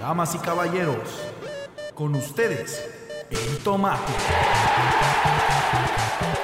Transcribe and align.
Damas 0.00 0.34
y 0.34 0.38
caballeros, 0.38 1.22
con 1.94 2.14
ustedes, 2.14 2.88
El 3.30 3.58
Tomate. 3.64 4.12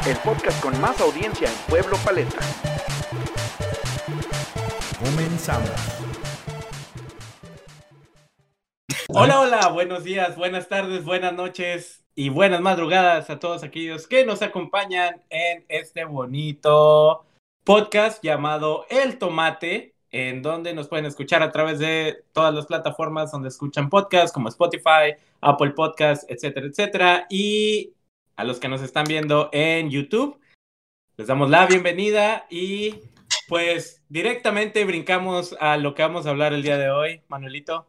El 0.06 0.16
podcast 0.18 0.60
con 0.60 0.78
más 0.80 1.00
audiencia 1.00 1.48
en 1.48 1.54
Pueblo 1.68 1.96
Paleta. 2.04 2.40
Comenzamos. 4.98 5.70
Hola, 9.08 9.40
hola, 9.40 9.68
buenos 9.68 10.04
días, 10.04 10.36
buenas 10.36 10.68
tardes, 10.68 11.04
buenas 11.04 11.32
noches 11.32 12.04
y 12.14 12.28
buenas 12.28 12.60
madrugadas 12.60 13.30
a 13.30 13.38
todos 13.38 13.62
aquellos 13.62 14.06
que 14.06 14.26
nos 14.26 14.42
acompañan 14.42 15.22
en 15.30 15.64
este 15.68 16.04
bonito 16.04 17.24
podcast 17.64 18.22
llamado 18.22 18.86
El 18.90 19.18
Tomate, 19.18 19.93
en 20.14 20.42
donde 20.42 20.72
nos 20.74 20.86
pueden 20.86 21.06
escuchar 21.06 21.42
a 21.42 21.50
través 21.50 21.80
de 21.80 22.22
todas 22.32 22.54
las 22.54 22.66
plataformas 22.66 23.32
donde 23.32 23.48
escuchan 23.48 23.90
podcasts 23.90 24.30
como 24.30 24.48
Spotify, 24.48 25.16
Apple 25.40 25.72
Podcasts, 25.72 26.24
etcétera, 26.28 26.68
etcétera. 26.68 27.26
Y 27.28 27.94
a 28.36 28.44
los 28.44 28.60
que 28.60 28.68
nos 28.68 28.80
están 28.80 29.06
viendo 29.06 29.50
en 29.52 29.90
YouTube, 29.90 30.38
les 31.16 31.26
damos 31.26 31.50
la 31.50 31.66
bienvenida 31.66 32.46
y 32.48 33.00
pues 33.48 34.04
directamente 34.08 34.84
brincamos 34.84 35.56
a 35.58 35.76
lo 35.78 35.96
que 35.96 36.02
vamos 36.02 36.26
a 36.26 36.30
hablar 36.30 36.52
el 36.52 36.62
día 36.62 36.78
de 36.78 36.90
hoy, 36.90 37.22
Manuelito. 37.26 37.88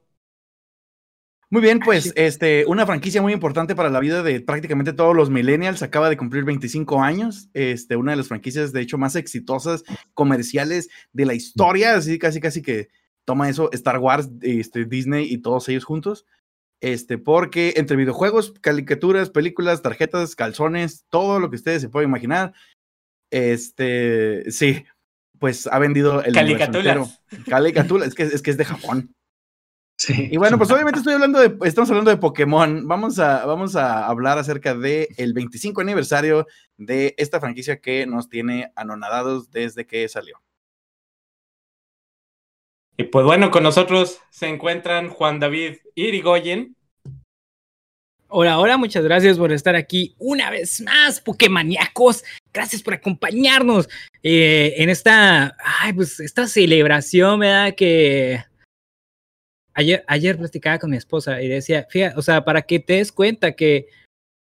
Muy 1.52 1.62
bien, 1.62 1.80
pues 1.80 2.12
este, 2.16 2.66
una 2.66 2.86
franquicia 2.86 3.22
muy 3.22 3.32
importante 3.32 3.76
para 3.76 3.90
la 3.90 4.00
vida 4.00 4.24
de 4.24 4.42
prácticamente 4.42 4.94
todos 4.94 5.16
los 5.16 5.30
millennials. 5.30 5.84
Acaba 5.84 6.10
de 6.10 6.18
cumplir 6.18 6.44
25 6.44 7.02
años. 7.02 7.50
Este, 7.54 7.96
una 7.96 8.12
de 8.12 8.18
las 8.18 8.28
franquicias, 8.28 8.74
de 8.74 8.82
hecho, 8.82 8.98
más 8.98 9.16
exitosas 9.16 9.84
comerciales 10.14 10.90
de 11.14 11.26
la 11.26 11.36
historia. 11.36 11.96
Así 11.96 12.18
casi, 12.18 12.40
casi 12.40 12.62
que 12.62 12.90
toma 13.26 13.50
eso 13.50 13.72
Star 13.74 14.00
Wars, 14.00 14.30
este, 14.42 14.86
Disney 14.86 15.32
y 15.32 15.38
todos 15.38 15.70
ellos 15.70 15.86
juntos. 15.86 16.26
Este, 16.82 17.18
porque 17.18 17.74
entre 17.78 17.96
videojuegos, 17.96 18.54
caricaturas, 18.62 19.30
películas, 19.30 19.82
tarjetas, 19.82 20.36
calzones, 20.36 21.06
todo 21.10 21.40
lo 21.40 21.50
que 21.50 21.56
ustedes 21.58 21.82
se 21.82 21.90
pueden 21.90 22.10
imaginar. 22.10 22.54
Este, 23.32 24.50
sí, 24.52 24.84
pues 25.40 25.68
ha 25.68 25.80
vendido 25.80 26.24
el 26.24 26.34
Caricaturas. 26.34 27.22
Caricaturas, 27.48 28.08
es 28.10 28.16
que, 28.16 28.24
es 28.24 28.42
que 28.42 28.52
es 28.52 28.58
de 28.58 28.66
Japón. 28.66 29.16
Sí. 29.98 30.28
Y 30.30 30.38
bueno, 30.38 30.58
pues 30.58 30.70
obviamente 30.72 31.00
estoy 31.00 31.14
hablando 31.14 31.40
de, 31.40 31.58
estamos 31.66 31.90
hablando 31.90 32.12
de 32.12 32.18
Pokémon. 32.18 32.86
Vamos 32.88 33.18
a, 33.18 33.46
vamos 33.46 33.76
a 33.76 34.06
hablar 34.08 34.38
acerca 34.38 34.76
del 34.76 35.08
el 35.18 35.34
25 35.34 35.82
aniversario 35.82 36.48
de 36.78 37.16
esta 37.18 37.40
franquicia 37.40 37.80
que 37.80 38.06
nos 38.06 38.30
tiene 38.30 38.72
anonadados 38.76 39.52
desde 39.52 39.86
que 39.86 40.08
salió. 40.10 40.42
Y 42.98 43.04
pues 43.06 43.26
bueno, 43.26 43.52
con 43.52 43.64
nosotros 43.64 44.20
se 44.30 44.48
encuentran 44.48 45.10
Juan 45.10 45.40
David 45.40 45.78
Irigoyen. 45.96 46.76
Hola, 48.28 48.60
hola, 48.60 48.78
muchas 48.78 49.04
gracias 49.04 49.38
por 49.38 49.52
estar 49.52 49.76
aquí 49.76 50.16
una 50.18 50.50
vez 50.50 50.82
más, 50.82 51.22
Pokémaniacos. 51.22 52.24
Gracias 52.54 52.82
por 52.82 52.94
acompañarnos 52.94 53.88
eh, 54.24 54.74
en 54.78 54.90
esta, 54.90 55.56
ay, 55.80 55.94
pues, 55.94 56.20
esta 56.20 56.48
celebración, 56.48 57.40
¿verdad? 57.40 57.76
Que 57.76 58.44
ayer, 59.76 60.04
ayer 60.08 60.38
platicaba 60.38 60.80
con 60.80 60.90
mi 60.90 60.98
esposa 60.98 61.42
y 61.42 61.48
decía, 61.48 61.86
fíjate, 61.90 62.18
o 62.18 62.22
sea, 62.22 62.44
para 62.44 62.64
que 62.64 62.80
te 62.80 62.94
des 62.94 63.12
cuenta 63.12 63.52
que 63.52 63.88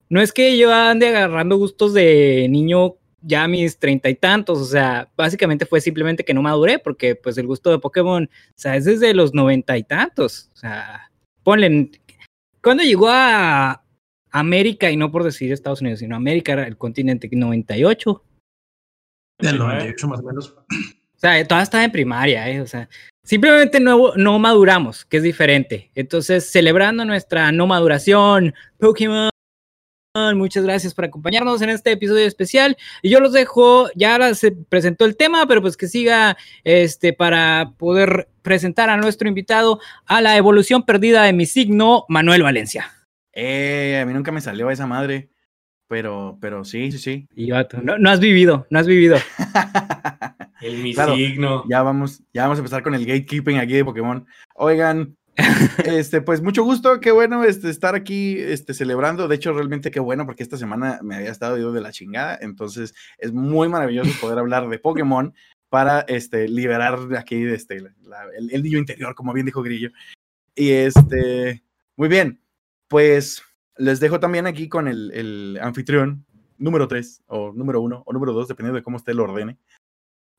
no 0.09 0.21
es 0.21 0.33
que 0.33 0.59
yo 0.59 0.75
ande 0.75 1.09
agarrando 1.09 1.57
gustos 1.57 1.95
de 1.95 2.49
niño 2.51 2.97
ya 3.23 3.45
a 3.45 3.49
mis 3.49 3.79
treinta 3.79 4.09
y 4.09 4.15
tantos, 4.15 4.59
o 4.59 4.65
sea, 4.65 5.09
básicamente 5.17 5.67
fue 5.67 5.81
simplemente 5.81 6.25
que 6.25 6.35
no 6.35 6.43
maduré, 6.43 6.79
porque 6.79 7.15
pues 7.15 7.39
el 7.39 7.47
gusto 7.47 7.71
de 7.71 7.79
Pokémon, 7.79 8.25
o 8.25 8.53
sea, 8.57 8.77
es 8.77 8.87
desde 8.87 9.15
los 9.15 9.35
noventa 9.35 9.77
y 9.77 9.85
tantos, 9.85 10.51
o 10.55 10.57
sea, 10.57 11.11
ponle, 11.43 11.91
¿cuándo 12.63 12.83
llegó 12.83 13.09
a 13.11 13.85
América, 14.31 14.91
y 14.91 14.97
no 14.97 15.11
por 15.11 15.25
decir 15.25 15.53
Estados 15.53 15.83
Unidos, 15.83 16.01
sino 16.01 16.17
América, 16.17 16.53
era 16.53 16.67
el 16.67 16.79
continente 16.79 17.29
98? 17.31 18.25
Del 19.39 19.59
98 19.59 20.09
más 20.09 20.21
o 20.21 20.23
menos. 20.23 20.51
O 20.51 21.19
sea, 21.19 21.47
todavía 21.47 21.65
estaba 21.65 21.85
en 21.85 21.93
primaria, 21.93 22.49
¿eh? 22.49 22.61
O 22.61 22.67
sea, 22.67 22.89
simplemente 23.31 23.79
no, 23.79 24.13
no 24.17 24.41
maduramos, 24.41 25.05
que 25.05 25.19
es 25.19 25.23
diferente. 25.23 25.93
Entonces, 25.95 26.51
celebrando 26.51 27.05
nuestra 27.05 27.53
no 27.53 27.69
maduración, 27.69 28.55
Pokémon, 28.77 29.31
muchas 30.35 30.65
gracias 30.65 30.95
por 30.95 31.05
acompañarnos 31.05 31.63
en 31.63 31.71
este 31.71 31.93
episodio 31.93 32.27
especial. 32.27 32.77
Y 33.03 33.11
yo 33.11 33.21
los 33.21 33.33
dejo, 33.33 33.89
ya 33.95 34.35
se 34.35 34.51
presentó 34.51 35.05
el 35.05 35.17
tema, 35.17 35.47
pero 35.47 35.63
pues 35.63 35.77
que 35.77 35.87
siga 35.87 36.37
este 36.65 37.13
para 37.13 37.75
poder 37.79 38.27
presentar 38.43 38.91
a 38.91 38.97
nuestro 38.97 39.29
invitado 39.29 39.79
a 40.07 40.21
la 40.21 40.37
evolución 40.37 40.85
perdida 40.85 41.23
de 41.23 41.33
mi 41.33 41.47
signo, 41.47 42.07
Manuel 42.09 42.43
Valencia. 42.43 42.91
Eh, 43.33 44.01
a 44.03 44.07
mí 44.07 44.13
nunca 44.13 44.33
me 44.33 44.41
salió 44.41 44.73
esa 44.73 44.89
madre, 44.89 45.31
pero, 45.87 46.37
pero 46.41 46.65
sí, 46.65 46.91
sí, 46.91 46.99
sí. 46.99 47.29
Y 47.37 47.51
no, 47.85 47.97
no 47.97 48.11
has 48.11 48.19
vivido, 48.19 48.67
no 48.71 48.81
has 48.81 48.89
vivido. 48.89 49.19
El 50.61 50.83
mi 50.83 50.95
Claro, 50.95 51.15
signo. 51.15 51.65
Ya 51.69 51.83
vamos, 51.83 52.23
ya 52.33 52.43
vamos 52.43 52.59
a 52.59 52.61
empezar 52.61 52.83
con 52.83 52.95
el 52.95 53.07
gatekeeping 53.07 53.59
aquí 53.59 53.75
de 53.75 53.85
Pokémon. 53.85 54.27
Oigan, 54.55 55.17
este, 55.85 56.21
pues 56.21 56.43
mucho 56.43 56.65
gusto, 56.65 57.01
qué 57.01 57.11
bueno 57.13 57.45
este, 57.45 57.71
estar 57.71 57.95
aquí 57.95 58.37
este, 58.39 58.75
celebrando. 58.75 59.29
De 59.29 59.37
hecho, 59.37 59.53
realmente 59.53 59.91
qué 59.91 60.01
bueno, 60.01 60.27
porque 60.27 60.43
esta 60.43 60.57
semana 60.59 61.01
me 61.03 61.17
había 61.17 61.31
estado 61.31 61.57
yo 61.59 61.73
de 61.73 61.81
la 61.81 61.93
chingada. 61.93 62.39
Entonces, 62.41 62.95
es 63.19 63.33
muy 63.33 63.69
maravilloso 63.69 64.11
poder 64.21 64.39
hablar 64.39 64.69
de 64.69 64.79
Pokémon 64.79 65.33
para 65.69 66.01
este, 66.01 66.49
liberar 66.49 67.07
de 67.09 67.17
aquí 67.19 67.43
este, 67.45 67.81
la- 68.03 68.25
el, 68.37 68.51
el 68.53 68.63
niño 68.63 68.79
interior, 68.79 69.15
como 69.15 69.33
bien 69.33 69.47
dijo 69.47 69.63
Grillo. 69.63 69.91
Y 70.55 70.71
este, 70.71 71.63
muy 71.97 72.09
bien, 72.09 72.41
pues 72.89 73.43
les 73.77 74.01
dejo 74.01 74.21
también 74.21 74.47
aquí 74.47 74.69
con 74.69 74.89
el, 74.89 75.11
el 75.13 75.59
anfitrión 75.63 76.27
número 76.59 76.87
3, 76.89 77.23
o 77.29 77.53
número 77.55 77.81
1, 77.81 78.03
o 78.05 78.13
número 78.13 78.33
2, 78.35 78.49
dependiendo 78.49 78.77
de 78.77 78.83
cómo 78.83 78.97
usted 78.99 79.15
lo 79.15 79.23
ordene. 79.25 79.57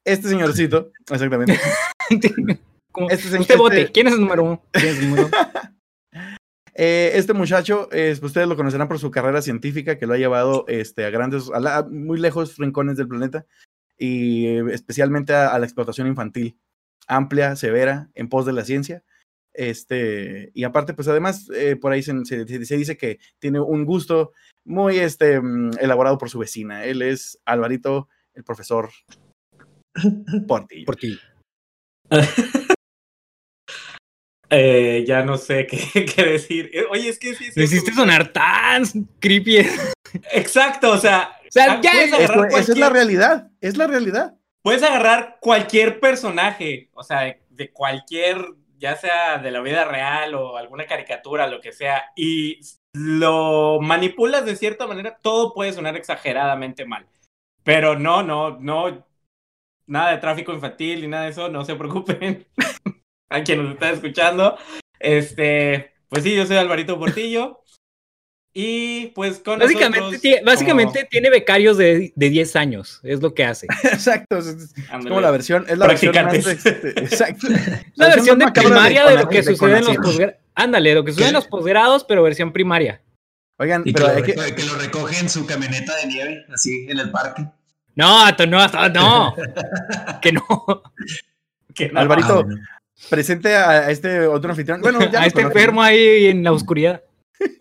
Este 0.06 0.28
señorcito, 0.30 0.92
exactamente. 1.10 1.60
Como, 2.92 3.10
Este 3.10 3.28
es- 3.30 3.40
usted 3.40 3.58
vote, 3.58 3.82
este- 3.82 3.92
¿quién 3.94 4.08
es 4.08 4.14
el 4.14 4.22
número 4.22 4.44
uno? 4.44 4.64
¿Quién 4.72 4.88
es 4.88 5.00
el 5.00 5.10
número 5.10 5.28
uno? 5.28 5.38
Eh, 6.74 7.12
este 7.16 7.34
muchacho, 7.34 7.90
eh, 7.92 8.18
ustedes 8.22 8.48
lo 8.48 8.56
conocerán 8.56 8.88
por 8.88 8.98
su 8.98 9.12
carrera 9.12 9.42
científica 9.42 9.98
que 9.98 10.08
lo 10.08 10.14
ha 10.14 10.18
llevado 10.18 10.64
este, 10.70 11.04
a 11.04 11.10
grandes, 11.10 11.52
a, 11.54 11.60
la- 11.60 11.84
muy 11.84 12.18
lejos 12.18 12.56
rincones 12.58 12.96
del 12.96 13.10
planeta 13.10 13.46
y 13.98 14.46
eh, 14.48 14.64
especialmente 14.72 15.34
a, 15.34 15.50
a 15.50 15.60
la 15.60 15.66
explotación 15.66 16.08
infantil, 16.08 16.58
amplia, 17.08 17.58
severa, 17.58 18.10
en 18.16 18.30
pos 18.30 18.46
de 18.46 18.54
la 18.54 18.64
ciencia. 18.64 19.04
Este, 19.54 20.50
y 20.54 20.64
aparte, 20.64 20.94
pues 20.94 21.10
además, 21.10 21.50
eh, 21.54 21.76
por 21.76 21.92
ahí 21.92 22.02
se, 22.04 22.14
se- 22.24 22.66
se 22.66 22.78
dice 22.78 22.96
que 22.98 23.20
tiene 23.40 23.60
un 23.60 23.84
gusto 23.84 24.32
muy 24.64 24.98
este, 24.98 25.42
mm, 25.42 25.72
elaborado 25.82 26.18
por 26.18 26.30
su 26.30 26.40
vecina. 26.40 26.86
Él 26.86 27.02
es 27.02 27.38
Alvarito, 27.44 28.08
el 28.34 28.46
profesor 28.46 28.90
Portillo. 30.47 30.85
Por 30.85 30.96
ti. 30.96 31.19
Eh, 34.53 35.06
ya 35.07 35.24
no 35.24 35.38
sé 35.38 35.66
qué, 35.66 36.06
qué 36.16 36.24
decir. 36.24 36.69
Eh, 36.74 36.84
Oye, 36.90 37.07
es 37.07 37.18
que 37.18 37.34
sí. 37.35 37.52
sí, 37.53 37.62
hiciste 37.63 37.94
sonar 37.94 38.34
tan 38.34 38.84
creepy. 39.19 39.59
Exacto, 40.34 40.91
o 40.91 40.97
sea. 40.97 41.38
O 41.47 41.52
sea, 41.52 41.74
ah, 41.75 41.79
ya 41.81 42.03
es- 42.03 42.12
esa 42.12 42.72
es 42.74 42.78
la 42.78 42.90
realidad, 42.90 43.50
es 43.62 43.78
la 43.78 43.88
realidad. 43.88 44.35
Puedes 44.62 44.84
agarrar 44.84 45.38
cualquier 45.40 46.02
personaje, 46.02 46.90
o 46.94 47.02
sea, 47.02 47.22
de, 47.22 47.41
de 47.50 47.72
cualquier, 47.72 48.46
ya 48.78 48.96
sea 48.97 49.38
de 49.38 49.52
la 49.52 49.62
vida 49.62 49.85
real 49.85 50.35
o 50.35 50.58
alguna 50.58 50.85
caricatura, 50.85 51.47
lo 51.47 51.62
que 51.62 51.72
sea, 51.72 52.03
y 52.16 52.59
lo 52.94 53.79
manipulas 53.81 54.46
de 54.46 54.56
cierta 54.58 54.85
manera, 54.85 55.18
todo 55.22 55.53
puede 55.53 55.72
sonar 55.73 55.96
exageradamente 55.96 56.85
mal. 56.85 57.08
Pero 57.63 57.97
no, 57.97 58.22
no, 58.22 58.59
no, 58.59 59.08
nada 59.88 60.12
de 60.12 60.18
tráfico 60.18 60.53
infantil 60.53 61.02
ni 61.02 61.08
nada 61.08 61.24
de 61.25 61.31
eso, 61.31 61.50
no 61.50 61.66
se 61.66 61.75
preocupen. 61.75 62.46
A 63.29 63.44
quien 63.44 63.64
nos 63.64 63.73
está 63.73 63.91
escuchando. 63.91 64.58
Este, 65.00 65.94
pues 66.09 66.23
sí, 66.23 66.35
yo 66.35 66.46
soy 66.46 66.58
Alvarito 66.58 67.00
Portillo. 67.00 67.61
Y 68.53 69.08
pues 69.08 69.40
con 69.40 69.59
Básicamente, 69.59 70.00
nosotros, 70.00 70.22
tie- 70.22 70.44
básicamente 70.44 71.08
tiene 71.09 71.29
becarios 71.29 71.78
de, 71.78 72.11
de 72.14 72.29
10 72.29 72.56
años, 72.58 73.00
es 73.03 73.22
lo 73.22 73.34
que 73.34 73.46
hace. 73.46 73.66
Exacto, 73.84 74.40
es, 74.40 74.47
es 74.47 74.73
como, 74.91 75.22
la 75.22 75.32
versión, 75.32 75.66
es 75.70 75.78
la 75.78 75.88
versión 75.88 76.14
más, 76.14 76.23
Practicantes. 76.34 76.66
este, 76.66 76.90
exacto. 77.00 77.47
La 77.96 78.09
versión 78.09 78.40
de 78.40 78.52
primaria 78.52 79.08
de, 79.08 79.16
lo 79.16 79.29
que 79.29 79.41
sucede 79.41 79.78
en 79.78 79.85
los 79.85 79.96
posgrados. 79.96 80.35
Ándale, 80.53 80.94
lo 80.94 81.06
que 81.06 81.14
sucede 81.14 81.29
en 81.29 81.35
los 81.35 81.47
posgrados, 81.47 82.03
pero 82.03 82.23
versión 82.23 82.52
primaria. 82.52 83.02
Oigan, 83.58 83.84
Y 83.85 83.94
que 83.94 84.02
pero 84.02 84.08
lo, 84.08 84.16
hay 84.16 84.23
que, 84.23 84.32
recoge, 84.34 84.56
que 84.56 84.64
lo 84.66 84.76
recoge 84.76 85.20
en 85.20 85.29
su 85.29 85.46
camioneta 85.46 85.96
de 85.96 86.08
nieve, 86.08 86.46
así, 86.53 86.88
en 86.90 87.00
el 87.00 87.09
parque. 87.09 87.46
No, 87.96 88.29
no, 88.32 88.90
no. 88.90 89.35
que 90.22 90.32
no. 90.32 90.43
Que 91.73 91.88
no, 91.90 92.02
Alvarito, 92.02 92.46
Ah, 92.49 92.79
presente 93.09 93.55
a, 93.55 93.90
este 93.90 94.28
otro 94.28 94.49
anfitrión. 94.52 94.82
Bueno, 94.82 94.99
ya 95.09 95.22
a 95.22 95.26
este 95.26 95.41
enfermo 95.41 95.82
ahí 95.82 96.26
en 96.28 96.43
la 96.43 96.52
oscuridad. 96.52 97.02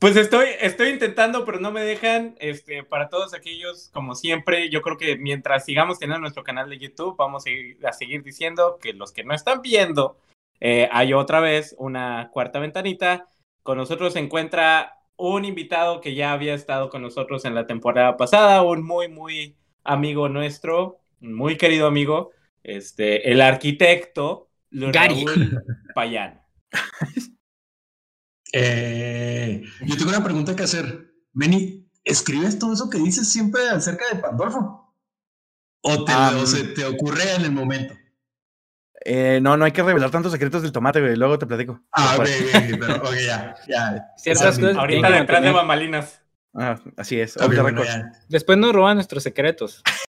Pues 0.00 0.14
estoy, 0.14 0.46
estoy 0.60 0.90
intentando, 0.90 1.44
pero 1.44 1.58
no 1.58 1.72
me 1.72 1.82
dejan. 1.82 2.36
Este, 2.38 2.84
para 2.84 3.08
todos 3.08 3.34
aquellos, 3.34 3.90
como 3.92 4.14
siempre, 4.14 4.70
yo 4.70 4.80
creo 4.80 4.96
que 4.96 5.16
mientras 5.18 5.64
sigamos 5.64 5.98
teniendo 5.98 6.20
nuestro 6.20 6.44
canal 6.44 6.70
de 6.70 6.78
YouTube, 6.78 7.16
vamos 7.18 7.46
a, 7.46 7.50
ir- 7.50 7.84
a 7.84 7.92
seguir 7.92 8.22
diciendo 8.22 8.78
que 8.80 8.92
los 8.92 9.10
que 9.10 9.24
no 9.24 9.34
están 9.34 9.60
viendo, 9.60 10.16
eh, 10.60 10.88
hay 10.92 11.14
otra 11.14 11.40
vez 11.40 11.74
una 11.78 12.30
cuarta 12.32 12.60
ventanita. 12.60 13.26
Con 13.64 13.76
nosotros 13.76 14.12
se 14.12 14.20
encuentra 14.20 14.97
un 15.18 15.44
invitado 15.44 16.00
que 16.00 16.14
ya 16.14 16.32
había 16.32 16.54
estado 16.54 16.88
con 16.88 17.02
nosotros 17.02 17.44
en 17.44 17.54
la 17.54 17.66
temporada 17.66 18.16
pasada, 18.16 18.62
un 18.62 18.84
muy, 18.84 19.08
muy 19.08 19.56
amigo 19.84 20.28
nuestro, 20.28 21.00
un 21.20 21.34
muy 21.34 21.56
querido 21.56 21.86
amigo, 21.88 22.30
este, 22.62 23.30
el 23.30 23.40
arquitecto 23.40 24.48
Luis 24.70 24.92
Gary. 24.92 25.24
Raúl 25.26 25.62
Payán. 25.94 26.40
Eh, 28.52 29.62
yo 29.84 29.96
tengo 29.96 30.10
una 30.10 30.24
pregunta 30.24 30.54
que 30.54 30.62
hacer. 30.62 31.12
Benny, 31.32 31.86
¿escribes 32.04 32.58
todo 32.58 32.72
eso 32.72 32.88
que 32.88 32.98
dices 32.98 33.28
siempre 33.28 33.68
acerca 33.68 34.08
de 34.08 34.20
Pandolfo? 34.20 34.94
¿O, 35.82 36.04
te, 36.04 36.12
Ah, 36.14 36.32
o 36.40 36.46
se 36.46 36.64
te 36.64 36.84
ocurre 36.84 37.34
en 37.34 37.42
el 37.42 37.52
momento? 37.52 37.94
Eh, 39.04 39.38
no, 39.40 39.56
no 39.56 39.64
hay 39.64 39.72
que 39.72 39.82
revelar 39.82 40.10
tantos 40.10 40.32
secretos 40.32 40.62
del 40.62 40.72
tomate, 40.72 41.00
güey. 41.00 41.16
Luego 41.16 41.38
te 41.38 41.46
platico. 41.46 41.80
Ah, 41.92 42.16
ok, 42.18 42.26
pero 42.80 42.96
ok, 42.96 43.14
ya, 43.24 43.54
ya. 43.68 44.06
Ciertas 44.16 44.56
Sí. 44.56 44.60
cosas 44.62 44.76
Ahorita 44.76 45.08
detrás 45.08 45.26
de 45.26 45.32
mantener. 45.32 45.52
bambalinas. 45.54 46.22
Ah, 46.54 46.76
así 46.96 47.20
es. 47.20 47.36
Ok, 47.36 47.44
off 47.44 47.50
the 47.50 47.60
bueno, 47.62 47.82
record. 47.82 47.86
ya. 47.96 48.12
Después 48.28 48.58
nos 48.58 48.72
roban 48.74 48.96
nuestros 48.96 49.22
secretos. 49.22 49.82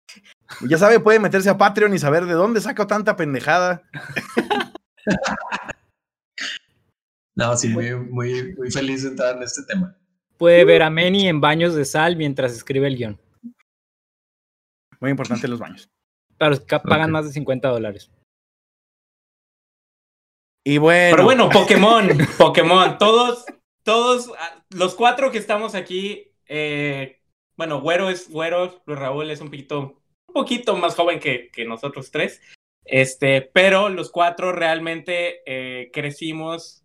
Ya 0.69 0.79
sabe, 0.79 1.01
puede 1.01 1.19
meterse 1.19 1.51
a 1.51 1.59
Patreon 1.59 1.93
y 1.93 1.99
saber 1.99 2.25
de 2.25 2.33
dónde 2.33 2.61
saco 2.61 2.87
tanta 2.87 3.17
pendejada. 3.17 3.83
No, 7.35 7.55
sí, 7.57 7.69
muy, 7.69 7.95
muy, 7.95 8.55
muy 8.55 8.71
feliz 8.71 9.03
de 9.03 9.11
entrar 9.11 9.37
en 9.37 9.43
este 9.43 9.63
tema. 9.65 9.95
Puede 10.39 10.65
ver 10.65 10.83
a 10.83 10.89
Manny 10.91 11.29
en 11.29 11.41
baños 11.41 11.75
de 11.75 11.85
sal 11.85 12.17
mientras 12.17 12.53
escribe 12.53 12.87
el 12.87 12.97
guion. 12.97 13.21
Muy 15.01 15.11
importante 15.11 15.47
los 15.47 15.59
baños. 15.59 15.91
Para 16.39 16.51
los 16.51 16.61
que 16.61 16.79
pagan 16.81 17.11
más 17.11 17.27
de 17.27 17.33
50 17.33 17.69
dólares. 17.69 18.11
Y 20.67 20.79
bueno, 20.79 21.13
Pero 21.13 21.23
bueno, 21.25 21.49
Pokémon, 21.49 22.09
Pokémon, 22.39 22.99
todos, 22.99 23.45
todos, 23.85 24.33
los 24.71 24.97
cuatro 24.97 25.31
que 25.31 25.39
estamos 25.39 25.77
aquí, 25.77 26.33
eh, 26.49 27.21
bueno, 27.57 27.81
Güero 27.81 28.11
es 28.11 28.29
Güero, 28.29 28.83
Luis 28.85 28.99
Raúl 28.99 29.31
es 29.31 29.41
un 29.41 29.47
poquito, 29.49 30.03
un 30.27 30.35
poquito 30.35 30.75
más 30.77 30.97
joven 30.97 31.21
que, 31.21 31.51
que 31.53 31.65
nosotros 31.65 32.11
tres, 32.11 32.43
este, 32.85 33.43
pero 33.43 33.91
los 33.91 34.11
cuatro 34.11 34.51
realmente 34.51 35.41
eh, 35.47 35.93
crecimos 35.93 36.85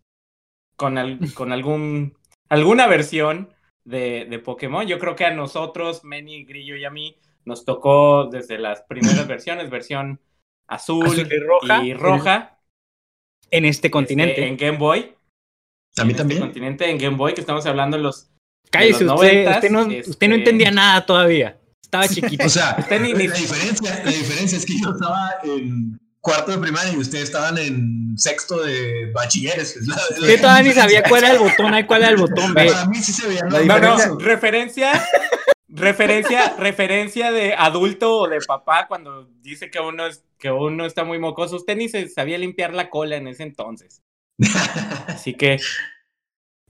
con, 0.76 0.96
al- 0.96 1.18
con 1.34 1.50
algún, 1.50 2.16
alguna 2.48 2.86
versión 2.86 3.52
de, 3.84 4.26
de 4.26 4.38
Pokémon. 4.38 4.86
Yo 4.86 5.00
creo 5.00 5.16
que 5.16 5.24
a 5.24 5.32
nosotros, 5.34 6.04
Manny, 6.04 6.44
Grillo 6.44 6.76
y 6.76 6.84
a 6.84 6.90
mí, 6.90 7.18
nos 7.44 7.64
tocó 7.64 8.26
desde 8.26 8.58
las 8.58 8.82
primeras 8.82 9.26
versiones, 9.26 9.70
versión 9.70 10.20
azul, 10.68 11.04
Azul 11.04 11.28
y 11.32 11.38
roja. 11.40 11.84
y 11.84 11.94
roja 11.94 12.58
En 13.52 13.64
este 13.64 13.68
este, 13.86 13.90
continente. 13.90 14.46
en 14.46 14.56
Game 14.56 14.78
Boy. 14.78 15.14
A 15.98 16.04
mí 16.04 16.10
en 16.12 16.16
también. 16.16 16.38
Este 16.42 16.48
continente 16.48 16.90
en 16.90 16.98
Game 16.98 17.16
Boy, 17.16 17.34
que 17.34 17.40
estamos 17.42 17.64
hablando 17.66 17.96
de 17.96 18.02
los. 18.02 18.28
Cállese, 18.70 19.04
los 19.04 19.14
usted, 19.20 19.44
90s, 19.46 19.54
usted, 19.56 19.70
no, 19.70 19.80
este- 19.90 20.10
usted 20.10 20.28
no 20.28 20.34
entendía 20.34 20.70
nada 20.70 21.04
todavía. 21.06 21.58
Estaba 21.82 22.08
chiquito. 22.08 22.46
O 22.46 22.48
sea, 22.48 22.76
Usted 22.78 23.00
ni- 23.00 23.12
ni- 23.12 23.28
la, 23.28 23.34
diferencia, 23.34 24.02
la 24.04 24.10
diferencia 24.10 24.56
es 24.58 24.64
que 24.66 24.72
yo 24.80 24.90
estaba 24.90 25.34
en 25.44 25.98
cuarto 26.20 26.52
de 26.52 26.58
primaria 26.58 26.92
y 26.92 26.96
ustedes 26.96 27.24
estaban 27.24 27.58
en 27.58 28.14
sexto 28.16 28.62
de 28.62 29.10
bachilleres. 29.12 29.76
Usted 29.76 30.40
todavía 30.40 30.70
ni 30.70 30.74
sabía 30.74 31.02
cuál 31.02 31.24
era 31.24 31.32
el 31.34 31.38
botón 31.40 31.74
A 31.74 31.80
y 31.80 31.84
cuál 31.84 32.02
era 32.02 32.10
el 32.12 32.16
botón 32.16 32.54
B. 32.54 32.66
Para 32.72 32.86
mí 32.86 32.96
sí 32.96 33.12
se 33.12 33.26
veía 33.28 33.42
La 33.50 33.60
No, 33.64 33.78
no, 33.98 34.18
referencia. 34.18 35.04
Referencia, 35.74 36.54
referencia 36.58 37.32
de 37.32 37.54
adulto 37.54 38.18
o 38.18 38.28
de 38.28 38.40
papá 38.46 38.86
cuando 38.88 39.24
dice 39.40 39.70
que 39.70 39.80
uno 39.80 40.06
es 40.06 40.22
que 40.38 40.50
uno 40.50 40.84
está 40.84 41.02
muy 41.04 41.18
mocoso. 41.18 41.56
Usted 41.56 41.76
ni 41.76 41.88
se 41.88 42.08
sabía 42.08 42.36
limpiar 42.36 42.74
la 42.74 42.90
cola 42.90 43.16
en 43.16 43.26
ese 43.28 43.42
entonces. 43.42 44.02
Así 45.06 45.34
que 45.34 45.58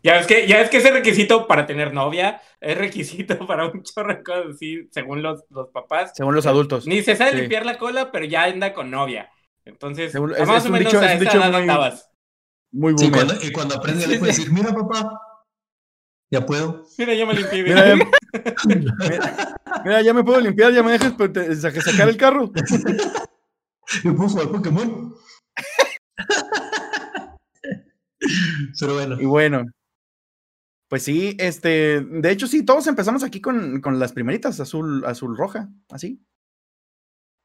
ya 0.05 0.19
es 0.21 0.27
que 0.27 0.47
ya 0.47 0.61
es 0.61 0.69
que 0.71 0.77
ese 0.79 0.91
requisito 0.93 1.47
para 1.47 1.67
tener 1.67 1.93
novia 1.95 2.41
es 2.61 2.77
requisito 2.79 3.39
para 3.47 3.67
un 3.67 3.83
chorro 3.83 4.15
de 4.15 4.23
cosas 4.23 4.47
así, 4.55 4.89
según 4.93 5.23
los, 5.23 5.45
los 5.51 5.69
papás. 5.71 6.13
según 6.15 6.35
los 6.35 6.47
adultos. 6.47 6.87
Ni 6.87 7.03
se 7.03 7.17
sabe 7.17 7.33
Sí. 7.33 7.37
limpiar 7.39 7.67
la 7.67 7.79
cola, 7.79 8.13
pero 8.13 8.25
ya 8.25 8.45
anda 8.45 8.73
con 8.73 8.91
novia. 8.91 9.31
Entonces, 9.65 10.13
Según- 10.13 10.33
es- 10.37 10.47
más 10.47 10.63
es 10.65 10.69
o 10.69 10.73
menos 10.73 10.93
dicho- 10.93 11.01
a 11.03 11.13
esa 11.13 11.19
dicho 11.21 11.37
edad 11.39 11.51
muy- 11.51 11.61
andabas. 11.63 12.09
Muy 12.73 12.95
Sí, 12.97 13.11
cuando, 13.11 13.35
y 13.43 13.53
cuando 13.53 13.75
aprende 13.77 14.07
le 14.07 14.19
puede 14.19 14.33
decir, 14.33 14.51
mira 14.51 14.73
papá, 14.73 15.21
ya 16.31 16.45
puedo. 16.47 16.85
Mira, 16.99 17.15
ya 17.15 17.27
me 17.27 17.35
limpié. 17.35 17.63
Mira, 17.63 17.87
ya, 17.89 17.95
mira, 18.67 19.57
mira, 19.85 20.03
ya 20.03 20.15
me 20.15 20.25
puedo 20.25 20.41
limpiar, 20.41 20.73
ya 20.73 20.83
me 20.83 20.99
pues, 20.99 21.61
sa- 21.61 21.71
sacar 21.81 22.09
el 22.09 22.17
carro. 22.17 22.51
Yo 24.05 24.15
puedo 24.17 24.29
jugar 24.31 24.49
Pokémon. 24.51 25.15
Pero 28.79 28.95
bueno, 28.95 29.21
Y 29.21 29.25
bueno, 29.27 29.65
pues 30.89 31.03
sí, 31.03 31.37
este, 31.39 32.01
de 32.03 32.31
hecho 32.31 32.47
sí, 32.47 32.65
todos 32.65 32.87
empezamos 32.87 33.25
aquí 33.25 33.41
con, 33.41 33.81
con 33.81 33.99
las 33.99 34.13
primeritas, 34.13 34.61
azul, 34.61 35.05
azul 35.05 35.37
roja, 35.37 35.69
así. 35.91 36.25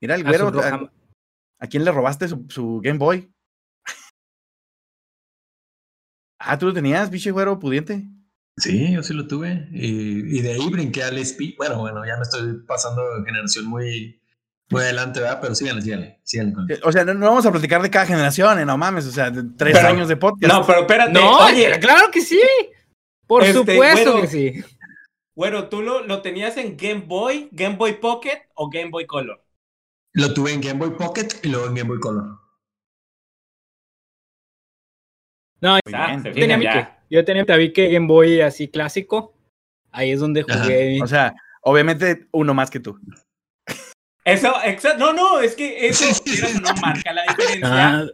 Mira 0.01 0.15
el 0.15 0.23
güero, 0.23 0.51
¿a 1.59 1.67
quién 1.67 1.83
le 1.83 1.91
robaste 1.91 2.27
su, 2.27 2.45
su 2.49 2.79
Game 2.83 2.99
Boy? 2.99 3.31
Ah, 6.39 6.57
tú 6.59 6.67
lo 6.67 6.73
tenías, 6.73 7.09
biche 7.09 7.31
güero 7.31 7.57
pudiente. 7.57 8.07
Sí, 8.57 8.91
yo 8.93 9.03
sí 9.03 9.13
lo 9.13 9.27
tuve. 9.27 9.67
Y, 9.71 10.37
y 10.37 10.41
de 10.41 10.53
ahí 10.53 10.69
brinqué 10.69 11.03
al 11.03 11.17
SP. 11.21 11.55
Bueno, 11.57 11.79
bueno, 11.79 12.05
ya 12.05 12.15
me 12.17 12.23
estoy 12.23 12.53
pasando 12.67 13.01
de 13.19 13.25
generación 13.25 13.65
muy, 13.65 14.21
muy 14.69 14.81
adelante, 14.81 15.19
¿verdad? 15.21 15.39
Pero 15.41 15.55
síganle, 15.55 15.81
síganle, 15.81 16.19
síganle 16.23 16.53
con 16.53 16.71
Eh, 16.71 16.79
O 16.83 16.91
sea, 16.91 17.05
no, 17.05 17.13
no 17.13 17.27
vamos 17.27 17.45
a 17.45 17.51
platicar 17.51 17.81
de 17.81 17.89
cada 17.89 18.05
generación, 18.05 18.59
eh, 18.59 18.65
no 18.65 18.77
mames, 18.77 19.05
o 19.05 19.11
sea, 19.11 19.29
de 19.31 19.43
tres 19.57 19.75
Pero- 19.77 19.87
años 19.87 20.07
de 20.07 20.17
podcast. 20.17 20.53
No, 20.53 20.65
pero 20.65 20.81
espérate. 20.81 21.11
No, 21.13 21.39
oye, 21.45 21.79
claro 21.79 22.09
que 22.11 22.21
sí. 22.21 22.41
Por 23.25 23.43
Este, 23.43 23.53
supuesto 23.59 24.11
güero. 24.13 24.21
que 24.21 24.27
sí. 24.27 24.63
Bueno, 25.35 25.67
¿tú 25.69 25.81
lo, 25.81 26.03
lo 26.07 26.21
tenías 26.21 26.57
en 26.57 26.75
Game 26.77 27.01
Boy, 27.05 27.49
Game 27.51 27.75
Boy 27.75 27.93
Pocket 27.99 28.49
o 28.55 28.69
Game 28.69 28.89
Boy 28.89 29.05
Color? 29.05 29.43
Lo 30.13 30.33
tuve 30.33 30.51
en 30.53 30.61
Game 30.61 30.79
Boy 30.79 30.97
Pocket 30.97 31.27
y 31.43 31.49
luego 31.49 31.67
en 31.67 31.75
Game 31.75 31.89
Boy 31.89 31.99
Color. 31.99 32.39
No, 35.61 35.79
bien. 35.85 36.23
fijan 36.23 36.33
tenía 36.33 36.61
ya. 36.61 36.96
Que, 37.09 37.15
yo 37.15 37.25
tenía 37.25 37.45
tabique 37.45 37.89
Game 37.91 38.07
Boy 38.07 38.41
así 38.41 38.67
clásico. 38.67 39.33
Ahí 39.91 40.11
es 40.11 40.19
donde 40.19 40.45
Ajá. 40.47 40.63
jugué. 40.63 41.01
O 41.01 41.07
sea, 41.07 41.33
obviamente 41.61 42.27
uno 42.31 42.53
más 42.53 42.69
que 42.69 42.79
tú. 42.79 42.99
Eso, 44.25 44.53
exacto. 44.65 44.99
No, 44.99 45.13
no, 45.13 45.39
es 45.39 45.55
que 45.55 45.87
eso 45.87 46.05
no 46.61 46.73
marca 46.81 47.13
la 47.13 47.23
diferencia. 47.23 47.99
Ah, 47.99 48.05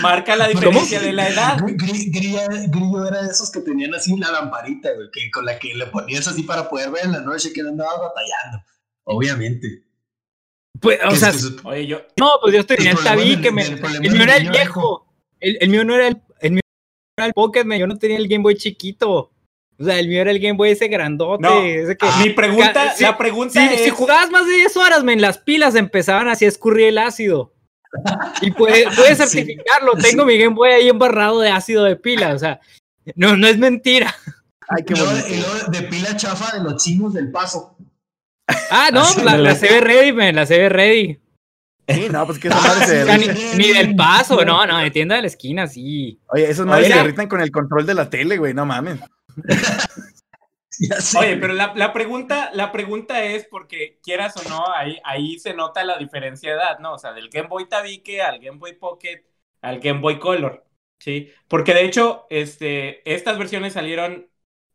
Marca 0.00 0.36
la 0.36 0.48
diferencia 0.48 0.98
de 1.00 1.12
la 1.12 1.28
edad. 1.28 1.58
Grillo 1.62 3.06
era 3.06 3.22
de 3.24 3.30
esos 3.30 3.50
que 3.52 3.60
tenían 3.60 3.94
así 3.94 4.16
la 4.16 4.30
lamparita, 4.32 4.90
güey, 4.94 5.08
que, 5.12 5.30
con 5.30 5.44
la 5.44 5.58
que 5.58 5.74
le 5.74 5.86
ponías 5.88 6.26
así 6.26 6.44
para 6.44 6.66
poder 6.68 6.90
ver 6.90 7.04
en 7.04 7.12
la 7.12 7.20
noche 7.20 7.52
que 7.52 7.60
andabas 7.60 7.98
batallando. 8.00 8.64
Obviamente. 9.04 9.84
pues, 10.80 10.98
o 11.04 11.10
Que- 11.10 11.16
sea, 11.16 11.32
que 11.32 11.68
Oye, 11.68 11.86
yo, 11.86 12.00
no, 12.18 12.30
pues 12.40 12.54
yo 12.54 12.60
estoy 12.60 12.76
el 12.78 12.86
el 12.88 12.94
del- 12.96 13.52
me- 13.52 13.62
el 13.66 14.12
mío 14.12 14.22
era 14.22 14.36
el 14.38 14.48
viejo. 14.50 15.06
El, 15.40 15.58
el 15.60 15.68
mío 15.68 15.84
no 15.84 15.94
era 15.94 16.08
el, 16.08 16.22
era 17.16 17.26
el 17.26 17.32
Pocket, 17.32 17.64
man, 17.64 17.78
yo 17.78 17.86
no 17.86 17.96
tenía 17.96 18.16
el 18.16 18.28
Game 18.28 18.42
Boy 18.42 18.56
chiquito. 18.56 19.30
O 19.78 19.84
sea, 19.84 19.98
el 19.98 20.08
mío 20.08 20.20
era 20.20 20.30
el 20.30 20.38
Game 20.38 20.56
Boy 20.56 20.70
ese 20.70 20.88
grandote. 20.88 21.42
No. 21.42 21.60
ese 21.62 21.96
que, 21.96 22.06
mi 22.22 22.30
pregunta, 22.30 22.94
sí, 22.94 23.02
la 23.02 23.18
pregunta 23.18 23.60
si, 23.68 23.74
es. 23.74 23.80
si 23.82 23.90
jugabas 23.90 24.30
más 24.30 24.46
de 24.46 24.52
10 24.52 24.76
horas, 24.76 25.02
men, 25.02 25.20
las 25.20 25.38
pilas 25.38 25.74
empezaban 25.74 26.28
así 26.28 26.44
a 26.44 26.48
escurrir 26.48 26.88
el 26.88 26.98
ácido. 26.98 27.52
Y 28.40 28.50
puedes, 28.52 28.88
Sí. 28.94 29.14
certificarlo. 29.14 29.94
Tengo 29.94 30.24
mi 30.24 30.38
Game 30.38 30.54
Boy 30.54 30.70
ahí 30.70 30.88
embarrado 30.88 31.40
de 31.40 31.50
ácido 31.50 31.84
de 31.84 31.96
pila. 31.96 32.34
O 32.34 32.38
sea, 32.38 32.60
no, 33.16 33.36
no 33.36 33.46
es 33.46 33.58
mentira. 33.58 34.14
Ay, 34.68 34.84
qué 34.84 34.94
y 34.94 34.96
luego 34.96 35.70
de 35.70 35.82
pila 35.82 36.16
chafa 36.16 36.56
de 36.56 36.64
los 36.64 36.82
chinos 36.82 37.12
del 37.12 37.30
paso. 37.30 37.76
Ah, 38.70 38.90
no, 38.92 39.02
pues 39.02 39.24
la, 39.24 39.36
la. 39.38 39.54
CB 39.54 39.80
Ready, 39.80 40.12
man, 40.12 40.36
la 40.36 40.46
CB 40.46 40.68
Ready. 40.68 41.20
Sí, 41.88 42.08
no, 42.10 42.26
pues 42.26 42.38
que 42.38 42.48
esas 42.48 42.62
madres 42.62 42.84
se 42.86 42.96
O 42.96 43.02
sea, 43.02 43.18
ni, 43.18 43.26
derriten. 43.28 43.58
ni 43.58 43.72
del 43.72 43.94
paso, 43.94 44.44
no, 44.44 44.66
no, 44.66 44.78
de 44.78 44.90
tienda 44.90 45.16
de 45.16 45.22
la 45.22 45.28
esquina, 45.28 45.66
sí. 45.66 46.20
Oye, 46.26 46.50
esas 46.50 46.66
madres 46.66 46.88
se 46.88 46.94
derritan 46.94 47.28
con 47.28 47.40
el 47.40 47.50
control 47.50 47.86
de 47.86 47.94
la 47.94 48.10
tele, 48.10 48.38
güey, 48.38 48.54
no 48.54 48.66
mames. 48.66 49.00
Oye, 51.14 51.36
pero 51.36 51.52
la, 51.52 51.72
la 51.76 51.92
pregunta, 51.92 52.50
la 52.52 52.72
pregunta 52.72 53.22
es 53.24 53.44
porque 53.46 54.00
quieras 54.02 54.36
o 54.36 54.42
no, 54.48 54.64
ahí, 54.74 54.98
ahí 55.04 55.38
se 55.38 55.54
nota 55.54 55.84
la 55.84 55.98
diferencia 55.98 56.50
de 56.50 56.56
edad, 56.56 56.78
¿no? 56.80 56.94
O 56.94 56.98
sea, 56.98 57.12
del 57.12 57.30
Game 57.30 57.48
Boy 57.48 57.68
Tabique 57.68 58.20
al 58.22 58.40
Game 58.40 58.58
Boy 58.58 58.74
Pocket 58.74 59.24
al 59.62 59.80
Game 59.80 60.00
Boy 60.00 60.18
Color, 60.18 60.66
¿sí? 60.98 61.30
Porque 61.48 61.74
de 61.74 61.84
hecho, 61.84 62.26
este, 62.30 63.08
estas 63.12 63.38
versiones 63.38 63.72
salieron 63.74 64.28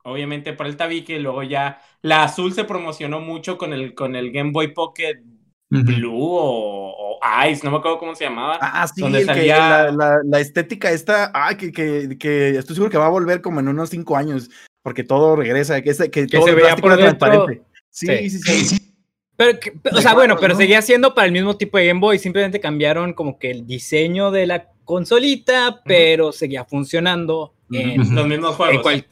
obviamente 0.03 0.53
para 0.53 0.69
el 0.69 0.77
Tabique, 0.77 1.19
luego 1.19 1.43
ya 1.43 1.81
la 2.01 2.23
azul 2.23 2.53
se 2.53 2.63
promocionó 2.63 3.19
mucho 3.19 3.57
con 3.57 3.73
el, 3.73 3.93
con 3.93 4.15
el 4.15 4.31
Game 4.31 4.51
Boy 4.51 4.73
Pocket. 4.73 5.21
Blue 5.69 6.15
o, 6.19 7.17
o 7.17 7.19
Ice, 7.49 7.61
no 7.63 7.71
me 7.71 7.77
acuerdo 7.77 7.99
cómo 7.99 8.15
se 8.15 8.23
llamaba. 8.23 8.57
Ah, 8.61 8.87
sí, 8.87 9.01
Donde 9.01 9.19
que 9.19 9.25
salía- 9.25 9.57
la, 9.57 9.91
la- 9.91 10.19
la 10.25 10.39
estética 10.39 10.89
esta, 10.91 11.31
ah, 11.33 11.55
que, 11.55 11.71
que, 11.71 12.17
que 12.17 12.49
estoy 12.57 12.75
seguro 12.75 12.91
que 12.91 12.97
va 12.97 13.05
a 13.05 13.09
volver 13.09 13.41
como 13.41 13.59
en 13.59 13.67
unos 13.67 13.89
cinco 13.89 14.17
años. 14.17 14.49
porque 14.81 15.03
todo 15.03 15.35
regresa, 15.35 15.81
que, 15.81 15.89
ese- 15.91 16.09
que, 16.09 16.21
Que 16.25 16.37
todo 16.37 16.45
se 16.47 16.51
veía 16.55 16.75
plástico 16.75 16.87
por 16.87 16.97
transparente. 16.97 17.61
Sí, 17.91 18.07
Sí. 18.07 18.29
sí, 18.29 18.65
sí. 18.65 18.93
Pero, 19.35 19.59
que- 19.59 19.73
o 19.93 20.01
sea, 20.01 20.13
bueno, 20.13 20.37
pero 20.39 20.53
¿no? 20.53 20.59
seguía 20.59 20.81
siendo 20.81 21.13
para 21.13 21.27
el 21.27 21.31
mismo 21.33 21.55
tipo 21.57 21.77
de 21.77 21.87
Game 21.87 21.99
Boy, 21.99 22.17
simplemente 22.17 22.59
cambiaron 22.59 23.13
como 23.13 23.37
que 23.37 23.51
el 23.51 23.67
diseño 23.67 24.31
de 24.31 24.47
la 24.47 24.69
consolita, 24.85 25.81
pero 25.85 26.31
seguía 26.31 26.65
funcionando 26.65 27.53
en. 27.71 28.15
Los 28.15 28.27
mismos 28.27 28.51
en 28.51 28.55
juegos. 28.57 28.81
cual- 28.81 29.05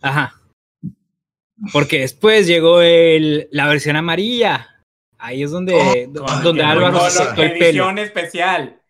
Ajá. 0.00 0.34
Porque 1.72 2.00
después 2.00 2.46
llegó 2.46 2.80
el, 2.80 3.48
la 3.52 3.68
versión 3.68 3.96
amarilla. 3.96 4.79
Ahí 5.20 5.42
es 5.42 5.50
donde, 5.50 5.74
Oh, 5.74 6.40
donde 6.42 6.62
con 6.62 6.70
Álvaro 6.70 7.10
se 7.10 7.22
el 7.22 7.34
pelo. 7.52 7.64
edición 7.66 7.98
especial. 7.98 8.80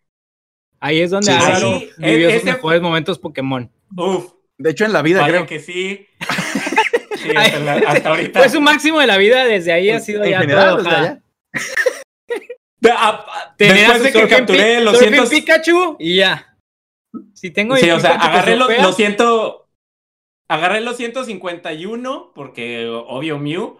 Ahí 0.80 1.00
es 1.00 1.10
donde 1.10 1.32
Sí, 1.32 1.38
Álvaro 1.38 1.78
sí. 1.80 1.90
vivió 1.98 2.28
Ese- 2.28 2.38
sus 2.40 2.44
mejores 2.46 2.80
momentos 2.80 3.18
Pokémon. 3.18 3.70
Uf, 3.96 4.32
De 4.58 4.70
hecho, 4.70 4.84
en 4.84 4.92
la 4.92 5.02
vida, 5.02 5.20
vaya 5.20 5.32
creo. 5.32 5.46
que 5.46 5.60
sí. 5.60 6.06
Sí, 7.20 7.28
hasta, 7.36 7.58
la- 7.60 7.74
hasta 7.74 8.08
ahorita. 8.08 8.38
Fue 8.40 8.48
su 8.48 8.60
máximo 8.62 8.98
de 8.98 9.06
la 9.06 9.18
vida, 9.18 9.44
desde 9.44 9.72
ahí 9.72 9.90
ha 9.90 10.00
sido 10.00 10.24
en 10.24 10.30
ya 10.30 10.40
general, 10.40 10.76
todo, 10.78 10.84
ya. 10.90 11.20
Ah, 12.92 13.26
ah, 13.28 13.54
Después 13.58 14.02
de 14.02 14.12
que 14.12 14.26
capturé 14.28 14.78
Pi- 14.78 14.84
los 14.84 14.94
Surfing 14.94 15.12
cientos... 15.12 15.30
Pikachu 15.30 15.96
y 15.98 16.16
ya. 16.16 16.56
Si 17.34 17.50
tengo 17.50 17.76
Sí, 17.76 17.90
o 17.90 18.00
sea, 18.00 18.14
agarré 18.14 18.56
los, 18.56 18.70
los. 18.78 19.56
Agarré 20.48 20.80
los 20.80 20.96
151, 20.96 22.32
porque 22.34 22.86
obvio 22.88 23.38
Mew. 23.38 23.78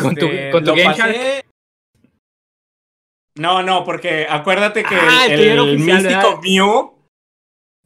Con 0.00 0.14
tu- 0.16 0.26
este, 0.26 0.50
con 0.50 0.64
tu 0.64 0.70
lo 0.70 0.76
Game 0.76 0.94
pasé- 0.96 1.44
No, 3.36 3.62
no, 3.62 3.84
porque 3.84 4.26
acuérdate 4.28 4.82
que 4.82 4.94
Ah, 4.94 5.26
el 5.26 5.32
el, 5.32 5.38
que 5.38 5.44
era 5.46 5.54
el 5.54 5.60
oficial, 5.60 6.02
místico. 6.02 6.40
Mew, 6.42 7.06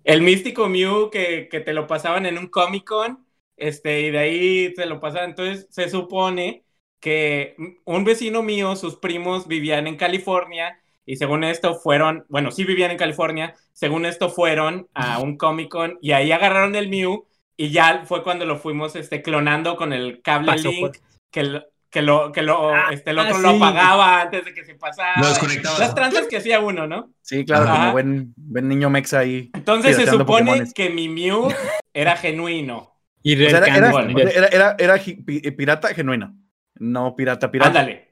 el 0.04 0.22
místico 0.22 0.68
Mew 0.68 1.10
que, 1.10 1.48
que 1.50 1.60
te 1.60 1.72
lo 1.72 1.86
pasaban 1.86 2.26
en 2.26 2.38
un 2.38 2.48
Comic 2.48 2.84
Con, 2.84 3.26
este, 3.56 4.00
y 4.00 4.10
de 4.10 4.18
ahí 4.18 4.74
te 4.74 4.86
lo 4.86 5.00
pasaban. 5.00 5.30
Entonces, 5.30 5.66
se 5.70 5.88
supone 5.88 6.64
que 7.00 7.54
un 7.84 8.04
vecino 8.04 8.42
mío, 8.42 8.76
sus 8.76 8.96
primos 8.96 9.46
vivían 9.46 9.86
en 9.86 9.96
California, 9.96 10.80
y 11.06 11.16
según 11.16 11.44
esto 11.44 11.74
fueron, 11.74 12.24
bueno, 12.30 12.50
sí 12.50 12.64
vivían 12.64 12.90
en 12.90 12.96
California, 12.96 13.54
según 13.74 14.06
esto 14.06 14.30
fueron 14.30 14.88
a 14.94 15.18
un 15.18 15.36
Comic 15.36 15.68
Con, 15.68 15.98
y 16.00 16.12
ahí 16.12 16.32
agarraron 16.32 16.74
el 16.74 16.88
Mew, 16.88 17.26
y 17.58 17.70
ya 17.70 18.04
fue 18.06 18.22
cuando 18.22 18.46
lo 18.46 18.58
fuimos 18.58 18.96
este, 18.96 19.20
clonando 19.20 19.76
con 19.76 19.92
el 19.92 20.22
cable 20.22 20.56
Link, 20.56 20.96
que 21.30 21.62
que 21.94 22.02
lo, 22.02 22.32
que 22.32 22.42
lo, 22.42 22.74
Ah, 22.74 22.88
este, 22.90 23.10
el 23.12 23.18
otro 23.20 23.36
ah, 23.36 23.38
lo 23.38 23.50
sí. 23.52 23.56
apagaba 23.56 24.20
antes 24.22 24.44
de 24.44 24.52
que 24.52 24.64
se 24.64 24.74
pasara. 24.74 25.20
Lo 25.20 25.28
desconectaba. 25.28 25.78
Las 25.78 25.94
tranzas 25.94 26.26
que 26.28 26.36
hacía 26.38 26.58
uno, 26.58 26.88
¿no? 26.88 27.14
Sí, 27.22 27.44
claro, 27.44 27.64
Ajá. 27.66 27.76
como 27.76 27.92
buen, 27.92 28.34
buen 28.36 28.68
niño 28.68 28.90
mexa 28.90 29.20
ahí. 29.20 29.50
Entonces 29.54 29.94
se 29.94 30.02
supone 30.06 30.24
Pokémones. 30.24 30.74
que 30.74 30.90
mi 30.90 31.08
Mew 31.08 31.48
era 31.94 32.16
genuino. 32.16 32.90
Y 33.22 33.34
O 33.36 33.48
sea, 33.48 33.58
era, 33.58 33.76
era, 33.76 33.90
era, 34.10 34.46
era- 34.48 34.76
era 34.78 34.98
gi- 34.98 35.22
pi- 35.24 35.40
pirata 35.52 35.94
genuino. 35.94 36.34
No 36.80 37.14
pirata, 37.14 37.48
pirata. 37.50 37.70
Ándale. 37.70 38.10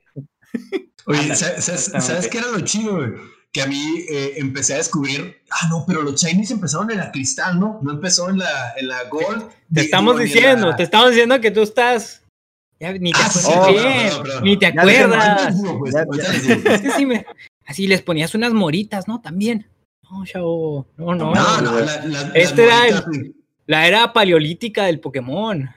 Oye, 1.06 1.18
Ándale, 1.20 1.34
¿sabes, 1.60 2.28
qué 2.28 2.38
era 2.38 2.46
lo 2.46 2.60
chido, 2.60 2.96
güey? 2.98 3.10
Que 3.52 3.62
a 3.62 3.66
mí 3.66 4.04
eh, 4.08 4.34
empecé 4.36 4.74
a 4.74 4.76
descubrir. 4.78 5.42
Ah, 5.50 5.66
no, 5.68 5.84
pero 5.86 6.00
los 6.02 6.14
Chinese 6.14 6.54
empezaron 6.54 6.90
en 6.92 6.98
la 6.98 7.10
cristal, 7.10 7.58
¿no? 7.60 7.80
No 7.82 7.90
empezó 7.92 8.30
en 8.30 8.38
la, 8.38 8.72
en 8.76 8.86
la 8.88 9.04
Gold. 9.10 9.48
Te 9.74 9.80
estamos 9.82 10.14
digo, 10.16 10.24
diciendo, 10.24 10.68
la- 10.68 10.76
te 10.76 10.84
estamos 10.84 11.10
diciendo 11.10 11.40
que 11.40 11.50
tú 11.50 11.62
estás. 11.62 12.21
Ya, 12.82 12.92
ni 12.94 13.12
te 13.12 13.18
Ah, 13.22 13.30
sí, 13.30 13.52
acuerdas 13.52 14.42
ni 14.42 14.56
te 14.56 14.66
acuerdas. 14.66 15.54
Pues, 15.78 15.94
así 17.66 17.86
les 17.86 18.02
ponías 18.02 18.34
unas 18.34 18.52
moritas, 18.52 19.06
¿no? 19.06 19.20
También. 19.20 19.68
No, 20.10 20.24
chavo. 20.26 20.88
No, 20.96 21.14
no. 21.14 21.32
No, 21.32 21.60
no, 21.60 21.78
la- 21.78 22.04
la- 22.06 22.32
Este 22.34 22.64
era 22.64 22.88
el-. 22.88 23.36
La 23.66 23.86
era 23.86 24.12
paleolítica 24.12 24.84
del 24.86 24.98
Pokémon. 24.98 25.70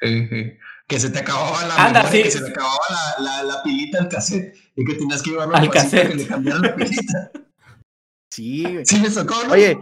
Sí, 0.00 0.28
sí. 0.28 0.52
Que 0.86 1.00
se 1.00 1.10
te 1.10 1.18
acababa 1.18 1.66
la 1.66 1.74
Anda, 1.86 2.02
memoria, 2.04 2.10
sí. 2.10 2.22
que 2.22 2.30
se 2.30 2.44
te 2.44 2.50
acababa 2.50 2.78
la, 3.18 3.24
la, 3.24 3.42
la 3.42 3.62
pilita 3.64 3.98
al 3.98 4.08
cassette 4.08 4.54
y 4.76 4.84
que 4.84 4.94
tenías 4.94 5.22
que 5.22 5.30
llevarlo 5.30 5.56
Al 5.56 5.68
cassette. 5.70 6.08
que 6.10 6.14
le 6.14 6.26
cambiaran 6.28 6.62
la 6.62 6.76
pilita. 6.76 7.30
Sí, 8.30 8.62
güey. 8.62 8.86
Sí, 8.86 9.00
me 9.00 9.10
tocó, 9.10 9.34
¿no? 9.44 9.52
Oye, 9.54 9.76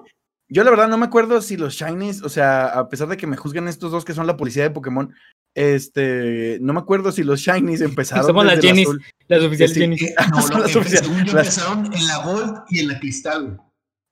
yo 0.52 0.64
la 0.64 0.70
verdad 0.70 0.88
no 0.88 0.98
me 0.98 1.06
acuerdo 1.06 1.40
si 1.40 1.56
los 1.56 1.74
Shinies, 1.74 2.22
o 2.22 2.28
sea, 2.28 2.66
a 2.66 2.88
pesar 2.88 3.08
de 3.08 3.16
que 3.16 3.26
me 3.26 3.36
juzgan 3.36 3.68
estos 3.68 3.90
dos 3.90 4.04
que 4.04 4.12
son 4.14 4.26
la 4.26 4.36
policía 4.36 4.62
de 4.62 4.70
Pokémon, 4.70 5.12
este, 5.56 6.58
no 6.60 6.72
me 6.72 6.80
acuerdo 6.80 7.10
si 7.12 7.22
los 7.22 7.40
Shinies 7.40 7.80
empezaron 7.80 8.26
Somos 8.26 8.44
las 8.44 8.60
Jennies. 8.60 8.88
Las 9.28 9.42
oficiales 9.42 9.74
Sí. 9.74 9.80
Jenny. 9.80 9.96
Eh, 9.96 10.14
no, 10.30 10.48
no, 10.48 10.58
las 10.58 10.76
oficiales. 10.76 11.32
Las- 11.32 11.58
empezaron 11.58 11.92
en 11.94 12.06
la 12.06 12.18
Gold 12.24 12.54
y 12.68 12.80
en 12.80 12.88
la 12.88 13.00
Cristal. 13.00 13.60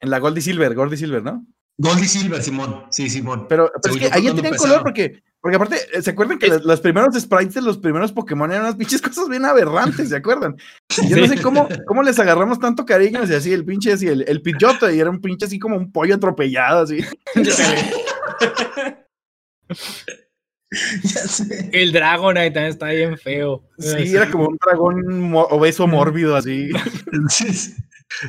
En 0.01 0.11
la 0.11 0.19
Gold 0.19 0.39
y 0.39 0.41
Silver, 0.41 0.75
Gold 0.75 0.95
y 0.95 0.97
Silver, 0.97 1.23
¿no? 1.23 1.47
Gold 1.79 2.03
y 2.03 2.07
Silver, 2.09 2.43
Simón. 2.43 2.85
Sí, 2.91 3.09
Simón. 3.11 3.47
Pero, 3.49 3.71
pero 3.83 3.95
es 3.95 4.01
que 4.01 4.07
ahí 4.07 4.23
ya 4.25 4.31
tenían 4.35 4.47
empezaron. 4.47 4.59
color 4.59 4.83
porque, 4.83 5.23
porque 5.43 5.57
aparte, 5.57 5.77
eh, 5.95 6.03
¿se 6.03 6.11
acuerdan 6.11 6.39
que 6.39 6.49
los 6.49 6.81
primeros 6.81 7.15
sprites 7.19 7.55
de 7.55 7.63
los 7.63 7.79
primeros 7.79 8.13
Pokémon 8.13 8.51
eran 8.51 8.65
unas 8.65 8.77
pinches 8.77 9.01
cosas 9.03 9.29
bien 9.29 9.45
aberrantes, 9.45 10.11
¿se 10.11 10.17
acuerdan? 10.17 10.57
Yo 11.09 11.17
no 11.17 11.27
sé 11.27 11.41
cómo, 11.41 11.67
cómo 11.87 12.03
les 12.03 12.19
agarramos 12.19 12.59
tanto 12.61 12.85
cariño, 12.85 13.23
o 13.23 13.27
sea, 13.27 13.39
así 13.39 13.53
el 13.53 13.65
pinche, 13.65 13.93
así 13.93 14.07
el, 14.07 14.23
el 14.29 14.43
y 14.95 15.01
era 15.01 15.09
un 15.11 15.21
pinche 15.21 15.47
así 15.47 15.59
como 15.59 15.77
un 15.77 15.91
pollo 15.93 16.15
atropellado, 16.17 16.83
así. 16.83 16.99
ya 21.03 21.21
sé. 21.27 21.71
El 21.73 21.93
Dragonite 21.93 22.51
también 22.51 22.71
está 22.73 22.87
bien 22.89 23.19
feo. 23.19 23.65
Sí, 23.79 24.15
era 24.15 24.31
como 24.31 24.49
un 24.49 24.59
dragón 24.65 25.33
obeso 25.35 25.87
mórbido, 25.87 26.37
así. 26.37 26.71
Entonces, 27.13 27.77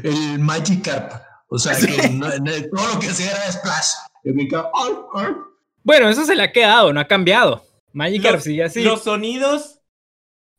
el 0.03 0.39
Magikarp. 0.39 1.11
O 1.49 1.59
sea, 1.59 1.75
que 1.75 2.09
no- 2.09 2.29
no- 2.29 2.51
todo 2.73 2.93
lo 2.93 2.99
que 2.99 3.07
hacía 3.09 3.31
era 3.31 3.51
splash. 3.51 3.89
Y 4.23 4.31
me 4.31 4.47
quedaba, 4.47 4.71
"Ay, 4.73 4.93
ay". 5.15 5.33
Bueno, 5.83 6.09
eso 6.09 6.25
se 6.25 6.35
le 6.35 6.43
ha 6.43 6.51
quedado, 6.51 6.93
no 6.93 6.99
ha 6.99 7.07
cambiado. 7.07 7.65
Magikarp 7.93 8.35
Los, 8.35 8.43
sigue 8.43 8.63
así. 8.63 8.83
los 8.83 9.03
sonidos. 9.03 9.79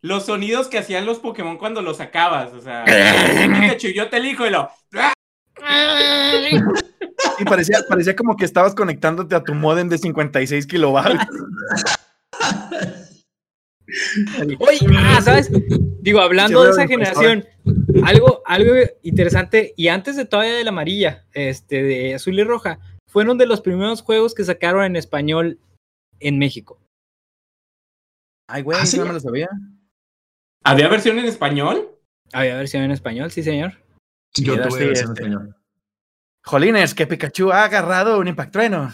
Los 0.02 0.26
sonidos 0.26 0.66
que 0.66 0.78
hacían 0.78 1.06
los 1.06 1.20
Pokémon 1.20 1.58
cuando 1.58 1.80
los 1.80 1.98
sacabas. 1.98 2.52
O 2.52 2.60
sea, 2.60 2.84
Pikachu, 3.60 3.88
yo 3.88 4.08
te 4.08 4.16
elijo 4.16 4.46
y 4.46 4.50
lo. 4.50 4.68
Y 7.38 7.44
parecía, 7.44 7.78
parecía 7.88 8.16
como 8.16 8.36
que 8.36 8.44
estabas 8.44 8.74
conectándote 8.74 9.34
a 9.36 9.44
tu 9.44 9.54
modem 9.54 9.88
de 9.88 9.98
56 9.98 10.66
kilobytes. 10.66 11.26
Oye, 14.58 14.78
ah, 14.96 15.20
¿sabes? 15.22 15.50
Digo, 16.00 16.20
hablando 16.20 16.64
de 16.64 16.70
esa 16.70 16.86
generación, 16.86 17.44
algo, 18.04 18.42
algo 18.46 18.74
interesante, 19.02 19.74
y 19.76 19.88
antes 19.88 20.16
de 20.16 20.24
todavía 20.24 20.54
de 20.54 20.64
la 20.64 20.70
amarilla, 20.70 21.26
este, 21.32 21.82
de 21.82 22.14
azul 22.14 22.38
y 22.38 22.44
roja, 22.44 22.78
fueron 23.12 23.36
de 23.36 23.46
los 23.46 23.60
primeros 23.60 24.00
juegos 24.02 24.34
que 24.34 24.42
sacaron 24.44 24.84
en 24.84 24.96
español 24.96 25.58
en 26.18 26.38
México. 26.38 26.80
Ay, 28.48 28.62
güey, 28.62 28.78
¿Ah, 28.80 28.86
sí? 28.86 28.98
no 28.98 29.04
me 29.06 29.12
lo 29.12 29.20
sabía. 29.20 29.48
¿Había 30.64 30.88
versión 30.88 31.18
en 31.18 31.26
español? 31.26 31.90
Había 32.32 32.56
versión 32.56 32.82
en 32.84 32.90
español, 32.90 33.30
sí, 33.30 33.42
señor. 33.42 33.74
Yo 34.34 34.54
tuve 34.54 34.62
versión 34.62 34.82
en 34.88 34.92
este. 34.92 35.02
español. 35.22 35.56
Jolines, 36.44 36.94
que 36.94 37.06
Pikachu 37.06 37.52
ha 37.52 37.64
agarrado 37.64 38.18
un 38.18 38.28
impactrueno. 38.28 38.90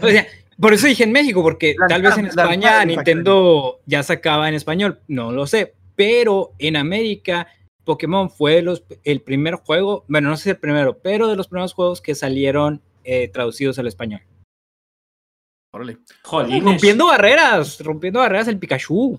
O 0.00 0.06
sea, 0.08 0.26
por 0.58 0.72
eso 0.72 0.86
dije 0.86 1.02
en 1.04 1.12
México, 1.12 1.42
porque 1.42 1.74
La- 1.76 1.88
tal 1.88 2.02
vez 2.02 2.16
en 2.16 2.24
la- 2.24 2.28
España 2.30 2.78
la- 2.78 2.84
Nintendo 2.84 3.80
ya 3.86 4.02
sacaba 4.02 4.48
en 4.48 4.54
español, 4.54 5.00
no 5.08 5.32
lo 5.32 5.46
sé, 5.46 5.74
pero 5.96 6.52
en 6.58 6.76
América 6.76 7.48
Pokémon 7.84 8.30
fue 8.30 8.62
los, 8.62 8.84
el 9.02 9.20
primer 9.22 9.56
juego, 9.56 10.04
bueno, 10.08 10.30
no 10.30 10.36
sé 10.36 10.44
si 10.44 10.50
el 10.50 10.56
primero, 10.58 10.98
pero 10.98 11.26
de 11.26 11.34
los 11.36 11.48
primeros 11.48 11.74
juegos 11.74 12.00
que 12.00 12.14
salieron 12.14 12.80
eh, 13.04 13.28
traducidos 13.28 13.78
al 13.78 13.86
español. 13.86 14.20
Órale, 15.74 15.98
Jolines. 16.24 16.62
Rompiendo 16.64 17.06
barreras, 17.06 17.80
rompiendo 17.80 18.20
barreras 18.20 18.48
el 18.48 18.58
Pikachu. 18.58 19.18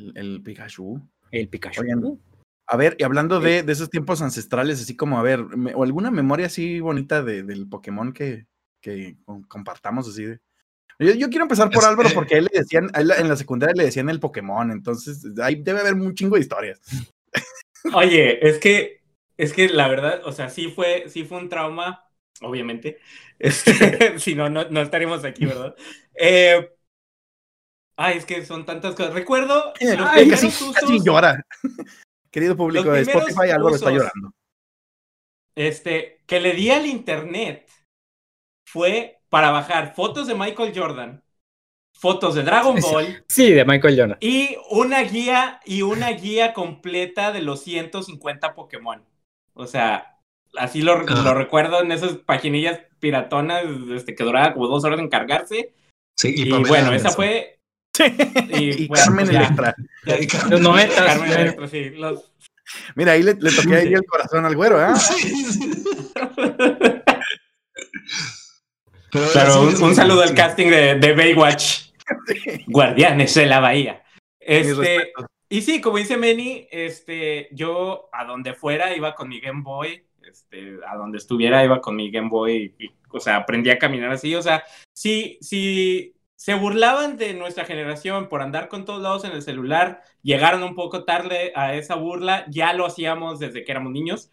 el, 0.00 0.12
el 0.16 0.42
Pikachu. 0.42 1.00
El 1.30 1.48
Pikachu. 1.48 1.82
Oigan, 1.82 2.18
A 2.68 2.76
ver, 2.76 2.96
y 2.98 3.04
hablando 3.04 3.38
de, 3.38 3.62
de 3.62 3.72
esos 3.72 3.88
tiempos 3.90 4.20
ancestrales, 4.20 4.80
así 4.82 4.96
como, 4.96 5.18
a 5.18 5.22
ver, 5.22 5.44
me- 5.44 5.74
o 5.74 5.84
alguna 5.84 6.10
memoria 6.10 6.46
así 6.46 6.80
bonita 6.80 7.22
de- 7.22 7.44
del 7.44 7.68
Pokémon 7.68 8.12
que, 8.12 8.46
que 8.82 9.16
com- 9.24 9.44
compartamos 9.44 10.08
así 10.08 10.24
de. 10.24 10.40
Yo, 10.98 11.12
yo 11.12 11.28
quiero 11.28 11.44
empezar 11.44 11.70
por 11.70 11.84
Álvaro 11.84 12.08
porque 12.14 12.36
a 12.36 12.38
él 12.38 12.48
le 12.50 12.60
decían, 12.60 12.90
él 12.94 13.12
en 13.18 13.28
la 13.28 13.36
secundaria 13.36 13.74
le 13.76 13.84
decían 13.84 14.08
el 14.08 14.18
Pokémon, 14.18 14.70
entonces 14.72 15.24
ahí 15.40 15.56
debe 15.56 15.80
haber 15.80 15.94
un 15.94 16.14
chingo 16.14 16.34
de 16.36 16.40
historias. 16.40 16.80
Oye, 17.94 18.44
es 18.48 18.58
que, 18.58 19.02
es 19.36 19.52
que 19.52 19.68
la 19.68 19.88
verdad, 19.88 20.22
o 20.24 20.32
sea, 20.32 20.48
sí 20.48 20.68
fue, 20.68 21.04
sí 21.08 21.24
fue 21.24 21.38
un 21.38 21.48
trauma, 21.50 22.05
obviamente. 22.42 22.98
Este, 23.38 24.18
si 24.18 24.34
no, 24.34 24.48
no, 24.48 24.64
no 24.70 24.80
estaríamos 24.80 25.22
aquí, 25.24 25.44
¿verdad? 25.44 25.74
Eh, 26.14 26.70
ay, 27.96 28.16
es 28.18 28.24
que 28.24 28.44
son 28.46 28.64
tantas 28.64 28.94
cosas. 28.94 29.12
Recuerdo 29.12 29.74
los 29.78 30.08
Ay, 30.08 30.28
casi, 30.30 30.46
usos, 30.46 30.74
casi 30.74 31.00
llora. 31.04 31.44
Querido 32.30 32.56
público 32.56 32.90
de 32.90 33.02
Spotify, 33.02 33.50
está 33.50 33.60
usos. 33.62 33.82
llorando. 33.92 34.32
este, 35.54 36.22
que 36.26 36.40
le 36.40 36.52
di 36.52 36.70
al 36.70 36.86
internet 36.86 37.68
fue 38.66 39.20
para 39.28 39.50
bajar 39.50 39.94
fotos 39.94 40.26
de 40.26 40.34
Michael 40.34 40.72
Jordan, 40.74 41.22
fotos 41.94 42.34
de 42.34 42.42
Dragon. 42.42 42.78
Ball 42.80 43.24
Sí, 43.28 43.52
de 43.52 43.64
Michael 43.64 43.98
Jordan. 43.98 44.18
y 44.20 44.56
una 44.70 45.02
guía 45.02 45.60
y 45.64 45.82
una 45.82 46.10
guía 46.10 46.52
completa 46.52 47.32
de 47.32 47.42
los 47.42 47.62
150 47.62 48.54
Pokémon. 48.54 49.04
O 49.54 49.66
sea, 49.66 50.15
así 50.56 50.82
lo, 50.82 50.92
Ah. 50.94 51.22
lo 51.24 51.34
recuerdo 51.34 51.80
en 51.82 51.92
esas 51.92 52.12
paginillas 52.18 52.80
piratonas 53.00 53.64
este, 53.94 54.14
que 54.14 54.24
duraba 54.24 54.52
como 54.54 54.68
dos 54.68 54.84
horas 54.84 54.98
en 55.00 55.08
cargarse. 55.08 55.72
Sí, 56.16 56.34
Y, 56.36 56.50
Pamela 56.50 56.68
bueno, 56.68 56.86
Anderson. 56.88 57.06
esa 57.08 57.16
fue. 57.16 57.58
Y, 57.98 58.04
Y 58.84 58.86
bueno, 58.88 59.04
Carmen 59.04 59.26
pues 59.26 59.30
ya. 59.34 59.40
Electra. 59.44 59.74
Ya- 60.06 60.18
Y 60.20 60.26
Carmen- 60.26 60.50
Los 60.50 60.60
noventas. 60.60 61.04
Carmen 61.04 61.30
eh. 61.32 61.40
Electra, 61.42 61.68
sí. 61.68 61.90
los- 61.90 62.32
Mira, 62.94 63.12
ahí 63.12 63.22
le, 63.22 63.34
le 63.34 63.52
toqué 63.52 63.76
ahí 63.76 63.92
el 63.94 64.04
corazón 64.04 64.44
al 64.44 64.56
güero. 64.56 64.78
Sí, 64.96 65.44
sí. 65.44 65.72
Pero 69.12 69.26
Claro, 69.32 69.70
sí, 69.70 69.82
un, 69.82 69.94
saludo 69.94 70.22
al 70.22 70.34
casting 70.34 70.66
de, 70.68 70.94
de 70.96 71.12
Baywatch. 71.14 71.90
Guardianes 72.66 73.34
de 73.34 73.46
la 73.46 73.60
Bahía. 73.60 74.02
Este, 74.40 75.12
y 75.48 75.62
sí, 75.62 75.80
como 75.80 75.96
dice 75.98 76.16
Manny, 76.16 76.68
este, 76.70 77.48
yo 77.52 78.08
a 78.12 78.24
donde 78.24 78.54
fuera 78.54 78.94
iba 78.96 79.14
con 79.14 79.28
mi 79.28 79.40
Game 79.40 79.62
Boy, 79.62 80.05
este, 80.36 80.78
a 80.86 80.96
donde 80.96 81.18
estuviera 81.18 81.64
iba 81.64 81.80
con 81.80 81.96
mi 81.96 82.10
Game 82.10 82.28
Boy, 82.28 82.74
y, 82.78 82.90
o 83.10 83.20
sea, 83.20 83.36
aprendí 83.36 83.70
a 83.70 83.78
caminar 83.78 84.12
así, 84.12 84.34
o 84.34 84.42
sea, 84.42 84.64
si, 84.92 85.38
si 85.40 86.14
se 86.36 86.54
burlaban 86.54 87.16
de 87.16 87.32
nuestra 87.34 87.64
generación 87.64 88.28
por 88.28 88.42
andar 88.42 88.68
con 88.68 88.84
todos 88.84 89.02
lados 89.02 89.24
en 89.24 89.32
el 89.32 89.42
celular, 89.42 90.02
llegaron 90.22 90.62
un 90.62 90.74
poco 90.74 91.04
tarde 91.04 91.52
a 91.54 91.74
esa 91.74 91.94
burla, 91.94 92.44
ya 92.50 92.72
lo 92.74 92.84
hacíamos 92.84 93.38
desde 93.38 93.64
que 93.64 93.72
éramos 93.72 93.92
niños, 93.92 94.30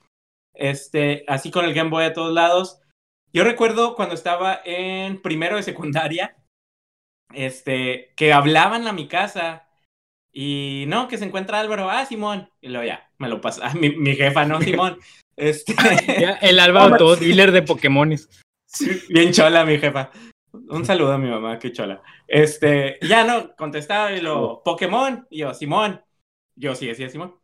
este, 0.54 1.24
así 1.28 1.52
con 1.52 1.66
el 1.66 1.74
Game 1.74 1.90
Boy 1.90 2.06
a 2.06 2.14
todos 2.14 2.34
lados. 2.34 2.82
Yo 3.32 3.44
recuerdo 3.44 3.96
cuando 3.96 4.14
estaba 4.14 4.60
en 4.66 5.22
primero 5.22 5.56
de 5.56 5.64
secundaria, 5.64 6.36
este, 7.34 8.14
que 8.16 8.34
hablaban 8.34 8.88
a 8.88 8.94
mi 8.94 9.08
casa 9.08 9.63
y 10.36 10.86
no, 10.88 11.08
que 11.08 11.20
se 11.20 11.26
encuentra 11.26 11.60
Álvaro, 11.60 11.92
ah, 11.92 12.06
Simón, 12.06 12.50
y 12.60 12.70
luego 12.70 12.88
ya, 12.88 13.08
me 13.20 13.30
lo 13.30 13.40
pasa, 13.40 13.68
ah, 13.68 13.74
mi, 13.80 13.96
mi 13.96 14.16
jefa, 14.16 14.46
no, 14.46 14.60
Simón, 14.60 14.98
este, 15.38 15.76
Ya, 16.20 16.32
el 16.42 16.60
Álvaro, 16.60 16.98
todo 16.98 17.16
dealer 17.16 17.52
de 17.52 17.62
Pokémones. 17.62 18.30
bien 19.10 19.32
chola 19.32 19.64
mi 19.64 19.78
jefa. 19.78 20.12
Un 20.52 20.86
saludo 20.86 21.14
a 21.14 21.18
mi 21.18 21.30
mamá, 21.30 21.58
qué 21.58 21.72
chola. 21.72 22.02
Este, 22.28 23.00
ya 23.02 23.24
no, 23.24 23.56
contestaba 23.56 24.12
y 24.12 24.22
lo, 24.22 24.62
Pokémon, 24.64 25.28
y 25.30 25.40
yo, 25.40 25.54
Simón, 25.54 26.04
yo 26.56 26.76
sí 26.76 26.88
decía 26.88 27.10
Simón. 27.10 27.36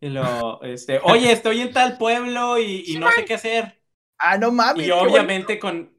Y 0.00 0.08
lo, 0.08 0.62
este, 0.62 1.00
oye, 1.02 1.32
estoy 1.32 1.60
en 1.60 1.72
tal 1.72 1.98
pueblo 1.98 2.58
y, 2.58 2.84
y 2.86 2.98
no 2.98 3.10
sé 3.10 3.24
qué 3.24 3.34
hacer. 3.34 3.80
Ah, 4.18 4.36
no 4.38 4.52
mames. 4.52 4.86
Y 4.86 4.90
obviamente 4.90 5.58
con, 5.58 5.92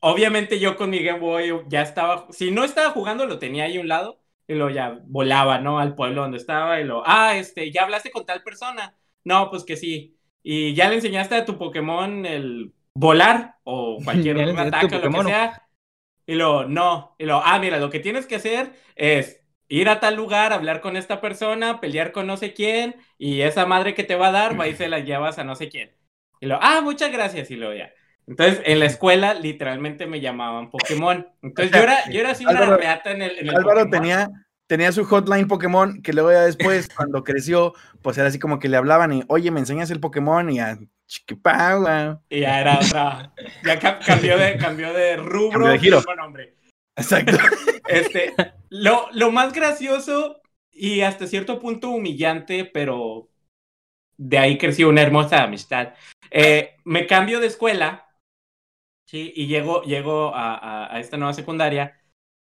obviamente 0.00 0.58
yo 0.58 0.76
con 0.76 0.90
mi 0.90 1.02
Game 1.02 1.18
Boy 1.18 1.50
ya 1.68 1.82
estaba, 1.82 2.26
si 2.30 2.50
no 2.50 2.62
estaba 2.62 2.90
jugando 2.90 3.26
lo 3.26 3.38
tenía 3.38 3.64
ahí 3.64 3.78
a 3.78 3.80
un 3.80 3.88
lado 3.88 4.21
y 4.52 4.56
lo 4.56 4.70
ya 4.70 5.00
volaba, 5.04 5.58
¿no? 5.58 5.78
Al 5.78 5.94
pueblo 5.94 6.22
donde 6.22 6.38
estaba 6.38 6.80
y 6.80 6.84
lo, 6.84 7.02
ah, 7.06 7.36
este, 7.36 7.70
ya 7.70 7.82
hablaste 7.82 8.10
con 8.10 8.26
tal 8.26 8.42
persona. 8.42 8.96
No, 9.24 9.50
pues 9.50 9.64
que 9.64 9.76
sí. 9.76 10.16
Y 10.42 10.74
ya 10.74 10.88
le 10.88 10.96
enseñaste 10.96 11.34
a 11.34 11.44
tu 11.44 11.58
Pokémon 11.58 12.26
el 12.26 12.72
volar 12.94 13.56
o 13.64 13.98
cualquier 14.04 14.38
ataque 14.58 14.96
o 14.96 14.98
lo 14.98 15.10
que 15.10 15.24
sea. 15.24 15.68
Y 16.26 16.34
lo, 16.34 16.66
no. 16.66 17.14
Y 17.18 17.24
lo, 17.24 17.42
ah, 17.44 17.58
mira, 17.58 17.78
lo 17.78 17.90
que 17.90 18.00
tienes 18.00 18.26
que 18.26 18.36
hacer 18.36 18.72
es 18.94 19.44
ir 19.68 19.88
a 19.88 20.00
tal 20.00 20.16
lugar, 20.16 20.52
hablar 20.52 20.80
con 20.80 20.96
esta 20.96 21.20
persona, 21.20 21.80
pelear 21.80 22.12
con 22.12 22.26
no 22.26 22.36
sé 22.36 22.52
quién, 22.52 22.96
y 23.18 23.40
esa 23.40 23.64
madre 23.66 23.94
que 23.94 24.04
te 24.04 24.16
va 24.16 24.28
a 24.28 24.32
dar, 24.32 24.60
va 24.60 24.68
y 24.68 24.76
se 24.76 24.88
la 24.88 25.00
llevas 25.00 25.38
a 25.38 25.44
no 25.44 25.54
sé 25.54 25.68
quién. 25.68 25.96
Y 26.40 26.46
lo, 26.46 26.58
ah, 26.60 26.80
muchas 26.82 27.10
gracias, 27.10 27.50
y 27.50 27.56
lo 27.56 27.74
ya. 27.74 27.92
Entonces, 28.26 28.60
en 28.64 28.78
la 28.78 28.86
escuela, 28.86 29.34
literalmente 29.34 30.06
me 30.06 30.20
llamaban 30.20 30.70
Pokémon. 30.70 31.26
Entonces, 31.42 31.72
yo 31.74 31.82
era, 31.82 32.08
yo 32.10 32.20
era 32.20 32.30
así 32.30 32.44
una 32.44 32.60
Álvaro- 32.60 32.76
reata 32.76 33.10
en 33.10 33.22
el, 33.22 33.38
en 33.38 33.48
el 33.48 33.56
Álvaro 33.56 33.80
Pokémon. 33.84 33.90
tenía, 33.90 34.30
tenía 34.66 34.92
su 34.92 35.04
hotline 35.04 35.48
Pokémon 35.48 36.02
que 36.02 36.12
luego 36.12 36.30
ya 36.32 36.42
después, 36.42 36.88
cuando 36.96 37.24
creció, 37.24 37.74
pues 38.00 38.18
era 38.18 38.28
así 38.28 38.38
como 38.38 38.58
que 38.58 38.68
le 38.68 38.76
hablaban 38.76 39.12
y, 39.12 39.22
oye, 39.28 39.50
¿me 39.50 39.60
enseñas 39.60 39.90
el 39.90 40.00
Pokémon? 40.00 40.48
Y 40.50 40.56
ya, 40.56 40.78
chiquipagua. 41.06 42.20
Y 42.28 42.40
ya 42.40 42.60
era 42.60 42.78
otra. 42.78 43.32
Ya 43.64 43.78
ca- 43.78 43.98
cambió 43.98 44.38
de, 44.38 44.56
cambió 44.56 44.92
de 44.92 45.16
rubro. 45.16 45.50
Cambió 45.66 45.72
de 45.72 45.78
giro. 45.78 46.02
nombre. 46.16 46.54
Exacto. 46.96 47.36
Este, 47.88 48.32
lo, 48.70 49.08
lo 49.12 49.32
más 49.32 49.52
gracioso 49.52 50.40
y 50.70 51.02
hasta 51.02 51.26
cierto 51.26 51.58
punto 51.58 51.90
humillante, 51.90 52.64
pero 52.64 53.28
de 54.16 54.38
ahí 54.38 54.56
creció 54.56 54.88
una 54.88 55.02
hermosa 55.02 55.42
amistad. 55.42 55.94
Eh, 56.30 56.76
me 56.84 57.06
cambio 57.06 57.40
de 57.40 57.48
escuela, 57.48 58.06
sí, 59.12 59.32
y 59.36 59.46
llego, 59.46 59.82
llego 59.84 60.34
a, 60.34 60.86
a- 60.94 61.00
esta 61.00 61.18
nueva 61.18 61.34
secundaria 61.34 62.00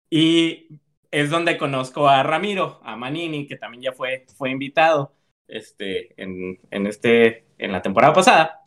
y 0.10 0.70
es 1.12 1.30
donde 1.30 1.58
conozco 1.58 2.08
a 2.10 2.24
Ramiro, 2.24 2.80
a 2.84 2.96
Manini, 2.96 3.48
que 3.48 3.58
también 3.58 3.84
ya 3.84 3.94
fue, 3.94 4.26
fue 4.38 4.52
invitado 4.52 5.14
este, 5.48 6.22
en, 6.22 6.60
en, 6.72 6.88
este, 6.88 7.48
en 7.58 7.74
la 7.74 7.82
temporada 7.82 8.14
pasada. 8.14 8.62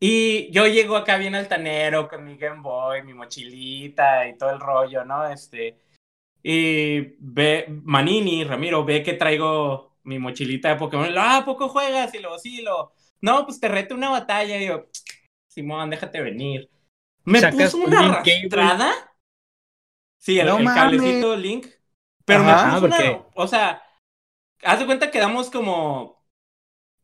Y 0.00 0.50
yo 0.52 0.66
llego 0.66 0.96
acá 0.96 1.18
bien 1.18 1.34
altanero 1.36 2.08
con 2.08 2.24
mi 2.24 2.36
Game 2.38 2.62
Boy, 2.62 3.02
mi 3.04 3.14
mochilita 3.14 4.28
y 4.28 4.36
todo 4.38 4.50
el 4.50 4.60
rollo, 4.60 5.04
¿no? 5.04 5.26
Este, 5.28 5.78
y 6.42 7.00
ve, 7.20 7.66
Manini, 7.84 8.44
Ramiro, 8.44 8.84
ve 8.84 9.02
que 9.02 9.14
traigo 9.14 9.96
mi 10.04 10.18
mochilita 10.18 10.70
de 10.70 10.76
Pokémon. 10.76 11.08
y 11.08 11.12
lo, 11.12 11.20
Ah, 11.22 11.38
¿a 11.38 11.44
poco 11.44 11.68
juegas? 11.68 12.14
Y 12.14 12.20
luego, 12.20 12.38
sí, 12.38 12.62
lo. 12.62 12.94
No, 13.20 13.46
pues 13.46 13.60
te 13.60 13.68
reto 13.68 13.94
una 13.94 14.10
batalla. 14.10 14.60
Y 14.62 14.66
yo, 14.68 14.88
Simón, 15.48 15.90
déjate 15.90 16.20
venir. 16.22 16.70
Me 17.24 17.40
puso 17.52 17.76
una 17.78 18.02
Link 18.02 18.14
Cable. 18.16 18.32
arrastrada. 18.62 18.92
Sí, 20.18 20.38
el, 20.38 20.46
No 20.46 20.58
el 20.58 20.64
cablecito 20.66 21.36
Link. 21.36 21.66
Pero 22.24 22.40
Ajá, 22.42 22.66
me 22.66 22.72
puso 22.74 22.86
una. 22.86 22.96
porque- 22.96 23.22
O 23.34 23.46
sea, 23.48 23.82
haz 24.62 24.78
de 24.78 24.86
cuenta 24.86 25.10
que 25.10 25.18
damos 25.18 25.50
como. 25.50 26.22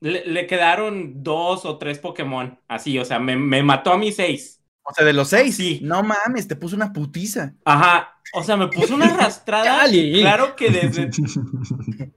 Le, 0.00 0.24
le 0.26 0.46
quedaron 0.46 1.24
dos 1.24 1.64
o 1.64 1.76
tres 1.78 1.98
Pokémon. 1.98 2.60
Así, 2.68 2.98
o 3.00 3.04
sea, 3.04 3.18
me, 3.18 3.36
me 3.36 3.62
mató 3.64 3.92
a 3.92 3.98
mis 3.98 4.14
seis. 4.16 4.62
O 4.84 4.94
sea, 4.94 5.04
de 5.04 5.12
los 5.12 5.28
seis. 5.28 5.56
Sí. 5.56 5.80
No 5.82 6.02
mames, 6.04 6.46
te 6.46 6.54
puso 6.56 6.76
una 6.76 6.92
putiza. 6.92 7.54
Ajá. 7.64 8.14
O 8.32 8.42
sea, 8.44 8.56
me 8.56 8.68
puso 8.68 8.94
una 8.94 9.06
arrastrada. 9.06 9.86
Y 9.92 10.20
claro 10.20 10.54
que 10.56 10.70
desde. 10.70 11.10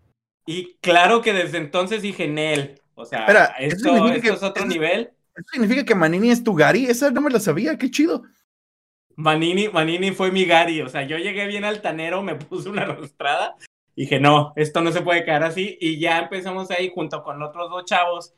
Y 0.45 0.75
claro 0.81 1.21
que 1.21 1.33
desde 1.33 1.57
entonces 1.59 2.01
dije, 2.01 2.27
Nel. 2.27 2.81
O 2.95 3.05
sea, 3.05 3.19
Espera, 3.19 3.45
¿eso 3.59 3.75
esto, 3.77 3.93
significa 3.95 4.15
esto 4.15 4.21
que- 4.29 4.35
es 4.35 4.43
otro 4.43 4.65
nivel. 4.65 5.11
Eso 5.35 5.45
significa 5.51 5.83
que 5.85 5.95
Manini 5.95 6.31
es 6.31 6.43
tu 6.43 6.53
Gary. 6.53 6.85
Esa 6.85 7.11
no 7.11 7.21
me 7.21 7.29
la 7.31 7.39
sabía. 7.39 7.77
Qué 7.77 7.89
chido. 7.89 8.23
Manini, 9.15 9.69
Manini 9.69 10.11
fue 10.11 10.31
mi 10.31 10.45
Gary. 10.45 10.81
O 10.81 10.89
sea, 10.89 11.03
yo 11.03 11.17
llegué 11.17 11.47
bien 11.47 11.63
altanero, 11.65 12.21
me 12.21 12.35
puse 12.35 12.69
una 12.69 12.83
arrastrada. 12.83 13.55
Dije, 13.95 14.19
no, 14.19 14.53
esto 14.55 14.81
no 14.81 14.91
se 14.91 15.01
puede 15.01 15.23
quedar 15.25 15.43
así. 15.43 15.77
Y 15.81 15.99
ya 15.99 16.19
empezamos 16.19 16.71
ahí 16.71 16.91
junto 16.93 17.23
con 17.23 17.41
otros 17.43 17.69
dos 17.69 17.85
chavos. 17.85 18.33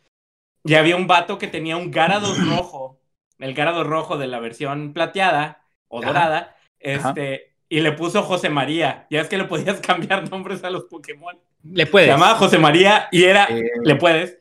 Y 0.64 0.76
había 0.76 0.96
un 0.96 1.08
vato 1.08 1.38
que 1.38 1.48
tenía 1.48 1.78
un 1.78 1.92
Garados 1.92 2.38
rojo. 2.50 3.00
El 3.40 3.54
Garados 3.54 3.86
rojo 3.88 4.18
de 4.18 4.28
la 4.28 4.40
versión 4.40 4.94
plateada 4.94 5.66
o 5.88 6.00
Ajá. 6.00 6.08
dorada. 6.08 6.56
Este. 6.80 7.54
Y 7.70 7.80
le 7.80 7.92
puso 7.94 8.22
José 8.22 8.50
María. 8.50 9.08
Ya 9.10 9.22
es 9.22 9.28
que 9.30 9.38
le 9.38 9.46
podías 9.46 9.80
cambiar 9.86 10.30
nombres 10.30 10.64
a 10.64 10.70
los 10.70 10.86
Pokémon. 10.86 11.36
Le 11.64 11.86
Se 11.86 11.92
puedes. 11.92 12.08
llamaba 12.10 12.36
José 12.36 12.60
María 12.60 13.08
y 13.12 13.24
era. 13.24 13.46
Eh, 13.46 13.64
Le 13.84 13.96
puedes. 13.96 14.38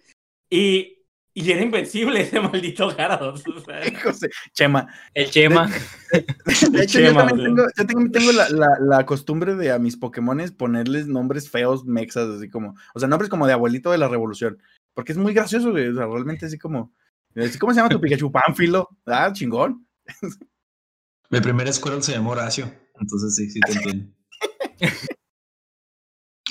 Y, 0.50 0.91
y 1.35 1.51
era 1.51 1.62
invencible 1.62 2.21
ese 2.21 2.40
maldito 2.40 2.95
Garados. 2.95 3.42
o 3.47 3.61
sea, 3.61 3.81
José, 4.03 4.29
Chema. 4.53 4.87
El 5.14 5.31
Chema. 5.31 5.71
De 6.71 6.83
hecho, 6.83 7.01
yo 7.01 7.14
también 7.14 7.45
tengo, 7.55 7.66
yo 7.77 7.87
tengo, 7.87 8.11
tengo 8.11 8.33
la, 8.33 8.49
la- 8.51 8.79
la 8.81 9.07
costumbre 9.07 9.55
de 9.55 9.73
a 9.73 9.79
mis 9.79 9.97
Pokémones 9.97 10.53
ponerles 10.53 11.07
nombres 11.07 11.49
feos, 11.51 11.85
mexas, 11.85 12.29
así 12.29 12.49
como, 12.51 12.75
o 12.95 12.99
sea, 12.99 13.09
nombres 13.09 13.31
como 13.31 13.47
de 13.47 13.53
abuelito 13.55 13.90
de 13.90 13.99
la 13.99 14.09
revolución, 14.09 14.59
porque 14.95 15.12
es 15.12 15.18
muy 15.18 15.33
gracioso, 15.33 15.71
güey, 15.71 15.88
o 15.88 15.95
sea, 15.95 16.07
realmente 16.07 16.47
así 16.47 16.59
como, 16.59 16.92
¿cómo 17.59 17.73
se 17.73 17.79
llama 17.81 17.88
tu 17.88 18.01
Pikachu? 18.01 18.31
Pánfilo, 18.31 18.88
ah, 19.07 19.31
chingón. 19.33 19.87
Mi 21.31 21.40
primer 21.40 21.73
Squirrel 21.73 22.03
se 22.03 22.12
llamó 22.12 22.33
Horacio, 22.33 22.71
entonces 23.01 23.35
sí, 23.35 23.51
sí 23.51 23.59
te 23.61 23.73
entiendo. 23.73 24.12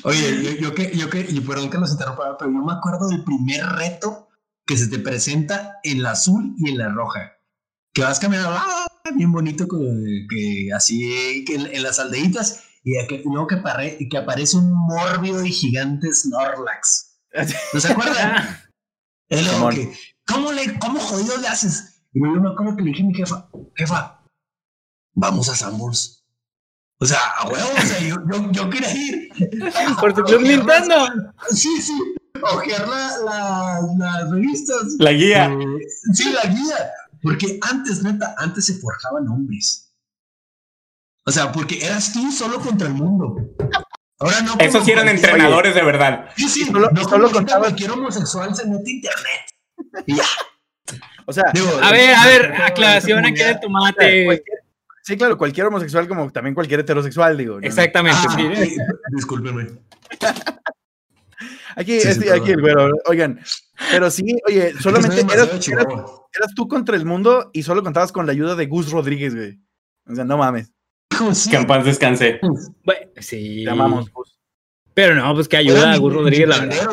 Oye, 0.03 0.43
yo, 0.43 0.51
yo 0.69 0.73
que, 0.73 0.91
yo 0.97 1.09
que, 1.09 1.25
y 1.29 1.39
perdón 1.41 1.69
que 1.69 1.77
los 1.77 1.91
interrumpa, 1.91 2.35
pero 2.37 2.51
yo 2.51 2.57
me 2.63 2.73
acuerdo 2.73 3.07
del 3.09 3.23
primer 3.23 3.63
reto 3.77 4.29
que 4.71 4.77
se 4.77 4.87
te 4.87 4.99
presenta 4.99 5.79
en 5.83 6.01
la 6.01 6.11
azul 6.11 6.55
y 6.57 6.69
en 6.69 6.77
la 6.77 6.87
roja. 6.87 7.33
Que 7.93 8.03
vas 8.03 8.21
caminando, 8.21 8.51
¡ah! 8.53 8.87
bien 9.17 9.33
bonito, 9.33 9.65
de- 9.65 10.25
que 10.29 10.69
así, 10.73 11.43
que 11.45 11.55
en, 11.55 11.65
en 11.75 11.83
las 11.83 11.99
aldeitas, 11.99 12.63
y 12.85 12.93
que- 13.07 13.21
luego 13.25 13.47
que, 13.47 13.55
apare- 13.55 14.07
que 14.09 14.17
aparece 14.17 14.55
un 14.55 14.71
mórbido 14.71 15.43
y 15.45 15.51
gigante 15.51 16.07
Snorlax. 16.13 17.19
¿No 17.73 17.79
se 17.81 17.91
acuerdan? 17.91 18.61
Simón. 19.29 19.75
que, 19.75 19.91
¿cómo, 20.25 20.53
le, 20.53 20.79
¿Cómo 20.79 20.99
jodido 21.01 21.35
le 21.37 21.47
haces? 21.49 22.03
Y 22.13 22.21
yo 22.21 22.27
me 22.41 22.49
acuerdo 22.51 22.77
que 22.77 22.83
le 22.83 22.91
dije 22.91 23.03
a 23.03 23.07
mi 23.07 23.13
jefa, 23.13 23.49
jefa, 23.75 24.23
vamos 25.13 25.49
a 25.49 25.55
Sanborns. 25.55 26.25
O 26.97 27.05
sea, 27.05 27.19
a 27.39 27.49
huevo, 27.49 27.67
o 27.77 27.81
sea, 27.81 27.99
yo, 28.07 28.15
yo, 28.31 28.51
yo 28.51 28.69
quería 28.69 28.93
ir. 28.95 29.29
Por 29.99 30.13
tu 30.13 30.23
Club 30.23 30.41
Nintendo. 30.43 30.95
Sí, 31.49 31.81
sí, 31.81 31.93
ojear 32.43 32.87
la, 32.87 33.11
la- 33.25 33.79
las 33.97 34.31
revistas. 34.31 34.95
la 34.99 35.11
guía. 35.11 35.45
Eh, 35.51 35.87
sí, 36.13 36.31
la 36.31 36.49
guía. 36.49 36.91
Porque 37.21 37.59
antes, 37.61 38.01
neta, 38.03 38.33
antes 38.37 38.65
se 38.65 38.75
forjaban 38.75 39.27
hombres. 39.27 39.93
O 41.25 41.31
sea, 41.31 41.51
porque 41.51 41.85
eras 41.85 42.11
tú 42.13 42.31
solo 42.31 42.59
contra 42.59 42.87
el 42.87 42.93
mundo. 42.95 43.35
Ahora 44.19 44.41
no. 44.41 44.55
Esos 44.59 44.83
sí 44.85 44.91
eran 44.91 45.05
cualquier- 45.05 45.29
entrenadores 45.29 45.75
de 45.75 45.83
verdad. 45.83 46.29
Sí, 46.35 46.49
sí, 46.49 46.65
solo- 46.65 46.89
no 46.91 47.03
solo 47.03 47.31
contaba- 47.31 47.61
cualquier 47.61 47.91
homosexual 47.91 48.55
se 48.55 48.65
mete 48.67 48.89
internet. 48.91 49.41
Y 50.07 50.15
ya. 50.15 50.23
O 51.27 51.33
sea, 51.33 51.43
Digo, 51.53 51.69
A 51.81 51.91
ver, 51.91 52.15
a 52.15 52.25
ver, 52.25 52.53
aclaración 52.61 53.23
aquí 53.25 53.41
de 53.43 53.55
tomate. 53.55 54.43
Sí, 55.03 55.17
claro, 55.17 55.37
cualquier 55.37 55.67
homosexual 55.67 56.07
como 56.07 56.31
también 56.31 56.53
cualquier 56.53 56.81
heterosexual, 56.81 57.37
digo. 57.37 57.59
¿no? 57.59 57.65
Exactamente. 57.67 58.19
Ah, 58.27 58.35
sí. 58.35 58.65
sí, 58.69 58.77
discúlpeme. 59.15 59.67
Aquí, 61.75 61.93
Sí, 61.99 62.01
sí, 62.01 62.07
este- 62.09 62.25
perdón. 62.25 62.41
aquí 62.41 62.51
el 62.51 62.61
güero, 62.61 62.89
oigan, 63.05 63.39
pero 63.91 64.11
sí, 64.11 64.23
oye, 64.47 64.73
solamente 64.79 65.21
eras, 65.21 65.49
eras- 65.67 66.53
tú 66.55 66.67
contra 66.67 66.95
el 66.95 67.05
mundo 67.05 67.49
y 67.53 67.63
solo 67.63 67.83
contabas 67.83 68.11
con 68.11 68.25
la 68.25 68.31
ayuda 68.31 68.55
de 68.55 68.65
Gus 68.67 68.91
Rodríguez, 68.91 69.35
güey. 69.35 69.59
O 70.07 70.15
sea, 70.15 70.23
no 70.25 70.37
mames. 70.37 70.71
Que 71.49 71.55
en 71.57 71.67
paz 71.67 71.85
descanse. 71.85 72.39
Bueno, 72.83 73.11
sí. 73.19 73.63
te 73.63 73.69
amamos, 73.69 74.11
Gus. 74.11 74.39
Pero 74.93 75.15
no, 75.15 75.33
pues 75.35 75.47
que 75.47 75.57
ayuda 75.57 75.93
a 75.93 75.97
Gus 75.97 76.13
Rodríguez, 76.13 76.47
la 76.47 76.59
verdad. 76.59 76.89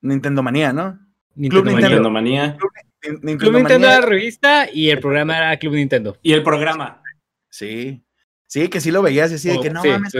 Nintendo 0.00 0.42
Manía, 0.42 0.72
¿no? 0.72 0.98
Nintendo 1.34 1.70
Nintendo. 1.70 2.10
Manía. 2.10 2.42
Nintendo 2.46 2.58
Manía. 2.58 2.58
Nin- 3.00 3.38
Club 3.38 3.52
Nintendo 3.52 3.58
Nintendo 3.58 3.86
Manía- 3.86 3.88
era 3.92 4.00
la 4.00 4.06
revista 4.06 4.68
y 4.72 4.90
el 4.90 5.00
programa 5.00 5.36
era 5.36 5.56
Club 5.58 5.74
Nintendo. 5.74 6.16
Y 6.22 6.32
el 6.32 6.42
programa. 6.42 7.02
Sí, 7.48 8.04
sí, 8.46 8.68
que 8.68 8.80
sí 8.80 8.90
lo 8.90 9.02
veías 9.02 9.32
así 9.32 9.48
de 9.48 9.56
Oh, 9.58 9.60
que 9.60 9.70
no 9.70 9.82
sí, 9.82 9.88
mames. 9.88 10.12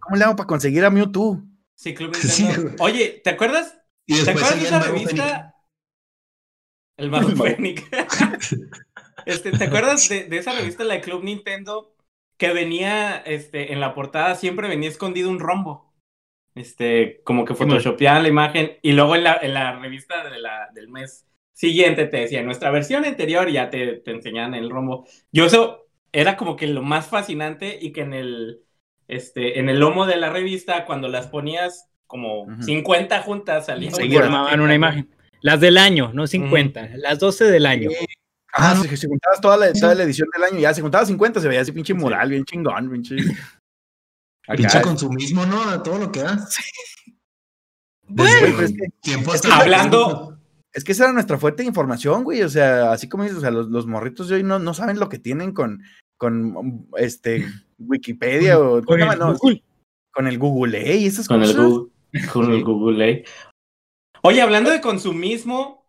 ¿cómo 0.00 0.16
le 0.16 0.24
hago 0.24 0.36
para 0.36 0.46
conseguir 0.46 0.84
a 0.84 0.90
Mewtwo? 0.90 1.42
Sí, 1.78 1.94
Club 1.94 2.12
Nintendo. 2.24 2.74
Oye, 2.78 3.20
¿te 3.24 3.30
acuerdas? 3.30 3.78
Y 4.06 4.22
¿Te 4.24 4.30
acuerdas 4.32 4.58
de 4.58 4.64
esa 4.64 4.80
revista? 4.80 5.54
El 6.96 7.10
Mago 7.10 7.28
El 7.30 7.36
Mago. 7.36 7.56
Fénix. 7.56 7.84
este, 9.24 9.52
¿Te 9.52 9.64
acuerdas 9.64 10.08
de, 10.08 10.24
de 10.24 10.38
esa 10.38 10.52
revista, 10.54 10.84
la 10.84 10.94
de 10.94 11.00
Club 11.00 11.24
Nintendo? 11.24 11.94
Que 12.36 12.52
venía, 12.52 13.16
este, 13.18 13.72
en 13.72 13.80
la 13.80 13.94
portada 13.94 14.34
siempre 14.34 14.68
venía 14.68 14.88
escondido 14.88 15.30
un 15.30 15.40
rombo. 15.40 15.94
Este, 16.54 17.22
como 17.24 17.44
que 17.44 17.54
photoshopeaban 17.54 18.22
la 18.24 18.28
imagen. 18.30 18.78
Y 18.82 18.92
luego 18.92 19.16
en 19.16 19.24
la, 19.24 19.38
en 19.42 19.54
la 19.54 19.78
revista 19.80 20.28
de 20.30 20.38
la, 20.40 20.68
del 20.74 20.88
mes 20.88 21.26
siguiente 21.52 22.06
te 22.06 22.18
decía, 22.18 22.42
nuestra 22.42 22.70
versión 22.70 23.04
anterior, 23.04 23.48
y 23.48 23.54
ya 23.54 23.70
te, 23.70 23.94
te 23.98 24.12
enseñaban 24.12 24.54
el 24.54 24.70
rombo. 24.70 25.06
Yo 25.32 25.46
eso 25.46 25.88
era 26.12 26.36
como 26.36 26.56
que 26.56 26.66
lo 26.68 26.82
más 26.82 27.08
fascinante 27.08 27.78
y 27.80 27.92
que 27.92 28.02
en 28.02 28.14
el, 28.14 28.62
este, 29.08 29.58
en 29.58 29.68
el 29.68 29.80
lomo 29.80 30.06
de 30.06 30.16
la 30.16 30.30
revista, 30.30 30.84
cuando 30.84 31.08
las 31.08 31.26
ponías 31.26 31.86
como 32.06 32.42
Ujú. 32.44 32.62
50 32.62 33.20
juntas, 33.22 33.66
salían 33.66 33.94
Seguidas. 33.94 34.22
Formaban 34.24 34.60
una 34.60 34.74
imagen. 34.74 35.10
Las 35.40 35.60
del 35.60 35.76
año, 35.78 36.10
no 36.14 36.26
50, 36.26 36.90
las 36.96 37.18
12 37.18 37.44
del 37.46 37.66
año. 37.66 37.90
Ah, 38.52 38.72
Ah, 38.72 38.76
si, 38.82 38.96
si 38.96 39.06
juntabas 39.06 39.40
toda 39.40 39.56
la, 39.58 39.72
toda 39.72 39.94
la 39.94 40.02
edición 40.04 40.28
del 40.34 40.42
año, 40.44 40.58
ya 40.58 40.72
se 40.72 40.80
juntaba 40.80 41.04
50, 41.04 41.40
se 41.40 41.48
veía 41.48 41.60
así 41.60 41.70
pinche 41.70 41.92
mural, 41.94 42.30
bien 42.30 42.44
chingón, 42.44 42.90
pinche. 42.90 43.16
Acá, 44.48 44.56
Pinche 44.56 44.80
consumismo, 44.80 45.44
¿no? 45.44 45.62
A 45.68 45.82
todo 45.82 45.98
lo 45.98 46.10
que 46.10 46.20
da. 46.20 46.48
Güey, 48.08 48.26
Desde 48.32 48.52
pero 48.52 48.62
es 49.34 49.42
que- 49.42 49.50
Hablando- 49.52 50.38
Es 50.72 50.84
que 50.84 50.92
esa 50.92 51.04
era 51.04 51.12
nuestra 51.12 51.38
fuente 51.38 51.62
de 51.62 51.68
información, 51.68 52.24
güey. 52.24 52.42
O 52.42 52.48
sea, 52.48 52.92
así 52.92 53.08
como 53.08 53.22
dices, 53.24 53.38
o 53.38 53.40
sea, 53.42 53.50
los, 53.50 53.68
los 53.68 53.86
morritos 53.86 54.28
de 54.28 54.36
hoy 54.36 54.42
no, 54.42 54.58
no 54.58 54.72
saben 54.74 54.98
lo 54.98 55.08
que 55.08 55.18
tienen 55.18 55.52
con, 55.52 55.82
con 56.16 56.86
este 56.96 57.46
Wikipedia 57.78 58.58
o 58.58 58.82
¿cómo 58.82 58.94
se 58.94 59.04
llama? 59.04 59.16
No, 59.16 59.36
con 60.10 60.26
el 60.26 60.38
Google 60.38 60.96
y 60.96 61.06
esas 61.06 61.28
Con 61.28 61.42
el 61.42 61.48
cosas. 61.54 61.64
Google, 61.70 61.92
con 62.32 62.52
el 62.52 62.64
Google 62.64 63.10
eh. 63.10 63.24
Oye, 64.22 64.42
hablando 64.42 64.70
de 64.70 64.80
consumismo, 64.80 65.86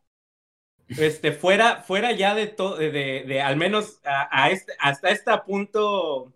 este, 0.88 1.32
fuera, 1.32 1.82
fuera 1.82 2.12
ya 2.12 2.36
de 2.36 2.48
todo, 2.48 2.78
de, 2.78 2.92
de, 2.92 3.24
de 3.28 3.42
al 3.42 3.58
menos 3.58 4.00
a, 4.06 4.28
a 4.44 4.52
este, 4.52 4.74
hasta 4.80 5.10
este 5.10 5.32
punto, 5.46 6.32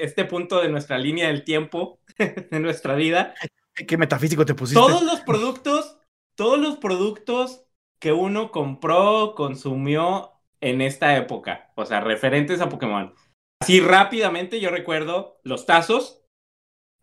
este 0.00 0.24
punto 0.24 0.60
de 0.60 0.68
nuestra 0.68 0.98
línea 0.98 1.28
del 1.28 1.44
tiempo, 1.44 2.00
de 2.18 2.60
nuestra 2.60 2.94
vida, 2.94 3.34
¿Qué, 3.74 3.86
qué 3.86 3.96
metafísico 3.96 4.44
te 4.44 4.54
pusiste? 4.54 4.80
todos 4.80 5.02
los 5.02 5.20
productos, 5.20 5.98
todos 6.34 6.58
los 6.58 6.78
productos 6.78 7.64
que 7.98 8.12
uno 8.12 8.50
compró, 8.50 9.34
consumió 9.36 10.32
en 10.60 10.80
esta 10.80 11.16
época, 11.16 11.72
o 11.76 11.84
sea, 11.84 12.00
referentes 12.00 12.60
a 12.60 12.68
Pokémon. 12.68 13.14
Así 13.60 13.80
rápidamente 13.80 14.60
yo 14.60 14.70
recuerdo 14.70 15.40
los 15.42 15.66
tazos, 15.66 16.22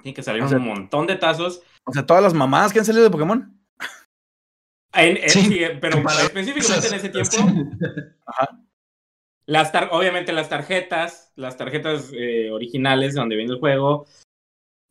sí, 0.04 0.14
que 0.14 0.22
O 0.22 0.24
sea, 0.24 0.34
un 0.36 0.66
montón 0.66 1.08
de 1.08 1.16
tazos. 1.16 1.62
O 1.86 1.92
sea, 1.94 2.06
todas 2.06 2.24
las 2.24 2.34
mamadas 2.34 2.72
que 2.72 2.80
han 2.80 2.86
salido 2.86 3.04
de 3.04 3.10
Pokémon. 3.10 3.60
En- 4.94 5.18
en- 5.18 5.30
Sí, 5.30 5.42
sí, 5.42 5.60
pero 5.82 6.04
para- 6.04 6.22
específicamente 6.24 6.88
en 6.88 6.94
ese 6.94 7.10
tiempo, 7.10 7.38
Ajá. 8.28 8.60
las 9.48 9.72
tar- 9.72 9.90
obviamente 9.92 10.32
las 10.32 10.50
tarjetas, 10.50 11.34
las 11.36 11.58
tarjetas 11.58 12.12
eh, 12.16 12.52
originales 12.52 13.16
donde 13.16 13.36
viene 13.36 13.54
el 13.54 13.60
juego. 13.60 14.06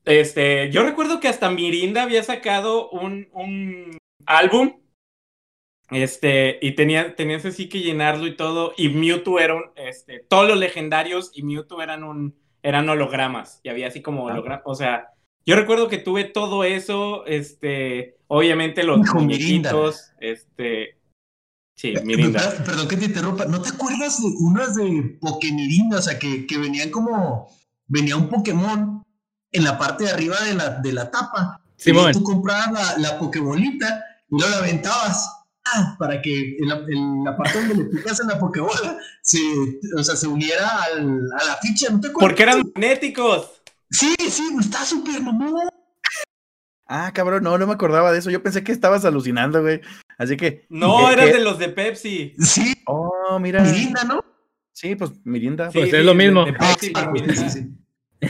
Este, 0.04 0.68
yo 0.72 0.82
recuerdo 0.82 1.20
que 1.20 1.28
hasta 1.28 1.48
Mirinda 1.50 2.02
había 2.02 2.24
sacado 2.24 2.90
un, 2.90 3.28
un 3.32 3.96
álbum. 4.26 4.81
Este, 5.92 6.58
y 6.62 6.72
tenía, 6.72 7.14
tenías 7.16 7.44
así 7.44 7.68
que 7.68 7.80
llenarlo 7.80 8.26
y 8.26 8.36
todo. 8.36 8.72
Y 8.76 8.88
Mewtwo 8.88 9.38
era 9.40 9.54
un, 9.54 9.64
este, 9.76 10.20
todos 10.28 10.48
los 10.48 10.58
legendarios 10.58 11.30
y 11.34 11.42
Mewtwo 11.42 11.82
eran 11.82 12.04
un, 12.04 12.34
eran 12.62 12.88
hologramas. 12.88 13.60
Y 13.62 13.68
había 13.68 13.88
así 13.88 14.00
como 14.02 14.28
Ah. 14.28 14.32
hologramas. 14.32 14.62
O 14.66 14.74
sea, 14.74 15.08
yo 15.44 15.56
recuerdo 15.56 15.88
que 15.88 15.98
tuve 15.98 16.24
todo 16.24 16.64
eso. 16.64 17.26
Este, 17.26 18.16
obviamente 18.28 18.82
los 18.84 19.00
Hijo, 19.00 19.20
Mirinda. 19.20 19.72
Este, 20.20 20.98
sí, 21.76 21.92
Per- 21.92 22.04
Mirinda. 22.04 22.40
per- 22.40 22.64
Perdón 22.64 22.88
que 22.88 22.96
te 22.96 23.04
interrumpa. 23.06 23.44
¿No 23.46 23.60
te 23.60 23.70
acuerdas 23.70 24.20
de 24.22 24.28
unas 24.40 24.74
de 24.76 25.18
Pokemirinda? 25.20 25.98
O 25.98 26.02
sea, 26.02 26.18
que, 26.18 26.46
que 26.46 26.58
venían 26.58 26.90
como. 26.90 27.48
Venía 27.88 28.16
un 28.16 28.28
Pokémon 28.28 29.02
en 29.50 29.64
la 29.64 29.76
parte 29.78 30.04
de 30.04 30.10
arriba 30.10 30.40
de 30.40 30.54
la, 30.54 30.70
de 30.80 30.92
la 30.92 31.10
tapa. 31.10 31.60
Y 31.84 32.12
tú 32.12 32.22
comprabas 32.22 32.72
la, 32.72 32.98
la 33.10 33.18
Pokébolita 33.18 34.02
y 34.30 34.36
luego 34.38 34.48
la 34.50 34.58
aventabas. 34.58 35.41
Ah, 35.64 35.94
para 35.98 36.20
que 36.20 36.56
en 36.58 36.68
la, 36.68 36.76
en 36.88 37.24
la 37.24 37.36
parte 37.36 37.58
donde 37.60 37.74
le 37.76 37.84
picas 37.84 38.18
en 38.20 38.26
la 38.28 38.38
Pokébola 38.38 38.98
se, 39.22 39.38
o 39.96 40.02
sea, 40.02 40.16
se 40.16 40.26
uniera 40.26 40.82
al, 40.82 41.20
a 41.40 41.44
la 41.44 41.56
ficha. 41.62 41.88
¿No 41.90 42.00
te 42.00 42.08
acuerdas? 42.08 42.28
Porque 42.30 42.42
eran 42.42 42.58
magnéticos. 42.74 43.62
Sí, 43.90 44.14
sí, 44.28 44.42
está 44.60 44.84
súper 44.84 45.20
mamón. 45.22 45.68
Ah, 46.86 47.12
cabrón, 47.14 47.42
no, 47.44 47.56
no 47.58 47.66
me 47.66 47.72
acordaba 47.72 48.12
de 48.12 48.18
eso. 48.18 48.30
Yo 48.30 48.42
pensé 48.42 48.64
que 48.64 48.72
estabas 48.72 49.04
alucinando, 49.04 49.62
güey. 49.62 49.80
Así 50.18 50.36
que. 50.36 50.66
No, 50.68 51.06
¿qué- 51.06 51.12
eran 51.12 51.26
qué? 51.28 51.32
de 51.34 51.40
los 51.44 51.58
de 51.58 51.68
Pepsi. 51.68 52.34
Sí, 52.38 52.74
Oh, 52.86 53.38
mira. 53.38 53.62
Mirinda, 53.62 54.04
¿no? 54.04 54.24
Sí, 54.72 54.94
pues 54.96 55.12
Mirinda. 55.24 55.70
Sí, 55.70 55.78
Pues 55.78 55.92
es 55.94 56.04
lo 56.04 56.14
mismo. 56.14 56.44
de 56.44 56.54
Ah, 56.58 56.76
Pepsi 56.76 56.92
sí, 57.34 57.36
sí, 57.36 57.50
sí. 57.50 58.28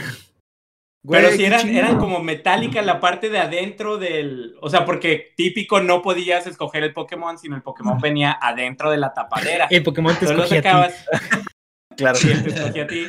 Güey, 1.05 1.21
Pero 1.21 1.35
sí 1.35 1.43
eran, 1.43 1.67
eran 1.69 1.97
como 1.97 2.19
metálica 2.23 2.81
la 2.81 3.01
parte 3.01 3.29
de 3.29 3.37
adentro 3.39 3.97
del. 3.97 4.55
O 4.61 4.69
sea, 4.69 4.85
porque 4.85 5.33
típico 5.35 5.81
no 5.81 6.01
podías 6.01 6.47
escoger 6.47 6.83
el 6.83 6.93
Pokémon, 6.93 7.37
sino 7.37 7.57
el 7.57 7.61
Pokémon 7.61 7.99
venía 7.99 8.37
adentro 8.41 8.89
de 8.89 8.97
la 8.97 9.13
tapadera. 9.13 9.67
El 9.69 9.83
Pokémon 9.83 10.15
te 10.17 10.25
escogía 10.25 10.59
a 10.59 10.61
ti. 10.61 10.67
sacabas 10.67 11.05
Claro. 11.97 12.17
y 12.23 12.31
él 12.31 12.43
te 12.43 12.49
escogía 12.51 12.83
a 12.83 12.87
ti. 12.87 13.05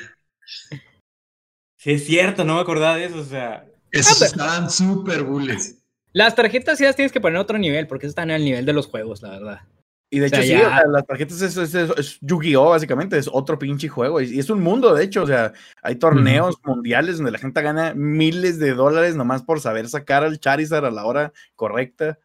Sí, 1.78 1.92
es 1.92 2.04
cierto, 2.07 2.44
no 2.44 2.57
me 2.57 2.61
acordaba 2.62 2.96
de 2.96 3.04
eso. 3.04 3.18
O 3.20 3.24
sea, 3.24 3.64
Esos 3.92 4.18
pero- 4.18 4.30
estaban 4.30 4.70
súper 4.70 5.22
bulles. 5.22 5.80
Las 6.12 6.35
tarjetas 6.35 6.78
sí 6.78 6.85
las 6.85 6.96
tienes 6.96 7.12
que 7.12 7.20
poner 7.20 7.38
a 7.38 7.42
otro 7.42 7.59
nivel, 7.59 7.87
porque 7.87 8.07
están 8.07 8.30
al 8.30 8.44
nivel 8.44 8.64
de 8.66 8.72
los 8.72 8.87
juegos, 8.87 9.22
la 9.22 9.30
verdad. 9.30 9.61
Y 10.14 10.18
de 10.20 10.27
O 10.27 10.29
hecho, 10.29 10.42
sí, 10.42 10.48
ya- 10.50 10.59
o 10.59 10.70
sea, 10.70 10.87
las 10.87 11.07
tarjetas 11.07 11.42
es, 11.42 11.57
es, 11.57 11.74
es- 11.74 11.90
es 11.98 12.18
Yu-Gi-Oh! 12.20 12.70
básicamente, 12.70 13.18
es 13.18 13.29
otro 13.33 13.59
pinche 13.59 13.88
juego. 13.88 14.20
Y, 14.20 14.37
y 14.37 14.38
es 14.38 14.48
un 14.50 14.62
mundo, 14.62 14.94
de 14.94 15.03
hecho, 15.05 15.22
o 15.24 15.27
sea, 15.27 15.53
hay 15.83 15.96
torneos 15.96 16.57
mundiales 16.64 17.16
donde 17.16 17.33
la 17.33 17.38
gente 17.38 17.61
gana 17.62 17.94
miles 17.94 18.59
de 18.59 18.74
dólares 18.74 19.16
nomás 19.16 19.42
por 19.42 19.61
saber 19.61 19.88
sacar 19.88 20.22
al 20.22 20.38
Charizard 20.38 20.85
a 20.85 20.90
la 20.90 21.05
hora 21.05 21.33
correcta. 21.57 22.18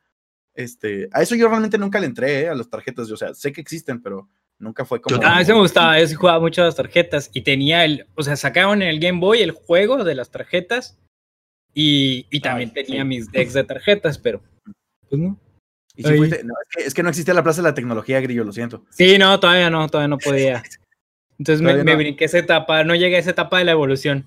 Este, 0.54 1.10
a 1.14 1.22
eso 1.22 1.36
yo 1.36 1.48
realmente 1.48 1.78
nunca 1.78 2.00
le 2.00 2.06
entré, 2.08 2.42
eh, 2.42 2.50
a 2.50 2.56
las 2.56 2.70
tarjetas. 2.70 3.10
O 3.12 3.18
sea, 3.18 3.34
sé 3.34 3.52
que 3.52 3.62
existen, 3.62 4.02
pero 4.02 4.28
nunca 4.60 4.84
fue 4.86 5.00
como. 5.02 5.20
Ah, 5.24 5.42
ese 5.42 5.54
me 5.54 5.60
gustaba, 5.60 6.00
yo 6.00 6.06
sí 6.08 6.16
jugaba 6.16 6.40
mucho 6.40 6.64
las 6.64 6.76
tarjetas 6.76 7.30
y 7.34 7.42
tenía 7.42 7.86
el, 7.86 8.06
o 8.16 8.24
sea, 8.24 8.36
sacaban 8.36 8.82
en 8.82 8.90
el 8.90 9.00
Game 9.00 9.20
Boy 9.20 9.40
el 9.42 9.52
juego 9.52 10.04
de 10.04 10.16
las 10.16 10.30
tarjetas 10.32 11.00
y, 11.74 12.26
y 12.30 12.42
también 12.42 12.72
Ay, 12.76 12.84
tenía 12.84 13.02
sí. 13.04 13.08
mis 13.08 13.32
decks 13.32 13.54
de 13.54 13.64
tarjetas, 13.64 14.18
pero 14.18 14.42
pues 15.10 15.22
no. 15.22 15.40
Y 16.00 16.04
si 16.04 16.10
Ay. 16.12 16.18
fuiste- 16.18 16.44
no, 16.46 16.54
es, 16.62 16.68
que, 16.76 16.88
es 16.88 16.94
que 16.94 17.04
no 17.04 17.10
existía 17.10 17.34
la 17.34 17.44
Plaza 17.44 17.62
de 17.62 17.68
la 17.68 17.74
Tecnología, 17.74 18.22
Grillo, 18.22 18.46
lo 18.46 18.54
siento. 18.54 18.86
Sí, 18.90 19.18
no, 19.18 19.38
todavía 19.38 19.70
no, 19.70 19.86
todavía 19.90 20.08
no 20.08 20.18
podía. 20.18 20.64
Entonces 21.38 21.62
me, 21.62 21.72
Todavía 21.72 21.84
me 21.84 21.92
no. 21.92 21.98
brinqué 21.98 22.24
esa 22.26 22.38
etapa, 22.38 22.86
no 22.86 22.96
llegué 22.96 23.18
a 23.18 23.20
esa 23.20 23.32
etapa 23.32 23.58
de 23.60 23.66
la 23.66 23.72
evolución. 23.72 24.26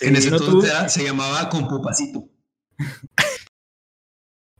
en 0.00 0.14
ese 0.14 0.30
no 0.30 0.36
entonces 0.36 0.72
tuve- 0.72 0.88
se 0.88 1.02
llamaba 1.04 1.48
Compupacito. 1.48 2.28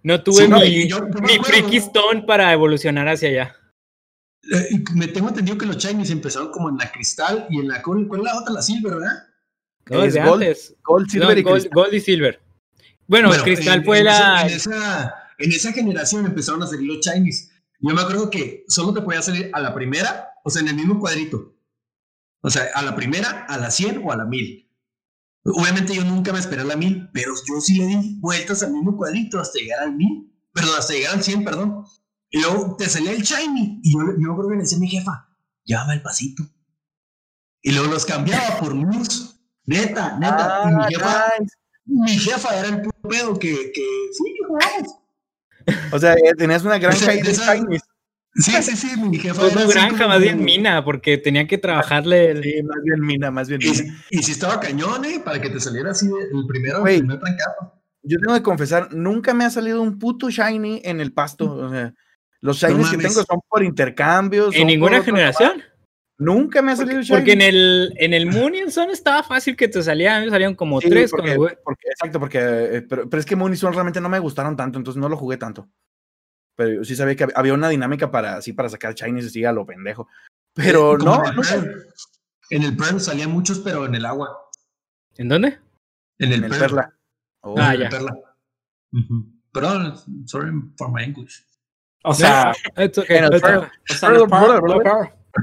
No 0.03 0.23
tuve 0.23 0.43
Sí, 0.45 0.49
no, 0.49 0.61
mi, 0.61 0.89
yo- 0.89 0.99
yo 0.99 1.05
me 1.07 1.09
mi 1.09 1.35
acuerdo, 1.35 1.43
Freaky 1.45 1.79
¿no? 1.79 1.85
Stone 1.87 2.23
para 2.23 2.53
evolucionar 2.53 3.09
hacia 3.09 3.29
allá. 3.29 3.57
Eh, 4.53 4.83
me 4.95 5.09
tengo 5.09 5.29
entendido 5.29 5.59
que 5.59 5.67
los 5.67 5.77
Chinese 5.77 6.13
empezaron 6.13 6.51
como 6.51 6.69
en 6.71 6.77
la 6.79 6.91
cristal 6.91 7.47
y 7.51 7.59
en 7.61 7.69
la 7.69 7.83
¿cuál 7.83 8.07
cuál 8.07 8.21
es 8.21 8.25
la 8.27 8.39
otra? 8.39 8.55
La 8.55 8.63
silver, 8.63 8.95
¿verdad? 8.95 9.25
No, 9.91 10.03
Es 10.05 10.15
desde 10.15 10.27
Gold, 10.29 10.43
antes. 10.43 10.77
Gold, 10.85 11.07
No, 11.07 11.11
Silver 11.13 11.39
y 11.39 11.43
Gold, 11.43 11.55
Cristal. 11.63 11.75
Gold 11.75 11.95
y 11.95 12.01
Silver. 12.01 12.41
Bueno, 13.09 13.29
Bueno, 13.29 13.43
Cristal 13.43 13.79
en- 13.79 13.85
fue 13.85 13.99
en 13.99 14.05
la. 14.05 14.13
esa- 14.17 14.47
en, 14.47 14.57
esa, 14.57 15.28
en 15.39 15.53
esa 15.53 15.73
generación 15.73 16.27
empezaron 16.27 16.63
a 16.63 16.67
salir 16.67 16.87
los 16.87 17.01
Chinese. 17.01 17.51
Yo 17.81 17.95
me 17.95 18.03
acuerdo 18.03 18.29
que 18.29 18.65
solo 18.69 18.93
te 18.93 19.03
podía 19.03 19.23
salir 19.23 19.51
a 19.53 19.61
la 19.61 19.75
primera, 19.75 20.31
o 20.45 20.51
sea, 20.51 20.63
en 20.63 20.69
el 20.69 20.75
mismo 20.75 20.99
cuadrito. 20.99 21.55
O 22.41 22.51
sea, 22.51 22.69
a 22.75 22.83
la 22.83 22.95
primera, 22.95 23.47
a 23.49 23.57
la 23.57 23.71
100 23.71 24.03
o 24.05 24.13
a 24.13 24.17
la 24.17 24.25
1000. 24.25 24.69
Obviamente 25.45 25.95
yo 25.95 26.05
nunca 26.05 26.33
me 26.33 26.39
esperé 26.41 26.63
a 26.63 26.65
la 26.65 26.77
1000, 26.77 27.11
pero 27.13 27.33
yo 27.47 27.61
sí 27.61 27.79
le 27.79 27.87
di 27.87 28.19
vueltas 28.21 28.63
al 28.63 28.73
mismo 28.73 28.97
cuadrito 28.97 29.41
hasta 29.41 29.59
llegar 29.59 29.81
al 29.81 29.95
1000. 29.95 30.33
Perdón, 30.53 30.75
hasta 30.79 30.93
llegar 30.95 31.15
al 31.15 31.23
100, 31.23 31.45
perdón. 31.45 31.85
Y 32.31 32.41
luego 32.41 32.77
te 32.77 32.89
salía 32.89 33.13
el 33.13 33.23
shiny. 33.23 33.81
Y 33.83 33.93
yo, 33.93 34.01
yo 34.19 34.37
creo 34.37 34.49
que 34.49 34.55
le 34.57 34.63
decía 34.63 34.77
a 34.77 34.81
mi 34.81 34.89
jefa, 34.89 35.29
llámame 35.65 35.93
al 35.95 36.03
pasito. 36.03 36.43
Y 37.63 37.73
luego 37.73 37.93
los 37.93 38.05
cambiaba 38.05 38.59
por 38.59 38.75
Muse. 38.75 39.35
Neta, 39.65 40.19
neta. 40.19 40.63
y 40.65 40.73
Ah, 40.73 40.87
mi 40.89 40.95
jefa, 40.95 41.25
nice. 41.39 41.55
mi 41.85 42.19
jefa 42.19 42.59
era 42.59 42.69
el 42.69 42.83
pedo 43.09 43.39
que, 43.39 43.73
que 43.73 43.87
sí, 44.13 44.25
que 44.25 44.47
jugábamos. 44.47 44.93
O 45.93 45.99
sea, 45.99 46.15
eh, 46.15 46.33
tenías 46.37 46.65
una 46.65 46.79
granja 46.79 46.99
Esa- 46.99 47.11
ahí 47.13 47.23
de 47.23 47.31
esa- 47.31 47.55
Shinies. 47.55 47.83
Sí, 48.35 48.53
sí, 48.63 48.77
sí, 48.77 49.01
mi 49.01 49.19
jefa 49.19 49.41
Pues 49.41 49.53
era 49.53 49.63
no 49.65 49.69
granja, 49.69 49.97
como- 49.97 50.09
más 50.11 50.21
bien 50.21 50.45
mina, 50.45 50.85
porque 50.85 51.19
tenía 51.19 51.47
que 51.47 51.59
trabajarle. 51.59 52.31
el- 52.33 52.43
Sí, 52.43 52.63
más 52.63 52.77
bien 52.85 53.01
mina, 53.01 53.31
más 53.31 53.49
bien 53.49 53.61
Y, 53.63 53.71
mina. 53.71 54.05
y 54.11 54.23
si 54.23 54.33
estaba 54.33 54.61
cañón, 54.61 55.05
¿eh? 55.05 55.21
Para 55.25 55.41
que 55.41 55.51
te 55.51 55.59
saliera 55.59 55.91
así 55.91 56.07
el 56.07 56.47
primero, 56.47 56.81
Güey. 56.81 56.97
el 56.97 57.01
primer 57.01 57.19
trancazo. 57.21 57.73
Yo 58.03 58.19
tengo 58.21 58.35
que 58.35 58.43
confesar, 58.43 58.95
nunca 58.95 59.35
me 59.35 59.45
ha 59.45 59.51
salido 59.51 59.83
un 59.83 59.99
puto 59.99 60.31
shiny 60.31 60.81
en 60.85 61.01
el 61.01 61.13
pasto. 61.13 61.53
O 61.53 61.71
sea, 61.71 61.93
los 62.41 62.63
No 62.63 62.69
shinies 62.69 62.91
que 62.91 62.97
tengo 62.99 63.25
son 63.25 63.41
por 63.49 63.65
intercambios. 63.65 64.55
En 64.55 64.69
ninguna 64.69 65.03
generación. 65.03 65.63
Nunca 66.21 66.63
me 66.63 66.73
ha 66.73 66.77
salido 66.77 67.01
shiny. 67.01 67.17
Porque 67.17 67.33
en 67.33 67.43
el, 67.43 67.93
en 67.97 68.13
el 68.13 68.27
Moon 68.27 68.55
y 68.55 68.59
el 68.59 68.73
Sun 68.73 68.91
estaba 68.91 69.23
fácil 69.23 69.57
que 69.57 69.69
te 69.69 69.83
salían. 69.83 70.17
A 70.17 70.19
mí 70.21 70.25
me 70.27 70.31
salían 70.33 70.55
como 70.57 70.81
Sí, 70.81 70.89
tres. 70.91 71.11
porque- 71.11 71.37
cuando 71.37 71.43
jugué. 71.45 71.59
porque- 71.65 71.89
exacto, 71.91 72.19
porque. 72.21 72.39
eh, 72.41 72.83
Pero, 72.83 73.09
pero 73.09 73.21
es 73.21 73.27
que 73.27 73.37
Moon 73.37 73.53
y 73.53 73.57
Sun 73.57 73.73
realmente 73.73 74.01
no 74.01 74.09
me 74.09 74.19
gustaron 74.19 74.57
tanto, 74.57 74.79
entonces 74.79 75.01
no 75.01 75.09
lo 75.09 75.17
jugué 75.17 75.37
tanto. 75.37 75.69
Pero 76.57 76.75
yo 76.75 76.85
sí 76.85 76.97
sabía 76.97 77.15
que 77.15 77.25
hab- 77.27 77.33
había 77.37 77.55
una 77.55 77.69
dinámica 77.69 78.11
para 78.11 78.37
así 78.37 78.53
para 78.53 78.69
sacar 78.69 78.95
shinies 78.95 79.27
así 79.27 79.45
a 79.45 79.53
lo 79.53 79.65
pendejo. 79.65 80.09
Pero 80.55 80.95
Eh, 80.95 80.99
como 80.99 81.17
no, 81.19 81.25
En 81.25 81.31
el, 81.39 81.41
Pearl. 81.41 81.87
en 82.51 82.63
el 82.65 82.77
Pearl 82.77 83.01
salían 83.01 83.31
muchos, 83.31 83.61
pero 83.61 83.87
en 83.87 83.95
el 83.95 84.05
agua. 84.05 84.29
¿En 85.17 85.29
dónde? 85.29 85.59
En 86.19 86.33
el, 86.33 86.43
en 86.45 86.53
el 86.53 86.59
perla. 86.59 86.93
Oh, 87.43 87.55
Ah, 87.57 87.75
En 87.75 87.83
el 87.83 87.83
ya. 87.83 87.89
Perla. 87.91 88.13
Ujú. 88.93 89.25
Perdón, 89.53 89.95
sorry 90.27 90.51
for 90.77 90.91
my 90.91 91.05
English. 91.05 91.45
O 92.03 92.13
sea, 92.13 92.53
It's 92.77 92.99
okay, 92.99 93.19
En 93.19 93.25
el 93.27 93.35
it's 93.35 93.45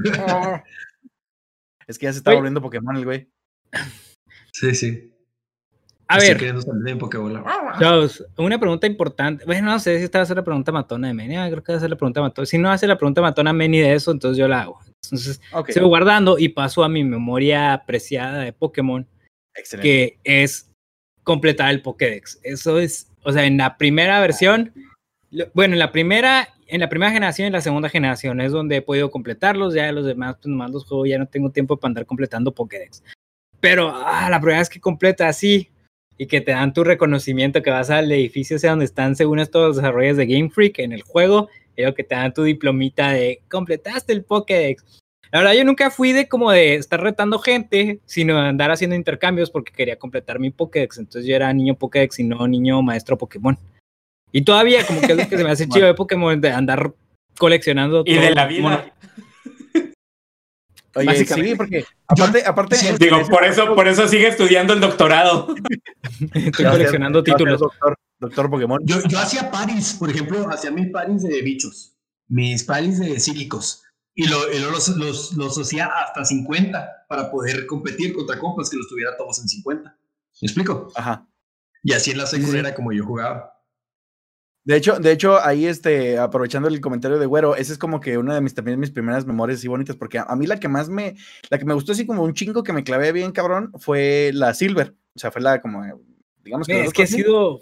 Okay. 0.00 0.12
par- 0.26 0.64
Es 1.86 1.98
que 1.98 2.04
ya 2.06 2.12
se 2.12 2.18
está 2.18 2.30
Oye. 2.30 2.38
volviendo 2.38 2.60
Pokémon 2.60 2.96
el 2.96 3.04
güey. 3.04 3.28
Sí, 4.52 4.74
sí. 4.74 5.12
A 6.08 6.18
Estoy 6.18 6.34
ver, 6.48 6.88
en 6.88 6.98
Pokébola. 6.98 7.44
chavos, 7.80 8.24
una 8.38 8.58
pregunta 8.60 8.86
importante. 8.86 9.44
Bueno, 9.44 9.70
no 9.72 9.78
sé 9.80 9.98
si 9.98 10.04
esta 10.04 10.18
va 10.18 10.22
a 10.22 10.26
ser 10.26 10.36
la 10.36 10.44
pregunta 10.44 10.70
matona 10.72 11.08
de 11.08 11.14
Meni. 11.14 11.36
Ah, 11.36 11.48
creo 11.50 11.62
que 11.62 11.72
va 11.72 11.78
a 11.78 11.80
ser 11.80 11.90
la 11.90 11.96
pregunta 11.96 12.20
matona. 12.20 12.46
Si 12.46 12.58
no 12.58 12.70
hace 12.70 12.86
la 12.86 12.96
pregunta 12.96 13.20
matona 13.22 13.52
Meni 13.52 13.78
de 13.80 13.94
eso, 13.94 14.12
entonces 14.12 14.38
yo 14.38 14.46
la 14.48 14.62
hago. 14.62 14.80
Entonces, 15.04 15.40
Ok, 15.52 15.70
sigo 15.70 15.88
guardando 15.88 16.38
y 16.38 16.48
paso 16.50 16.82
a 16.84 16.88
mi 16.88 17.02
memoria 17.04 17.82
preciada 17.86 18.38
de 18.40 18.52
Pokémon, 18.52 19.06
excelente. 19.54 19.88
que 20.22 20.42
es 20.42 20.70
completar 21.24 21.70
el 21.70 21.82
Pokédex. 21.82 22.38
Eso 22.44 22.78
es, 22.78 23.10
o 23.24 23.32
sea, 23.32 23.44
en 23.44 23.56
la 23.58 23.76
primera 23.76 24.20
versión, 24.20 24.72
lo- 24.74 24.82
bueno, 25.54 25.74
en 25.74 25.78
la 25.78 25.92
primera, 25.92 26.48
en 26.66 26.80
la 26.80 26.88
primera 26.88 27.12
generación 27.12 27.44
y 27.44 27.48
en 27.48 27.52
la 27.52 27.60
segunda 27.60 27.88
generación 27.88 28.40
es 28.40 28.52
donde 28.52 28.76
he 28.76 28.82
podido 28.82 29.10
completarlos. 29.10 29.74
Ya 29.74 29.90
los 29.92 30.06
demás, 30.06 30.36
pues 30.36 30.46
nomás 30.46 30.70
los 30.70 30.84
juego, 30.84 31.06
ya 31.06 31.18
no 31.18 31.26
tengo 31.26 31.50
tiempo 31.50 31.76
para 31.76 31.90
andar 31.90 32.06
completando 32.06 32.52
Pokédex. 32.52 33.02
Pero 33.60 33.92
ah, 33.94 34.28
la 34.30 34.40
primera 34.40 34.60
vez 34.60 34.68
que 34.68 34.80
completa 34.80 35.28
así 35.28 35.70
y 36.18 36.26
que 36.26 36.40
te 36.40 36.52
dan 36.52 36.72
tu 36.72 36.84
reconocimiento, 36.84 37.62
que 37.62 37.70
vas 37.70 37.90
al 37.90 38.10
edificio 38.10 38.56
ese 38.56 38.68
donde 38.68 38.84
están 38.84 39.16
según 39.16 39.38
estos 39.38 39.62
los 39.62 39.76
desarrollos 39.76 40.16
de 40.16 40.26
Game 40.26 40.50
Freak 40.50 40.78
en 40.78 40.92
el 40.92 41.02
juego, 41.02 41.48
luego 41.76 41.94
que 41.94 42.04
te 42.04 42.14
dan 42.14 42.32
tu 42.32 42.42
diplomita 42.42 43.10
de 43.12 43.42
completaste 43.50 44.12
el 44.12 44.24
Pokédex. 44.24 45.02
La 45.32 45.40
verdad, 45.40 45.54
yo 45.54 45.64
nunca 45.64 45.90
fui 45.90 46.12
de 46.12 46.28
como 46.28 46.50
de 46.52 46.76
estar 46.76 47.00
retando 47.00 47.38
gente, 47.38 48.00
sino 48.06 48.40
de 48.40 48.48
andar 48.48 48.70
haciendo 48.70 48.96
intercambios 48.96 49.50
porque 49.50 49.72
quería 49.72 49.98
completar 49.98 50.38
mi 50.38 50.50
Pokédex. 50.50 50.98
Entonces 50.98 51.28
yo 51.28 51.34
era 51.34 51.52
niño 51.52 51.74
Pokédex 51.74 52.18
y 52.20 52.24
no 52.24 52.46
niño 52.46 52.80
maestro 52.80 53.18
Pokémon. 53.18 53.58
Y 54.36 54.42
todavía 54.44 54.86
como 54.86 55.00
que 55.00 55.12
es 55.12 55.16
lo 55.18 55.28
que 55.30 55.38
se 55.38 55.44
me 55.44 55.50
hace 55.50 55.66
chido 55.70 55.86
de 55.86 55.94
Pokémon, 55.94 56.38
de 56.38 56.50
andar 56.50 56.92
coleccionando. 57.38 58.02
y 58.04 58.14
todo 58.16 58.24
de 58.26 58.34
la 58.34 58.42
mono. 58.44 58.52
vida. 58.52 58.92
Oye, 60.94 61.06
básicamente. 61.06 61.50
sí, 61.50 61.56
porque 61.56 61.84
aparte. 62.06 62.76
Sí, 62.76 62.88
Digo, 62.98 63.18
por 63.28 63.44
eso, 63.44 63.62
momento- 63.62 63.74
por 63.76 63.88
eso 63.88 64.08
sigue 64.08 64.28
estudiando 64.28 64.74
el 64.74 64.80
doctorado. 64.80 65.54
Estoy 66.34 66.64
coleccionando 66.66 67.22
títulos. 67.22 67.60
Doctor, 67.60 67.96
doctor 68.18 68.50
Pokémon. 68.50 68.80
Yo, 68.84 69.02
yo 69.08 69.18
hacía 69.18 69.50
paris, 69.50 69.96
por 69.98 70.10
ejemplo, 70.10 70.46
hacía 70.50 70.70
mis 70.70 70.90
paris 70.90 71.22
de 71.22 71.40
bichos, 71.40 71.96
mis 72.28 72.62
paris 72.64 72.98
de 72.98 73.18
psíquicos. 73.18 73.84
Y, 74.14 74.26
lo, 74.28 74.52
y 74.52 74.58
luego 74.58 74.72
los, 74.72 74.88
los, 74.96 75.32
los 75.32 75.58
hacía 75.58 75.86
hasta 75.86 76.24
50 76.26 77.06
para 77.08 77.30
poder 77.30 77.66
competir 77.66 78.14
contra 78.14 78.38
compas 78.38 78.68
que 78.68 78.76
los 78.76 78.88
tuviera 78.88 79.16
todos 79.16 79.38
en 79.40 79.48
50. 79.48 79.90
¿Me 80.42 80.46
explico? 80.46 80.88
Ajá. 80.94 81.26
Y 81.82 81.92
así 81.92 82.10
en 82.10 82.18
la 82.18 82.26
secundaria 82.26 82.60
era 82.60 82.74
como 82.74 82.92
yo 82.92 83.04
jugaba. 83.04 83.55
De 84.66 84.76
hecho, 84.76 84.98
de 84.98 85.12
hecho, 85.12 85.40
ahí 85.40 85.64
este, 85.64 86.18
aprovechando 86.18 86.68
el 86.68 86.80
comentario 86.80 87.20
de 87.20 87.26
Güero, 87.26 87.54
esa 87.54 87.72
es 87.72 87.78
como 87.78 88.00
que 88.00 88.18
una 88.18 88.34
de 88.34 88.40
mis 88.40 88.52
también 88.52 88.80
mis 88.80 88.90
primeras 88.90 89.24
memorias 89.24 89.60
así 89.60 89.68
bonitas, 89.68 89.94
porque 89.94 90.18
a, 90.18 90.24
a 90.24 90.34
mí 90.34 90.44
la 90.44 90.58
que 90.58 90.66
más 90.66 90.88
me, 90.88 91.14
la 91.50 91.58
que 91.58 91.64
me 91.64 91.72
gustó 91.72 91.92
así 91.92 92.04
como 92.04 92.24
un 92.24 92.34
chingo 92.34 92.64
que 92.64 92.72
me 92.72 92.82
clavé 92.82 93.12
bien 93.12 93.30
cabrón 93.30 93.70
fue 93.78 94.32
la 94.34 94.54
Silver. 94.54 94.96
O 95.14 95.18
sea, 95.20 95.30
fue 95.30 95.40
la 95.40 95.60
como, 95.60 95.84
digamos 96.42 96.66
que. 96.66 96.82
Es 96.82 96.92
que 96.92 97.04
ha 97.04 97.06
sido 97.06 97.60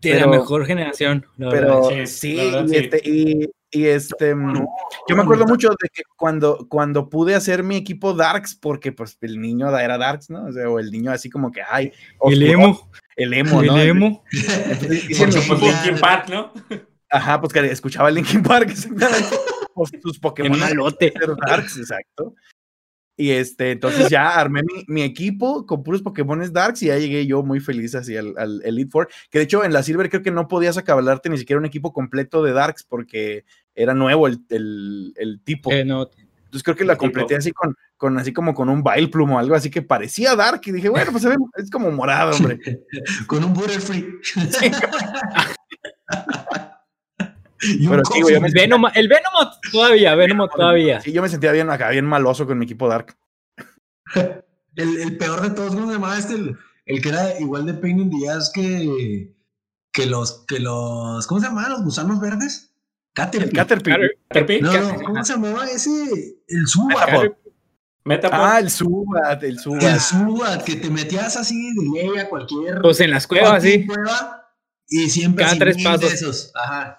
de 0.00 0.20
la 0.20 0.26
mejor 0.26 0.64
generación. 0.66 1.26
la 1.36 1.48
Pero 1.50 1.88
verdad. 1.88 2.06
Sí, 2.06 2.06
sí, 2.06 2.36
la 2.36 2.44
verdad, 2.44 2.64
y, 2.64 2.68
sí. 2.68 2.76
este, 2.76 3.02
y, 3.04 3.50
y 3.70 3.84
este, 3.86 4.34
mm, 4.34 4.64
yo 5.08 5.16
me 5.16 5.22
acuerdo 5.22 5.44
mucho 5.46 5.68
de 5.68 5.88
que 5.92 6.02
cuando, 6.16 6.66
cuando 6.68 7.08
pude 7.08 7.34
hacer 7.34 7.62
mi 7.62 7.76
equipo 7.76 8.14
Darks, 8.14 8.54
porque 8.54 8.92
pues 8.92 9.18
el 9.20 9.40
niño 9.40 9.76
era 9.78 9.98
Darks, 9.98 10.30
¿no? 10.30 10.46
O 10.46 10.52
sea, 10.52 10.68
o 10.70 10.78
el 10.78 10.90
niño 10.90 11.10
así 11.10 11.28
como 11.28 11.50
que, 11.52 11.60
ay, 11.68 11.92
El 12.24 12.42
oscuro- 12.42 12.52
emo. 12.52 12.90
el 13.16 13.34
emo, 13.34 13.62
¿no? 13.62 13.76
El 13.78 13.88
emo. 13.88 14.24
Entonces, 14.32 15.48
Linkin 15.48 15.98
Park, 16.00 16.28
¿no? 16.30 16.52
Ajá, 17.10 17.40
pues 17.40 17.52
que 17.52 17.60
escuchaba 17.66 18.10
Linkin 18.10 18.42
Park, 18.42 18.70
exactamente. 18.70 19.36
Sus 20.02 20.18
Pokémon 20.18 20.58
malote. 20.58 21.12
eran 21.14 21.36
Darks, 21.36 21.76
exacto. 21.78 22.34
Y 23.20 23.32
este, 23.32 23.72
entonces 23.72 24.08
ya 24.10 24.38
armé 24.38 24.62
mi, 24.62 24.84
mi 24.86 25.02
equipo 25.02 25.66
con 25.66 25.82
puros 25.82 26.02
Pokémon 26.02 26.40
Darks 26.52 26.84
y 26.84 26.86
ya 26.86 26.98
llegué 26.98 27.26
yo 27.26 27.42
muy 27.42 27.58
feliz 27.58 27.96
así 27.96 28.16
al, 28.16 28.32
al 28.38 28.62
Elite 28.64 28.90
Four. 28.90 29.08
Que 29.28 29.38
de 29.38 29.44
hecho 29.44 29.64
en 29.64 29.72
la 29.72 29.82
Silver 29.82 30.08
creo 30.08 30.22
que 30.22 30.30
no 30.30 30.46
podías 30.46 30.78
acabalarte 30.78 31.28
ni 31.28 31.36
siquiera 31.36 31.58
un 31.58 31.66
equipo 31.66 31.92
completo 31.92 32.44
de 32.44 32.52
Darks 32.52 32.84
porque 32.84 33.44
era 33.74 33.92
nuevo 33.92 34.28
el, 34.28 34.38
el, 34.50 35.12
el 35.16 35.40
tipo. 35.40 35.72
Eh, 35.72 35.84
no, 35.84 36.08
Entonces 36.44 36.62
creo 36.62 36.76
que 36.76 36.84
la 36.84 36.92
el 36.92 36.98
tipo. 36.98 37.12
completé 37.12 37.34
así 37.34 37.50
con, 37.50 37.74
con 37.96 38.16
así 38.18 38.32
como 38.32 38.54
con 38.54 38.68
un 38.68 38.84
Vileplume 38.84 39.34
o 39.34 39.38
algo 39.38 39.56
así 39.56 39.68
que 39.68 39.82
parecía 39.82 40.36
Dark. 40.36 40.60
Y 40.64 40.70
dije, 40.70 40.88
bueno, 40.88 41.10
pues 41.10 41.24
se 41.24 41.28
ve, 41.28 41.36
es 41.56 41.70
como 41.70 41.90
morado, 41.90 42.36
hombre. 42.36 42.60
Con 43.26 43.42
un 43.42 43.52
Butterfree. 43.52 44.06
un 44.36 44.48
Pero 47.60 48.02
sí, 48.12 48.22
güey, 48.22 48.34
el 48.36 48.52
Venomoth, 48.52 48.96
el 48.96 49.08
Venomoth 49.08 49.54
todavía, 49.72 50.14
Venomoth 50.14 50.52
todavía. 50.54 51.00
Sí, 51.00 51.12
yo 51.12 51.22
me 51.22 51.28
sentía 51.28 51.52
bien 51.52 51.68
acá, 51.70 51.90
bien 51.90 52.04
maloso 52.04 52.46
con 52.46 52.58
mi 52.58 52.64
equipo 52.64 52.88
Dark. 52.88 53.16
El, 54.76 54.96
el 55.00 55.16
peor 55.16 55.40
de 55.40 55.50
todos, 55.50 55.74
¿cómo 55.74 55.88
se 55.88 55.94
llamaba 55.94 56.16
este? 56.16 56.34
El, 56.34 56.56
el 56.86 57.02
que 57.02 57.08
era 57.08 57.40
igual 57.40 57.66
de 57.66 57.74
pain 57.74 57.98
in 57.98 58.10
the 58.10 58.28
ass 58.30 58.52
que, 58.54 59.34
que 59.92 60.06
los, 60.06 60.44
que 60.46 60.60
los, 60.60 61.26
¿cómo 61.26 61.40
se 61.40 61.48
llamaban 61.48 61.72
los 61.72 61.82
gusanos 61.82 62.20
verdes? 62.20 62.72
Caterpie. 63.12 63.50
Caterpie. 63.52 63.96
Caterpie, 64.28 64.60
No, 64.62 64.72
no, 64.72 64.94
¿cómo 65.02 65.24
se 65.24 65.32
llamaba 65.32 65.66
ese? 65.66 65.90
El 66.46 66.64
Subat. 66.68 67.32
Metapod. 68.04 68.38
Ah, 68.40 68.60
el 68.60 68.70
Subat, 68.70 69.42
el 69.42 69.50
El 69.50 69.58
Subat. 69.58 69.98
Subat, 69.98 70.62
que 70.62 70.76
te 70.76 70.90
metías 70.90 71.36
así 71.36 71.74
de 71.74 71.82
ley 72.00 72.18
a 72.20 72.28
cualquier 72.28 72.80
Pues 72.80 73.00
en 73.00 73.10
las 73.10 73.26
cuevas, 73.26 73.60
sí. 73.64 73.84
cueva 73.84 74.48
y 74.88 75.10
siempre 75.10 75.44
Cada 75.44 75.58
tres 75.58 75.74
mil 75.76 75.84
pasos. 75.86 76.00
de 76.08 76.14
esos. 76.14 76.52
Ajá. 76.54 76.97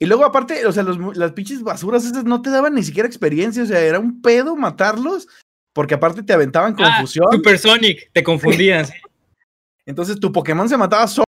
Y 0.00 0.06
luego 0.06 0.24
aparte, 0.24 0.66
o 0.66 0.72
sea, 0.72 0.82
los 0.82 1.16
las 1.16 1.32
pinches 1.32 1.62
basuras 1.62 2.04
esas 2.04 2.24
no 2.24 2.42
te 2.42 2.50
daban 2.50 2.74
ni 2.74 2.82
siquiera 2.82 3.06
experiencia, 3.08 3.62
o 3.62 3.66
sea, 3.66 3.80
era 3.80 3.98
un 4.00 4.20
pedo 4.20 4.56
matarlos, 4.56 5.28
porque 5.72 5.94
aparte 5.94 6.22
te 6.22 6.32
aventaban 6.32 6.74
Ah, 6.78 6.96
confusión, 6.96 7.26
Supersonic, 7.32 8.10
te 8.12 8.22
confundías. 8.24 8.92
entonces 9.86 10.18
tu 10.18 10.32
Pokémon 10.32 10.68
se 10.68 10.76
mataba 10.76 11.06
so- 11.06 11.24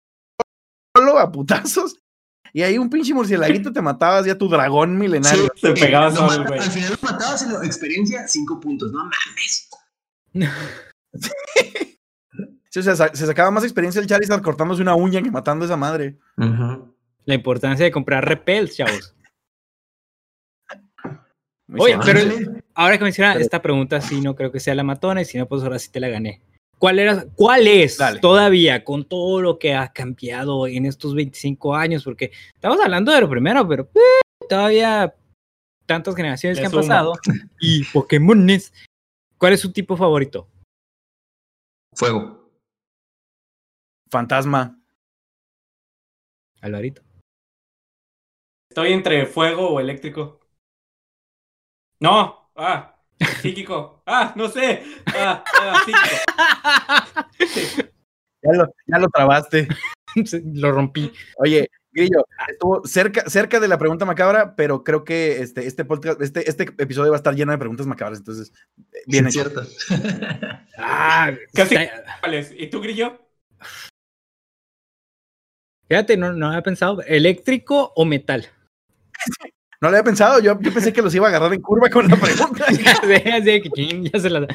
solo 0.97 1.19
a 1.19 1.33
putazos, 1.33 1.97
y 2.53 2.63
ahí 2.63 2.77
un 2.79 2.91
pinche 2.91 3.15
murcielaguito 3.15 3.73
te 3.73 3.81
matabas 3.81 4.27
ya 4.27 4.37
tu 4.37 4.49
dragón 4.49 4.99
milenario. 4.99 5.49
Sí, 5.55 5.63
Te 5.63 5.73
pegabas 5.73 6.15
lo 6.15 6.29
solo. 6.29 6.53
Al 6.53 6.61
final 6.71 6.91
lo 6.91 7.09
matabas 7.09 7.43
y 7.47 7.53
la 7.53 7.65
experiencia, 7.65 8.27
cinco 8.29 8.59
puntos. 8.61 8.93
No 8.93 8.99
mames. 9.05 9.69
Sí, 12.73 12.79
o 12.79 12.83
sea, 12.85 12.95
se 12.95 13.27
sacaba 13.27 13.51
más 13.51 13.65
experiencia 13.65 14.01
el 14.01 14.07
Charizard 14.07 14.43
cortándose 14.43 14.81
una 14.81 14.95
uña 14.95 15.21
que 15.21 15.31
matando 15.31 15.65
a 15.65 15.67
esa 15.67 15.77
madre. 15.77 16.19
La 17.25 17.35
importancia 17.35 17.85
de 17.85 17.91
comprar 17.91 18.25
repels, 18.27 18.77
chavos. 18.77 19.15
Oye, 21.79 21.97
pero 22.05 22.21
ahora 22.75 22.99
que 22.99 23.05
menciona 23.05 23.33
Pero- 23.33 23.45
esta 23.45 23.63
pregunta, 23.63 24.01
sí, 24.01 24.21
no 24.21 24.35
creo 24.35 24.51
que 24.51 24.59
sea 24.61 24.75
la 24.75 24.83
matona, 24.83 25.23
y 25.23 25.25
si 25.25 25.39
no, 25.39 25.47
pues 25.47 25.63
ahora 25.63 25.79
sí 25.79 25.91
te 25.91 26.01
la 26.01 26.09
gané. 26.09 26.43
¿Cuál, 26.79 26.99
era, 26.99 27.27
¿Cuál 27.35 27.67
es 27.67 27.99
Dale. 27.99 28.21
todavía 28.21 28.85
con 28.85 29.05
todo 29.05 29.43
lo 29.43 29.59
que 29.59 29.75
ha 29.75 29.93
cambiado 29.93 30.67
en 30.67 30.87
estos 30.87 31.15
25 31.15 31.75
años? 31.77 32.03
Porque 32.05 32.33
estamos 32.55 32.81
hablando 32.81 33.13
de 33.13 33.21
lo 33.21 33.29
primero, 33.29 33.69
pero 33.69 33.91
eh, 33.95 34.47
todavía 34.49 35.15
tantas 35.85 36.17
generaciones 36.17 36.57
Le 36.57 36.63
que 36.63 36.67
han 36.67 36.73
pasado 36.73 37.13
y 37.61 37.85
Pokémones. 37.85 38.73
¿Cuál 39.37 39.53
es 39.53 39.61
su 39.61 39.73
tipo 39.73 39.95
favorito? 39.95 40.49
Fuego. 41.95 42.51
Fantasma. 44.11 44.81
Alvarito. 46.63 47.03
Estoy 48.71 48.93
entre 48.93 49.27
fuego 49.27 49.69
o 49.69 49.81
eléctrico. 49.81 50.41
No, 51.99 52.51
ah, 52.57 52.97
Psíquico. 53.43 54.03
Ah, 54.07 54.33
no 54.37 54.49
sé. 54.49 54.83
Ah, 55.07 55.43
ah, 55.61 55.83
psíquico. 55.85 57.91
Ya 58.43 58.53
lo, 58.55 58.73
ya 58.87 58.99
lo 58.99 59.09
trabaste. 59.11 59.69
Lo 60.55 60.73
rompí. 60.73 61.13
Oye, 61.37 61.69
Grillo, 61.93 62.25
estuvo 62.49 62.87
cerca, 62.87 63.29
cerca 63.29 63.61
de 63.61 63.69
la 63.69 63.77
pregunta 63.77 64.07
macabra, 64.07 64.57
pero 64.57 64.83
creo 64.83 65.05
que 65.05 65.43
este, 65.43 65.67
este 65.67 65.85
podcast, 65.85 66.23
este, 66.23 66.49
este 66.49 66.63
episodio 66.79 67.11
va 67.11 67.17
a 67.17 67.19
estar 67.19 67.35
lleno 67.35 67.53
de 67.53 67.59
preguntas 67.59 67.87
macabras, 67.87 68.21
entonces, 68.21 68.51
eh, 68.95 69.03
bien 69.07 69.31
Sí, 69.31 69.41
hecho. 69.41 69.51
cierto. 69.51 69.71
Ah, 70.79 71.33
Casi. 71.53 71.77
¿Y 72.57 72.71
tú, 72.71 72.81
Grillo? 72.81 73.21
Fíjate, 75.87 76.17
no, 76.17 76.33
no 76.33 76.47
había 76.47 76.63
pensado. 76.63 77.03
¿Eléctrico 77.03 77.93
o 77.95 78.07
metal? 78.07 78.47
No 79.81 79.89
lo 79.89 79.97
había 79.97 80.05
pensado, 80.05 80.41
yo, 80.41 80.61
yo 80.61 80.75
pensé 80.75 80.93
que 80.93 81.01
los 81.01 81.15
iba 81.15 81.27
a 81.27 81.31
agarrar 81.31 81.55
en 81.55 81.63
curva 81.63 81.89
con 81.89 82.07
la 82.07 82.17
pregunta. 82.17 82.67
ya 82.85 82.97
sé, 82.97 83.33
así 83.33 83.63
que 83.63 83.71
chin, 83.71 84.05
ya 84.05 84.21
se 84.21 84.29
la 84.29 84.47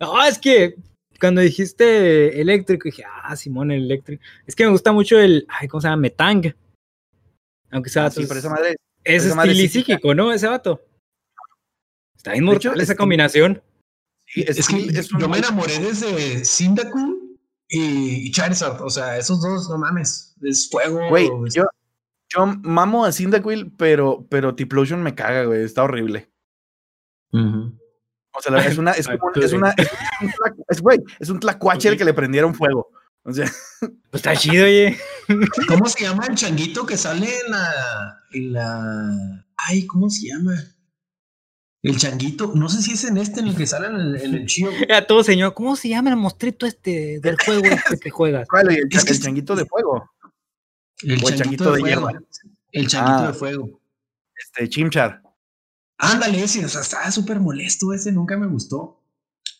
No, 0.00 0.24
es 0.24 0.38
que 0.38 0.76
cuando 1.20 1.42
dijiste 1.42 2.40
eléctrico, 2.40 2.84
dije, 2.86 3.04
ah, 3.06 3.36
Simón, 3.36 3.70
el 3.70 3.84
eléctrico. 3.84 4.22
Es 4.46 4.56
que 4.56 4.64
me 4.64 4.70
gusta 4.70 4.92
mucho 4.92 5.18
el, 5.18 5.46
ay, 5.48 5.68
¿cómo 5.68 5.82
se 5.82 5.88
llama? 5.88 6.00
Metang. 6.00 6.54
Aunque 7.70 7.90
sea 7.90 8.06
Ah, 8.06 8.10
sí, 8.10 8.24
pero 8.26 8.40
esa 8.40 8.48
madre, 8.48 8.76
es 9.04 9.26
estilístico, 9.26 10.14
¿no? 10.14 10.32
Ese 10.32 10.46
vato. 10.46 10.80
Está 12.16 12.32
bien 12.32 12.44
mortal 12.44 12.80
esa 12.80 12.96
combinación. 12.96 13.62
sí, 14.26 14.44
Es 14.46 14.66
que 14.66 14.76
es 14.86 15.08
yo 15.08 15.28
me 15.28 15.38
enamoré 15.38 15.78
desde 15.78 16.44
Cyndaquil 16.44 17.38
y 17.68 18.30
Charizard. 18.30 18.82
O 18.82 18.90
sea, 18.90 19.18
esos 19.18 19.40
dos, 19.42 19.68
no 19.68 19.78
mames. 19.78 20.34
Es 20.42 20.68
fuego. 20.70 21.08
Güey, 21.10 21.28
yo, 21.54 21.64
yo 22.34 22.46
mamo 22.62 23.04
a 23.04 23.12
Cyndaquil, 23.12 23.72
pero, 23.76 24.26
pero 24.30 24.54
Tiplosion 24.54 25.02
me 25.02 25.14
caga, 25.14 25.44
güey, 25.44 25.62
está 25.64 25.82
horrible. 25.82 26.30
Ujú. 27.32 27.78
O 28.32 28.40
sea, 28.42 28.52
la- 28.52 28.64
es 28.64 28.78
una, 28.78 28.92
es 28.92 29.06
como, 29.18 29.32
es 29.34 29.52
una, 29.52 29.70
es 29.76 29.88
un, 30.20 30.30
es, 30.68 30.80
güey, 30.80 31.00
es 31.18 31.28
un 31.28 31.40
tlacuache 31.40 31.88
el 31.88 31.96
que 31.98 32.04
le 32.04 32.14
prendieron 32.14 32.54
fuego. 32.54 32.88
O 33.22 33.32
sea, 33.32 33.50
Pues 34.10 34.20
está 34.24 34.34
chido, 34.34 34.64
oye. 34.64 34.96
¿Cómo 35.68 35.86
se 35.86 36.02
llama 36.04 36.26
el 36.28 36.34
changuito 36.34 36.84
que 36.86 36.96
sale 36.96 37.26
en 37.44 37.50
la. 37.52 38.22
en 38.32 38.52
la. 38.52 39.46
Ay, 39.56 39.86
¿cómo 39.86 40.08
se 40.10 40.28
llama? 40.28 40.54
El 41.82 41.96
changuito, 41.96 42.52
no 42.54 42.68
sé 42.68 42.82
si 42.82 42.92
es 42.92 43.04
en 43.04 43.16
este 43.18 43.40
en 43.40 43.48
el 43.48 43.56
que 43.56 43.66
sale 43.66 43.86
en 43.86 43.94
el, 43.94 44.16
en 44.20 44.34
el 44.34 44.46
chío. 44.46 44.68
A 44.94 45.06
todo 45.06 45.22
señor, 45.24 45.54
¿cómo 45.54 45.76
se 45.76 45.88
llama 45.88 46.10
el 46.10 46.16
mostrito 46.16 46.66
este 46.66 47.20
del 47.20 47.36
juego 47.42 47.64
este 47.66 47.98
que 47.98 48.10
juegas? 48.10 48.46
¿cuál? 48.48 48.70
El, 48.70 48.88
el 48.90 49.20
changuito 49.20 49.54
de 49.54 49.64
fuego. 49.64 50.10
El 51.02 51.22
O 51.24 51.28
el 51.28 51.36
changuito, 51.36 51.64
changuito 51.64 51.72
de, 51.72 51.82
hierba. 51.82 52.12
El 52.72 52.86
changuito 52.88 53.18
Ah. 53.18 53.26
de 53.28 53.32
fuego. 53.34 53.80
Este, 54.36 54.68
Chimchar. 54.68 55.22
Ándale, 55.98 56.42
ese, 56.42 56.64
o 56.64 56.68
sea, 56.68 56.80
estaba 56.80 57.10
súper 57.10 57.40
molesto 57.40 57.92
ese, 57.92 58.10
nunca 58.12 58.36
me 58.36 58.46
gustó. 58.46 59.02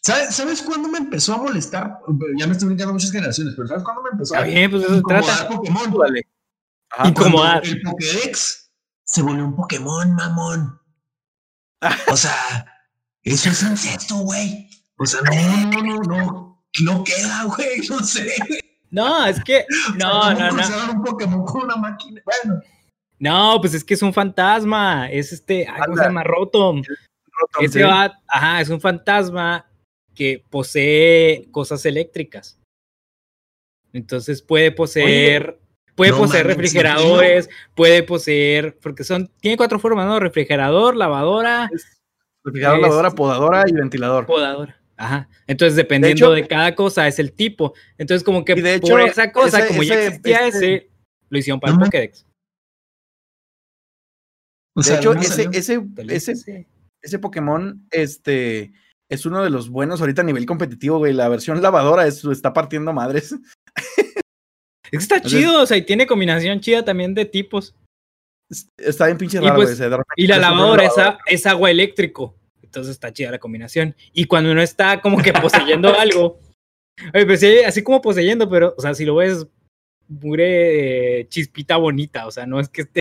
¿Sabes, 0.03 0.35
¿Sabes 0.35 0.63
cuándo 0.63 0.89
me 0.89 0.97
empezó 0.99 1.35
a 1.35 1.39
molestar? 1.39 1.99
Ya 2.39 2.47
me 2.47 2.53
estoy 2.53 2.69
brincando 2.69 2.95
muchas 2.95 3.13
generaciones, 3.13 3.53
pero 3.55 3.69
¿sabes 3.69 3.85
cuándo 3.85 4.03
me 4.03 4.11
empezó 4.13 4.35
a 4.37 4.43
bien, 4.43 4.71
pues 4.71 4.83
eso 4.85 4.93
se 4.93 4.99
incomodar 4.99 5.25
trata. 5.25 5.49
Pokémon? 5.49 5.91
Vale. 5.93 6.23
Ajá. 6.91 7.05
Inco- 7.05 7.09
incomodar. 7.11 7.67
El 7.67 7.83
Pokédex 7.83 8.71
se 9.05 9.23
volvió 9.23 9.45
un 9.45 9.55
Pokémon, 9.57 10.15
mamón. 10.15 10.81
O 12.11 12.17
sea, 12.17 12.67
eso 13.23 13.51
es 13.51 13.63
incesto, 13.63 14.17
güey. 14.17 14.71
O 14.97 15.05
sea, 15.05 15.21
no, 15.23 15.67
no, 15.71 15.83
no, 15.83 15.99
no. 16.03 16.65
No 16.83 17.05
queda, 17.05 17.45
güey, 17.45 17.81
no 17.89 17.99
sé. 18.01 18.33
No, 18.91 19.25
es 19.27 19.43
que, 19.45 19.65
no, 19.99 20.11
¿Cómo 20.21 20.33
no, 20.33 20.51
no. 20.51 20.93
un 20.93 21.03
Pokémon 21.05 21.45
con 21.45 21.63
una 21.63 21.77
máquina? 21.77 22.23
Bueno, 22.25 22.61
No, 23.19 23.59
pues 23.61 23.75
es 23.75 23.85
que 23.85 23.95
es 23.95 24.03
un 24.03 24.13
fantasma. 24.13 25.09
Es 25.11 25.33
este, 25.33 25.67
ay, 25.69 25.83
¿cómo 25.87 25.97
se 25.97 26.05
llama? 26.05 26.25
Rotom. 26.25 26.83
Rotom, 26.83 27.65
Ese 27.65 27.79
sí. 27.79 27.83
va, 27.85 28.13
ajá, 28.27 28.61
es 28.61 28.69
un 28.69 28.81
fantasma 28.81 29.67
que 30.15 30.45
posee 30.51 31.49
cosas 31.53 31.85
eléctricas. 31.87 32.59
Entonces 33.93 34.43
puede 34.43 34.71
poseer, 34.73 35.59
puede 35.95 36.11
no 36.13 36.19
poseer 36.19 36.45
mames, 36.45 36.57
¿en 36.57 36.63
refrigeradores, 36.63 37.51
puede 37.75 38.03
poseer, 38.03 38.79
porque 38.81 39.03
son, 39.05 39.29
tiene 39.41 39.57
cuatro 39.57 39.79
formas, 39.79 40.07
¿no? 40.07 40.21
Refrigerador, 40.21 40.97
lavadora, 40.97 41.69
Refrigerador, 42.45 42.79
es- 42.79 42.83
lavadora, 42.83 43.11
podadora 43.11 43.65
y 43.67 43.73
ventilador. 43.73 44.27
podadora. 44.27 44.80
Ajá. 45.01 45.29
Entonces, 45.47 45.77
dependiendo 45.77 46.31
de, 46.33 46.41
hecho- 46.41 46.49
cada 46.49 46.75
cosa, 46.75 47.09
es 47.09 47.19
el 47.19 47.33
tipo. 47.33 47.73
Entonces, 47.97 48.23
como 48.23 48.45
que 48.45 48.55
por 48.81 49.01
esa 49.01 49.33
cosa, 49.33 49.59
ese- 49.61 49.69
como 49.69 49.83
ya 49.83 49.95
existía 50.07 50.47
este- 50.47 50.75
ese, 50.75 50.91
lo 51.31 51.39
hicieron 51.39 51.59
para 51.61 51.73
No 51.73 51.79
el. 51.81 51.85
Pokédex. 51.87 52.27
o 54.77 54.83
De 54.83 54.95
hecho, 54.95 55.09
¿dónde 55.15 55.27
ese, 55.27 55.49
ese, 55.53 55.83
ese, 56.09 56.67
ese 57.03 57.19
Pokémon, 57.19 57.87
este, 57.91 58.73
es 59.11 59.27
uno 59.27 59.43
de 59.43 59.51
los 59.51 59.69
buenos 59.69 60.01
ahorita 60.01 60.23
a 60.23 60.25
nivel 60.25 60.47
competitivo, 60.47 60.99
güey. 60.99 61.13
La 61.13 61.29
versión 61.29 61.61
lavadora 61.63 62.07
es, 62.07 62.25
está 62.25 62.53
partiendo 62.53 62.93
madres. 62.93 63.35
Es 64.93 64.99
que 64.99 65.03
está 65.05 65.17
Entonces- 65.19 65.39
chido, 65.41 65.63
o 65.63 65.67
sea, 65.67 65.77
y 65.77 65.83
tiene 65.83 66.05
combinación 66.05 66.59
chida 66.61 66.85
también 66.85 67.15
de 67.15 67.25
tipos. 67.25 67.77
Es- 68.51 68.69
Está 68.77 69.07
bien 69.07 69.19
pinche 69.19 69.37
Y 69.39 69.41
raro, 69.41 69.55
pues- 69.55 69.79
güey. 69.79 69.91
Y 70.17 70.27
la 70.27 70.39
lavadora 70.39 70.85
es, 70.85 70.97
lavador. 70.97 71.19
a- 71.21 71.31
es 71.33 71.47
agua 71.47 71.71
eléctrico. 71.71 72.35
Entonces 72.71 72.93
está 72.93 73.13
chida 73.13 73.33
la 73.33 73.41
combinación. 73.41 73.97
Y 74.13 74.27
cuando 74.27 74.53
uno 74.53 74.63
está 74.63 75.01
como 75.01 75.21
que 75.21 75.33
poseyendo 75.33 75.89
algo, 75.99 76.39
oye, 77.13 77.27
pues 77.27 77.41
sí, 77.41 77.59
así 77.67 77.83
como 77.83 78.01
poseyendo, 78.01 78.49
pero, 78.49 78.75
o 78.79 78.81
sea, 78.81 78.95
si 78.95 79.05
lo 79.05 79.17
ves, 79.17 79.45
pure 80.21 81.21
eh, 81.21 81.29
chispita 81.29 81.77
bonita, 81.79 82.27
o 82.27 82.31
sea, 82.31 82.47
no 82.47 82.61
es 82.61 82.69
que 82.69 82.83
esté 82.83 83.01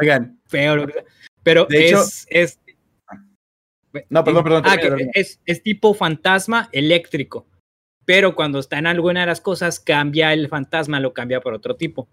Oigan, 0.00 0.40
feo, 0.46 0.76
lo 0.76 0.86
que 0.88 0.92
sea, 0.94 1.04
pero 1.44 1.66
De 1.66 1.86
hecho- 1.86 2.02
es, 2.02 2.26
es. 2.28 2.60
No, 4.10 4.24
perdón, 4.24 4.44
perdón, 4.44 4.62
Ah, 4.66 4.76
es, 5.14 5.40
es 5.46 5.62
tipo 5.62 5.94
fantasma 5.94 6.68
eléctrico. 6.72 7.46
Pero 8.04 8.34
cuando 8.34 8.58
está 8.58 8.78
en 8.78 8.86
alguna 8.86 9.20
de 9.20 9.26
las 9.26 9.40
cosas, 9.40 9.80
cambia 9.80 10.32
el 10.34 10.48
fantasma, 10.48 11.00
lo 11.00 11.14
cambia 11.14 11.40
por 11.40 11.54
otro 11.54 11.76
tipo. 11.76 12.06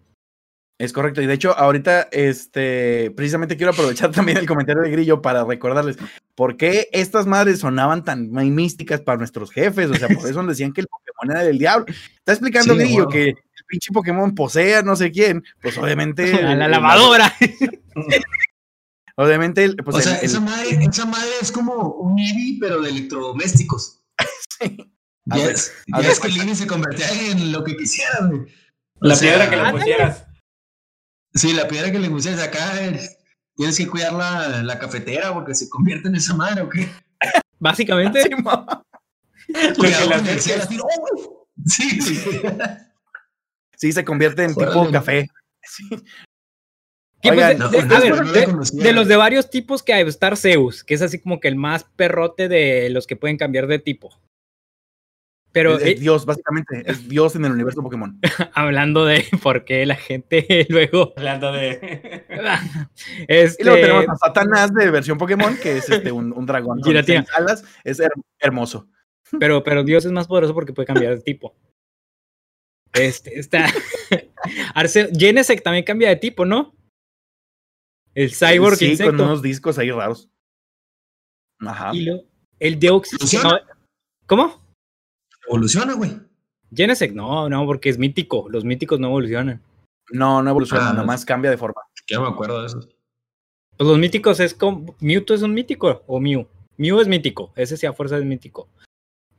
Es 0.83 0.91
correcto, 0.91 1.21
y 1.21 1.27
de 1.27 1.33
hecho, 1.33 1.57
ahorita, 1.57 2.09
este, 2.11 3.11
precisamente 3.15 3.55
quiero 3.55 3.71
aprovechar 3.71 4.11
también 4.11 4.37
el 4.37 4.45
comentario 4.45 4.81
de 4.81 4.89
Grillo 4.91 5.21
para 5.21 5.45
recordarles 5.45 5.97
por 6.35 6.57
qué 6.57 6.89
estas 6.91 7.25
madres 7.25 7.59
sonaban 7.59 8.03
tan 8.03 8.31
místicas 8.31 9.01
para 9.01 9.17
nuestros 9.17 9.51
jefes, 9.51 9.89
o 9.89 9.95
sea, 9.95 10.07
por 10.09 10.27
eso 10.29 10.41
nos 10.43 10.47
decían 10.57 10.73
que 10.73 10.81
el 10.81 10.87
Pokémon 10.87 11.31
era 11.37 11.43
del 11.45 11.57
diablo. 11.57 11.85
Está 12.17 12.33
explicando 12.33 12.73
Sí, 12.73 12.79
Grillo 12.79 13.03
wow. 13.03 13.11
que 13.13 13.29
el 13.29 13.65
pinche 13.67 13.91
Pokémon 13.93 14.35
posee 14.35 14.75
a 14.75 14.81
no 14.81 14.95
sé 14.95 15.11
quién, 15.11 15.43
pues 15.61 15.77
obviamente. 15.77 16.33
A 16.33 16.41
la 16.55 16.67
lavadora. 16.67 17.33
Obviamente, 19.15 19.75
pues 19.83 19.97
o 19.97 20.01
sea, 20.01 20.17
el- 20.17 20.25
esa, 20.25 20.39
madre, 20.39 20.69
esa 20.89 21.05
madre 21.05 21.29
es 21.39 21.51
como 21.51 21.73
un 21.93 22.17
Eevee, 22.17 22.57
pero 22.59 22.81
de 22.81 22.89
electrodomésticos. 22.89 24.01
Haz 24.17 25.71
Ya 25.93 26.09
es, 26.09 26.19
que 26.19 26.27
el 26.29 26.37
Eevee 26.41 26.55
se 26.55 26.65
convertía 26.67 27.07
en 27.31 27.51
lo 27.51 27.63
que 27.63 27.77
quisiera, 27.77 28.25
güey. 28.27 28.39
O 28.41 28.45
La 29.07 29.15
sea, 29.15 29.29
piedra 29.35 29.49
que 29.49 29.55
le 29.55 29.61
ándale. 29.61 29.77
pusieras. 29.79 30.25
Sí, 31.33 31.53
la 31.53 31.67
piedra 31.67 31.91
que 31.91 31.99
le 31.99 32.07
acá, 32.43 32.83
eh, 32.85 32.99
tienes 33.55 33.77
que 33.77 33.87
cuidar 33.87 34.13
la, 34.13 34.61
la 34.63 34.79
cafetera 34.79 35.33
porque 35.33 35.55
se 35.55 35.67
convierte 35.69 36.07
en 36.07 36.15
esa 36.15 36.35
madre, 36.35 36.61
¿o 36.61 36.69
qué? 36.69 36.87
Básicamente. 37.59 38.23
Lo 39.47 39.75
Cuidado 39.75 40.09
que 40.23 40.39
así, 40.53 40.79
¡oh! 40.81 41.47
Sí, 41.65 42.01
sí. 42.01 42.21
Sí, 43.77 43.91
se 43.91 44.05
convierte 44.05 44.43
en 44.43 44.55
tipo 44.55 44.89
café. 44.91 45.29
Sí. 45.61 45.87
Pues, 45.89 46.03
Oigan, 47.31 47.49
de- 47.51 47.55
no, 47.57 47.69
de- 47.69 47.83
no, 47.83 47.95
a 47.95 47.99
ver, 47.99 48.15
no 48.15 48.23
la 48.23 48.31
de- 48.31 48.45
conocía. 48.45 48.83
de 48.83 48.93
los 48.93 49.07
de 49.07 49.15
varios 49.15 49.49
tipos 49.49 49.81
que 49.83 49.93
hay, 49.93 50.07
Star 50.09 50.35
Zeus, 50.37 50.83
que 50.83 50.93
es 50.93 51.01
así 51.01 51.19
como 51.19 51.39
que 51.39 51.47
el 51.47 51.55
más 51.55 51.83
perrote 51.95 52.47
de 52.49 52.89
los 52.89 53.07
que 53.07 53.15
pueden 53.15 53.37
cambiar 53.37 53.67
de 53.67 53.79
tipo. 53.79 54.17
Pero 55.53 55.75
es, 55.77 55.83
es 55.83 55.87
eh, 55.89 55.95
Dios, 55.99 56.25
básicamente, 56.25 56.83
es 56.85 57.07
Dios 57.07 57.35
en 57.35 57.45
el 57.45 57.51
universo 57.51 57.81
Pokémon. 57.83 58.19
hablando 58.53 59.05
de 59.05 59.25
por 59.41 59.63
qué 59.65 59.85
la 59.85 59.95
gente 59.95 60.65
luego. 60.69 61.13
Hablando 61.15 61.51
de. 61.53 62.25
Este, 63.27 63.61
Y 63.61 63.65
luego 63.65 63.79
tenemos 63.81 64.05
a 64.09 64.17
Satanás 64.17 64.73
de 64.73 64.89
versión 64.91 65.17
Pokémon, 65.17 65.55
que 65.57 65.77
es 65.77 65.89
este, 65.89 66.11
un, 66.11 66.33
un 66.33 66.45
dragón 66.45 66.81
con 66.81 66.95
alas. 67.37 67.63
Es 67.83 67.99
her- 67.99 68.11
hermoso. 68.39 68.89
pero, 69.39 69.63
pero 69.63 69.83
Dios 69.83 70.03
es 70.05 70.11
más 70.11 70.27
poderoso 70.27 70.53
porque 70.53 70.73
puede 70.73 70.87
cambiar 70.87 71.15
de 71.15 71.21
tipo. 71.21 71.55
Este, 72.93 73.39
está. 73.39 73.67
Arce- 74.75 75.09
Genesec 75.17 75.61
también 75.63 75.83
cambia 75.85 76.09
de 76.09 76.15
tipo, 76.17 76.45
¿no? 76.45 76.75
El 78.15 78.31
Cyborg 78.33 78.75
sí, 78.77 78.91
insecto. 78.91 79.11
con 79.17 79.21
unos 79.21 79.41
discos 79.41 79.77
ahí 79.79 79.89
raros. 79.91 80.29
Ajá. 81.59 81.91
Y 81.93 82.05
lo- 82.05 82.23
el 82.59 82.79
Deoxys. 82.79 83.39
¿Cómo? 84.25 84.62
Evoluciona, 85.47 85.93
güey. 85.93 86.11
Genesec, 86.73 87.13
no, 87.13 87.49
no, 87.49 87.65
porque 87.65 87.89
es 87.89 87.97
mítico. 87.97 88.47
Los 88.49 88.63
míticos 88.65 88.99
no 88.99 89.07
evolucionan. 89.07 89.61
No, 90.11 90.41
no 90.41 90.49
evoluciona, 90.49 90.89
Ah. 90.89 90.93
nada 90.93 91.05
más 91.05 91.23
cambia 91.25 91.51
de 91.51 91.57
forma. 91.57 91.81
Ya 92.09 92.19
me 92.19 92.27
acuerdo 92.27 92.61
de 92.61 92.67
eso. 92.67 92.79
Pues 93.77 93.87
los 93.89 93.97
míticos 93.97 94.39
es 94.39 94.53
como. 94.53 94.95
Mewtwo 94.99 95.35
es 95.35 95.41
un 95.41 95.53
mítico 95.53 96.03
o 96.07 96.19
Mew. 96.19 96.47
Mew 96.77 96.99
es 96.99 97.07
mítico. 97.07 97.51
Ese 97.55 97.77
sí 97.77 97.85
a 97.85 97.93
fuerza 97.93 98.17
es 98.17 98.25
mítico. 98.25 98.67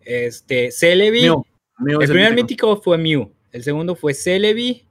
Este, 0.00 0.70
Celebi. 0.70 1.22
Mew, 1.22 1.44
Mew 1.78 1.98
el 1.98 2.04
es 2.04 2.10
primer 2.10 2.30
mítico. 2.34 2.68
mítico 2.70 2.82
fue 2.82 2.98
Mew. 2.98 3.32
El 3.52 3.62
segundo 3.62 3.94
fue 3.96 4.14
Celebi. 4.14 4.86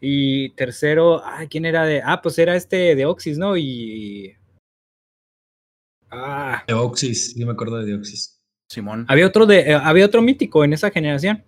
Y 0.00 0.50
tercero, 0.50 1.22
ah, 1.24 1.44
¿quién 1.50 1.64
era 1.66 1.84
de? 1.84 2.00
Ah, 2.04 2.20
pues 2.22 2.38
era 2.38 2.54
este 2.54 2.94
de 2.94 3.06
Oxys, 3.06 3.36
¿no? 3.38 3.56
Y. 3.56 4.34
Ah, 6.10 6.64
Deoxys, 6.66 7.32
sí 7.32 7.44
me 7.44 7.52
acuerdo 7.52 7.76
de 7.78 7.86
Deoxys. 7.86 8.37
Simón. 8.68 9.04
había 9.08 9.26
otro 9.26 9.46
de, 9.46 9.60
eh, 9.60 9.74
había 9.74 10.06
otro 10.06 10.22
mítico 10.22 10.64
en 10.64 10.72
esa 10.72 10.90
generación. 10.90 11.44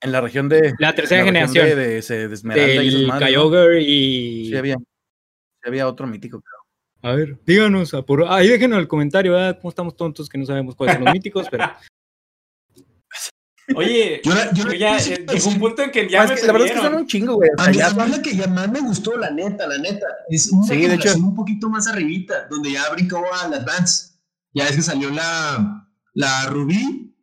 En 0.00 0.12
la 0.12 0.20
región 0.20 0.48
de. 0.48 0.72
La 0.78 0.94
tercera 0.94 1.20
en 1.20 1.26
la 1.34 1.40
región 1.46 1.54
generación. 1.54 1.78
De, 1.78 2.16
de, 2.16 2.22
de- 2.24 2.28
de 2.28 2.34
Esmeralda 2.34 2.84
y. 2.84 3.10
Kyogre 3.32 3.82
y. 3.82 4.48
Sí 4.48 4.56
había. 4.56 4.76
Sí 4.76 5.68
había 5.68 5.86
otro 5.88 6.06
mítico, 6.06 6.40
creo. 6.40 6.58
A 7.04 7.16
ver, 7.16 7.36
díganos, 7.44 7.90
por... 8.06 8.24
ahí 8.28 8.46
déjenos 8.46 8.78
el 8.78 8.86
comentario, 8.86 9.32
¿verdad? 9.32 9.58
Cómo 9.60 9.70
estamos 9.70 9.96
tontos 9.96 10.28
que 10.28 10.38
no 10.38 10.46
sabemos 10.46 10.76
cuáles 10.76 10.94
son 10.96 11.04
los 11.04 11.12
míticos, 11.14 11.48
pero 11.50 11.64
Oye, 13.76 14.20
Yo 14.24 14.32
la- 14.34 14.52
yo 14.52 14.72
ya 14.72 14.96
eh, 14.98 15.26
llegó 15.32 15.48
un 15.48 15.58
punto 15.58 15.82
en 15.82 15.90
que 15.90 16.08
ya 16.08 16.22
es 16.24 16.30
me 16.30 16.36
que 16.36 16.46
la 16.46 16.52
verdad 16.52 16.68
es 16.68 16.74
que 16.74 16.80
son 16.80 16.94
un 16.94 17.06
chingo, 17.08 17.34
güey. 17.34 17.50
O 17.58 17.62
sea, 17.62 17.72
ya 17.72 17.86
a 17.88 17.90
mí 17.90 17.96
son- 18.02 18.10
la 18.12 18.22
que 18.22 18.36
ya 18.36 18.46
más 18.46 18.70
me 18.70 18.80
gustó, 18.80 19.16
la 19.16 19.30
neta, 19.30 19.66
la 19.66 19.78
neta, 19.78 20.06
es 20.28 20.48
una 20.52 20.62
Sí, 20.64 20.74
de 20.76 20.80
hecho- 20.80 20.90
generación 20.92 21.24
un 21.24 21.34
poquito 21.34 21.68
más 21.68 21.88
arribita, 21.88 22.46
donde 22.48 22.70
ya 22.72 22.88
brincó 22.92 23.20
al 23.32 23.54
Advance. 23.54 24.11
Ya 24.54 24.66
es 24.68 24.76
que 24.76 24.82
salió 24.82 25.10
la, 25.10 25.88
la 26.14 26.46
Rubí, 26.46 27.14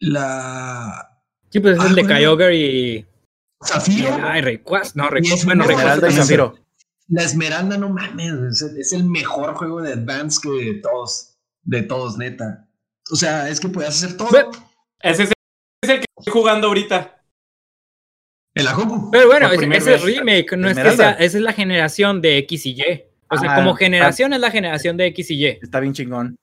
la 0.00 1.20
sí, 1.50 1.60
pues 1.60 1.76
es 1.76 1.80
Ah, 1.82 1.86
el 1.88 1.94
de 1.94 2.02
bueno. 2.02 2.16
Kyogre 2.18 2.56
y. 2.56 3.06
Zafiro, 3.64 4.18
Ay, 4.22 4.42
Rayquaza, 4.42 4.92
no, 4.94 5.08
es 5.16 5.44
bueno, 5.44 5.64
Esmeralda 5.64 6.08
y. 6.10 6.12
Zafiro. 6.12 6.58
la 7.08 7.22
Esmeralda, 7.22 7.78
no 7.78 7.88
mames, 7.88 8.32
es, 8.52 8.62
el- 8.62 8.78
es 8.78 8.92
el 8.92 9.04
mejor 9.04 9.54
juego 9.54 9.80
de 9.82 9.92
Advance 9.94 10.38
que 10.42 10.50
de 10.50 10.74
todos, 10.80 11.36
de 11.62 11.82
todos, 11.82 12.18
neta. 12.18 12.68
O 13.10 13.16
sea, 13.16 13.48
es 13.48 13.60
que 13.60 13.68
puedes 13.68 13.90
hacer 13.90 14.16
todo. 14.16 14.28
Ese 15.00 15.22
es 15.24 15.30
el, 15.30 15.34
es 15.82 15.90
el 15.90 15.98
que 16.00 16.06
estoy 16.18 16.32
jugando 16.32 16.66
ahorita. 16.68 17.22
El 18.54 18.66
Ajoku. 18.68 19.10
Pero 19.10 19.26
bueno, 19.26 19.50
es- 19.52 19.60
ese 19.62 19.76
es 19.76 19.84
vez. 19.84 20.16
remake, 20.16 20.56
no 20.56 20.68
es 20.68 20.76
que 20.78 20.88
esa 20.88 21.12
es 21.12 21.34
la 21.34 21.52
generación 21.52 22.20
de 22.20 22.38
X 22.38 22.66
y 22.66 22.70
Y. 22.72 23.02
O 23.28 23.36
sea, 23.38 23.52
Ah, 23.52 23.56
como 23.56 23.72
ah. 23.72 23.76
generación 23.76 24.32
es 24.32 24.40
la 24.40 24.50
generación 24.50 24.96
de 24.96 25.06
X 25.06 25.30
y 25.30 25.34
Y. 25.44 25.46
Está 25.62 25.80
bien 25.80 25.92
chingón. 25.92 26.36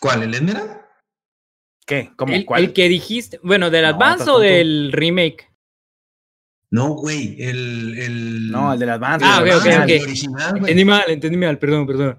¿Cuál? 0.00 0.22
¿El 0.22 0.34
Esmeralda? 0.34 0.86
¿Qué? 1.86 2.10
¿Cómo? 2.16 2.32
El, 2.34 2.44
¿Cuál? 2.44 2.62
el 2.64 2.72
que 2.72 2.88
dijiste, 2.88 3.38
bueno, 3.42 3.70
¿del 3.70 3.82
No, 3.82 3.88
Advance 3.88 4.30
o 4.30 4.38
del 4.38 4.92
remake? 4.92 5.48
No, 6.70 6.90
güey, 6.94 7.36
el, 7.42 7.98
el... 7.98 8.50
No, 8.50 8.72
el 8.72 8.78
del 8.78 8.90
Advance. 8.90 9.26
Ah, 9.28 9.42
el 9.44 9.50
ok, 9.50 9.56
ok, 9.60 9.66
Advance. 9.66 9.82
ok. 9.82 9.90
El 9.90 10.02
original, 10.02 10.50
güey. 10.50 10.60
Entendí 10.62 10.84
mal, 10.84 11.02
entendí 11.08 11.36
mal, 11.36 11.58
perdón, 11.58 11.86
perdón. 11.86 12.18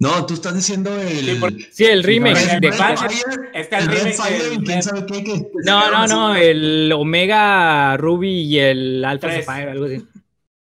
No, 0.00 0.26
tú 0.26 0.34
estás 0.34 0.54
diciendo 0.56 0.92
el... 1.00 1.08
Sí, 1.24 1.36
porque- 1.40 1.68
Sí, 1.70 1.84
el 1.84 2.02
remake. 2.02 2.34
no, 2.46 2.52
el 2.54 2.60
de- 2.60 2.72
Fire, 2.72 2.98
Fire, 2.98 3.50
está 3.54 3.78
el 3.78 3.86
remake 3.88 4.64
quién 4.64 4.82
sabe 4.82 5.06
qué. 5.06 5.22
que 5.24 5.46
No, 5.64 5.88
no, 5.92 6.06
no, 6.08 6.34
el 6.34 6.90
Omega 6.92 7.96
Ruby 7.96 8.40
y 8.42 8.58
el 8.58 9.04
Alpha. 9.04 9.30
Sapphire, 9.40 9.70
algo 9.70 9.84
así. 9.84 10.04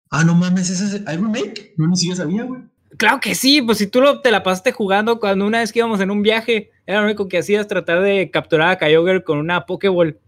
Ah, 0.09 0.25
no 0.25 0.35
mames, 0.35 0.69
¿ese 0.69 0.83
es 0.83 0.93
el 0.95 1.07
¿hay 1.07 1.15
remake? 1.15 1.73
No, 1.77 1.87
ni 1.87 1.95
siquiera 1.95 2.17
sabía, 2.17 2.43
güey. 2.43 2.61
Claro 3.01 3.19
que 3.19 3.33
sí, 3.33 3.63
pues 3.63 3.79
si 3.79 3.87
tú 3.87 3.99
lo- 3.99 4.21
te 4.21 4.29
la 4.29 4.43
pasaste 4.43 4.71
jugando 4.73 5.19
cuando 5.19 5.47
una 5.47 5.57
vez 5.57 5.73
que 5.73 5.79
íbamos 5.79 5.99
en 6.01 6.11
un 6.11 6.21
viaje, 6.21 6.69
era 6.85 6.99
lo 6.99 7.05
único 7.05 7.27
que 7.27 7.39
hacías 7.39 7.67
tratar 7.67 7.99
de 8.03 8.29
capturar 8.29 8.69
a 8.69 8.77
Kyogre 8.77 9.23
con 9.23 9.39
una 9.39 9.65
Pokéball. 9.65 10.19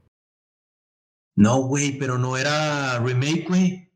No, 1.36 1.61
güey, 1.61 1.97
pero 1.99 2.17
no 2.17 2.36
era 2.36 2.97
remake, 2.97 3.45
güey. 3.47 3.89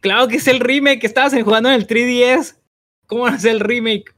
Claro 0.00 0.26
que 0.26 0.36
es 0.38 0.48
el 0.48 0.58
remake, 0.58 0.98
que 1.00 1.06
estabas 1.06 1.32
en- 1.32 1.44
jugando 1.44 1.68
en 1.68 1.76
el 1.76 1.86
3DS. 1.86 2.56
¿Cómo 3.06 3.30
no 3.30 3.36
es 3.36 3.44
el 3.44 3.60
remake? 3.60 4.12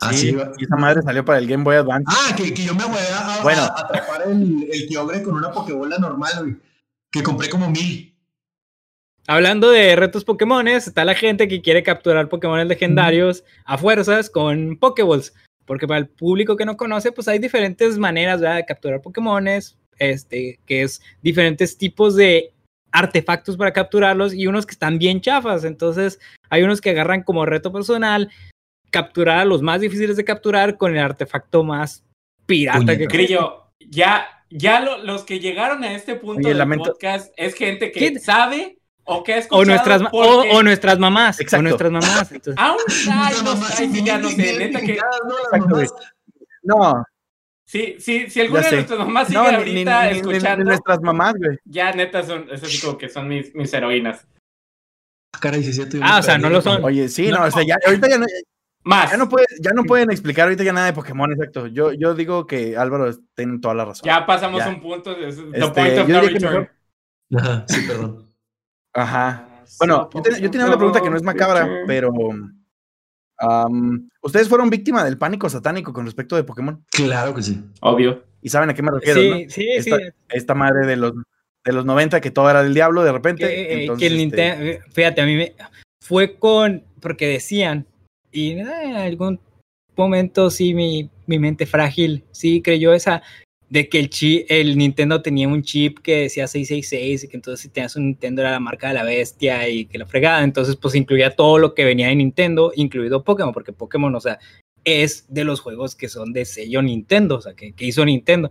Ah, 0.00 0.12
Sí, 0.12 0.28
sí. 0.28 0.32
va- 0.32 0.52
y 0.56 0.64
esa 0.64 0.76
madre 0.76 1.02
salió 1.02 1.24
para 1.24 1.38
el 1.40 1.48
Game 1.48 1.64
Boy 1.64 1.76
Advance. 1.76 2.04
Ah, 2.08 2.32
que, 2.36 2.54
que 2.54 2.62
yo 2.64 2.76
me 2.76 2.84
voy 2.84 2.98
a, 3.12 3.38
a- 3.38 3.42
Bueno. 3.42 3.62
a 3.62 3.80
atrapar 3.80 4.22
el, 4.30 4.68
el 4.70 4.86
Kyogre 4.86 5.24
con 5.24 5.34
una 5.34 5.50
Pokébola 5.50 5.98
normal, 5.98 6.32
güey. 6.40 6.56
Que 7.10 7.24
compré 7.24 7.48
como 7.48 7.68
mil. 7.70 8.15
Hablando 9.28 9.70
de 9.70 9.96
retos 9.96 10.24
Pokémones, 10.24 10.86
está 10.86 11.04
la 11.04 11.14
gente 11.14 11.48
que 11.48 11.60
quiere 11.60 11.82
capturar 11.82 12.28
Pokémones 12.28 12.68
legendarios 12.68 13.42
a 13.64 13.76
fuerzas 13.76 14.30
con 14.30 14.76
Pokéballs. 14.76 15.34
Porque 15.64 15.88
para 15.88 15.98
el 15.98 16.08
público 16.08 16.56
que 16.56 16.64
no 16.64 16.76
conoce, 16.76 17.10
pues 17.10 17.26
hay 17.26 17.40
diferentes 17.40 17.98
maneras 17.98 18.40
¿verdad? 18.40 18.56
de 18.56 18.64
capturar 18.66 19.02
Pokémones, 19.02 19.76
este, 19.98 20.60
que 20.64 20.82
es 20.82 21.02
diferentes 21.22 21.76
tipos 21.76 22.14
de 22.14 22.52
artefactos 22.92 23.56
para 23.56 23.72
capturarlos 23.72 24.32
y 24.32 24.46
unos 24.46 24.64
que 24.64 24.72
están 24.72 24.98
bien 24.98 25.20
chafas. 25.20 25.64
Entonces, 25.64 26.20
hay 26.48 26.62
unos 26.62 26.80
que 26.80 26.90
agarran 26.90 27.24
como 27.24 27.44
reto 27.46 27.72
personal 27.72 28.30
capturar 28.92 29.38
a 29.40 29.44
los 29.44 29.60
más 29.60 29.80
difíciles 29.80 30.16
de 30.16 30.24
capturar 30.24 30.78
con 30.78 30.92
el 30.96 31.02
artefacto 31.02 31.64
más 31.64 32.04
pirata 32.46 32.78
Puñeta. 32.78 32.98
que. 32.98 33.06
Grillo, 33.06 33.64
ya, 33.80 34.24
ya 34.50 34.78
lo- 34.80 35.02
los 35.02 35.24
que 35.24 35.40
llegaron 35.40 35.82
a 35.82 35.94
este 35.94 36.14
punto 36.14 36.38
Oye, 36.38 36.50
del 36.50 36.58
lamento- 36.58 36.92
podcast 36.92 37.34
es 37.36 37.54
gente 37.54 37.90
que 37.90 38.20
sabe 38.20 38.75
o 39.06 39.22
que 39.24 39.34
ha 39.34 39.38
escuchado 39.38 39.62
O 39.62 39.64
nuestras, 39.64 40.02
o, 40.12 40.62
nuestras 40.62 40.98
mamás. 40.98 41.40
Exacto. 41.40 41.60
O 41.60 41.62
nuestras 41.62 41.92
mamás. 41.92 42.32
Entonces, 42.32 42.62
Aún, 42.62 42.78
no, 43.44 43.56
sí, 43.56 44.04
ya 44.04 44.18
no 44.18 44.28
bien 44.28 44.40
sé, 44.40 44.58
neta 44.58 44.80
que... 44.80 44.84
identificadas, 44.86 45.20
¿no? 46.62 46.76
No, 46.92 47.04
Sí, 47.68 47.96
sí, 47.98 48.30
si 48.30 48.40
alguna 48.42 48.60
de 48.62 48.70
nuestras 48.76 48.98
mamás 49.00 49.26
sigue 49.26 49.38
no, 49.40 49.50
ni- 49.50 49.56
ahorita 49.56 50.02
ni- 50.02 50.08
ni- 50.08 50.12
ni 50.12 50.18
escuchando, 50.34 50.64
nuestras 50.66 51.00
mamás, 51.00 51.34
güey. 51.36 51.58
ya 51.64 51.90
neta 51.92 52.22
son, 52.22 52.46
es 52.50 52.62
así 52.62 52.80
como 52.80 52.96
que 52.96 53.08
son 53.08 53.26
mis, 53.26 53.52
mis 53.56 53.72
heroínas. 53.74 54.24
Cara 55.40 55.56
17. 55.56 55.98
Ah, 56.00 56.18
o 56.20 56.22
sea, 56.22 56.38
no 56.38 56.48
lo 56.48 56.62
son. 56.62 56.84
Oye, 56.84 57.08
sí, 57.08 57.28
no, 57.28 57.40
No. 57.40 57.44
o 57.46 57.50
sea, 57.50 57.64
ya, 57.66 57.76
ahorita 57.84 58.08
ya 58.08 58.18
no, 58.18 58.26
Más, 58.84 59.10
ya 59.10 59.16
no, 59.16 59.28
puede- 59.28 59.46
ya 59.60 59.72
no 59.72 59.82
pueden 59.82 60.12
explicar 60.12 60.44
ahorita 60.44 60.62
ya 60.62 60.72
nada 60.72 60.86
de 60.86 60.92
Pokémon, 60.92 61.32
exacto. 61.32 61.66
Yo, 61.66 61.92
yo 61.92 62.14
digo 62.14 62.46
que 62.46 62.76
Álvaro 62.76 63.10
tiene 63.34 63.58
toda 63.58 63.74
la 63.74 63.84
razón. 63.84 64.06
ya 64.06 64.24
pasamos 64.24 64.60
Ya. 64.60 64.68
un 64.68 64.80
punto, 64.80 65.12
de, 65.14 65.32
the 65.32 65.58
Este, 65.58 65.68
point 65.72 65.98
of 65.98 66.08
no 66.08 66.20
return. 66.20 66.70
Ajá, 67.36 67.64
sí, 67.68 67.80
perdón. 67.86 68.25
Ajá. 68.96 69.62
Bueno, 69.78 70.08
yo, 70.12 70.22
te- 70.22 70.40
yo 70.40 70.50
tenía 70.50 70.66
una 70.66 70.76
pregunta 70.76 71.00
que 71.02 71.10
no 71.10 71.16
es 71.16 71.22
macabra, 71.22 71.68
pero. 71.86 72.10
¿Ustedes 74.22 74.48
fueron 74.48 74.70
víctima 74.70 75.04
del 75.04 75.18
pánico 75.18 75.48
satánico 75.48 75.92
con 75.92 76.06
respecto 76.06 76.36
de 76.36 76.44
Pokémon? 76.44 76.84
Claro 76.90 77.34
que 77.34 77.42
sí. 77.42 77.62
Obvio. 77.80 78.24
Y 78.42 78.48
saben 78.48 78.70
a 78.70 78.74
qué 78.74 78.82
me 78.82 78.90
refiero, 78.92 79.20
sí, 79.20 79.30
¿no? 79.30 79.36
sí, 79.36 79.50
sí. 79.50 79.68
Esta, 79.90 79.98
esta 80.30 80.54
madre 80.54 80.86
de 80.86 80.96
los, 80.96 81.12
de 81.64 81.72
los 81.72 81.84
90 81.84 82.20
que 82.20 82.30
todo 82.30 82.48
era 82.48 82.62
del 82.62 82.74
diablo 82.74 83.02
de 83.02 83.12
repente. 83.12 83.46
que, 83.46 83.62
eh, 83.62 83.80
entonces, 83.82 84.00
que 84.08 84.14
el 84.14 84.20
este, 84.20 84.36
Nintendo, 84.56 84.84
fíjate, 84.92 85.20
a 85.20 85.26
mí 85.26 85.36
me 85.36 85.54
fue 86.02 86.38
con, 86.38 86.84
porque 87.00 87.26
decían, 87.28 87.86
y 88.30 88.52
eh, 88.52 88.64
en 88.84 88.96
algún 88.96 89.40
momento 89.96 90.50
sí 90.50 90.74
mi, 90.74 91.10
mi 91.26 91.38
mente 91.38 91.66
frágil, 91.66 92.24
sí 92.30 92.62
creyó 92.62 92.92
esa, 92.92 93.22
de 93.68 93.88
que 93.88 93.98
el, 93.98 94.10
chip, 94.10 94.46
el 94.48 94.78
Nintendo 94.78 95.22
tenía 95.22 95.48
un 95.48 95.62
chip 95.62 95.98
que 95.98 96.22
decía 96.22 96.46
666 96.46 97.24
y 97.24 97.28
que 97.28 97.36
entonces 97.36 97.60
si 97.60 97.68
tenías 97.68 97.96
un 97.96 98.06
Nintendo 98.06 98.42
era 98.42 98.52
la 98.52 98.60
marca 98.60 98.88
de 98.88 98.94
la 98.94 99.02
bestia 99.02 99.68
y 99.68 99.86
que 99.86 99.98
la 99.98 100.06
fregada, 100.06 100.44
entonces 100.44 100.76
pues 100.76 100.94
incluía 100.94 101.34
todo 101.34 101.58
lo 101.58 101.74
que 101.74 101.84
venía 101.84 102.08
de 102.08 102.16
Nintendo, 102.16 102.72
incluido 102.76 103.24
Pokémon, 103.24 103.52
porque 103.52 103.72
Pokémon, 103.72 104.14
o 104.14 104.20
sea, 104.20 104.38
es 104.84 105.26
de 105.28 105.44
los 105.44 105.60
juegos 105.60 105.96
que 105.96 106.08
son 106.08 106.32
de 106.32 106.44
sello 106.44 106.80
Nintendo, 106.80 107.36
o 107.36 107.40
sea, 107.40 107.54
que, 107.54 107.74
hizo 107.78 108.04
Nintendo. 108.04 108.50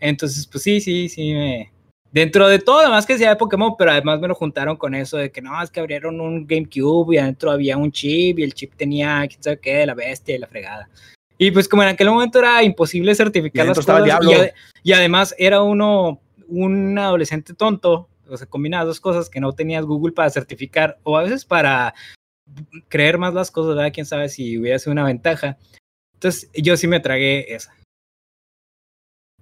Entonces, 0.00 0.46
pues 0.46 0.64
sí, 0.64 0.80
sí, 0.80 1.08
sí, 1.08 1.34
me, 1.34 1.70
Dentro 2.16 2.48
de 2.48 2.58
todo, 2.58 2.78
además 2.78 3.04
que 3.04 3.12
decía 3.12 3.28
de 3.28 3.36
Pokémon, 3.36 3.74
pero 3.76 3.90
además 3.90 4.18
me 4.20 4.28
lo 4.28 4.34
juntaron 4.34 4.76
con 4.76 4.94
eso 4.94 5.18
de 5.18 5.30
que 5.30 5.42
no, 5.42 5.62
es 5.62 5.70
que 5.70 5.80
abrieron 5.80 6.18
un 6.18 6.46
GameCube 6.46 7.14
y 7.14 7.18
adentro 7.18 7.50
había 7.50 7.76
un 7.76 7.92
chip 7.92 8.38
y 8.38 8.42
el 8.42 8.54
chip 8.54 8.74
tenía, 8.74 9.26
quién 9.28 9.42
sabe 9.42 9.60
qué, 9.60 9.74
de 9.74 9.86
la 9.86 9.94
bestia 9.94 10.34
y 10.34 10.38
la 10.38 10.46
fregada. 10.46 10.88
Y 11.38 11.50
pues 11.50 11.68
como 11.68 11.82
en 11.82 11.90
aquel 11.90 12.08
momento 12.08 12.38
era 12.38 12.62
imposible 12.62 13.14
certificar 13.14 13.64
Y 13.64 13.68
las 13.68 13.78
cosas 13.78 14.08
y, 14.82 14.92
además 14.92 15.34
era 15.38 15.62
uno, 15.62 16.20
un 16.48 16.98
adolescente 16.98 17.54
tonto, 17.54 18.08
o 18.28 18.36
sea, 18.36 18.46
combinadas 18.46 18.86
dos 18.86 19.00
cosas 19.00 19.28
que 19.28 19.40
no 19.40 19.52
tenías 19.52 19.84
Google 19.84 20.12
para 20.12 20.30
certificar 20.30 20.98
o 21.02 21.18
a 21.18 21.24
veces 21.24 21.44
para 21.44 21.94
creer 22.88 23.18
más 23.18 23.34
las 23.34 23.50
cosas, 23.50 23.74
¿verdad? 23.74 23.92
Quién 23.92 24.06
sabe 24.06 24.28
si 24.28 24.58
hubiera 24.58 24.78
sido 24.78 24.92
una 24.92 25.04
ventaja. 25.04 25.58
Entonces 26.14 26.50
yo 26.54 26.76
sí 26.76 26.86
me 26.86 27.00
tragué 27.00 27.54
esa. 27.54 27.76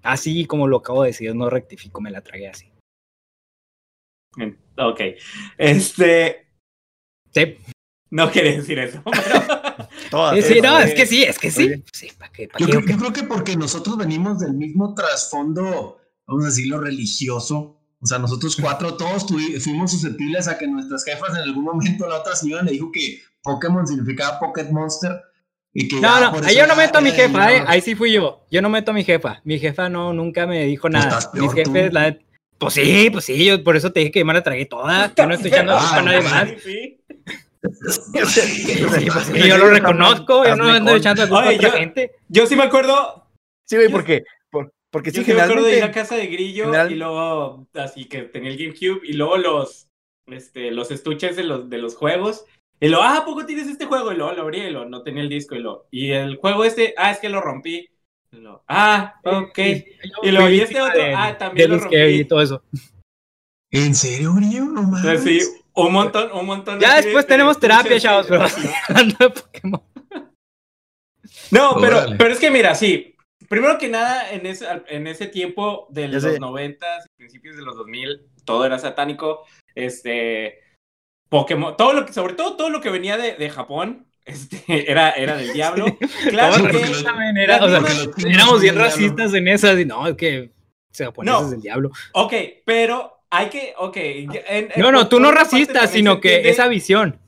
Así 0.02 0.44
como 0.46 0.66
lo 0.66 0.78
acabo 0.78 1.02
de 1.02 1.10
decir, 1.10 1.34
no 1.34 1.48
rectifico, 1.48 2.00
me 2.00 2.10
la 2.10 2.20
tragué 2.20 2.48
así. 2.48 2.70
Ok. 4.76 5.00
Este. 5.56 6.46
Sí, 7.30 7.56
No 8.14 8.30
quería 8.30 8.52
decir 8.56 8.78
eso. 8.78 9.02
pero- 9.04 9.88
todas, 10.10 10.36
Sí, 10.36 10.54
sí, 10.54 10.60
no, 10.60 10.78
es 10.78 10.94
que 10.94 11.06
sí, 11.06 11.22
es 11.24 11.38
que 11.38 11.50
sí. 11.50 11.64
Oye. 11.64 11.84
Sí, 11.92 12.08
¿para 12.16 12.30
qué? 12.32 12.48
¿Para 12.48 12.60
Yo 12.60 12.66
qué? 12.66 12.70
creo, 12.72 12.80
¿O 12.80 12.84
qué? 12.86 12.92
yo 12.92 12.98
creo 12.98 13.12
que 13.12 13.22
porque 13.24 13.56
nosotros 13.56 13.96
venimos 13.96 14.38
del 14.38 14.54
mismo 14.54 14.94
trasfondo, 14.94 15.98
vamos 16.26 16.44
a 16.44 16.48
decirlo, 16.48 16.80
religioso. 16.80 17.80
O 18.00 18.06
sea, 18.06 18.18
nosotros 18.18 18.56
cuatro, 18.60 18.96
todos 18.96 19.26
fuimos 19.62 19.90
susceptibles 19.90 20.46
a 20.46 20.58
que 20.58 20.66
nuestras 20.68 21.04
jefas 21.04 21.30
en 21.30 21.42
algún 21.42 21.64
momento 21.64 22.06
la 22.06 22.16
otra 22.20 22.36
señora 22.36 22.62
le 22.62 22.72
dijo 22.72 22.92
que 22.92 23.20
Pokémon 23.42 23.86
significaba 23.86 24.38
Pocket 24.38 24.68
Monster. 24.70 25.12
Y 25.72 25.88
que 25.88 25.96
No, 25.96 26.02
ya 26.20 26.30
no, 26.30 26.46
ahí 26.46 26.54
yo 26.56 26.66
no 26.68 26.76
meto 26.76 26.98
a 26.98 27.00
mi 27.00 27.10
jefa, 27.10 27.52
eh. 27.52 27.64
Ahí 27.66 27.80
sí 27.80 27.94
fui 27.96 28.12
yo. 28.12 28.46
Yo 28.50 28.62
no 28.62 28.68
meto 28.68 28.92
a 28.92 28.94
mi 28.94 29.02
jefa. 29.02 29.40
Mi 29.44 29.58
jefa 29.58 29.88
no, 29.88 30.12
nunca 30.12 30.46
me 30.46 30.66
dijo 30.66 30.88
nada. 30.88 31.08
estás 31.08 31.26
peor 31.28 31.46
Mis 31.46 31.54
jefes, 31.54 31.88
tú. 31.88 31.94
la 31.94 32.16
Pues 32.58 32.74
sí, 32.74 33.08
pues 33.10 33.24
sí, 33.24 33.44
yo 33.44 33.64
por 33.64 33.74
eso 33.74 33.90
te 33.90 33.98
dije 34.00 34.12
que 34.12 34.18
yo 34.20 34.24
me 34.26 34.34
la 34.34 34.42
tragué 34.44 34.66
toda. 34.66 35.12
Yo 35.16 35.26
no 35.26 35.34
estoy 35.34 35.50
echando 35.50 35.72
culpa 35.78 35.96
a 35.96 36.02
nadie 36.02 36.20
más. 36.20 36.48
Sí, 36.48 36.52
pues 36.52 36.62
sí, 36.64 37.00
yo 39.48 39.56
lo 39.58 39.68
reconozco, 39.70 40.44
yo 40.44 40.56
no 40.56 40.64
ando 40.70 40.94
echando 40.96 41.22
la 41.22 41.28
culpa 41.28 41.44
a 41.44 41.48
Oye, 41.48 41.56
otra 41.56 41.68
yo- 41.70 41.76
gente. 41.78 42.12
Yo 42.28 42.46
sí 42.46 42.56
me 42.56 42.64
acuerdo. 42.64 43.26
Sí, 43.66 43.76
güey, 43.76 43.88
Yo- 43.88 43.92
porque, 43.92 44.24
por- 44.50 44.72
porque 44.90 45.10
Yo 45.10 45.22
sí, 45.22 45.30
sí 45.30 45.34
me 45.34 45.40
acuerdo 45.42 45.64
de 45.64 45.70
ir 45.78 45.82
a 45.84 45.88
generalmente. 45.88 46.00
casa 46.00 46.16
de 46.16 46.26
Grillo 46.26 46.64
general- 46.66 46.92
y 46.92 46.94
luego 46.96 47.66
así 47.74 48.04
que 48.06 48.22
tenía 48.22 48.50
el 48.50 48.58
GameCube 48.58 49.00
y 49.04 49.12
luego 49.14 49.36
los 49.38 49.88
este 50.26 50.70
los 50.70 50.90
estuches 50.90 51.36
de 51.36 51.44
los 51.44 51.68
de 51.68 51.78
los 51.78 51.96
juegos 51.96 52.44
Y 52.80 52.88
lo, 52.88 53.02
ah, 53.02 53.18
¿a 53.18 53.24
poco 53.24 53.46
tienes 53.46 53.68
este 53.68 53.86
juego? 53.86 54.12
Y 54.12 54.16
lo, 54.16 54.32
lo 54.34 54.42
abrí 54.42 54.60
y 54.60 54.70
lo, 54.70 54.84
no 54.84 55.02
tenía 55.02 55.22
el 55.22 55.28
disco 55.28 55.54
y 55.54 55.60
lo, 55.60 55.86
y 55.90 56.10
el 56.10 56.36
juego 56.36 56.64
este, 56.64 56.92
ah, 56.98 57.10
es 57.12 57.18
que 57.18 57.28
lo 57.28 57.40
rompí. 57.40 57.88
Y 58.32 58.36
lo, 58.38 58.62
ah, 58.68 59.14
ok. 59.24 59.58
Y 60.24 60.30
lo, 60.32 60.50
y 60.50 60.60
este 60.60 60.80
otro, 60.82 61.00
ah, 61.16 61.38
también 61.38 61.70
lo 61.70 61.78
rompí. 61.78 61.96
y 61.96 62.24
todo 62.24 62.42
eso. 62.42 62.62
¿En 63.70 63.94
serio, 63.94 64.32
Brillo? 64.34 64.64
No 64.64 64.82
mames. 64.82 65.04
Entonces, 65.04 65.54
sí, 65.54 65.62
un 65.74 65.92
montón, 65.92 66.30
un 66.32 66.46
montón. 66.46 66.78
Ya 66.80 66.96
de- 66.96 67.02
después 67.02 67.24
de 67.26 67.28
tenemos 67.28 67.58
terapia, 67.58 67.98
chavos, 68.00 68.26
pero 68.28 68.44
hablando 68.88 69.16
de 69.18 69.30
Pokémon. 69.30 69.82
No, 71.50 71.76
pero, 71.80 71.98
Órale. 71.98 72.16
pero 72.16 72.32
es 72.32 72.38
que 72.38 72.50
mira, 72.50 72.74
sí. 72.74 73.10
Primero 73.48 73.76
que 73.78 73.88
nada, 73.88 74.30
en 74.32 74.46
ese, 74.46 74.66
en 74.88 75.06
ese 75.06 75.26
tiempo 75.26 75.86
de 75.90 76.08
Ya 76.08 76.18
los. 76.18 76.40
90 76.40 76.86
principios 77.16 77.56
de 77.56 77.62
los 77.62 77.76
2000, 77.76 78.22
todo 78.44 78.64
era 78.64 78.78
satánico. 78.78 79.44
Este. 79.74 80.60
Pokémon, 81.28 81.76
todo 81.76 81.92
lo 81.92 82.06
que, 82.06 82.12
sobre 82.12 82.34
todo 82.34 82.56
todo 82.56 82.70
lo 82.70 82.80
que 82.80 82.90
venía 82.90 83.16
de, 83.16 83.34
de 83.34 83.50
Japón, 83.50 84.06
este, 84.24 84.90
era, 84.90 85.10
era 85.10 85.36
del 85.36 85.52
diablo. 85.52 85.86
Claro 86.30 86.68
que. 86.68 86.82
era, 87.42 87.64
o 87.64 87.68
sea, 87.68 87.80
los 87.80 88.10
éramos 88.24 88.60
bien 88.60 88.76
racistas 88.76 89.34
en 89.34 89.48
esas 89.48 89.78
y 89.78 89.84
no, 89.84 90.06
es 90.06 90.16
que 90.16 90.52
se 90.92 91.04
japoneses 91.04 91.42
No. 91.42 91.50
del 91.50 91.60
diablo. 91.60 91.90
Ok, 92.12 92.32
pero 92.64 93.13
hay 93.36 93.48
que. 93.48 93.74
Ok. 93.78 93.96
en- 93.96 94.68
No, 94.76 94.92
no, 94.92 95.08
tú 95.08 95.18
no 95.20 95.30
también 95.82 95.96
sino 95.98 96.20
que 96.20 96.36
entiende- 96.36 96.50
esa 96.50 96.68
visión. 96.68 97.18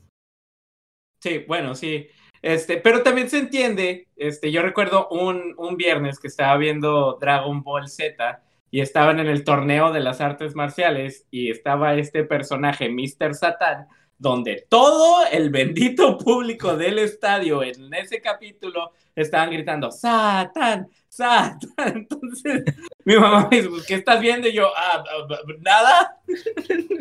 Sí, 1.21 1.43
bueno, 1.47 1.75
sí. 1.75 2.07
Este, 2.41 2.77
pero 2.77 3.01
también 3.01 3.29
se 3.29 3.39
entiende, 3.39 4.07
este, 4.15 4.51
yo 4.51 4.61
recuerdo 4.61 5.07
un, 5.09 5.55
un 5.57 5.75
viernes 5.75 6.19
que 6.19 6.27
estaba 6.27 6.55
viendo 6.57 7.17
Dragon 7.19 7.63
Ball 7.63 7.89
Z 7.89 8.41
y 8.69 8.81
estaban 8.81 9.19
en 9.19 9.27
el 9.27 9.43
torneo 9.43 9.91
de 9.91 10.01
las 10.01 10.21
artes 10.21 10.55
marciales 10.55 11.25
y 11.31 11.49
estaba 11.49 11.95
este 11.95 12.23
personaje, 12.23 12.89
Mr. 12.89 13.33
Satan, 13.33 13.87
donde 14.19 14.65
todo 14.69 15.25
el 15.31 15.49
bendito 15.49 16.17
público 16.23 16.77
del 16.77 16.99
estadio 16.99 17.63
en 17.63 17.91
ese 17.93 18.21
capítulo 18.21 18.91
estaban 19.15 19.49
gritando, 19.49 19.91
Satan, 19.91 20.87
Satan. 21.09 21.57
Entonces, 21.95 22.63
mi 23.05 23.15
mamá 23.15 23.47
me 23.49 23.57
dice, 23.57 23.69
"Pues, 23.69 23.85
¿qué 23.85 23.95
estás 23.95 24.19
viendo? 24.19 24.47
Y 24.47 24.53
yo, 24.53 24.67
ah, 24.75 25.03
ah, 25.09 25.27
ah, 25.29 25.39
nada. 25.59 26.21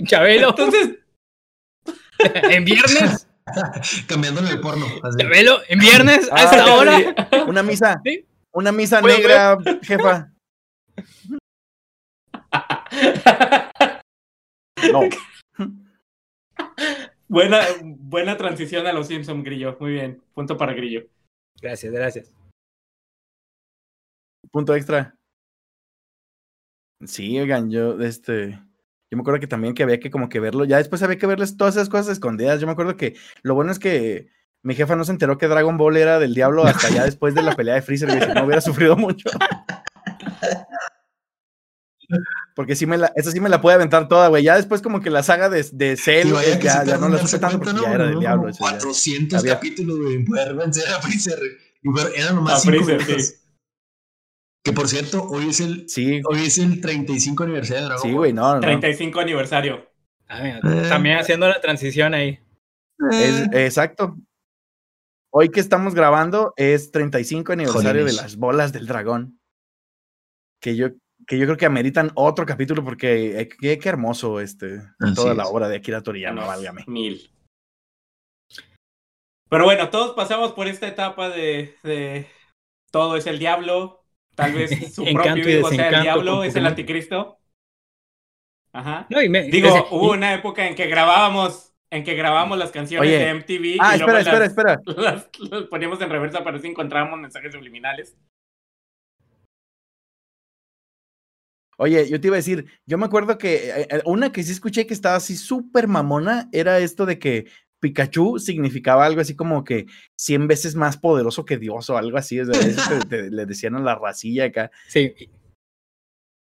Chabelo, 0.07 0.51
Entonces, 0.51 0.97
en 2.51 2.65
viernes, 2.65 3.29
Cambiándole 4.09 4.51
el 4.51 4.61
porno. 4.61 4.87
así. 5.03 5.19
Chabelo, 5.19 5.61
en 5.69 5.79
viernes, 5.79 6.31
a 6.33 6.35
Ah, 6.37 6.43
esta 6.45 6.75
hora. 6.75 6.99
Una 7.47 7.63
misa. 7.63 8.01
Sí. 8.05 8.27
Una 8.53 8.73
misa 8.73 9.01
¿Puedo 9.01 9.17
negra, 9.19 9.59
jefa. 9.83 10.33
No. 14.93 15.01
buena, 17.29 17.61
buena 17.83 18.37
transición 18.37 18.87
a 18.87 18.93
los 18.93 19.09
Simpson, 19.09 19.43
Grillo. 19.43 19.77
Muy 19.81 19.93
bien, 19.93 20.23
punto 20.35 20.57
para 20.57 20.73
Grillo. 20.73 21.03
Gracias, 21.61 21.93
gracias. 21.93 22.33
Punto 24.51 24.75
extra. 24.75 25.15
Sí, 27.05 27.39
oigan, 27.39 27.71
yo, 27.71 28.01
este, 28.01 28.51
yo 29.11 29.17
me 29.17 29.21
acuerdo 29.21 29.41
que 29.41 29.47
también 29.47 29.75
que 29.75 29.83
había 29.83 30.01
que 30.01 30.11
como 30.11 30.29
que 30.29 30.41
verlo, 30.41 30.65
ya 30.65 30.79
después 30.79 31.03
había 31.03 31.19
que 31.19 31.27
verles 31.27 31.57
todas 31.57 31.77
esas 31.77 31.89
cosas 31.89 32.09
escondidas. 32.09 32.61
Yo 32.61 32.67
me 32.67 32.73
acuerdo 32.73 32.97
que 32.97 33.17
lo 33.43 33.55
bueno 33.55 33.71
es 33.73 33.79
que 33.79 34.29
mi 34.63 34.75
jefa 34.75 34.97
no 34.97 35.05
se 35.05 35.13
enteró 35.13 35.37
que 35.39 35.47
Dragon 35.47 35.77
Ball 35.77 35.97
era 35.97 36.19
del 36.19 36.35
diablo 36.35 36.65
hasta 36.65 36.89
ya 36.89 37.05
después 37.05 37.35
de 37.35 37.43
la 37.43 37.55
pelea 37.55 37.75
de 37.75 37.83
Freezer, 37.83 38.09
que 38.19 38.25
si 38.27 38.33
no 38.33 38.45
hubiera 38.45 38.61
sufrido 38.61 38.97
mucho. 38.97 39.29
Porque 42.55 42.77
sí 42.77 42.87
me 42.87 42.97
la, 42.97 43.13
esa 43.17 43.31
sí 43.33 43.41
me 43.41 43.49
la 43.49 43.61
puede 43.61 43.75
aventar 43.75 44.09
toda, 44.09 44.29
güey. 44.29 44.45
Ya 44.45 44.57
después 44.57 44.81
como 44.81 45.01
que 45.01 45.11
la 45.11 45.23
saga 45.23 45.49
de, 45.49 45.67
de 45.73 45.97
Cell, 45.97 46.29
Y 46.29 46.31
eh, 46.31 46.59
ya, 46.63 46.81
se 46.83 46.87
ya 46.87 46.99
no 46.99 47.09
la 47.09 47.19
supe 47.19 47.39
tanto 47.41 47.59
porque 47.59 47.81
ya 47.81 47.89
¿no? 47.89 47.95
era 47.95 48.07
del 48.07 48.21
diablo. 48.21 48.49
eso 48.49 48.65
ya. 48.65 48.71
400 48.71 49.41
Había- 49.41 49.55
capítulos, 49.55 49.99
güey, 49.99 50.25
poder 50.25 50.55
vencer 50.55 50.89
a 50.89 51.01
Freezer. 51.03 51.39
Y 51.83 51.89
eran 52.19 52.33
A 52.33 52.37
nomás 52.37 52.63
5 52.63 52.77
Freezer, 52.77 52.99
minutos. 53.07 53.27
sí. 53.27 53.35
Que 54.67 54.73
por 54.73 54.89
cierto, 54.89 55.23
hoy 55.23 55.49
es 55.51 55.61
el, 55.61 55.89
Sí, 55.89 56.21
hoy 56.29 56.45
es 56.47 56.59
el 56.59 56.81
35 56.81 57.45
aniversario 57.45 57.83
de 57.83 57.87
Dragon 57.87 58.03
sí, 58.03 58.09
Ball. 58.09 58.17
güey, 58.19 58.33
no, 58.33 58.49
no. 58.49 58.55
no. 58.57 58.61
35 58.61 59.21
aniversario. 59.21 59.89
Ah, 60.29 60.41
mira, 60.43 60.59
Eh. 60.59 60.89
También 60.89 61.19
haciendo 61.19 61.49
la 61.49 61.61
transición 61.61 62.15
ahí. 62.15 62.41
Es- 63.13 63.43
Eh, 63.53 63.65
exacto. 63.67 64.17
Hoy 65.33 65.51
que 65.51 65.61
estamos 65.61 65.95
grabando 65.95 66.53
es 66.57 66.91
35 66.91 67.53
aniversario 67.53 67.91
de 68.05 68.11
Jolines. 68.11 68.17
las 68.23 68.37
bolas 68.37 68.73
del 68.73 68.87
dragón. 68.87 69.39
Que 70.61 70.75
yo, 70.75 70.89
que 71.27 71.39
yo 71.39 71.45
creo 71.47 71.57
que 71.57 71.67
ameritan 71.67 72.11
otro 72.15 72.45
capítulo 72.47 72.83
porque 72.83 73.39
eh, 73.41 73.49
qué, 73.49 73.79
qué 73.79 73.89
hermoso 73.89 74.41
este, 74.41 74.81
Así 74.99 75.15
toda 75.15 75.35
la 75.35 75.45
es. 75.45 75.49
obra 75.51 75.69
de 75.69 75.77
Akira 75.77 76.03
Toriyama, 76.03 76.45
válgame. 76.47 76.85
Mil. 76.89 77.31
Pero 79.49 79.65
bueno, 79.65 79.91
todos 79.91 80.17
pasamos 80.17 80.53
por 80.53 80.67
esta 80.67 80.89
etapa 80.89 81.29
de, 81.29 81.77
de 81.85 82.27
todo 82.91 83.17
es 83.17 83.27
el 83.27 83.39
diablo. 83.39 84.03
Tal 84.37 84.53
vez 84.53 84.71
su 84.95 85.05
propio 85.05 85.59
hijo 85.59 85.69
sea 85.71 85.89
el 85.89 86.03
diablo, 86.03 86.45
es 86.45 86.55
el 86.55 86.67
anticristo. 86.67 87.39
Ajá. 88.73 89.07
No, 89.11 89.21
y 89.23 89.29
me- 89.29 89.45
Digo, 89.45 89.69
ese- 89.69 89.85
hubo 89.91 90.13
una 90.13 90.35
época 90.35 90.69
en 90.69 90.75
que 90.77 90.87
grabábamos, 90.87 91.73
en 91.91 92.05
que 92.05 92.15
grabábamos 92.15 92.59
las 92.59 92.71
canciones 92.71 93.09
Oye. 93.09 93.19
de 93.19 93.31
MTV 93.31 93.79
Ah, 93.81 93.97
y 93.97 93.99
luego 94.01 94.19
espera, 94.19 94.39
las, 94.39 94.49
espera, 94.51 94.73
espera. 94.75 94.81
las- 95.03 95.29
las 95.51 95.63
poníamos 95.65 96.01
en 96.03 96.11
reversa 96.11 96.39
para 96.41 96.53
ver 96.53 96.61
si 96.61 96.69
encontrábamos 96.69 97.19
mensajes 97.19 97.53
subliminales. 97.53 98.17
Oye, 101.79 102.09
yo 102.09 102.19
te 102.21 102.29
iba 102.29 102.37
a 102.37 102.39
decir, 102.39 102.65
yo 102.87 102.97
me 102.97 103.05
acuerdo 103.05 103.37
que 103.37 103.55
eh, 103.69 103.89
eh, 103.91 104.03
una 104.07 104.33
que 104.33 104.43
sí 104.43 104.51
escuché 104.53 104.87
que 104.87 104.95
estaba 104.95 105.17
así 105.17 105.37
súper 105.37 105.89
mamona 105.89 106.49
era 106.53 106.79
esto 106.79 107.05
de 107.05 107.19
que 107.19 107.51
Pikachu 107.91 108.39
significaba 108.39 109.05
algo 109.07 109.21
así 109.21 109.35
como 109.37 109.63
que 109.65 109.87
100 110.19 110.49
veces 110.49 110.75
más 110.75 110.97
poderoso 110.97 111.45
que 111.45 111.57
Dios 111.59 111.89
o 111.91 111.97
algo 111.97 112.19
así. 112.19 112.41
o 112.41 112.45
sea, 112.47 112.61
eso 112.61 112.83
te- 113.01 113.07
te- 113.09 113.31
le 113.31 113.47
decían 113.47 113.75
a 113.77 113.81
la 113.81 113.95
racilla 113.95 114.45
acá. 114.47 114.71
sí, 114.89 115.13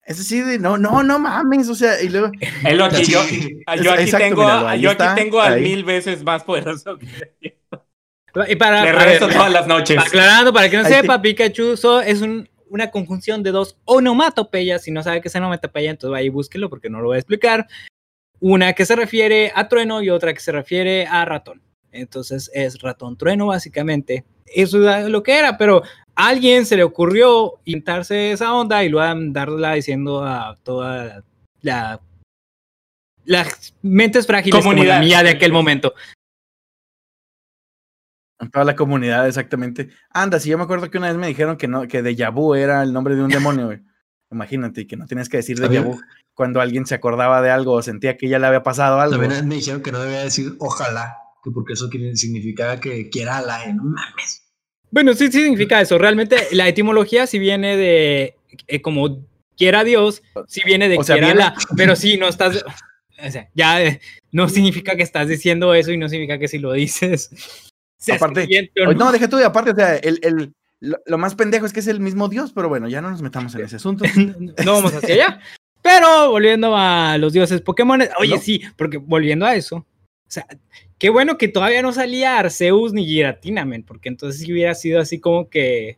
Es 0.04 0.20
así 0.20 0.40
de, 0.40 0.58
no, 0.58 0.78
no, 0.78 1.02
no 1.02 1.18
mames, 1.18 1.68
o 1.68 1.74
sea, 1.74 2.00
y 2.02 2.08
luego, 2.08 2.30
Es 2.64 2.76
lo 2.76 2.88
que 2.88 2.96
Así- 2.96 3.12
yo, 3.12 3.20
yo 3.82 3.92
aquí 3.92 4.02
Exacto, 4.04 4.18
tengo, 4.26 4.42
míralo, 4.42 4.68
a- 4.68 4.70
ahí 4.72 4.80
yo 4.80 4.90
aquí 4.90 5.02
está, 5.02 5.14
tengo 5.14 5.40
al 5.40 5.54
ahí. 5.54 5.62
mil 5.62 5.84
veces 5.84 6.22
más 6.24 6.44
poderoso 6.44 6.96
que 6.98 7.06
y 8.48 8.56
para, 8.56 8.84
Le 8.84 8.92
rezo 8.92 9.28
todas 9.28 9.50
las 9.50 9.66
noches. 9.66 9.96
aclarando, 9.98 10.52
para 10.52 10.68
que 10.68 10.76
no 10.76 10.84
Ahí 10.84 10.92
te- 10.92 11.00
sepa, 11.00 11.22
Pikachu 11.22 11.74
so- 11.76 12.02
es 12.02 12.20
un- 12.20 12.46
una 12.68 12.90
conjunción 12.90 13.42
de 13.42 13.50
dos 13.50 13.78
onomatopeyas. 13.86 14.82
Si 14.82 14.90
no 14.90 15.02
sabe 15.02 15.20
qué 15.22 15.28
es 15.28 15.34
onomatopeya, 15.36 15.90
entonces 15.90 16.10
vaya 16.10 16.26
y 16.26 16.28
búsquelo 16.28 16.68
porque 16.68 16.90
no 16.90 17.00
lo 17.00 17.06
voy 17.06 17.16
a 17.16 17.20
explicar. 17.20 17.66
Una 18.40 18.72
que 18.72 18.84
se 18.84 18.96
refiere 18.96 19.52
a 19.54 19.68
trueno 19.68 20.02
y 20.02 20.10
otra 20.10 20.34
que 20.34 20.40
se 20.40 20.52
refiere 20.52 21.06
a 21.06 21.24
ratón. 21.24 21.62
Entonces 21.92 22.50
es 22.52 22.80
ratón 22.80 23.16
trueno, 23.16 23.46
básicamente. 23.46 24.24
Eso 24.46 24.88
es 24.88 25.08
lo 25.08 25.22
que 25.22 25.38
era, 25.38 25.56
pero 25.56 25.82
a 26.14 26.28
alguien 26.28 26.66
se 26.66 26.76
le 26.76 26.84
ocurrió 26.84 27.54
inventarse 27.64 28.32
esa 28.32 28.54
onda 28.54 28.84
y 28.84 28.88
luego 28.88 29.08
andarla 29.08 29.74
diciendo 29.74 30.24
a 30.24 30.56
toda 30.62 31.24
la. 31.62 32.00
Las 33.24 33.74
mentes 33.82 34.24
frágiles 34.24 34.60
como 34.60 34.70
Comunidad. 34.70 34.94
la 34.94 35.00
mía 35.00 35.22
de 35.24 35.30
aquel 35.30 35.52
momento. 35.52 35.94
en 38.38 38.50
toda 38.50 38.64
la 38.64 38.76
comunidad, 38.76 39.26
exactamente. 39.26 39.88
Anda, 40.10 40.38
sí, 40.38 40.50
yo 40.50 40.58
me 40.58 40.64
acuerdo 40.64 40.90
que 40.90 40.98
una 40.98 41.08
vez 41.08 41.16
me 41.16 41.26
dijeron 41.26 41.56
que 41.56 41.66
no, 41.66 41.88
que 41.88 42.02
Deja 42.02 42.30
Vu 42.30 42.54
era 42.54 42.82
el 42.82 42.92
nombre 42.92 43.16
de 43.16 43.22
un 43.22 43.30
demonio, 43.30 43.66
güey. 43.66 43.80
Imagínate, 44.30 44.82
y 44.82 44.86
que 44.86 44.96
no 44.96 45.06
tienes 45.06 45.28
que 45.28 45.36
decir 45.38 45.60
También- 45.60 45.84
Vu 45.84 46.00
cuando 46.34 46.60
alguien 46.60 46.84
se 46.84 46.94
acordaba 46.94 47.40
de 47.40 47.50
algo 47.50 47.72
o 47.72 47.82
sentía 47.82 48.16
que 48.18 48.28
ya 48.28 48.38
le 48.38 48.46
había 48.46 48.62
pasado 48.62 49.00
algo. 49.00 49.18
También 49.18 49.48
me 49.48 49.54
dijeron 49.54 49.82
que 49.82 49.90
no 49.90 50.00
debía 50.02 50.22
decir 50.22 50.54
ojalá, 50.58 51.16
que 51.42 51.50
porque 51.50 51.72
eso 51.72 51.88
quiere- 51.88 52.14
significaba 52.16 52.78
que 52.78 53.08
quiera 53.08 53.40
la 53.40 53.72
no 53.72 53.84
mames. 53.84 54.42
Bueno, 54.90 55.14
sí 55.14 55.32
significa 55.32 55.80
eso. 55.80 55.96
Realmente 55.96 56.36
la 56.52 56.68
etimología 56.68 57.26
sí 57.26 57.38
viene 57.38 57.76
de 57.76 58.34
eh, 58.66 58.82
como 58.82 59.26
quiera 59.56 59.82
Dios, 59.84 60.22
sí 60.46 60.60
viene 60.66 60.88
de 60.90 60.98
O 60.98 61.02
sea, 61.04 61.14
quiera 61.16 61.28
viene- 61.28 61.40
la, 61.40 61.54
pero 61.76 61.96
sí 61.96 62.18
no 62.18 62.28
estás, 62.28 62.62
o 63.26 63.30
sea, 63.30 63.48
ya 63.54 63.82
eh, 63.82 64.00
no 64.32 64.48
significa 64.50 64.94
que 64.96 65.02
estás 65.02 65.28
diciendo 65.28 65.72
eso 65.72 65.90
y 65.92 65.96
no 65.96 66.08
significa 66.10 66.38
que 66.38 66.48
si 66.48 66.58
lo 66.58 66.72
dices. 66.72 67.30
Aparte, 68.12 68.46
no. 68.76 68.92
No, 68.92 69.10
deja 69.12 69.26
tú, 69.28 69.40
y 69.40 69.42
aparte, 69.42 69.70
o 69.70 69.74
sea, 69.74 69.96
el, 69.96 70.18
el- 70.22 70.52
lo, 70.80 70.98
lo 71.06 71.18
más 71.18 71.34
pendejo 71.34 71.66
es 71.66 71.72
que 71.72 71.80
es 71.80 71.86
el 71.86 72.00
mismo 72.00 72.28
Dios, 72.28 72.52
pero 72.52 72.68
bueno, 72.68 72.88
ya 72.88 73.00
no 73.00 73.10
nos 73.10 73.22
metamos 73.22 73.54
en 73.54 73.62
ese 73.64 73.76
asunto. 73.76 74.04
no 74.64 74.72
vamos 74.74 74.92
hacia 74.94 75.14
allá. 75.14 75.40
Pero 75.82 76.30
volviendo 76.30 76.74
a 76.76 77.16
los 77.18 77.32
dioses 77.32 77.60
Pokémon, 77.60 78.02
oye, 78.18 78.34
No. 78.34 78.40
sí, 78.40 78.60
porque 78.76 78.96
volviendo 78.98 79.46
a 79.46 79.54
eso, 79.54 79.76
o 79.76 79.86
sea, 80.28 80.44
qué 80.98 81.10
bueno 81.10 81.38
que 81.38 81.46
todavía 81.48 81.80
no 81.82 81.92
salía 81.92 82.38
Arceus 82.38 82.92
ni 82.92 83.06
Giratina, 83.06 83.64
men, 83.64 83.84
porque 83.84 84.08
entonces 84.08 84.40
sí 84.40 84.52
hubiera 84.52 84.74
sido 84.74 85.00
así 85.00 85.20
como 85.20 85.48
que, 85.48 85.96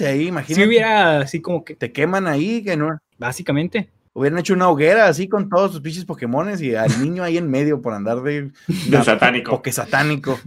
ahí, 0.00 0.20
si 0.22 0.28
imagínate, 0.28 0.66
hubiera 0.68 1.18
así 1.20 1.40
como 1.42 1.64
que, 1.64 1.74
te 1.74 1.90
queman 1.92 2.28
ahí, 2.28 2.62
que 2.62 2.76
no, 2.76 2.96
básicamente. 3.18 3.90
hubieran 4.14 4.38
hecho 4.38 4.54
una 4.54 4.68
hoguera 4.68 5.08
así 5.08 5.28
con 5.28 5.48
todos 5.48 5.72
sus 5.72 5.80
pinches 5.80 6.04
Pokémones 6.04 6.60
y 6.62 6.74
al 6.76 7.02
niño 7.02 7.24
ahí 7.24 7.38
en 7.38 7.50
medio 7.50 7.82
por 7.82 7.94
andar 7.94 8.22
de, 8.22 8.52
De 8.88 9.02
satánico. 9.02 9.50
Poké 9.50 9.72
satánico. 9.72 10.38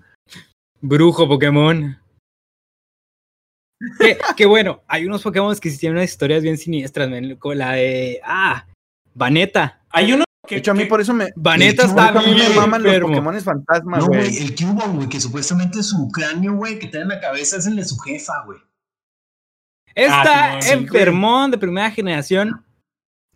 Brujo 0.79 1.27
Pokémon. 1.27 1.97
Que, 3.99 4.17
que 4.35 4.45
bueno, 4.45 4.83
hay 4.87 5.05
unos 5.05 5.21
Pokémon 5.21 5.55
que 5.57 5.69
sí 5.69 5.77
tienen 5.77 5.97
unas 5.97 6.09
historias 6.09 6.43
bien 6.43 6.57
siniestras, 6.57 7.09
como 7.39 7.53
la 7.53 7.73
de. 7.73 8.21
Ah, 8.23 8.65
Vaneta. 9.13 9.81
Hay 9.89 10.13
uno 10.13 10.23
De 10.49 10.57
hecho, 10.57 10.71
a 10.71 10.73
mí 10.73 10.85
por 10.85 11.01
eso 11.01 11.13
me. 11.13 11.29
Vaneta 11.35 11.85
está 11.85 12.09
Cubone 12.11 12.25
a 12.25 12.29
mí 12.29 12.33
bien 12.35 12.49
me 12.49 12.55
maman 12.55 12.83
los 12.83 12.93
enfermo. 12.93 13.09
Pokémon 13.09 13.41
fantasma, 13.41 13.97
No, 13.97 14.07
güey. 14.07 14.37
el 14.37 14.55
Cubone, 14.55 14.93
güey, 14.95 15.09
que 15.09 15.19
supuestamente 15.19 15.81
su 15.83 16.09
cráneo, 16.11 16.55
güey, 16.55 16.79
que 16.79 16.87
trae 16.87 17.03
en 17.03 17.09
la 17.09 17.19
cabeza 17.19 17.57
es 17.57 17.67
el 17.67 17.75
de 17.75 17.85
su 17.85 17.97
jefa, 17.99 18.43
güey. 18.45 18.59
Está 19.93 20.57
Ah, 20.57 20.61
sí, 20.61 20.71
no, 20.71 20.77
sí, 20.77 20.83
enfermón 20.83 21.51
de 21.51 21.57
primera 21.57 21.89
generación. 21.91 22.65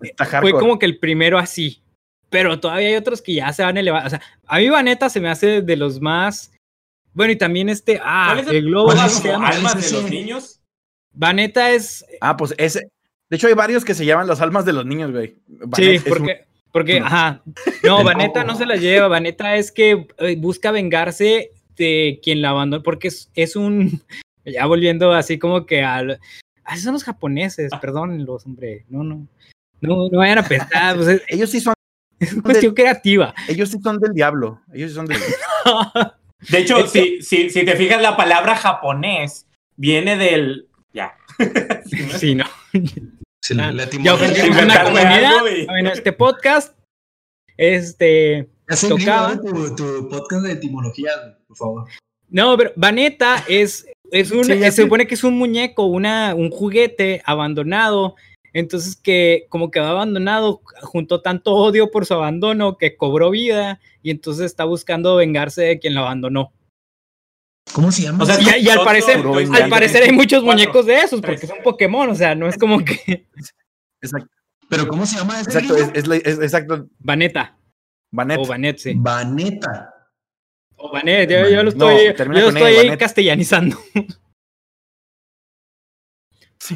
Está 0.02 0.26
Fue 0.42 0.52
como 0.52 0.78
que 0.78 0.86
el 0.86 1.00
primero 1.00 1.38
así. 1.38 1.82
Pero 2.30 2.60
todavía 2.60 2.90
hay 2.90 2.96
otros 2.96 3.22
que 3.22 3.34
ya 3.34 3.52
se 3.54 3.64
van 3.64 3.78
a 3.78 3.80
elevar. 3.80 4.06
O 4.06 4.10
sea, 4.10 4.22
a 4.46 4.58
mí 4.60 4.70
Vaneta 4.70 5.10
se 5.10 5.20
me 5.20 5.30
hace 5.30 5.62
de 5.62 5.76
los 5.76 6.00
más. 6.00 6.52
Bueno, 7.14 7.34
y 7.34 7.38
también 7.38 7.70
este. 7.70 8.00
Ah, 8.04 8.28
¿Cuál 8.34 8.40
es 8.40 8.48
el- 8.50 8.56
el 8.58 8.66
globo. 8.66 8.86
cuál 8.86 8.98
¿cómo 8.98 9.08
es 9.08 9.14
se 9.14 9.28
el- 9.28 9.34
llama? 9.34 9.46
cuál 9.48 9.58
almas 9.58 9.76
es 9.78 9.92
de 9.92 10.02
los 10.02 10.10
niños. 10.10 10.60
Vaneta 11.14 11.72
es. 11.72 12.06
Ah, 12.22 12.38
pues 12.38 12.54
ese. 12.58 12.90
De 13.30 13.36
hecho, 13.38 13.48
hay 13.48 13.54
varios 13.54 13.86
que 13.86 13.94
se 13.94 14.06
llaman 14.06 14.28
las 14.28 14.42
almas 14.42 14.66
de 14.66 14.74
los 14.74 14.86
niños, 14.86 15.12
güey. 15.12 15.36
Sí, 15.76 15.98
un- 15.98 16.04
porque. 16.04 16.46
Porque, 16.72 16.98
uno. 16.98 17.08
ajá. 17.08 17.42
No, 17.84 18.04
Vaneta 18.04 18.44
no 18.44 18.56
se 18.56 18.66
la 18.66 18.76
lleva. 18.76 19.08
Vaneta 19.08 19.56
es 19.56 19.72
que 19.72 20.08
eh, 20.20 20.36
busca 20.38 20.72
vengarse 20.72 21.52
de 21.76 22.20
quien 22.24 22.42
la 22.44 22.50
abandonó. 22.52 22.84
Porque 22.84 23.08
es, 23.10 23.30
es 23.36 23.56
un. 23.56 24.02
Ya 24.46 24.66
volviendo 24.66 25.12
así 25.14 25.38
como 25.38 25.66
que 25.68 25.84
al. 25.84 26.20
Ah, 26.64 26.78
son 26.78 26.94
los 26.94 27.04
japoneses, 27.04 27.70
perdónenlos, 27.82 28.46
hombre. 28.46 28.86
No, 28.90 29.04
no. 29.04 29.28
No, 29.82 30.08
no 30.10 30.18
vayan 30.18 30.40
a 30.40 30.44
pensar. 30.48 30.96
Pues 30.96 31.08
es, 31.08 31.22
Ellos 31.28 31.50
sí 31.52 31.60
son, 31.60 31.74
es 32.20 32.34
cuestión 32.42 32.74
creativa. 32.74 33.36
ellos 33.48 33.70
sí 33.70 33.78
son 33.84 34.00
del 34.00 34.14
diablo. 34.14 34.62
Ellos 34.74 34.90
sí 34.92 34.96
son 34.96 35.06
del 35.06 35.20
De 36.50 36.60
hecho, 36.60 36.78
Esto- 36.80 36.92
si, 36.92 37.22
si, 37.22 37.50
si 37.50 37.66
te 37.66 37.76
fijas, 37.76 38.02
la 38.02 38.16
palabra 38.16 38.56
japonés 38.56 39.46
viene 39.76 40.16
del. 40.18 40.68
Ya. 40.94 41.14
Sí, 42.18 42.36
no. 42.36 42.46
Sí, 43.42 43.54
la, 43.56 43.68
Ah, 43.70 43.72
la 43.72 43.90
Ya 43.90 44.16
una 44.16 44.84
comunidad 44.84 45.46
y- 45.56 45.68
en 45.80 45.88
este 45.88 46.14
podcast. 46.14 46.78
Este. 47.58 48.48
Ya 48.70 48.76
sé, 48.76 48.90
tocaba. 48.90 49.34
¿eh? 49.34 49.38
tu, 49.44 49.76
tu 49.76 50.10
podcast 50.10 50.46
de 50.46 50.54
etimología, 50.54 51.12
por 51.48 51.58
favor. 51.58 51.86
No, 52.30 52.56
pero 52.58 52.72
Vaneta 52.76 53.44
es, 53.48 53.86
es 54.12 54.32
un. 54.32 54.44
Sí, 54.46 54.60
se 54.60 54.72
supone 54.84 55.08
que 55.08 55.16
es 55.16 55.24
un 55.24 55.38
muñeco, 55.38 55.86
una, 55.86 56.36
un 56.36 56.52
juguete 56.52 57.22
abandonado. 57.26 58.16
Entonces, 58.54 58.96
que 58.96 59.46
como 59.50 59.72
quedó 59.72 59.86
abandonado, 59.86 60.62
juntó 60.82 61.22
tanto 61.22 61.54
odio 61.56 61.92
por 61.92 62.06
su 62.06 62.14
abandono 62.14 62.78
que 62.78 62.96
cobró 62.98 63.30
vida 63.30 63.80
y 64.02 64.12
entonces 64.12 64.46
está 64.46 64.66
buscando 64.66 65.16
vengarse 65.16 65.62
de 65.64 65.80
quien 65.80 65.94
lo 65.96 66.02
abandonó. 66.02 66.52
¿Cómo 67.74 67.92
se 67.92 68.02
llama? 68.04 68.24
O 68.24 68.26
sea, 68.26 68.40
Y, 68.58 68.66
y 68.66 68.70
al 68.70 68.84
parecer, 68.84 69.18
al 69.54 69.70
parecer 69.70 70.04
hay 70.04 70.12
muchos 70.12 70.42
Cuatro, 70.44 70.60
muñecos 70.64 70.86
de 70.88 70.96
esos 71.02 71.22
porque 71.22 71.38
tres. 71.38 71.50
son 71.50 71.60
Pokémon, 71.64 72.10
o 72.10 72.16
sea, 72.16 72.34
no 72.34 72.48
es 72.48 72.58
como 72.58 72.84
que 72.84 73.28
Exacto, 74.02 74.30
¿Pero 74.70 74.88
cómo 74.88 75.06
se 75.06 75.18
llama 75.18 75.40
ese 75.40 75.52
exacto, 75.52 75.76
es, 75.78 75.92
es 75.94 76.08
la- 76.08 76.16
es- 76.18 76.40
exacto. 76.40 76.88
Vaneta 77.00 77.58
Vanet. 78.12 78.40
o 78.40 78.46
Vanet, 78.48 78.78
sí. 78.80 78.94
Vaneta. 78.96 79.94
O 80.78 80.92
Vanet, 80.92 81.30
yo, 81.30 81.48
yo 81.50 81.62
lo 81.64 81.72
No, 81.72 81.90
estoy, 81.92 82.16
termina 82.16 82.40
yo 82.42 82.52
lo 82.52 82.58
E, 82.66 82.82
estoy 82.82 82.98
castellanizando. 82.98 83.78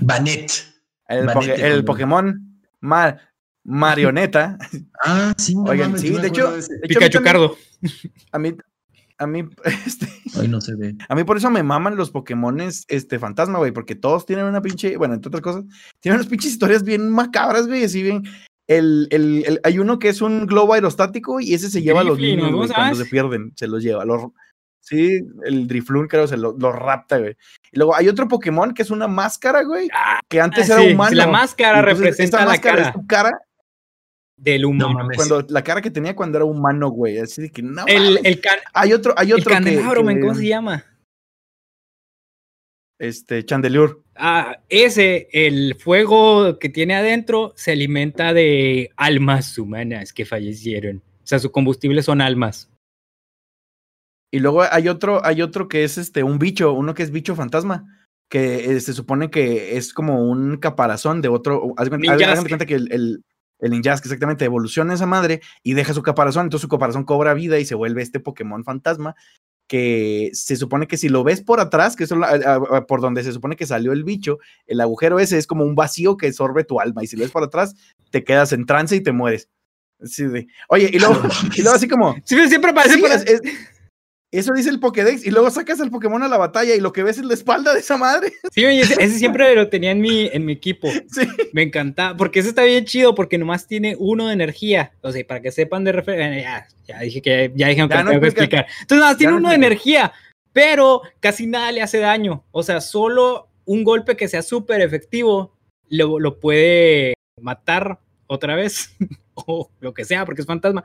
Vanet. 0.01 0.72
El, 1.07 1.27
poke- 1.27 1.59
el 1.59 1.83
Pokémon 1.85 2.59
ma- 2.81 3.17
marioneta. 3.63 4.57
Ah, 5.05 5.33
sí, 5.37 5.53
no 5.55 5.63
Oigan, 5.63 5.89
mames, 5.91 6.01
sí, 6.01 6.11
de 6.11 6.27
hecho, 6.29 6.49
de 6.53 6.79
Pikachu 6.87 7.17
también- 7.17 7.23
Cardo. 7.23 7.57
A 8.31 8.39
mí, 8.39 8.53
a 9.17 9.27
mí, 9.27 9.43
este, 9.85 10.07
Ay, 10.39 10.47
no 10.47 10.61
se 10.61 10.75
ve. 10.75 10.95
a 11.09 11.15
mí 11.15 11.23
por 11.25 11.35
eso 11.35 11.49
me 11.49 11.61
maman 11.61 11.97
los 11.97 12.09
Pokémones, 12.09 12.85
este, 12.87 13.19
fantasma, 13.19 13.57
güey, 13.59 13.73
porque 13.73 13.95
todos 13.95 14.25
tienen 14.25 14.45
una 14.45 14.61
pinche, 14.61 14.95
bueno, 14.95 15.13
entre 15.13 15.27
otras 15.27 15.41
cosas, 15.41 15.65
tienen 15.99 16.19
unas 16.19 16.29
pinches 16.29 16.51
historias 16.53 16.83
bien 16.83 17.09
macabras, 17.09 17.67
güey, 17.67 17.83
así 17.83 18.01
bien. 18.01 18.23
El, 18.65 19.09
el, 19.11 19.43
el- 19.45 19.59
hay 19.65 19.77
uno 19.79 19.99
que 19.99 20.07
es 20.07 20.21
un 20.21 20.45
globo 20.45 20.73
aerostático 20.73 21.41
y 21.41 21.53
ese 21.53 21.69
se 21.69 21.81
lleva 21.81 21.99
a 21.99 22.05
los 22.05 22.17
niños, 22.17 22.49
¿Cómo 22.49 22.65
cuando 22.65 22.95
se 22.95 23.05
pierden, 23.05 23.51
se 23.57 23.67
los 23.67 23.83
lleva. 23.83 24.05
Los, 24.05 24.21
sí, 24.83 25.21
el 25.45 25.65
Drifloon 25.67 26.07
creo, 26.07 26.27
se 26.27 26.35
lo, 26.37 26.51
lo 26.57 26.71
rapta, 26.71 27.17
güey. 27.17 27.35
Y 27.71 27.77
luego 27.77 27.95
hay 27.95 28.09
otro 28.09 28.27
Pokémon 28.27 28.73
que 28.73 28.81
es 28.81 28.91
una 28.91 29.07
máscara, 29.07 29.63
güey, 29.63 29.89
que 30.29 30.41
antes 30.41 30.69
Ah, 30.69 30.81
era 30.81 30.93
humano. 30.93 31.15
La 31.15 31.27
máscara 31.27 31.79
Entonces, 31.79 31.99
representa 31.99 32.23
esta 32.23 32.39
la 32.39 32.45
máscara 32.51 32.75
cara 32.75 32.87
es 32.89 32.93
tu 32.93 33.07
cara 33.07 33.31
del 34.35 34.61
No 34.63 34.69
humano. 34.69 35.07
cuando 35.15 35.45
la 35.47 35.63
cara 35.63 35.81
que 35.81 35.89
tenía 35.89 36.15
cuando 36.15 36.37
era 36.37 36.45
humano, 36.45 36.89
güey. 36.89 37.17
Así 37.19 37.43
de 37.43 37.49
que 37.49 37.61
no. 37.61 37.85
el, 37.87 38.19
el, 38.25 38.41
can- 38.41 38.59
hay 38.73 38.91
otro, 38.91 39.13
hay 39.17 39.27
el 39.31 39.39
otro 39.39 39.55
que- 39.55 39.61
men, 40.03 40.17
que, 40.17 40.21
¿cómo 40.21 40.35
se 40.35 40.47
llama? 40.47 40.83
Este, 42.99 43.43
Chandelure. 43.45 43.93
Ah, 44.15 44.57
ese, 44.69 45.27
el 45.33 45.75
fuego 45.79 46.59
que 46.59 46.69
tiene 46.69 46.95
adentro, 46.95 47.53
se 47.55 47.71
alimenta 47.71 48.33
de 48.33 48.91
almas 48.95 49.57
humanas 49.57 50.13
que 50.13 50.25
fallecieron. 50.25 50.97
O 51.23 51.25
sea, 51.27 51.39
su 51.39 51.51
combustible 51.51 52.01
son 52.03 52.21
almas. 52.21 52.69
Y 54.33 54.39
luego 54.39 54.63
hay 54.63 54.89
otro, 54.89 55.23
hay 55.23 55.43
otro 55.43 55.67
que 55.67 55.83
es 55.83 55.99
este, 55.99 56.23
un 56.23 56.39
bicho, 56.39 56.73
uno 56.73 56.95
que 56.95 57.03
es 57.03 57.11
bicho 57.11 57.35
fantasma, 57.35 57.85
que 58.29 58.71
eh, 58.71 58.79
se 58.79 58.93
supone 58.93 59.29
que 59.29 59.77
es 59.77 59.93
como 59.93 60.27
un 60.27 60.57
caparazón 60.57 61.21
de 61.21 61.27
otro. 61.27 61.73
Haz 61.77 61.89
cuenta, 61.89 62.65
que 62.65 62.73
el, 62.73 62.91
el, 62.91 63.23
el 63.59 63.69
Ninjask 63.71 64.03
exactamente 64.03 64.43
evoluciona 64.45 64.95
esa 64.95 65.05
madre 65.05 65.41
y 65.61 65.73
deja 65.73 65.93
su 65.93 66.01
caparazón, 66.01 66.47
entonces 66.47 66.63
su 66.63 66.67
caparazón 66.67 67.03
cobra 67.03 67.35
vida 67.35 67.59
y 67.59 67.65
se 67.65 67.75
vuelve 67.75 68.01
este 68.01 68.19
Pokémon 68.19 68.63
fantasma. 68.63 69.13
Que 69.67 70.31
se 70.33 70.55
supone 70.55 70.87
que 70.87 70.97
si 70.97 71.09
lo 71.09 71.23
ves 71.23 71.41
por 71.41 71.59
atrás, 71.59 71.95
que 71.95 72.05
es 72.05 72.09
por 72.87 73.01
donde 73.01 73.23
se 73.23 73.33
supone 73.33 73.55
que 73.55 73.67
salió 73.67 73.91
el 73.93 74.03
bicho, 74.03 74.39
el 74.65 74.81
agujero 74.81 75.19
ese 75.19 75.37
es 75.37 75.45
como 75.45 75.63
un 75.63 75.75
vacío 75.75 76.17
que 76.17 76.25
absorbe 76.27 76.63
tu 76.63 76.79
alma. 76.79 77.03
Y 77.03 77.07
si 77.07 77.15
lo 77.17 77.21
ves 77.23 77.31
por 77.31 77.43
atrás, 77.43 77.75
te 78.09 78.23
quedas 78.23 78.51
en 78.51 78.65
trance 78.65 78.95
y 78.95 79.01
te 79.01 79.11
mueres. 79.11 79.47
Así 80.01 80.25
de, 80.25 80.47
Oye, 80.69 80.89
y 80.91 80.97
luego, 80.97 81.21
y 81.55 81.61
luego 81.61 81.75
así 81.75 81.87
como, 81.87 82.15
Sí, 82.25 82.35
siempre 82.49 82.73
parece 82.73 82.95
Sí, 82.95 83.01
por- 83.01 83.11
es- 83.11 83.25
es- 83.25 83.41
eso 84.39 84.53
dice 84.53 84.69
el 84.69 84.79
Pokédex 84.79 85.25
y 85.25 85.31
luego 85.31 85.49
sacas 85.51 85.79
al 85.81 85.91
Pokémon 85.91 86.23
a 86.23 86.27
la 86.27 86.37
batalla 86.37 86.75
y 86.75 86.79
lo 86.79 86.91
que 86.91 87.03
ves 87.03 87.17
es 87.17 87.25
la 87.25 87.33
espalda 87.33 87.73
de 87.73 87.79
esa 87.79 87.97
madre. 87.97 88.33
Sí, 88.51 88.63
oye, 88.65 88.81
ese, 88.81 88.93
ese 89.01 89.17
siempre 89.17 89.55
lo 89.55 89.69
tenía 89.69 89.91
en 89.91 89.99
mi, 90.01 90.29
en 90.31 90.45
mi 90.45 90.53
equipo. 90.53 90.87
Sí. 91.11 91.27
Me 91.53 91.63
encanta, 91.63 92.15
porque 92.15 92.39
ese 92.39 92.49
está 92.49 92.63
bien 92.63 92.85
chido, 92.85 93.15
porque 93.15 93.37
nomás 93.37 93.67
tiene 93.67 93.95
uno 93.97 94.27
de 94.27 94.33
energía. 94.33 94.91
O 95.01 95.11
sea, 95.11 95.25
para 95.25 95.41
que 95.41 95.51
sepan 95.51 95.83
de 95.83 95.91
referencia, 95.91 96.41
ya, 96.41 96.67
ya 96.85 96.99
dije 96.99 97.21
que 97.21 97.51
ya 97.55 97.67
dijeron 97.67 97.89
que 97.89 97.95
no 97.95 98.09
tengo 98.09 98.21
que 98.21 98.27
explica. 98.27 98.59
explicar. 98.59 98.81
Entonces, 98.81 98.99
nomás 98.99 99.17
tiene 99.17 99.31
no 99.33 99.39
uno 99.39 99.49
de 99.49 99.55
energía, 99.55 100.13
pero 100.51 101.01
casi 101.19 101.47
nada 101.47 101.71
le 101.71 101.81
hace 101.81 101.97
daño. 101.97 102.43
O 102.51 102.61
sea, 102.61 102.79
solo 102.81 103.49
un 103.65 103.83
golpe 103.83 104.15
que 104.15 104.27
sea 104.27 104.41
súper 104.43 104.81
efectivo 104.81 105.55
lo, 105.89 106.19
lo 106.19 106.39
puede 106.39 107.13
matar 107.41 107.99
otra 108.27 108.55
vez, 108.55 108.95
o 109.35 109.69
lo 109.79 109.93
que 109.93 110.05
sea, 110.05 110.25
porque 110.25 110.41
es 110.41 110.47
fantasma. 110.47 110.83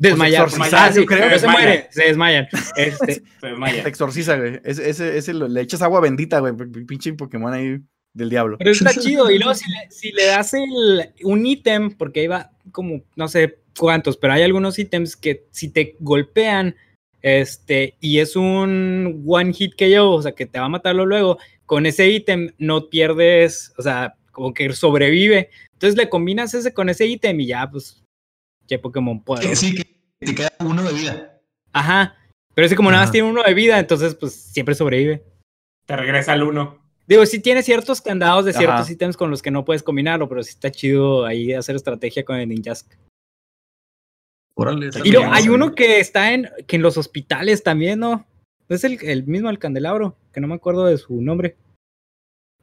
Desmayar. 0.00 0.44
exorcizar, 0.46 0.88
Ah, 0.88 0.92
sí, 0.92 1.00
yo 1.00 1.06
creo. 1.06 1.20
pero 1.28 1.38
se 1.38 1.46
muere, 1.48 1.88
se 1.90 2.04
desmayan. 2.04 2.48
Este, 2.76 3.14
Se 3.40 3.46
desmaya. 3.46 3.82
Te 3.82 3.88
exorciza, 3.88 4.36
güey. 4.36 4.60
Ese, 4.64 4.88
ese, 4.90 5.16
ese 5.18 5.34
lo- 5.34 5.46
le 5.48 5.60
echas 5.60 5.82
agua 5.82 6.00
bendita, 6.00 6.40
güey. 6.40 6.54
Pinche 6.86 7.12
Pokémon 7.12 7.52
ahí 7.52 7.78
del 8.14 8.30
diablo. 8.30 8.56
Pero 8.58 8.70
está 8.72 8.92
chido. 9.00 9.30
Y 9.30 9.38
luego 9.38 9.54
si 9.54 9.70
le, 9.70 9.90
si 9.90 10.10
le 10.12 10.26
das 10.26 10.54
el, 10.54 11.10
un 11.22 11.44
ítem, 11.46 11.90
porque 11.96 12.20
ahí 12.20 12.26
va 12.26 12.50
como, 12.72 13.02
no 13.14 13.28
sé 13.28 13.58
cuántos, 13.78 14.16
pero 14.16 14.32
hay 14.32 14.42
algunos 14.42 14.78
ítems 14.78 15.16
que 15.16 15.46
si 15.50 15.68
te 15.68 15.96
golpean, 16.00 16.74
este, 17.22 17.96
y 18.00 18.18
es 18.18 18.36
un 18.36 19.22
one 19.26 19.52
hit 19.52 19.74
que 19.74 19.90
yo, 19.90 20.10
o 20.10 20.22
sea, 20.22 20.32
que 20.32 20.46
te 20.46 20.58
va 20.58 20.66
a 20.66 20.70
matarlo 20.70 21.04
luego, 21.06 21.38
con 21.66 21.84
ese 21.86 22.08
ítem 22.08 22.52
no 22.58 22.88
pierdes, 22.88 23.72
o 23.78 23.82
sea, 23.82 24.14
como 24.32 24.54
que 24.54 24.72
sobrevive. 24.72 25.50
Entonces 25.74 25.96
le 25.96 26.08
combinas 26.08 26.54
ese 26.54 26.72
con 26.74 26.88
ese 26.88 27.06
ítem 27.06 27.38
y 27.40 27.46
ya, 27.48 27.70
pues, 27.70 28.02
qué 28.70 28.78
Pokémon 28.78 29.18
Que 29.18 29.24
poderoso. 29.24 29.56
sí, 29.56 29.74
que 29.74 29.84
te 30.24 30.34
queda 30.34 30.52
uno 30.60 30.82
de 30.84 30.92
vida. 30.92 31.40
Ajá. 31.72 32.16
Pero 32.54 32.66
ese 32.66 32.76
como 32.76 32.90
nada 32.90 33.02
más 33.02 33.12
tiene 33.12 33.28
uno 33.28 33.42
de 33.42 33.52
vida, 33.52 33.78
entonces 33.78 34.14
pues 34.14 34.32
siempre 34.32 34.74
sobrevive. 34.74 35.24
Te 35.86 35.96
regresa 35.96 36.32
al 36.32 36.44
uno. 36.44 36.78
Digo, 37.06 37.26
sí 37.26 37.40
tiene 37.40 37.64
ciertos 37.64 38.00
candados 38.00 38.44
de 38.44 38.52
ciertos 38.52 38.82
Ajá. 38.82 38.92
ítems 38.92 39.16
con 39.16 39.30
los 39.30 39.42
que 39.42 39.50
no 39.50 39.64
puedes 39.64 39.82
combinarlo, 39.82 40.28
pero 40.28 40.42
sí 40.44 40.50
está 40.50 40.70
chido 40.70 41.26
ahí 41.26 41.52
hacer 41.52 41.74
estrategia 41.74 42.24
con 42.24 42.36
el 42.36 42.48
Ninjask. 42.48 42.92
Órale. 44.54 44.90
Y 45.04 45.10
luego 45.10 45.32
hay 45.32 45.46
¿no? 45.46 45.54
uno 45.54 45.74
que 45.74 45.98
está 45.98 46.32
en, 46.32 46.48
que 46.68 46.76
en 46.76 46.82
los 46.82 46.96
hospitales 46.96 47.64
también, 47.64 47.98
¿no? 47.98 48.26
Es 48.68 48.84
el, 48.84 48.98
el 49.02 49.24
mismo, 49.24 49.50
el 49.50 49.58
candelabro, 49.58 50.16
que 50.32 50.40
no 50.40 50.46
me 50.46 50.54
acuerdo 50.54 50.86
de 50.86 50.98
su 50.98 51.20
nombre. 51.20 51.56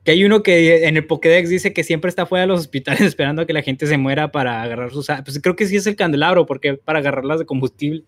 Que 0.08 0.12
hay 0.12 0.24
uno 0.24 0.42
que 0.42 0.88
en 0.88 0.96
el 0.96 1.06
Pokédex 1.06 1.50
dice 1.50 1.74
que 1.74 1.84
siempre 1.84 2.08
está 2.08 2.26
fuera 2.26 2.44
de 2.44 2.48
los 2.48 2.62
hospitales 2.62 3.02
esperando 3.02 3.42
a 3.42 3.46
que 3.46 3.52
la 3.52 3.62
gente 3.62 3.88
se 3.88 3.98
muera 3.98 4.32
para 4.32 4.62
agarrar 4.62 4.90
sus... 4.92 5.08
Pues 5.08 5.38
creo 5.44 5.58
que 5.58 5.68
sí 5.68 5.76
es 5.76 5.86
el 5.86 5.98
candelabro, 5.98 6.46
porque 6.46 6.76
para 6.76 7.00
agarrarlas 7.00 7.40
de 7.40 7.46
combustible. 7.46 8.06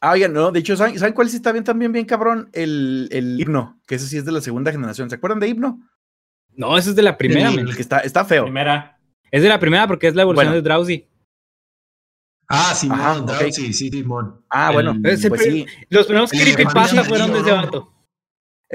Ah, 0.00 0.12
oigan, 0.12 0.32
no, 0.32 0.50
de 0.52 0.60
hecho, 0.60 0.74
¿saben, 0.74 0.98
¿saben 0.98 1.12
cuál 1.12 1.28
sí 1.28 1.36
está 1.36 1.52
bien 1.52 1.64
también 1.64 1.92
bien 1.92 2.06
cabrón? 2.06 2.48
El, 2.54 3.10
el 3.12 3.38
himno, 3.38 3.78
que 3.86 3.96
ese 3.96 4.06
sí 4.06 4.16
es 4.16 4.24
de 4.24 4.32
la 4.32 4.40
segunda 4.40 4.72
generación. 4.72 5.10
¿Se 5.10 5.16
acuerdan 5.16 5.38
de 5.38 5.48
himno? 5.48 5.86
No, 6.54 6.78
ese 6.78 6.88
es 6.90 6.96
de 6.96 7.02
la 7.02 7.18
primera, 7.18 7.50
El- 7.50 7.56
men. 7.56 7.68
El 7.68 7.76
que 7.76 7.82
está, 7.82 7.98
está 7.98 8.24
feo. 8.24 8.44
Primera. 8.44 8.98
Es 9.30 9.42
de 9.42 9.50
la 9.50 9.60
primera 9.60 9.86
porque 9.86 10.06
es 10.08 10.14
la 10.14 10.22
evolución 10.22 10.46
Bueno. 10.46 10.62
de 10.62 10.66
Drowsy. 10.66 11.06
Ah, 12.48 12.74
Simón, 12.74 13.00
Ajá, 13.00 13.20
ok. 13.20 13.26
Drowsy, 13.38 13.72
sí, 13.74 13.90
Simón. 13.90 14.42
Ah, 14.48 14.68
El- 14.68 14.72
bueno, 14.74 14.96
pues 15.02 15.20
sí. 15.20 15.66
Los 15.90 16.06
primeros 16.06 16.30
creepypasta 16.30 17.04
fueron 17.04 17.34
de 17.34 17.40
ese. 17.40 17.50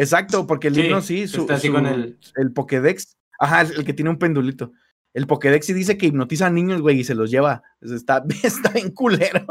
Exacto, 0.01 0.47
porque 0.47 0.69
el 0.69 0.75
Sí, 0.75 0.81
himno 0.81 1.01
sí, 1.01 1.27
su, 1.27 1.41
está 1.41 1.55
así 1.55 1.67
su- 1.67 1.73
con 1.73 1.85
el- 1.85 2.17
el 2.35 2.51
Pokédex. 2.53 3.17
Ajá, 3.39 3.61
el, 3.61 3.71
el 3.79 3.85
que 3.85 3.93
tiene 3.93 4.09
un 4.09 4.17
pendulito. 4.17 4.71
el 5.13 5.25
Pokédex 5.27 5.65
sí 5.65 5.73
dice 5.73 5.97
que 5.97 6.05
hipnotiza 6.05 6.45
a 6.47 6.49
niños, 6.49 6.81
güey, 6.81 6.99
y 6.99 7.03
se 7.03 7.15
los 7.15 7.31
lleva. 7.31 7.63
O 7.81 7.93
está, 7.93 8.23
está 8.43 8.69
bien 8.71 8.91
culero. 8.91 9.45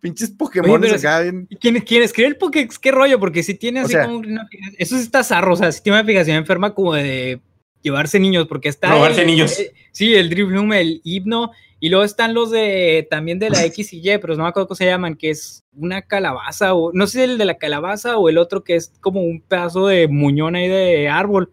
Pinches 0.00 0.30
Pokémon 0.30 0.84
acá 0.84 1.20
bien. 1.22 1.46
¿Y 1.50 1.56
¿Quién, 1.56 1.80
quién 1.80 2.02
escribe 2.02 2.28
el 2.28 2.36
Pokédex? 2.36 2.78
¿Qué 2.78 2.92
rollo? 2.92 3.18
Porque 3.18 3.42
si 3.42 3.54
tiene 3.54 3.80
O 3.80 3.84
así 3.84 3.92
sea- 3.94 4.04
como 4.06 4.18
una 4.18 4.48
Eso 4.78 4.96
sí 4.96 5.02
está 5.02 5.24
zarro, 5.24 5.54
o 5.54 5.56
sea, 5.56 5.72
sí 5.72 5.82
tiene 5.82 5.98
una 5.98 6.06
fijación 6.06 6.36
enferma 6.36 6.74
como 6.74 6.94
de 6.94 7.40
llevarse 7.82 8.18
niños, 8.20 8.46
porque 8.46 8.68
está. 8.68 8.90
Robarse 8.92 9.22
el- 9.22 9.26
niños. 9.26 9.56
sí, 9.92 10.14
el 10.14 10.30
Drifloom, 10.30 10.72
el 10.74 11.00
Hipno, 11.04 11.50
y 11.80 11.88
luego 11.90 12.04
están 12.04 12.32
los 12.34 12.50
de 12.50 13.06
también 13.10 13.38
de 13.38 13.50
la 13.50 13.64
X 13.64 13.92
y 13.92 13.98
Y, 13.98 14.18
pero 14.18 14.34
no 14.36 14.44
me 14.44 14.48
acuerdo 14.48 14.68
cómo 14.68 14.76
se 14.76 14.86
llaman, 14.86 15.14
que 15.16 15.30
es 15.30 15.62
una 15.74 16.02
calabaza, 16.02 16.74
o 16.74 16.90
no 16.92 17.06
sé 17.06 17.24
el 17.24 17.38
de 17.38 17.44
la 17.44 17.58
calabaza 17.58 18.16
o 18.18 18.28
el 18.28 18.38
otro 18.38 18.64
que 18.64 18.76
es 18.76 18.92
como 19.00 19.20
un 19.20 19.40
pedazo 19.42 19.86
de 19.88 20.08
muñón 20.08 20.56
ahí 20.56 20.68
de 20.68 21.08
árbol, 21.08 21.52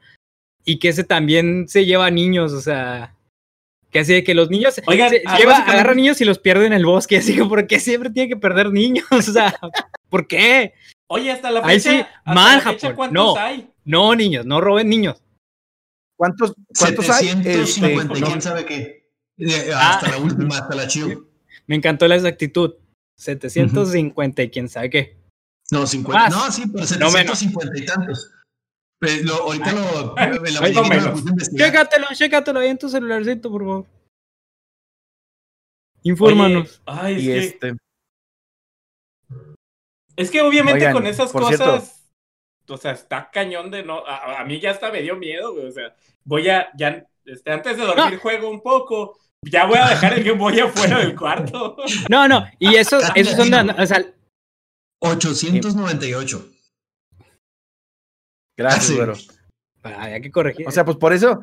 y 0.66 0.80
que 0.80 0.90
ese 0.90 1.04
también 1.04 1.68
se 1.68 1.86
lleva 1.86 2.10
niños, 2.12 2.54
o 2.54 2.62
sea. 2.62 3.16
Que 3.92 4.00
así 4.00 4.12
de 4.14 4.24
que 4.24 4.34
los 4.34 4.50
niños 4.50 4.82
Oigan, 4.88 5.10
se 5.12 5.18
lleva, 5.20 5.30
básicamente- 5.34 5.72
agarra 5.72 5.94
niños 5.94 6.20
y 6.20 6.26
los 6.26 6.40
pierde 6.40 6.66
en 6.66 6.74
el 6.74 6.84
bosque. 6.84 7.18
Así 7.20 7.36
que, 7.36 7.46
¿por 7.46 7.68
qué 7.68 7.80
siempre 7.80 8.10
tiene 8.10 8.28
que 8.28 8.38
perder 8.38 8.72
niños? 8.72 9.06
O 9.12 9.22
sea, 9.22 9.54
¿por 10.10 10.26
qué? 10.26 10.74
Oye, 11.08 11.30
hasta 11.32 11.52
la 11.52 11.62
fecha. 11.62 11.70
Ahí 11.72 11.80
sí, 11.80 11.90
hasta 12.00 12.34
mal, 12.34 12.56
la 12.58 12.62
fecha, 12.72 12.88
Japón. 12.88 12.96
¿Cuántos 12.96 13.36
No. 13.36 13.40
hay? 13.40 13.68
No, 13.86 14.16
niños, 14.16 14.48
no 14.48 14.62
roben 14.62 14.90
niños. 14.90 15.22
¿Cuántos, 16.18 16.56
cuántos 16.80 17.08
hay? 17.10 17.28
750, 17.28 18.14
Este, 18.14 18.26
quién 18.26 18.42
sabe 18.42 18.66
qué. 18.66 19.03
Eh, 19.38 19.72
Ah. 19.74 19.96
Hasta 19.96 20.12
la 20.12 20.18
última, 20.18 20.58
hasta 20.58 20.76
la 20.76 20.88
chido. 20.88 21.26
Me 21.68 21.76
encantó 21.76 22.08
la 22.08 22.16
exactitud. 22.16 22.76
750 23.18 24.42
y 24.44 24.50
quién 24.50 24.68
sabe 24.70 24.90
qué. 24.90 25.18
No, 25.72 25.86
50. 25.88 26.20
Más. 26.30 26.32
No, 26.32 26.52
sí, 26.52 26.64
pero 26.72 26.86
No 27.00 27.12
menos. 27.12 27.40
750 27.40 27.80
y 27.80 27.86
tantos. 27.86 28.32
Pero 29.00 29.24
lo- 29.26 29.36
ahorita 29.44 29.72
lo. 29.74 30.14
Ay, 30.18 30.32
en 30.46 30.54
la 30.54 30.60
ay, 30.62 30.74
no. 30.74 31.58
Chécatelo, 31.58 32.08
chécatelo 32.14 32.60
ahí 32.60 32.70
en 32.70 32.78
tu 32.78 32.90
celularcito, 32.90 33.50
por 33.52 33.62
favor. 33.62 33.86
Infórmanos. 36.04 36.82
Oye, 36.86 37.00
ay, 37.02 37.16
es, 37.16 37.22
y 37.24 37.26
que, 37.28 37.38
este, 37.40 37.78
es 40.16 40.32
que 40.32 40.42
obviamente 40.42 40.80
Oigan, 40.80 40.94
con 40.94 41.08
esas 41.08 41.32
cosas. 41.32 41.58
cierto. 41.58 42.74
O 42.74 42.78
sea, 42.78 42.92
está 42.92 43.30
cañón 43.32 43.72
de 43.72 43.84
no. 43.84 44.06
A, 44.06 44.42
a 44.42 44.46
mí 44.46 44.60
ya 44.60 44.72
hasta 44.72 44.92
me 44.92 45.02
dio 45.02 45.16
miedo, 45.16 45.54
güey. 45.54 45.68
O 45.68 45.72
sea, 45.72 45.96
voy 46.24 46.50
a. 46.50 46.70
Ya, 46.78 47.08
este, 47.26 47.52
antes 47.52 47.78
de 47.78 47.84
dormir, 47.86 48.14
No. 48.16 48.20
juego 48.20 48.50
un 48.50 48.62
poco. 48.62 49.20
Ya 49.52 49.66
voy 49.66 49.78
a 49.78 49.90
dejar 49.90 50.14
el 50.14 50.24
Game 50.24 50.40
Boy 50.40 50.60
afuera 50.60 51.00
del 51.00 51.16
cuarto. 51.16 51.76
No, 52.10 52.28
no, 52.28 52.46
y 52.60 52.76
eso, 52.76 53.00
esos 53.16 53.36
son 53.36 53.50
de, 53.52 53.76
o 53.78 53.86
sea, 53.86 54.04
898. 55.00 56.50
gracias, 58.58 58.86
Sí. 58.86 58.96
güero. 58.96 59.14
hay 59.84 60.22
que 60.22 60.32
corregir. 60.32 60.68
O 60.68 60.72
sea, 60.72 60.86
pues 60.86 60.98
por 60.98 61.12
eso, 61.14 61.42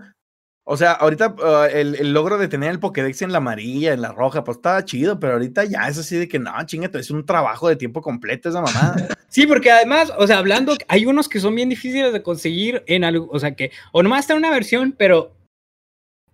o 0.64 0.76
sea, 0.76 0.92
ahorita 0.92 1.34
uh, 1.38 1.64
el, 1.70 1.94
el 1.96 2.12
logro 2.12 2.38
de 2.38 2.48
tener 2.48 2.70
el 2.70 2.80
Pokédex 2.80 3.22
en 3.22 3.32
la 3.32 3.38
amarilla, 3.38 3.92
en 3.92 4.00
la 4.00 4.12
roja, 4.12 4.44
pues 4.44 4.58
estaba 4.58 4.84
chido, 4.84 5.18
pero 5.20 5.34
ahorita 5.34 5.64
ya 5.64 5.88
es 5.88 5.98
así 5.98 6.16
de 6.16 6.28
que 6.28 6.38
no, 6.38 6.52
chingate, 6.64 6.98
es 6.98 7.10
un 7.10 7.26
trabajo 7.26 7.68
de 7.68 7.76
tiempo 7.76 8.00
completo 8.02 8.48
esa 8.48 8.60
mamada. 8.62 9.08
Sí, 9.30 9.46
porque 9.46 9.70
además, 9.70 10.12
o 10.18 10.26
sea, 10.26 10.38
hablando, 10.38 10.76
hay 10.88 11.06
unos 11.06 11.28
que 11.28 11.38
son 11.38 11.54
bien 11.54 11.68
difíciles 11.68 12.12
de 12.12 12.20
conseguir 12.20 12.82
en 12.88 13.04
algo, 13.04 13.28
o 13.30 13.38
sea, 13.38 13.54
que, 13.54 13.70
o 13.92 14.02
nomás 14.02 14.22
está 14.22 14.32
en 14.32 14.40
una 14.40 14.50
versión, 14.50 14.92
pero 14.98 15.30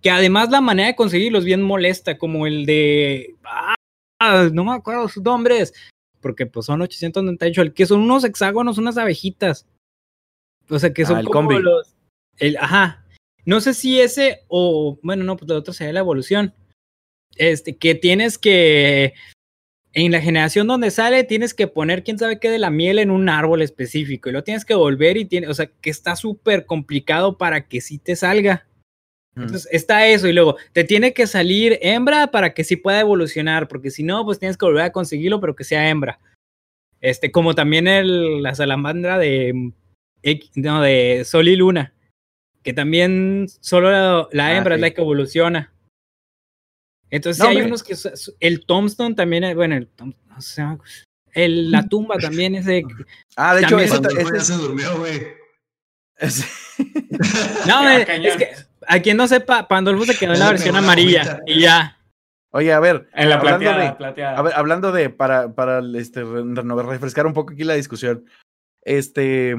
que 0.02 0.10
además 0.10 0.50
la 0.50 0.60
manera 0.60 0.88
de 0.88 0.96
conseguirlos 0.96 1.44
bien 1.44 1.62
molesta, 1.62 2.18
como 2.18 2.46
el 2.46 2.66
de, 2.66 3.34
ah, 3.44 4.48
no 4.52 4.64
me 4.64 4.72
acuerdo 4.72 5.08
sus 5.08 5.22
nombres, 5.22 5.74
porque 6.20 6.46
pues 6.46 6.66
son 6.66 6.82
898, 6.82 7.62
el 7.62 7.74
que 7.74 7.86
son 7.86 8.00
unos 8.00 8.24
hexágonos, 8.24 8.78
unas 8.78 8.98
abejitas. 8.98 9.66
O 10.68 10.78
sea, 10.78 10.92
que 10.92 11.02
Ah, 11.02 11.06
son 11.06 11.18
el 11.18 11.26
como 11.26 11.48
combi. 11.48 11.62
los, 11.62 11.94
el, 12.38 12.56
ajá, 12.56 13.04
no 13.44 13.60
sé 13.60 13.74
si 13.74 14.00
ese 14.00 14.44
o, 14.48 14.98
bueno, 15.02 15.24
no, 15.24 15.36
pues 15.36 15.50
el 15.50 15.56
otro 15.56 15.72
sería 15.72 15.92
la 15.92 16.00
evolución. 16.00 16.54
Este, 17.36 17.76
que 17.76 17.94
tienes 17.94 18.38
que, 18.38 19.14
en 19.92 20.10
la 20.12 20.20
generación 20.20 20.66
donde 20.66 20.90
sale, 20.90 21.24
tienes 21.24 21.54
que 21.54 21.68
poner 21.68 22.02
quién 22.02 22.18
sabe 22.18 22.40
qué 22.40 22.50
de 22.50 22.58
la 22.58 22.70
miel 22.70 22.98
en 22.98 23.10
un 23.10 23.28
árbol 23.28 23.62
específico 23.62 24.28
y 24.28 24.32
lo 24.32 24.42
tienes 24.44 24.64
que 24.64 24.74
volver 24.74 25.16
y 25.16 25.26
tiene, 25.26 25.48
o 25.48 25.54
sea, 25.54 25.66
que 25.66 25.90
está 25.90 26.16
súper 26.16 26.66
complicado 26.66 27.38
para 27.38 27.68
que 27.68 27.80
sí 27.80 27.98
te 27.98 28.16
salga. 28.16 28.65
Entonces 29.36 29.68
está 29.70 30.06
eso 30.06 30.26
y 30.28 30.32
luego 30.32 30.56
te 30.72 30.82
tiene 30.84 31.12
que 31.12 31.26
salir 31.26 31.78
hembra 31.82 32.28
para 32.30 32.54
que 32.54 32.64
sí 32.64 32.76
pueda 32.76 33.00
evolucionar, 33.00 33.68
porque 33.68 33.90
si 33.90 34.02
no, 34.02 34.24
pues 34.24 34.38
tienes 34.38 34.56
que 34.56 34.64
volver 34.64 34.84
a 34.84 34.92
conseguirlo, 34.92 35.40
pero 35.40 35.54
que 35.54 35.64
sea 35.64 35.88
hembra. 35.90 36.18
Este, 37.02 37.30
como 37.30 37.54
también 37.54 37.86
el, 37.86 38.42
la 38.42 38.54
salamandra 38.54 39.18
de, 39.18 39.52
mm, 39.52 39.72
no, 40.56 40.80
de 40.80 41.22
Sol 41.26 41.48
y 41.48 41.56
Luna, 41.56 41.92
que 42.62 42.72
también 42.72 43.46
solo 43.60 43.90
la, 43.90 44.26
la 44.32 44.46
Ah, 44.46 44.56
hembra 44.56 44.74
es 44.76 44.80
la 44.80 44.90
que 44.90 45.02
evoluciona. 45.02 45.70
Entonces 47.10 47.38
No, 47.38 47.44
sí 47.44 47.50
hay 47.50 47.56
hombre. 47.58 47.68
unos 47.68 47.82
que 47.82 47.94
el 48.40 48.64
Tombstone 48.66 49.14
también, 49.14 49.44
es- 49.44 49.54
bueno, 49.54 49.76
el, 49.76 49.86
Tom- 49.88 50.14
no 50.28 50.40
sé, 50.40 50.62
el- 51.34 51.70
la 51.70 51.86
tumba 51.86 52.16
también 52.18 52.54
es 52.54 52.64
de 52.64 52.84
Ah, 53.36 53.54
de 53.54 53.60
hecho, 53.62 53.78
ya 53.80 54.40
se 54.40 54.54
durmió, 54.54 54.98
güey. 54.98 55.20
No, 56.20 57.82
cañón. 58.06 58.26
es 58.26 58.36
que 58.36 58.50
a 58.86 59.00
quien 59.00 59.16
no 59.16 59.26
sepa, 59.26 59.68
Pandolfo 59.68 60.04
se 60.04 60.16
quedó 60.16 60.32
en 60.34 60.40
la 60.40 60.50
versión 60.50 60.76
amarilla 60.76 61.40
y 61.46 61.60
ya. 61.60 61.98
Oye, 62.50 62.72
a 62.72 62.80
ver, 62.80 63.08
En 63.12 63.28
la 63.28 63.36
hablando 63.36 63.58
plateada, 63.58 63.84
de, 63.84 63.96
plateada. 63.96 64.38
a 64.38 64.42
ver, 64.42 64.52
hablando 64.54 64.92
de, 64.92 65.10
para, 65.10 65.54
para 65.54 65.82
este, 65.96 66.24
refrescar 66.24 67.26
un 67.26 67.34
poco 67.34 67.52
aquí 67.52 67.64
la 67.64 67.74
discusión, 67.74 68.24
este, 68.82 69.56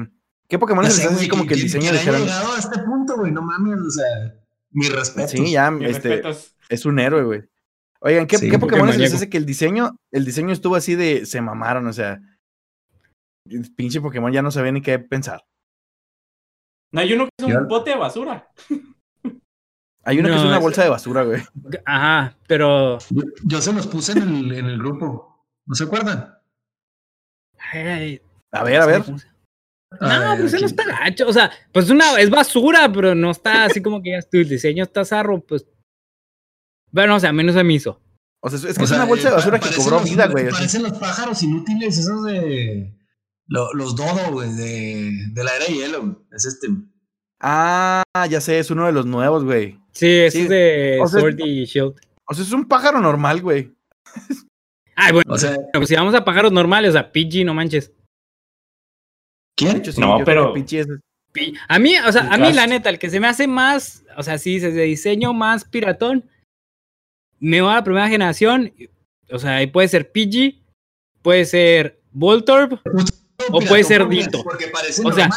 ¿qué 0.48 0.58
Pokémon 0.58 0.84
se 0.86 0.90
sé, 0.90 0.96
les 1.02 1.06
hace 1.06 1.16
así 1.16 1.28
como 1.28 1.46
que 1.46 1.54
el 1.54 1.60
diseño 1.60 1.92
dijeron, 1.92 2.22
llegado 2.22 2.54
a 2.54 2.58
este 2.58 2.78
punto, 2.80 3.16
güey, 3.16 3.30
no 3.30 3.42
mames, 3.42 3.78
o 3.78 3.90
sea, 3.90 4.34
mi 4.70 4.88
respeto. 4.88 5.28
sí, 5.28 5.52
ya, 5.52 5.70
Mis 5.70 5.90
este, 5.90 6.08
respetos. 6.08 6.56
es 6.68 6.86
un 6.86 6.98
héroe, 6.98 7.22
güey. 7.22 7.42
Oigan, 8.00 8.26
¿qué, 8.26 8.38
Sí, 8.38 8.50
¿qué 8.50 8.58
Pokémon 8.58 8.92
se 8.92 8.98
les 8.98 9.14
hace 9.14 9.28
que 9.28 9.38
el 9.38 9.46
diseño, 9.46 9.96
el 10.10 10.24
diseño 10.24 10.52
estuvo 10.52 10.74
así 10.74 10.96
de, 10.96 11.24
se 11.26 11.40
mamaron, 11.40 11.86
o 11.86 11.92
sea, 11.92 12.20
pinche 13.76 14.00
Pokémon 14.00 14.32
ya 14.32 14.42
no 14.42 14.50
sabía 14.50 14.72
ni 14.72 14.82
qué 14.82 14.98
pensar. 14.98 15.44
No 16.92 17.00
hay 17.00 17.12
uno 17.12 17.24
que 17.26 17.44
es 17.46 17.52
Ya. 17.52 17.58
un 17.60 17.68
bote 17.68 17.90
de 17.90 17.96
basura. 17.96 18.48
Hay 20.04 20.18
uno 20.20 20.28
que 20.30 20.36
es 20.36 20.42
una 20.42 20.58
bolsa 20.58 20.84
de 20.84 20.88
basura, 20.88 21.22
güey. 21.22 21.42
Ajá, 21.84 22.34
pero 22.46 22.96
Yo, 23.10 23.22
yo 23.44 23.60
se 23.60 23.74
los 23.74 23.86
puse 23.88 24.12
en 24.12 24.22
el, 24.36 24.52
en 24.52 24.64
el 24.66 24.78
grupo. 24.78 25.44
¿No 25.66 25.74
se 25.74 25.84
acuerdan? 25.84 26.34
ay, 27.72 28.20
A 28.52 28.64
ver, 28.64 28.80
a 28.80 28.86
ver. 28.86 29.04
¿cómo 29.04 29.18
se- 29.18 29.26
A 30.00 30.18
No, 30.34 30.36
pues 30.40 30.54
eso 30.54 30.60
no 30.60 30.66
está 30.66 30.84
gacho. 30.86 31.28
O 31.28 31.32
sea, 31.32 31.50
pues 31.72 31.90
una, 31.90 32.18
es 32.20 32.30
basura, 32.30 32.90
pero 32.90 33.14
no 33.14 33.30
está 33.30 33.64
así 33.64 33.82
como 33.82 34.00
que 34.00 34.12
ya 34.12 34.22
tu 34.22 34.38
diseño 34.38 34.84
está 34.84 35.04
zarro, 35.04 35.40
pues. 35.40 35.66
Bueno, 36.90 37.16
o 37.16 37.20
sea, 37.20 37.30
a 37.30 37.32
mí 37.34 37.44
no 37.44 37.52
se 37.52 37.62
me 37.64 37.74
hizo. 37.74 38.00
O 38.42 38.48
sea, 38.48 38.70
es 38.70 38.76
que 38.76 38.80
O 38.80 38.84
es 38.84 38.88
sea, 38.88 38.98
una 38.98 39.06
bolsa 39.06 39.28
de 39.28 39.34
eh, 39.34 39.36
basura 39.36 39.60
pa- 39.60 39.68
que 39.68 39.74
cobró 39.76 40.00
vida, 40.00 40.26
güey. 40.28 40.48
Parecen 40.50 40.84
los 40.84 40.92
pájaros 40.98 41.42
inútiles, 41.42 41.98
esos 41.98 42.24
de. 42.24 42.94
Lo- 43.48 43.72
los 43.74 43.96
dodo, 43.96 44.30
güey, 44.32 44.50
de, 44.54 45.10
de 45.32 45.44
la 45.44 45.56
era 45.56 45.64
de 45.66 45.74
hielo. 45.74 46.00
güey. 46.02 46.16
Es 46.32 46.44
este. 46.46 46.68
Ah, 47.40 48.02
ya 48.30 48.40
sé, 48.40 48.58
es 48.58 48.70
uno 48.70 48.86
de 48.86 48.92
los 48.92 49.06
nuevos, 49.06 49.44
güey. 49.44 49.78
Sí, 49.92 50.06
es 50.08 50.34
de 50.48 50.98
o 51.02 51.06
sea, 51.06 51.20
Sword 51.20 51.38
y 51.40 51.64
Shield. 51.64 51.94
O 52.26 52.34
sea, 52.34 52.44
es 52.44 52.52
un 52.52 52.66
pájaro 52.66 53.00
normal, 53.00 53.40
güey. 53.40 53.72
Ay, 54.96 55.12
bueno, 55.12 55.32
O 55.32 55.38
sea, 55.38 55.56
pues 55.72 55.88
si 55.88 55.94
vamos 55.94 56.14
a 56.14 56.24
pájaros 56.24 56.50
normales, 56.52 56.90
o 56.90 56.92
sea, 56.94 57.10
PG, 57.12 57.44
no 57.44 57.54
manches. 57.54 57.92
¿quién? 59.56 59.76
hecho, 59.78 59.92
sí, 59.92 60.00
No, 60.00 60.18
pero- 60.24 60.52
Pichi 60.52 60.78
es- 60.78 60.88
A 61.68 61.78
mí, 61.78 61.94
o 61.98 62.10
sea, 62.10 62.22
a 62.32 62.36
mí 62.38 62.52
la 62.52 62.66
neta, 62.66 62.90
el 62.90 62.98
que 62.98 63.10
se 63.10 63.20
me 63.20 63.28
hace 63.28 63.46
más, 63.46 64.04
o 64.16 64.22
sea, 64.24 64.38
sí, 64.38 64.58
de 64.58 64.70
diseño 64.82 65.32
más 65.32 65.64
piratón, 65.64 66.28
me 67.38 67.60
va 67.60 67.72
a 67.72 67.76
la 67.76 67.84
primera 67.84 68.08
generación, 68.08 68.72
o 69.30 69.38
sea, 69.38 69.56
ahí 69.56 69.68
puede 69.68 69.86
ser 69.88 70.10
PG, 70.10 70.60
puede 71.22 71.44
ser 71.44 72.00
Voltorb, 72.10 72.80
O 73.50 73.60
puede 73.60 73.84
ser 73.84 74.06
Dito. 74.08 74.42
Porque 74.42 74.68
parece 74.68 75.02
O 75.04 75.12
sea, 75.12 75.30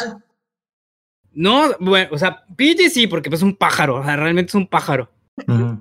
no, 1.34 1.70
bueno, 1.80 2.08
o 2.12 2.18
sea, 2.18 2.44
PG 2.56 2.90
sí, 2.90 3.06
porque 3.06 3.30
pues, 3.30 3.40
es 3.40 3.44
un 3.44 3.56
pájaro, 3.56 3.96
o 3.96 4.04
sea, 4.04 4.16
realmente 4.16 4.50
es 4.50 4.54
un 4.54 4.66
pájaro. 4.66 5.10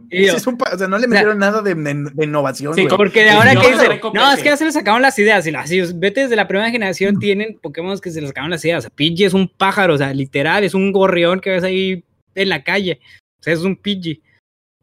Y 0.10 0.26
yo- 0.28 0.32
Sí, 0.32 0.38
es 0.38 0.48
un 0.48 0.58
o 0.62 0.78
sea, 0.78 0.88
no 0.88 0.96
le 0.98 1.02
sea, 1.02 1.10
metieron 1.10 1.38
nada 1.38 1.62
de, 1.62 1.76
de- 1.76 2.10
de 2.14 2.26
innovación, 2.26 2.74
Sí, 2.74 2.88
Porque 2.88 3.24
de 3.26 3.32
ahora 3.32 3.54
no, 3.54 3.60
que 3.62 3.72
no, 3.72 3.78
dicen, 3.82 4.00
no, 4.14 4.32
es 4.32 4.38
que 4.40 4.46
ya 4.46 4.56
se 4.56 4.64
les 4.64 4.74
sacaron 4.74 5.02
las 5.02 5.20
ideas. 5.20 5.46
Y 5.46 5.54
así, 5.54 5.82
vete 5.96 6.22
desde 6.22 6.38
la 6.38 6.48
primera 6.48 6.72
generación, 6.72 7.20
tienen 7.20 7.60
Pokémon 7.62 8.00
que 8.00 8.12
se 8.12 8.22
les 8.22 8.30
sacaron 8.30 8.50
las 8.50 8.64
ideas. 8.64 8.80
O 8.80 8.82
sea, 8.88 8.90
Pidgey 8.96 9.26
es 9.26 9.34
un 9.34 9.50
pájaro, 9.50 9.96
o 9.96 9.98
sea, 9.98 10.14
literal, 10.14 10.64
es 10.64 10.74
un 10.74 10.94
gorrión 10.94 11.42
que 11.42 11.50
ves 11.50 11.64
ahí 11.66 12.06
en 12.34 12.50
la 12.50 12.64
calle. 12.64 13.02
O 13.42 13.44
sea, 13.44 13.54
es 13.54 13.60
un 13.62 13.76
Pidgey. 13.76 14.22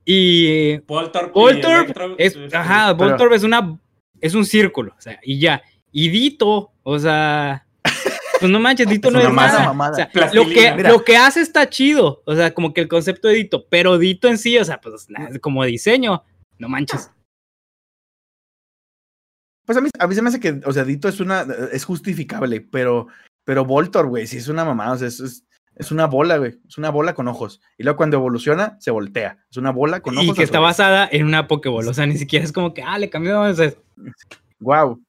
Y 0.05 0.77
Voltorb. 0.87 1.33
Voltorb 1.33 2.15
es, 2.19 2.37
ajá, 2.53 2.93
Voltorb 2.93 3.33
es 3.33 3.45
una, 3.45 3.79
es 4.21 4.35
un 4.35 4.45
círculo, 4.45 4.95
o 4.99 5.01
sea, 5.01 5.19
y 5.23 5.39
ya. 5.39 5.63
Y 5.93 6.09
Dito, 6.11 6.73
o 6.83 6.99
sea, 6.99 7.67
pues 8.41 8.51
no 8.53 8.61
manches, 8.61 8.89
Dito 8.89 9.09
Es 9.09 9.15
no 9.15 9.21
una 9.21 9.29
es 9.29 9.35
masa 9.35 9.53
nada. 9.55 9.67
mamada. 9.67 9.93
O 9.93 9.95
sea, 9.97 10.31
lo 10.33 10.45
que, 10.47 10.73
Mira. 10.75 10.91
lo 10.91 11.05
que 11.05 11.17
hace 11.17 11.41
está 11.41 11.69
chido, 11.69 12.23
o 12.27 12.35
sea, 12.35 12.53
como 12.55 12.73
que 12.75 12.81
el 12.83 12.89
concepto 12.89 13.29
de 13.29 13.35
Dito, 13.35 13.67
pero 13.69 13.99
Dito 13.99 14.29
en 14.29 14.39
sí, 14.39 14.59
o 14.59 14.65
sea, 14.65 14.81
pues 14.81 15.09
nada, 15.11 15.39
como 15.41 15.65
diseño, 15.65 16.23
no 16.59 16.69
manches. 16.69 17.11
Pues 19.65 19.77
a 19.77 19.81
mí, 19.81 19.91
a 19.99 20.07
mí 20.07 20.15
se 20.15 20.23
me 20.23 20.29
hace 20.31 20.41
que, 20.41 20.61
o 20.65 20.73
sea, 20.73 20.85
Dito 20.85 21.09
es 21.09 21.21
una, 21.21 21.47
es 21.73 21.85
justificable, 21.85 22.61
pero, 22.61 23.09
pero 23.45 23.65
Voltor, 23.65 24.07
güey, 24.09 24.27
sí 24.27 24.39
es 24.39 24.49
una 24.49 24.65
mamada, 24.65 24.93
o 24.93 24.97
sea, 24.97 25.09
es, 25.09 25.21
es, 25.21 25.45
Es 25.75 25.93
una 25.93 26.07
bola, 26.07 26.39
güey. 26.39 26.59
Es 26.67 26.77
una 26.77 26.91
bola 26.91 27.15
con 27.15 27.29
ojos. 27.29 27.61
Y 27.79 27.85
luego 27.85 27.99
cuando 27.99 28.17
evoluciona, 28.17 28.77
se 28.81 28.91
voltea. 28.91 29.39
Es 29.49 29.59
una 29.59 29.71
bola 29.71 30.01
con 30.01 30.17
ojos. 30.19 30.31
Y 30.31 30.33
que 30.35 30.43
está 30.43 30.59
basada 30.59 31.09
en 31.13 31.25
una 31.25 31.47
Pokéball. 31.47 31.87
O 31.87 31.95
sea, 31.95 32.05
ni 32.05 32.19
siquiera 32.19 32.45
es 32.45 32.51
como 32.53 32.75
que, 32.75 32.83
ah, 32.83 32.99
le 32.99 33.09
cambió. 33.09 33.41
o 33.43 33.55
sea, 33.55 33.73
Wow. 34.59 35.01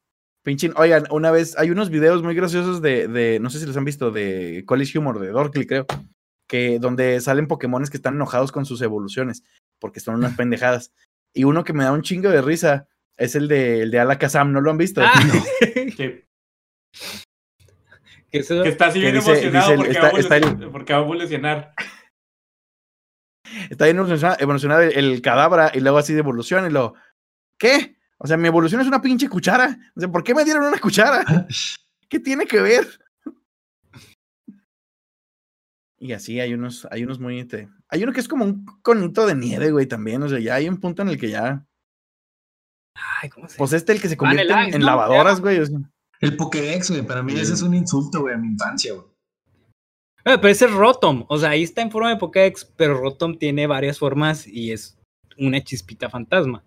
Pinche, 0.43 0.71
oigan, 0.77 1.05
una 1.11 1.31
vez 1.31 1.57
hay 1.57 1.69
unos 1.69 1.89
videos 1.89 2.23
muy 2.23 2.33
graciosos 2.33 2.81
de, 2.81 3.07
de 3.07 3.39
no 3.39 3.49
sé 3.49 3.59
si 3.59 3.65
los 3.65 3.75
han 3.77 3.85
visto, 3.85 4.09
de 4.11 4.63
College 4.65 4.97
Humor, 4.97 5.19
de 5.19 5.27
Dorkly, 5.29 5.67
creo, 5.67 5.85
que 6.47 6.79
donde 6.79 7.19
salen 7.21 7.47
Pokémones 7.47 7.89
que 7.89 7.97
están 7.97 8.15
enojados 8.15 8.51
con 8.51 8.65
sus 8.65 8.81
evoluciones, 8.81 9.43
porque 9.79 9.99
son 9.99 10.15
unas 10.15 10.35
pendejadas. 10.37 10.93
Y 11.33 11.43
uno 11.43 11.63
que 11.63 11.73
me 11.73 11.83
da 11.83 11.91
un 11.91 12.01
chingo 12.01 12.29
de 12.29 12.41
risa 12.41 12.87
es 13.17 13.35
el 13.35 13.47
de, 13.49 13.81
el 13.81 13.91
de 13.91 13.99
Alakazam, 13.99 14.51
¿no 14.53 14.61
lo 14.61 14.71
han 14.71 14.77
visto? 14.77 15.01
ah, 15.03 15.11
Que, 15.97 16.25
que 18.31 18.39
eso- 18.39 18.63
que 18.63 18.69
está 18.69 18.87
así 18.87 18.99
bien 18.99 19.15
dice- 19.15 19.31
emocionado 19.31 19.71
dice 19.71 19.73
el- 19.73 19.77
porque, 19.79 19.91
está- 19.91 20.11
va 20.11 20.19
está 20.19 20.37
el- 20.37 20.69
porque 20.71 20.93
va 20.93 20.99
a 20.99 21.03
evolucionar. 21.03 21.73
Está 23.69 23.85
bien 23.85 23.97
evoluciona- 23.97 24.37
evolucionado 24.39 24.81
el, 24.81 24.93
el 24.97 25.21
cadabra 25.21 25.71
y 25.73 25.79
luego 25.79 25.97
así 25.97 26.13
de 26.13 26.19
evolución 26.19 26.65
y 26.67 26.69
lo, 26.69 26.93
¿qué? 27.59 27.97
O 28.19 28.27
sea, 28.27 28.37
mi 28.37 28.47
evolución 28.47 28.81
es 28.81 28.87
una 28.87 29.01
pinche 29.01 29.29
cuchara. 29.29 29.77
O 29.95 29.99
sea, 29.99 30.11
¿por 30.11 30.23
qué 30.23 30.35
me 30.35 30.43
dieron 30.43 30.63
una 30.65 30.79
cuchara? 30.79 31.47
¿Qué 32.09 32.19
tiene 32.19 32.45
que 32.45 32.61
ver? 32.61 32.87
Y 35.97 36.13
así 36.13 36.39
hay 36.39 36.53
unos, 36.53 36.87
hay 36.91 37.03
unos 37.03 37.19
muy, 37.19 37.47
hay 37.89 38.03
uno 38.03 38.13
que 38.13 38.19
es 38.19 38.27
como 38.27 38.45
un 38.45 38.65
conito 38.81 39.25
de 39.25 39.35
nieve, 39.35 39.71
güey, 39.71 39.85
también. 39.85 40.23
O 40.23 40.29
sea, 40.29 40.39
ya 40.39 40.55
hay 40.55 40.69
un 40.69 40.77
punto 40.77 41.01
en 41.01 41.09
el 41.09 41.17
que 41.19 41.29
ya, 41.29 41.65
Ay, 43.21 43.29
¿cómo 43.29 43.47
se 43.47 43.57
pues 43.57 43.73
este 43.73 43.93
el 43.93 44.01
que 44.01 44.09
se 44.09 44.17
convierte 44.17 44.43
en, 44.43 44.49
Vanilla 44.49 44.67
Ice, 44.67 44.75
en 44.75 44.81
¿no? 44.81 44.87
lavadoras, 44.87 45.41
güey. 45.41 45.59
o 45.59 45.65
sea. 45.65 45.79
El 46.21 46.35
Pokédex, 46.35 46.91
güey, 46.91 47.01
para 47.05 47.23
mí 47.23 47.33
Sí. 47.33 47.39
ese 47.39 47.53
es 47.53 47.61
un 47.61 47.73
insulto, 47.73 48.21
güey, 48.21 48.35
a 48.35 48.37
mi 48.37 48.47
infancia, 48.47 48.93
güey. 48.93 49.05
Ah, 50.25 50.35
pero 50.41 50.49
ese 50.49 50.65
es 50.65 50.71
Rotom. 50.71 51.25
O 51.29 51.37
sea, 51.37 51.51
ahí 51.51 51.63
está 51.63 51.81
en 51.81 51.91
forma 51.91 52.09
de 52.09 52.17
Pokédex, 52.17 52.65
pero 52.65 52.99
Rotom 52.99 53.37
tiene 53.37 53.67
varias 53.67 53.97
formas 53.97 54.45
y 54.45 54.71
es 54.73 54.99
una 55.37 55.63
chispita 55.63 56.09
fantasma. 56.09 56.63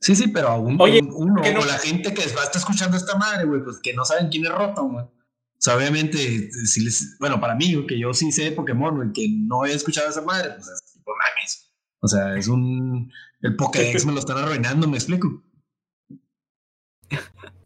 Sí, 0.00 0.16
sí, 0.16 0.28
pero 0.28 0.48
aún 0.48 0.80
Oye, 0.80 1.00
un- 1.02 1.12
uno, 1.30 1.42
¿qué 1.42 1.52
no- 1.52 1.60
o 1.60 1.64
la 1.64 1.78
gente 1.78 2.14
que 2.14 2.22
va 2.34 2.40
a 2.42 2.44
estar 2.44 2.56
escuchando 2.56 2.96
esta 2.96 3.16
madre, 3.16 3.44
güey, 3.44 3.62
pues 3.62 3.78
que 3.80 3.92
no 3.92 4.04
saben 4.04 4.28
quién 4.28 4.46
es 4.46 4.52
Rotom, 4.52 4.92
güey. 4.92 5.04
O 5.04 5.62
sea, 5.62 5.76
obviamente, 5.76 6.50
si 6.64 6.82
les, 6.84 7.18
bueno, 7.18 7.38
para 7.38 7.54
mí, 7.54 7.86
que 7.86 7.98
yo 7.98 8.14
sí 8.14 8.32
sé 8.32 8.44
de 8.44 8.52
Pokémon, 8.52 8.96
güey, 8.96 9.12
que 9.12 9.26
no 9.28 9.66
he 9.66 9.72
escuchado 9.74 10.08
esa 10.08 10.22
madre, 10.22 10.52
pues 10.54 10.68
es 10.68 10.92
tipo 10.94 11.12
mames. 11.12 11.70
O 12.00 12.08
sea, 12.08 12.34
es 12.36 12.48
un. 12.48 13.12
El 13.42 13.56
Pokédex 13.56 14.06
me 14.06 14.12
lo 14.12 14.20
están 14.20 14.38
arruinando, 14.38 14.88
¿me 14.88 14.96
explico? 14.96 15.42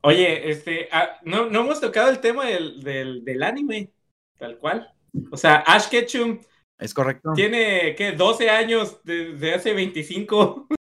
Oye, 0.03 0.51
este, 0.51 0.89
ah, 0.93 1.18
no, 1.24 1.49
no 1.49 1.61
hemos 1.61 1.80
tocado 1.80 2.11
el 2.11 2.18
tema 2.20 2.47
del, 2.47 2.82
del, 2.82 3.24
del 3.24 3.43
anime, 3.43 3.93
tal 4.39 4.59
cual. 4.59 4.93
O 5.30 5.37
sea, 5.37 5.57
Ash 5.66 5.89
Ketchum 5.89 6.41
Es 6.78 6.93
correcto. 6.93 7.32
tiene, 7.35 7.95
¿qué? 7.97 8.12
12 8.12 8.51
años 8.51 8.99
desde 9.05 9.55
hace 9.55 9.72
25 9.72 10.66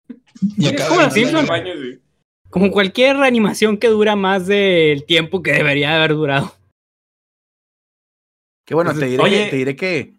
Y 0.58 0.68
Es 0.68 0.74
acaba 0.74 1.10
como 1.10 1.54
años. 1.54 2.00
cualquier 2.72 3.18
animación 3.18 3.78
que 3.78 3.88
dura 3.88 4.16
más 4.16 4.48
del 4.48 5.06
tiempo 5.06 5.42
que 5.42 5.54
debería 5.54 5.90
de 5.92 5.96
haber 5.96 6.14
durado. 6.14 6.56
Que 8.66 8.76
bueno, 8.76 8.94
te 8.94 9.06
diré, 9.06 9.24
Oye. 9.24 9.44
que, 9.46 9.50
te 9.50 9.56
diré 9.58 9.76
que 9.76 10.14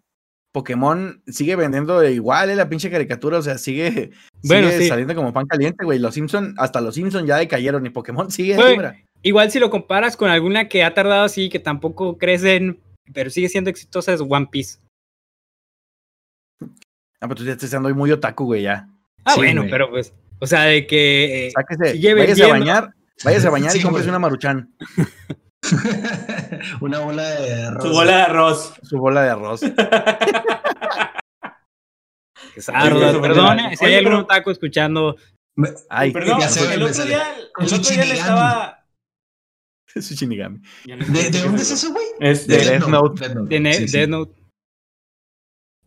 Pokémon 0.53 1.21
sigue 1.27 1.55
vendiendo 1.55 2.07
igual, 2.07 2.49
eh, 2.49 2.55
la 2.55 2.69
pinche 2.69 2.91
caricatura, 2.91 3.39
o 3.39 3.41
sea, 3.41 3.57
sigue, 3.57 4.11
Bueno, 4.43 4.67
sigue 4.69 4.83
sí. 4.83 4.87
saliendo 4.87 5.15
como 5.15 5.33
pan 5.33 5.47
caliente, 5.47 5.83
güey. 5.83 5.99
Los 5.99 6.13
Simpson, 6.13 6.53
hasta 6.57 6.79
los 6.81 6.95
Simpson 6.95 7.25
ya 7.25 7.37
decayeron 7.37 7.85
y 7.85 7.89
Pokémon 7.89 8.29
sigue 8.31 8.55
Güey. 8.55 8.77
Igual 9.23 9.49
si 9.49 9.59
lo 9.59 9.71
comparas 9.71 10.15
con 10.15 10.29
alguna 10.29 10.69
que 10.69 10.83
ha 10.83 10.93
tardado 10.93 11.23
así, 11.23 11.49
que 11.49 11.59
tampoco 11.59 12.17
crecen, 12.17 12.79
pero 13.11 13.31
sigue 13.31 13.49
siendo 13.49 13.71
exitosa, 13.71 14.13
es 14.13 14.21
One 14.21 14.47
Piece. 14.51 14.77
Ah, 16.61 17.27
pero 17.27 17.35
tú 17.35 17.43
ya 17.43 17.53
estás 17.53 17.71
siendo 17.71 17.93
muy 17.95 18.11
otaku, 18.11 18.45
güey, 18.45 18.61
ya. 18.61 18.87
Ah, 19.25 19.31
Sí, 19.33 19.39
bueno, 19.39 19.61
güey. 19.61 19.71
pero 19.71 19.89
pues, 19.89 20.13
o 20.39 20.47
sea, 20.47 20.61
de 20.63 20.85
que... 20.87 21.47
eh, 21.47 21.51
Sáquese, 21.51 21.93
sigue 21.93 22.13
váyase 22.13 22.43
a 22.43 22.47
bañar, 22.47 22.93
váyase 23.23 23.47
a 23.47 23.49
bañar 23.49 23.71
Sí, 23.71 23.79
y 23.79 23.81
cómprese 23.81 24.09
una 24.09 24.19
maruchan, 24.19 24.73
Una 26.81 26.99
bola 26.99 27.23
de 27.27 27.63
arroz. 27.63 27.83
Su 27.83 27.89
bola 27.91 28.15
de 28.17 28.21
arroz. 28.21 28.73
su 28.83 28.97
bola 28.99 29.23
de 29.23 29.29
arroz. 29.31 29.61
que 32.53 32.61
sardo, 32.61 33.21
perdona, 33.21 33.69
da- 33.69 33.75
si 33.75 33.85
hay 33.85 33.95
algún 33.95 34.13
otaco 34.13 34.51
escuchando, 34.51 35.15
Ay, 35.89 36.11
Perdón, 36.11 36.39
ya 36.41 36.47
el 36.73 36.83
otro 36.83 37.05
día, 37.05 37.23
el 37.59 37.65
otro 37.65 37.77
día 37.79 38.05
le 38.05 38.13
estaba. 38.13 38.85
su 39.87 40.13
Shinigami. 40.13 40.59
¿De, 40.85 41.29
de 41.31 41.41
dónde 41.41 41.61
es 41.61 41.71
eso. 41.71 41.91
güey? 41.93 42.05
Este, 42.19 42.57
De 42.57 42.65
Death 42.71 42.87
Note. 42.87 43.21
Death 43.27 43.35
Note. 43.37 43.59
de. 43.59 43.85
Death 43.87 44.09
Note. 44.09 44.33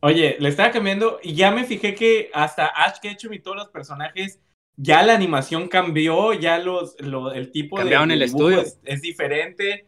Oye, 0.00 0.36
le 0.38 0.48
estaba 0.48 0.70
cambiando 0.70 1.18
y 1.22 1.34
ya 1.34 1.50
me 1.50 1.64
fijé 1.64 1.94
que 1.94 2.30
hasta 2.32 2.66
Ash 2.66 2.98
Ketchum 3.00 3.32
y 3.32 3.40
todos 3.40 3.56
los 3.56 3.68
personajes, 3.68 4.38
ya 4.76 5.02
la 5.02 5.14
animación 5.14 5.66
cambió, 5.68 6.32
ya 6.34 6.58
los, 6.58 6.94
lo- 7.00 7.32
el 7.32 7.50
tipo 7.50 7.76
Cambiaron 7.76 8.08
de 8.10 8.14
el 8.14 8.22
estudio. 8.22 8.60
Es, 8.60 8.78
es 8.84 9.02
diferente. 9.02 9.86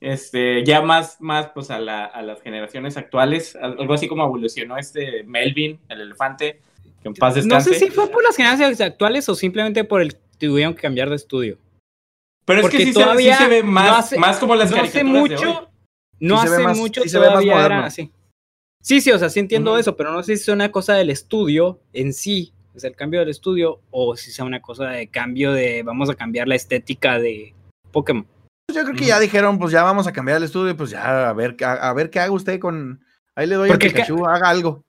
Este, 0.00 0.64
ya 0.64 0.80
más, 0.82 1.20
más 1.20 1.48
pues 1.54 1.70
a, 1.70 1.78
la- 1.78 2.06
a 2.06 2.22
las 2.22 2.40
generaciones 2.42 2.96
actuales, 2.96 3.54
algo 3.56 3.92
así 3.94 4.08
como 4.08 4.24
evolucionó 4.24 4.76
este 4.78 5.22
Melvin, 5.24 5.78
el 5.88 6.00
elefante, 6.00 6.60
que 7.02 7.08
en 7.08 7.14
paz 7.14 7.36
No 7.36 7.42
descanse. 7.56 7.74
sé 7.74 7.86
si 7.86 7.90
fue 7.92 8.08
por 8.08 8.24
las 8.24 8.34
generaciones 8.36 8.80
actuales 8.80 9.28
o 9.28 9.34
simplemente 9.34 9.84
por 9.84 10.00
el 10.00 10.16
tuvieron 10.38 10.74
que 10.74 10.80
cambiar 10.82 11.08
de 11.10 11.16
estudio. 11.16 11.58
Pero 12.44 12.60
es 12.60 12.62
porque 12.64 12.78
que 12.78 12.84
sí, 12.86 12.92
se- 12.92 12.98
sí 12.98 13.04
todavía 13.04 13.36
se, 13.36 13.48
ve 13.48 13.62
más, 13.62 13.86
no 13.90 13.96
hace- 13.96 14.18
más 14.18 14.38
como 14.38 14.56
las 14.56 14.70
no 14.72 14.78
hace 14.78 14.98
caricaturas 15.00 15.28
de 15.28 15.36
hoy. 15.36 15.44
mucho, 15.52 15.70
no 16.18 16.36
Sí 16.38 16.42
se 16.42 16.48
ve 16.50 16.54
hace 16.56 16.64
más- 16.64 16.78
mucho 16.78 17.02
sí 17.02 17.08
se 17.10 17.18
ve 17.20 17.30
más 17.30 17.44
era 17.44 17.54
moderno. 17.54 17.84
así. 17.84 18.10
Sí, 18.82 19.00
sí, 19.00 19.10
o 19.12 19.18
sea, 19.18 19.30
sí 19.30 19.38
entiendo 19.40 19.78
eso, 19.78 19.96
pero 19.96 20.12
no 20.12 20.22
sé 20.22 20.36
si 20.36 20.42
es 20.42 20.48
una 20.48 20.70
cosa 20.72 20.94
del 20.94 21.08
estudio 21.08 21.80
en 21.92 22.12
sí, 22.12 22.52
es 22.74 22.82
el 22.84 22.96
cambio 22.96 23.20
del 23.20 23.28
estudio, 23.28 23.80
o 23.90 24.16
si 24.16 24.32
sea 24.32 24.44
una 24.44 24.60
cosa 24.60 24.88
de 24.88 25.06
cambio 25.06 25.52
de 25.52 25.82
vamos 25.84 26.10
a 26.10 26.14
cambiar 26.14 26.48
la 26.48 26.56
estética 26.56 27.18
de 27.20 27.54
Pokémon. 27.92 28.26
Pues 28.66 28.76
yo 28.76 28.84
creo 28.84 28.96
que 28.96 29.06
ya 29.06 29.20
dijeron, 29.20 29.58
pues 29.58 29.72
ya 29.72 29.82
vamos 29.84 30.06
a 30.06 30.12
cambiar 30.12 30.38
el 30.38 30.44
estudio, 30.44 30.76
pues 30.76 30.90
ya 30.90 31.28
a 31.28 31.32
ver, 31.32 31.56
a, 31.64 31.90
a 31.90 31.92
ver 31.92 32.10
qué 32.10 32.18
haga 32.20 32.32
usted 32.32 32.58
con. 32.58 33.04
Ahí 33.36 33.46
le 33.46 33.54
doy 33.54 33.68
Porque 33.68 33.86
a 33.88 33.90
Pikachu, 33.92 34.26
haga 34.26 34.48
algo. 34.48 34.82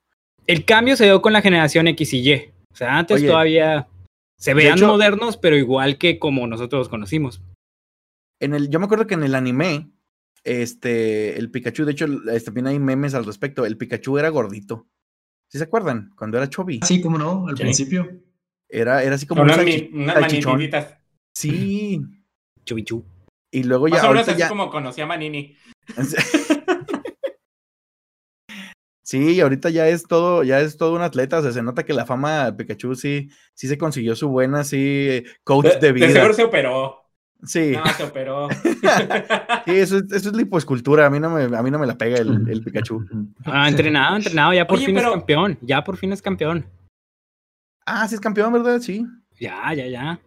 El 0.47 0.65
cambio 0.65 0.95
se 0.95 1.05
dio 1.05 1.21
con 1.21 1.31
la 1.33 1.41
generación 1.41 1.87
X 1.87 2.13
y 2.13 2.29
Y. 2.31 2.51
O 2.71 2.75
sea, 2.75 2.97
antes 2.97 3.17
Oye, 3.17 3.27
todavía 3.27 3.87
se 4.39 4.53
veían 4.53 4.77
hecho- 4.77 4.87
modernos, 4.87 5.37
pero 5.37 5.55
igual 5.55 5.97
que 5.97 6.17
como 6.19 6.47
nosotros 6.47 6.79
los 6.81 6.89
conocimos. 6.89 7.41
En 8.41 8.53
el, 8.53 8.69
yo 8.69 8.79
me 8.79 8.85
acuerdo 8.85 9.05
que 9.07 9.13
en 9.13 9.23
el 9.23 9.35
anime, 9.35 9.89
este, 10.43 11.37
el 11.37 11.49
Pikachu, 11.51 11.85
de 11.85 11.91
hecho, 11.93 12.05
este, 12.31 12.45
también 12.45 12.67
hay 12.67 12.79
memes 12.79 13.13
al 13.13 13.25
respecto. 13.25 13.65
El 13.65 13.77
Pikachu 13.77 14.17
era 14.17 14.29
gordito. 14.29 14.87
¿Sí 15.49 15.57
se 15.57 15.63
acuerdan? 15.65 16.11
Cuando 16.17 16.37
era 16.37 16.49
chubby. 16.49 16.79
Sí, 16.83 17.01
cómo 17.01 17.17
no, 17.17 17.47
al 17.47 17.55
Sí. 17.57 17.63
principio. 17.63 18.09
Era, 18.67 19.03
era 19.03 19.15
así 19.15 19.27
como 19.27 19.41
Con 19.43 19.51
un. 19.51 20.69
Sí. 21.35 22.01
Chubichu. 22.65 23.05
Y 23.51 23.63
luego 23.63 23.87
ya, 23.87 23.95
Más 23.97 24.03
o 24.05 24.09
menos 24.13 24.27
así 24.29 24.39
ya. 24.39 24.49
como 24.49 24.69
conocía 24.69 25.03
a 25.03 25.07
Manini. 25.07 25.55
Sí, 29.05 29.39
ahorita 29.41 29.69
ya 29.69 29.89
es 29.89 30.03
todo, 30.07 30.43
ya 30.43 30.61
es 30.61 30.77
todo 30.77 30.95
un 30.95 31.01
atleta. 31.01 31.37
O 31.39 31.41
sea, 31.43 31.51
se 31.51 31.61
nota 31.61 31.83
que 31.83 31.93
la 31.93 32.05
fama 32.05 32.45
de 32.45 32.53
Pikachu 32.53 32.95
sí, 32.95 33.29
sí 33.53 33.67
se 33.67 33.77
consiguió 33.77 34.15
su 34.15 34.29
buena, 34.29 34.63
sí, 34.63 35.23
coach 35.43 35.65
De, 35.65 35.71
de 35.75 35.79
de 35.87 35.91
vida. 35.91 36.09
seguro 36.09 36.33
se 36.33 36.43
operó. 36.45 37.02
Sí. 37.45 37.73
No, 37.73 37.85
se 37.85 38.03
operó. 38.03 38.47
Sí, 39.65 39.71
eso 39.71 39.97
es, 39.97 40.11
eso 40.11 40.29
es 40.29 40.35
lipoescultura. 40.35 41.05
A 41.05 41.09
mí 41.09 41.19
no 41.19 41.29
me, 41.29 41.43
a 41.55 41.63
mí 41.63 41.71
no 41.71 41.79
me 41.79 41.87
la 41.87 41.97
pega 41.97 42.17
el, 42.17 42.49
el 42.49 42.61
Pikachu. 42.63 43.05
Ah, 43.45 43.69
entrenado, 43.69 44.17
entrenado, 44.17 44.53
ya 44.53 44.67
por 44.67 44.77
Oye, 44.77 44.87
fin 44.87 44.95
pero- 44.95 45.09
es 45.09 45.13
campeón. 45.15 45.57
Ya 45.61 45.83
por 45.83 45.95
fin 45.97 46.11
es 46.11 46.21
campeón. 46.21 46.65
Ah, 47.85 48.07
sí 48.07 48.15
es 48.15 48.21
campeón, 48.21 48.51
¿verdad? 48.51 48.79
Sí. 48.81 49.05
Ya, 49.39 49.73
ya, 49.73 49.87
ya. 49.87 50.19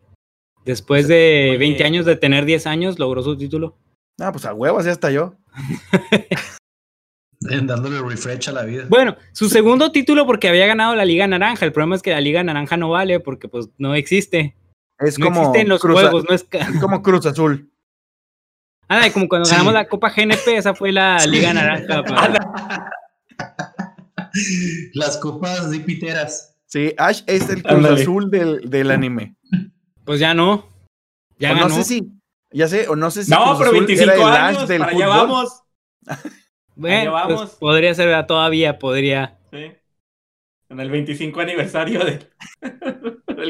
Después 0.64 1.07
de 1.09 1.49
Oye. 1.51 1.59
20 1.59 1.85
años 1.85 2.07
de 2.07 2.17
tener 2.17 2.45
10 2.47 2.67
años, 2.67 2.99
logró 2.99 3.23
su 3.23 3.37
título. 3.37 3.77
Ah, 4.19 4.33
pues 4.33 4.45
a 4.47 4.55
huevos, 4.55 4.85
ya 4.87 4.93
hasta 4.93 5.11
yo. 5.11 5.35
Dándole 7.41 8.01
refresh 8.01 8.49
a 8.49 8.53
la 8.53 8.64
vida. 8.64 8.87
Bueno, 8.89 9.17
su 9.33 9.49
segundo 9.49 9.93
título 9.93 10.27
porque 10.27 10.49
había 10.49 10.67
ganado 10.67 10.95
la 10.97 11.05
Liga 11.05 11.27
Naranja. 11.27 11.64
El 11.67 11.73
problema 11.73 11.95
es 11.97 12.03
que 12.03 12.11
la 12.11 12.21
Liga 12.21 12.43
Naranja 12.43 12.77
no 12.77 12.89
vale 12.91 13.21
porque 13.21 13.49
pues 13.49 13.69
no 13.79 13.95
existe. 13.95 14.57
Es 14.99 15.19
No 15.19 15.27
como 15.27 15.41
existe 15.41 15.61
en 15.61 15.69
los 15.69 15.81
Cruz, 15.81 16.01
juegos, 16.01 16.25
no 16.29 16.35
es... 16.35 16.47
como 16.81 17.03
Cruz 17.03 17.27
Azul. 17.27 17.71
Ah, 18.89 19.09
como 19.13 19.29
cuando 19.29 19.47
Sí. 19.47 19.51
ganamos 19.51 19.73
la 19.75 19.89
Copa 19.89 20.11
GNP, 20.11 20.57
esa 20.59 20.73
fue 20.73 20.93
la 20.93 21.19
Liga 21.27 21.53
Naranja. 21.53 22.05
para- 22.05 22.91
Las 24.95 25.17
copas 25.17 25.71
de 25.73 25.81
piteras. 25.81 26.57
Sí, 26.67 26.95
Ash 26.97 27.23
es 27.27 27.49
el 27.51 27.63
Cruz. 27.65 27.85
Azul 27.85 28.31
del, 28.31 28.71
del 28.71 28.91
anime. 28.93 29.35
Pues 30.05 30.21
ya 30.21 30.35
no. 30.35 30.69
Ya 31.39 31.53
o 31.53 31.57
no 31.57 31.69
sé 31.71 31.83
si, 31.83 32.13
ya 32.53 32.69
sé, 32.69 32.87
o 32.89 32.95
no 32.95 33.11
sé 33.11 33.25
si 33.25 33.31
No, 33.33 33.39
Cruz 33.45 33.59
pero 33.59 33.71
Azul 33.71 33.87
25 33.87 34.05
era 34.05 34.15
el 34.15 34.23
Ash 34.23 34.57
años, 34.57 34.69
del 34.69 34.79
para 34.79 34.93
allá 34.93 35.05
fútbol. 35.07 35.19
vamos. 35.19 35.63
Bueno, 36.79 37.17
Allá 37.17 37.35
pues, 37.35 37.51
podría 37.53 37.95
ser, 37.95 38.07
¿verdad? 38.07 38.27
todavía 38.27 38.79
podría. 38.79 39.39
Sí. 39.51 39.73
En 40.69 40.79
el 40.79 40.91
25 40.91 41.41
aniversario 41.41 42.05
de, 42.05 42.29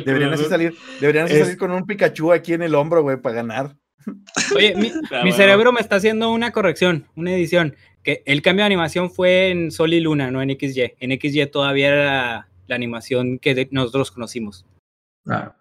Deberían 0.04 0.32
así 0.32 0.44
salir, 0.44 0.74
deberían 1.00 1.26
así 1.26 1.34
Es- 1.34 1.40
salir 1.44 1.58
con 1.58 1.70
un 1.70 1.86
Pikachu 1.86 2.32
aquí 2.32 2.52
en 2.54 2.62
el 2.62 2.74
hombro, 2.74 3.02
güey, 3.02 3.16
para 3.16 3.34
ganar. 3.36 3.76
Oye, 4.54 4.74
mi, 4.76 4.88
Ah, 5.10 5.22
mi 5.24 5.30
bueno. 5.30 5.36
cerebro 5.36 5.72
me 5.72 5.80
está 5.80 5.96
haciendo 5.96 6.30
una 6.30 6.52
corrección, 6.52 7.06
una 7.16 7.32
edición. 7.32 7.74
que 8.02 8.22
el 8.24 8.40
cambio 8.40 8.62
de 8.62 8.66
animación 8.66 9.10
fue 9.10 9.50
en 9.50 9.72
Sol 9.72 9.92
y 9.92 10.00
Luna, 10.00 10.30
no 10.30 10.40
en 10.40 10.50
XY. 10.50 10.92
En 11.00 11.10
XY 11.20 11.46
todavía 11.46 11.88
era 11.88 12.48
la 12.68 12.74
animación 12.76 13.38
que 13.40 13.54
de- 13.54 13.68
nosotros 13.72 14.12
conocimos. 14.12 14.64
Claro. 15.24 15.54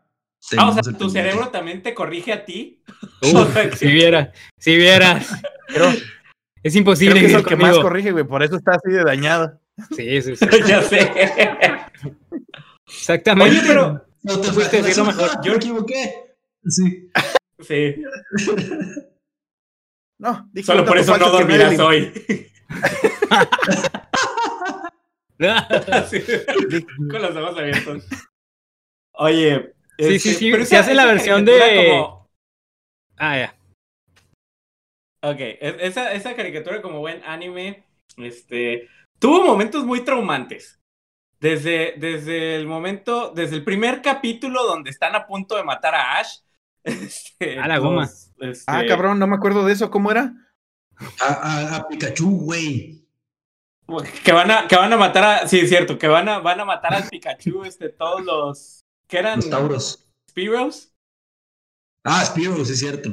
Ah, 0.58 0.70
o 0.70 0.74
sea, 0.74 0.94
tu 0.94 1.10
cerebro 1.10 1.48
también 1.48 1.82
te 1.82 1.96
corrige 1.96 2.32
a 2.32 2.46
ti. 2.46 2.84
Uf, 3.24 3.58
si 3.80 3.88
vieras, 3.88 4.30
si 4.60 4.76
vieras. 4.78 5.42
Creo, 5.70 5.90
Es 5.90 6.04
creo 6.62 6.78
imposible 6.78 7.20
que 7.20 7.26
es 7.26 7.34
el 7.34 7.44
que 7.46 7.56
más 7.56 7.80
corrige, 7.80 8.12
güey. 8.12 8.26
Por 8.26 8.44
eso 8.44 8.58
está 8.58 8.74
así 8.74 8.92
de 8.92 9.04
dañado. 9.04 9.60
Sí, 9.96 10.22
sí, 10.22 10.36
sí. 10.36 10.46
ya 10.68 10.84
sé. 10.84 11.12
Exactamente. 12.88 13.58
Oye, 13.58 13.68
pero. 13.68 14.05
No 14.26 14.42
te 14.42 14.52
Fuiste 14.52 14.78
a 14.78 14.82
decirlo 14.82 15.06
mejor. 15.06 15.30
Yo 15.44 15.52
me 15.52 15.58
equivoqué. 15.58 16.36
Sí. 16.68 17.10
Sí, 17.60 17.96
No, 20.20 20.50
dije 20.54 20.66
solo 20.66 20.86
por 20.86 20.98
eso 20.98 21.18
no 21.18 21.30
dormirás 21.30 21.78
hoy. 21.80 22.12
Sí, 26.10 26.22
Con 27.12 27.22
los 27.22 27.36
ojos 27.36 27.58
abiertos. 27.58 28.08
Oye. 29.16 29.74
Sí, 29.98 30.04
este, 30.16 30.20
sí, 30.20 30.34
sí, 30.36 30.52
pero 30.52 30.66
se 30.66 30.78
hace 30.78 30.94
la 30.94 31.06
versión 31.06 31.44
de- 31.46 31.90
como- 31.90 32.30
ah, 33.18 33.38
ya. 33.38 33.56
Ok, 35.22 35.38
es- 35.40 35.76
esa, 35.82 36.14
esa 36.14 36.36
caricatura 36.36 36.82
como 36.82 37.00
buen 37.00 37.22
anime, 37.26 37.86
este, 38.18 38.88
tuvo 39.20 39.44
momentos 39.46 39.84
muy 39.86 40.02
traumantes. 40.06 40.80
Desde, 41.40 41.96
desde 41.98 42.56
el 42.56 42.66
momento, 42.68 43.32
desde 43.36 43.56
el 43.58 43.64
primer 43.64 44.02
capítulo 44.02 44.64
donde 44.66 44.90
están 44.90 45.16
a 45.16 45.28
punto 45.28 45.56
de 45.58 45.64
matar 45.64 45.94
a 45.96 46.18
Ash. 46.20 46.38
este, 46.84 47.60
A 47.60 47.68
la 47.68 47.78
goma. 47.78 48.06
este, 48.06 48.64
Ah, 48.68 48.84
cabrón, 48.88 49.20
no 49.20 49.28
me 49.28 49.36
acuerdo 49.36 49.66
de 49.66 49.74
eso. 49.74 49.90
¿Cómo 49.92 50.12
era? 50.12 50.34
A, 51.22 51.26
a- 51.28 51.76
a 51.76 51.88
Pikachu, 51.88 52.30
güey. 52.42 53.02
Que 54.24 54.32
van 54.32 54.50
a, 54.50 54.68
que 54.68 54.76
van 54.76 54.92
a 54.94 54.98
matar 54.98 55.24
a, 55.24 55.48
sí, 55.48 55.60
es 55.60 55.70
cierto, 55.70 56.00
que 56.00 56.08
van 56.08 56.28
a, 56.28 56.40
van 56.40 56.60
a 56.60 56.66
matar 56.66 56.94
al 56.96 57.08
Pikachu, 57.08 57.66
este, 57.66 57.90
todos 57.90 58.24
los, 58.24 58.84
que 59.08 59.20
eran 59.20 59.36
Los 59.38 59.50
Tauros. 59.52 60.08
Spearows. 60.32 60.92
Ah, 62.04 62.24
Spearow, 62.26 62.66
sí 62.66 62.72
es 62.74 62.80
cierto. 62.80 63.10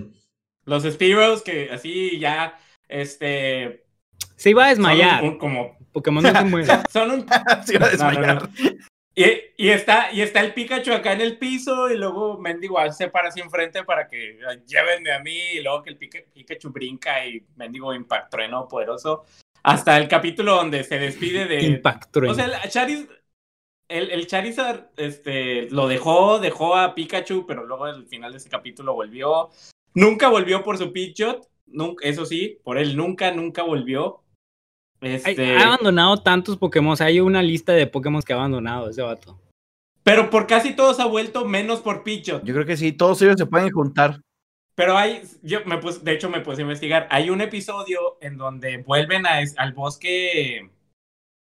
Los 0.64 0.84
Spearows 0.84 1.42
que 1.42 1.70
así 1.70 2.18
ya, 2.18 2.58
este, 2.88 3.84
Se 4.36 4.50
iba 4.50 4.64
a 4.64 4.68
desmayar. 4.68 5.22
un- 5.22 5.30
un- 5.30 5.38
como, 5.38 5.76
Pokémon 5.92 6.22
no 6.22 6.32
se 6.32 6.44
muere. 6.44 6.68
son 6.90 7.10
un 7.10 7.26
Se 7.66 7.74
iba 7.74 7.86
a 7.86 7.90
No, 7.92 7.96
no, 8.04 8.10
desmayar. 8.10 8.48
Y, 9.14 9.24
y 9.58 9.68
está, 9.68 10.10
y 10.12 10.22
está 10.22 10.40
el 10.40 10.54
Pikachu 10.54 10.90
acá 10.92 11.12
en 11.12 11.20
el 11.20 11.36
piso 11.38 11.90
y 11.90 11.98
luego 11.98 12.38
Mendigo 12.38 12.78
se 12.92 13.08
para 13.08 13.28
así 13.28 13.40
enfrente 13.40 13.84
para 13.84 14.08
que 14.08 14.38
"Ay, 14.48 14.62
llévenme 14.66 15.12
a 15.12 15.18
mí 15.18 15.36
y 15.54 15.62
luego 15.62 15.82
que 15.82 15.90
el 15.90 15.98
Pika- 15.98 16.24
Pikachu 16.32 16.70
brinca 16.70 17.26
y 17.26 17.44
Mendigo 17.56 17.92
Impact 17.92 18.30
Trueno 18.30 18.66
poderoso. 18.66 19.24
Hasta 19.64 19.98
el 19.98 20.08
capítulo 20.08 20.54
donde 20.54 20.82
se 20.82 20.98
despide 20.98 21.44
de... 21.44 21.62
Impact 21.62 22.10
Trueno. 22.10 22.32
O 22.32 22.34
sea, 22.34 22.46
el 22.46 22.70
Chariz... 22.70 23.06
El, 23.88 24.10
el 24.10 24.26
Charizard 24.26 24.86
este, 24.96 25.68
lo 25.70 25.86
dejó, 25.86 26.38
dejó 26.38 26.76
a 26.76 26.94
Pikachu, 26.94 27.44
pero 27.46 27.66
luego 27.66 27.84
al 27.84 28.06
final 28.06 28.32
de 28.32 28.38
ese 28.38 28.48
capítulo 28.48 28.94
volvió. 28.94 29.50
Nunca 29.92 30.30
volvió 30.30 30.64
por 30.64 30.78
su 30.78 30.90
Pidgeot, 30.94 31.46
nunca, 31.66 32.08
eso 32.08 32.24
sí, 32.24 32.58
por 32.64 32.78
él 32.78 32.96
nunca, 32.96 33.30
nunca 33.32 33.62
volvió. 33.62 34.21
Este, 35.02 35.56
Ha 35.56 35.66
abandonado 35.66 36.16
tantos 36.22 36.56
Pokémon. 36.56 36.96
Hay 37.00 37.20
una 37.20 37.42
lista 37.42 37.72
de 37.72 37.86
Pokémon 37.86 38.22
que 38.22 38.32
ha 38.32 38.36
abandonado 38.36 38.88
ese 38.88 39.02
vato. 39.02 39.38
Pero 40.04 40.30
por 40.30 40.46
casi 40.46 40.74
todos 40.74 40.98
ha 41.00 41.06
vuelto, 41.06 41.44
menos 41.44 41.80
por 41.80 42.02
Pidgeot. 42.02 42.44
Yo 42.44 42.54
creo 42.54 42.66
que 42.66 42.76
sí, 42.76 42.92
todos 42.92 43.20
ellos 43.22 43.36
se 43.38 43.46
pueden 43.46 43.70
juntar. 43.70 44.20
Pero 44.74 44.96
hay, 44.96 45.22
yo 45.42 45.60
me 45.66 45.76
puse, 45.78 46.00
de 46.00 46.12
hecho 46.12 46.30
me 46.30 46.40
puse 46.40 46.60
a 46.60 46.62
investigar, 46.62 47.06
hay 47.10 47.28
un 47.30 47.40
episodio 47.42 48.16
en 48.22 48.38
donde 48.38 48.78
vuelven 48.78 49.26
a, 49.26 49.42
es- 49.42 49.56
al 49.58 49.72
bosque, 49.74 50.70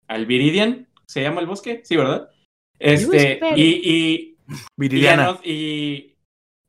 al 0.09 0.25
Viridian, 0.27 0.89
¿se 1.07 1.21
llama 1.23 1.41
el 1.41 1.47
bosque? 1.47 1.83
Sí, 1.85 1.97
¿verdad? 1.97 2.31
Este, 2.79 3.39
y, 3.55 3.63
y, 3.63 4.37
Viridiana. 4.77 5.39
y, 5.45 6.15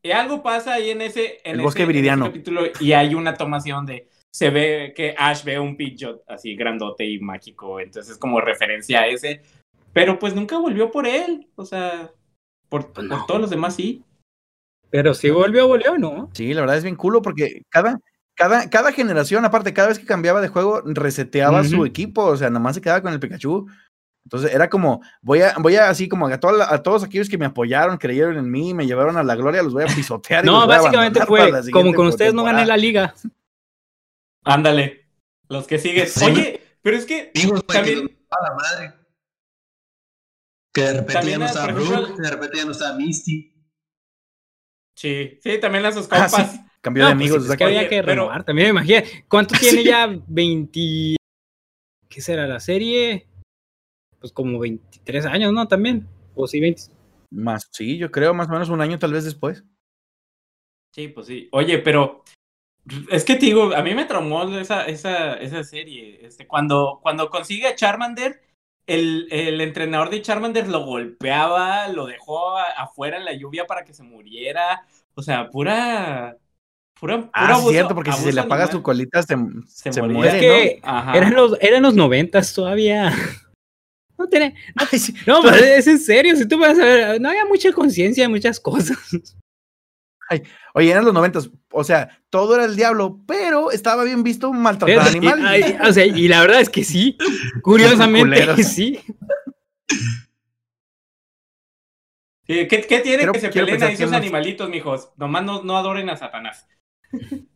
y 0.03 0.11
algo 0.11 0.43
pasa 0.43 0.74
ahí 0.74 0.89
en 0.91 1.01
ese, 1.01 1.38
en 1.45 1.53
El 1.53 1.55
ese- 1.55 1.63
bosque 1.63 1.84
en 1.84 1.89
ese 1.89 1.93
viridiano. 1.93 2.26
capítulo 2.26 2.61
y 2.80 2.91
hay 2.91 3.15
una 3.15 3.36
tomación 3.36 3.86
de, 3.86 4.09
se 4.34 4.49
ve 4.49 4.93
que 4.95 5.13
Ash 5.17 5.43
ve 5.43 5.59
un 5.59 5.77
Pidgeot 5.77 6.23
así 6.27 6.55
grandote 6.55 7.05
y 7.05 7.19
mágico, 7.19 7.79
entonces 7.79 8.13
es 8.13 8.17
como 8.17 8.41
referencia 8.41 9.01
a 9.01 9.07
ese, 9.07 9.43
pero 9.93 10.17
pues 10.17 10.34
nunca 10.34 10.57
volvió 10.57 10.89
por 10.91 11.05
él, 11.05 11.47
o 11.55 11.65
sea, 11.65 12.11
por, 12.67 12.91
Pues 12.91 13.07
por 13.07 13.19
no. 13.19 13.25
todos 13.27 13.41
los 13.41 13.49
demás 13.51 13.75
sí. 13.75 14.03
Pero 14.89 15.13
si 15.13 15.29
volvió, 15.29 15.67
volvió, 15.67 15.97
¿no? 15.97 16.29
Sí, 16.34 16.53
la 16.53 16.61
verdad 16.61 16.77
es 16.77 16.84
bien 16.84 16.95
culo 16.95 17.21
porque 17.21 17.63
cada, 17.69 17.99
cada, 18.36 18.69
cada 18.69 18.91
generación, 18.91 19.45
aparte, 19.45 19.73
cada 19.73 19.89
vez 19.89 19.99
que 19.99 20.05
cambiaba 20.05 20.41
de 20.41 20.47
juego, 20.47 20.81
reseteaba 20.84 21.63
su 21.63 21.86
equipo, 21.86 22.23
o 22.25 22.38
sea, 22.38 22.49
nada 22.49 22.59
más 22.59 22.75
se 22.75 22.81
quedaba 22.81 23.01
con 23.01 23.13
el 23.13 23.19
Pikachu. 23.19 23.67
Entonces 24.25 24.53
era 24.53 24.69
como, 24.69 25.01
voy 25.21 25.41
a, 25.41 25.55
voy 25.59 25.75
a 25.75 25.89
así 25.89 26.07
como 26.07 26.27
a, 26.27 26.34
a 26.34 26.84
todos 26.84 27.03
aquellos 27.03 27.27
que 27.27 27.38
me 27.38 27.45
apoyaron, 27.45 27.97
creyeron 27.97 28.38
en 28.38 28.49
mí, 28.49 28.73
me 28.73 28.88
llevaron 28.88 29.17
a 29.17 29.23
la 29.23 29.36
gloria, 29.36 29.61
los 29.61 29.73
voy 29.73 29.84
a 29.84 29.88
pisotear. 29.88 30.43
y 30.43 30.47
No, 30.47 30.59
los 30.59 30.65
voy 30.65 30.75
a 30.75 30.81
básicamente 30.81 31.25
fue 31.25 31.71
como 31.71 31.93
con 31.93 32.07
ustedes 32.07 32.34
no 32.34 32.43
gané 32.43 32.65
la 32.65 32.77
liga. 32.77 33.13
Ándale, 34.44 35.08
los 35.50 35.68
que 35.68 35.80
siguen. 35.80 36.08
Sí. 36.08 36.26
Oye, 36.26 36.62
pero 36.82 36.98
es 36.98 37.06
que 37.06 37.32
Amigos, 37.36 37.64
güey, 37.66 37.78
También- 37.78 38.08
que 38.08 38.18
a 38.30 38.44
la 38.50 38.56
madre. 38.56 38.94
Que 40.74 40.82
de 40.82 40.94
repente 40.94 41.14
También, 41.14 41.39
ya 41.39 41.46
no 41.46 41.52
por 41.52 41.56
estaba 41.60 41.72
ejemplo, 41.80 42.02
Brooke, 42.08 42.22
de 42.22 42.30
repente 42.32 42.58
ya 42.58 42.66
no 42.66 42.72
estaba 42.72 42.96
Misty. 42.98 43.54
Sí, 44.98 45.39
sí, 45.41 45.60
también 45.60 45.86
a 45.86 45.91
sus 45.91 46.08
Ah, 46.12 46.28
compas. 46.28 46.52
sí. 46.52 46.60
Cambió 46.82 47.04
No, 47.04 47.10
de 47.10 47.16
pues, 47.16 47.22
amigos. 47.24 47.38
es 47.38 47.44
o 47.46 47.48
sea, 47.58 47.58
que 47.58 47.89
que 47.89 47.89
pero- 47.89 48.06
renovar. 48.08 48.44
También 48.44 48.68
me 48.76 48.82
imagino. 48.82 49.02
¿Cuánto 49.30 49.54
tiene 49.82 49.84
ya? 49.84 50.08
20. 50.28 51.16
¿Qué 52.10 52.22
será 52.22 52.46
la 52.48 52.60
serie? 52.60 53.28
Pues 54.20 54.32
como 54.34 54.60
23 54.60 55.26
años, 55.26 55.54
¿no? 55.54 55.68
También. 55.68 56.08
O 56.36 56.48
sí, 56.48 56.60
20. 56.60 56.84
Más, 57.32 57.68
sí, 57.72 57.98
yo 57.98 58.12
creo, 58.12 58.34
más 58.34 58.48
o 58.50 58.52
menos 58.52 58.70
un 58.70 58.82
año 58.82 59.00
tal 59.00 59.14
vez 59.14 59.24
después. 59.24 59.64
Sí, 60.94 61.08
pues 61.08 61.28
sí. 61.28 61.50
Oye, 61.52 61.80
pero 61.80 62.24
es 63.09 63.23
que 63.23 63.36
te 63.36 63.45
digo, 63.45 63.73
a 63.75 63.81
mí 63.81 63.93
me 63.95 64.05
traumó 64.05 64.43
esa, 64.59 64.86
esa, 64.86 65.34
esa 65.36 65.63
serie. 65.63 66.19
Este, 66.25 66.47
cuando, 66.47 66.99
cuando 67.01 67.29
consigue 67.29 67.67
a 67.67 67.75
Charmander, 67.75 68.41
el, 68.88 69.27
el 69.31 69.61
entrenador 69.61 70.09
de 70.09 70.21
Charmander 70.21 70.67
lo 70.67 70.84
golpeaba, 70.86 71.88
lo 71.88 72.05
dejó 72.05 72.57
a- 72.57 72.71
afuera 72.77 73.17
en 73.17 73.25
la 73.25 73.34
lluvia 73.34 73.65
para 73.65 73.86
que 73.86 73.93
se 73.93 74.03
muriera. 74.03 74.86
O 75.15 75.21
sea, 75.21 75.49
pura. 75.49 76.38
Pura, 76.99 77.17
puro 77.17 77.31
Ah, 77.34 77.55
abuso- 77.55 77.71
cierto, 77.71 77.95
porque 77.95 78.11
si 78.11 78.19
se 78.19 78.23
le 78.34 78.39
abuso 78.41 78.45
apaga 78.47 78.63
animal. 78.63 78.77
su 78.79 78.84
colita 78.84 79.23
se, 79.23 79.36
Se 79.91 80.01
muere, 80.01 80.29
Es 80.38 80.41
que 80.41 80.81
¿no? 80.86 81.13
Eran, 81.15 81.34
los, 81.34 81.57
eran 81.61 81.84
los 81.84 81.93
90 81.95 82.41
todavía. 82.53 83.11
No 84.15 84.27
tiene. 84.29 84.55
Ay, 84.75 84.99
sí. 84.99 85.13
No, 85.25 85.41
pero 85.41 85.55
es 85.57 85.88
en 85.88 85.97
serio. 85.99 86.36
Si 86.38 86.47
tú 86.47 86.57
vas 86.59 86.77
a 86.79 86.84
ver, 86.86 87.19
no 87.19 87.29
había 87.29 87.45
mucha 87.45 87.73
conciencia 87.73 88.23
de 88.23 88.27
muchas 88.29 88.59
cosas. 88.59 88.97
Oye, 90.74 90.91
eran 90.91 91.05
los 91.05 91.13
noventas, 91.13 91.49
o 91.71 91.84
sea, 91.84 92.19
todo 92.30 92.55
era 92.55 92.65
el 92.65 92.76
diablo, 92.76 93.19
pero 93.28 93.71
estaba 93.71 94.03
bien 94.03 94.24
visto 94.24 94.51
maltratar 94.53 94.97
Pero- 95.11 95.17
animales. 95.34 95.76
o 95.88 95.93
sea, 95.93 96.05
y 96.05 96.28
la 96.28 96.41
verdad 96.41 96.61
es 96.61 96.69
que 96.69 96.84
sí. 96.84 97.17
Curiosamente, 97.61 98.63
sí. 98.63 98.99
Sí, 102.45 102.67
¿Qué, 102.67 102.82
qué 102.82 102.99
tiene 102.99 103.19
Quiero- 103.19 103.32
que 103.34 103.39
se 103.39 103.49
peleen 103.49 103.82
ahí 103.84 103.93
esos 103.93 104.11
animalitos, 104.11 104.69
mijos? 104.69 105.11
Nomás 105.17 105.43
no, 105.45 105.63
no 105.63 105.78
adoren 105.78 106.09
a 106.09 106.17
Satanás. 106.17 106.67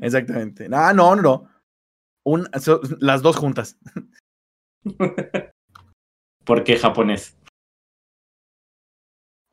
Exactamente. 0.00 0.68
Ah, 0.72 0.92
no, 0.94 1.14
no, 1.16 1.22
no. 1.22 1.48
Un, 2.24 2.48
so- 2.60 2.80
las 3.00 3.22
dos 3.22 3.36
juntas. 3.36 3.78
¿Por 6.44 6.64
qué 6.64 6.76
japonés? 6.78 7.36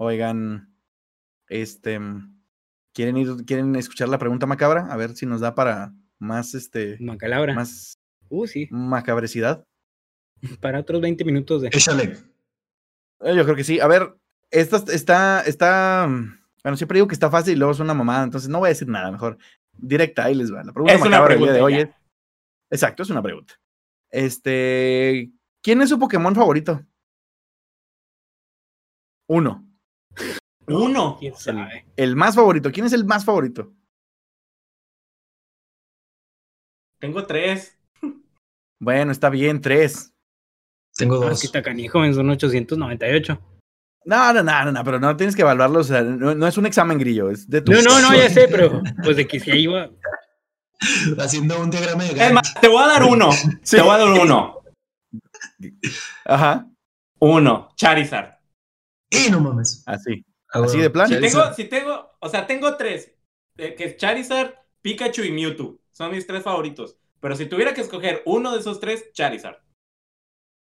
Oigan, 0.02 0.74
este, 1.50 2.00
¿quieren 2.94 3.18
ir, 3.18 3.46
quieren 3.46 3.76
escuchar 3.76 4.08
la 4.08 4.18
pregunta 4.18 4.46
macabra? 4.46 4.88
A 4.90 4.96
ver 4.96 5.14
si 5.16 5.26
nos 5.26 5.42
da 5.42 5.56
para 5.56 5.94
más, 6.20 6.56
este, 6.56 6.98
Macalabra. 7.02 7.54
más 7.54 7.96
Uh, 8.30 8.48
sí. 8.48 8.68
macabrecidad. 8.72 9.66
Para 10.62 10.80
otros 10.80 11.02
20 11.02 11.26
minutos 11.26 11.62
de. 11.64 11.68
Échale. 11.70 12.16
Eh, 13.22 13.36
Yo 13.36 13.44
creo 13.44 13.56
que 13.56 13.64
sí. 13.64 13.80
A 13.80 13.88
ver, 13.88 14.16
esta 14.52 14.78
está, 14.94 15.42
está, 15.42 16.08
bueno, 16.64 16.78
siempre 16.78 16.98
digo 16.98 17.08
que 17.08 17.16
está 17.16 17.30
fácil 17.30 17.54
y 17.54 17.58
luego 17.58 17.74
es 17.74 17.80
una 17.80 17.94
mamada, 17.94 18.24
entonces 18.24 18.50
no 18.50 18.60
voy 18.60 18.68
a 18.68 18.70
decir 18.70 18.88
nada, 18.88 19.12
mejor. 19.12 19.38
Directa, 19.74 20.26
ahí 20.26 20.36
les 20.36 20.54
va. 20.54 20.64
La 20.64 20.72
pregunta 20.72 20.94
Es 20.94 21.02
una 21.02 21.10
macabra 21.10 21.34
del 21.34 21.44
día 21.44 21.52
de 21.54 21.60
pregunta, 21.60 21.78
hoy 21.84 21.90
es, 21.90 21.96
exacto, 22.70 23.04
es 23.04 23.10
una 23.10 23.22
pregunta. 23.24 23.56
Este, 24.12 25.32
¿quién 25.62 25.82
es 25.82 25.90
su 25.90 26.00
Pokémon 26.00 26.36
favorito? 26.36 26.86
Uno. 29.28 29.69
Uno. 30.76 31.18
¿Quién 31.20 31.36
sabe? 31.36 31.86
El 31.96 32.16
más 32.16 32.36
favorito. 32.36 32.72
¿Quién 32.72 32.86
es 32.86 32.94
el 32.94 33.06
más 33.06 33.26
favorito? 33.26 33.74
Tengo 37.00 37.26
tres. 37.26 37.78
Bueno, 38.82 39.12
está 39.12 39.30
bien, 39.30 39.62
tres. 39.62 40.14
Tengo 40.96 41.16
Ah, 41.24 41.30
dos. 41.30 41.38
aquí 41.38 41.48
está 41.48 41.62
canijo, 41.62 42.00
son 42.14 42.30
898. 42.30 43.42
No, 44.06 44.34
no, 44.34 44.44
no, 44.44 44.66
no, 44.66 44.72
no, 44.72 44.84
pero 44.84 45.00
no 45.00 45.16
tienes 45.16 45.36
que 45.36 45.42
evaluarlo, 45.44 45.80
o 45.80 45.84
sea, 45.84 46.02
no, 46.02 46.34
no 46.34 46.48
es 46.48 46.58
un 46.58 46.66
examen 46.66 46.98
grillo, 46.98 47.30
es 47.30 47.50
de 47.50 47.62
tu 47.62 47.72
No, 47.72 47.82
no, 47.82 48.02
no, 48.02 48.16
ya 48.16 48.30
sé, 48.30 48.48
pero 48.50 48.82
pues 49.04 49.18
de 49.18 49.28
que 49.28 49.40
si 49.40 49.52
ahí 49.52 49.68
va. 49.68 49.90
Haciendo 51.20 51.60
un 51.62 51.70
diagrama 51.70 52.04
de 52.06 52.12
Es 52.26 52.34
más, 52.34 52.54
te 52.60 52.68
voy 52.70 52.82
a 52.84 52.88
dar 52.88 53.04
uno. 53.04 53.30
Te 53.70 53.82
voy 53.82 53.92
a 53.92 53.98
dar 53.98 54.08
uno. 54.10 54.62
Ajá, 56.26 56.66
Uno. 57.20 57.70
Charizard. 57.76 58.40
Y 59.10 59.30
no 59.30 59.42
mames. 59.42 59.84
así. 59.86 60.26
Ah, 60.52 60.62
Así 60.64 60.80
de 60.80 60.90
plan. 60.90 61.08
Si 61.08 61.20
tengo, 61.20 61.54
si 61.54 61.64
tengo, 61.66 62.12
o 62.20 62.30
sea, 62.30 62.48
tengo 62.48 62.76
tres. 62.78 63.14
eh, 63.58 63.76
que 63.76 63.84
es 63.86 63.98
Charizard, 63.98 64.54
Pikachu 64.82 65.24
y 65.24 65.32
Mewtwo. 65.32 65.80
Son 65.92 66.12
mis 66.12 66.26
tres 66.26 66.44
favoritos. 66.44 66.98
Pero 67.20 67.36
si 67.36 67.46
tuviera 67.46 67.74
que 67.74 67.82
escoger 67.82 68.22
uno 68.26 68.54
de 68.54 68.60
esos 68.60 68.80
tres, 68.80 69.12
Charizard. 69.14 69.58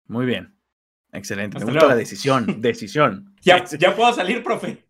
Muy 0.07 0.25
bien. 0.25 0.55
Excelente. 1.13 1.55
Me 1.55 1.59
Hasta 1.59 1.71
gusta 1.71 1.79
luego. 1.85 1.89
la 1.89 1.95
decisión. 1.95 2.45
Decisión. 2.61 3.33
Ya, 3.41 3.63
ya 3.65 3.95
puedo 3.95 4.13
salir, 4.13 4.43
profe. 4.43 4.85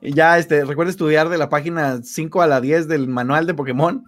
Y 0.00 0.12
ya, 0.14 0.38
este, 0.38 0.64
recuerda 0.64 0.90
estudiar 0.90 1.28
de 1.28 1.38
la 1.38 1.48
página 1.48 2.02
5 2.02 2.42
a 2.42 2.46
la 2.46 2.60
10 2.60 2.86
del 2.88 3.08
manual 3.08 3.46
de 3.46 3.54
Pokémon. 3.54 4.04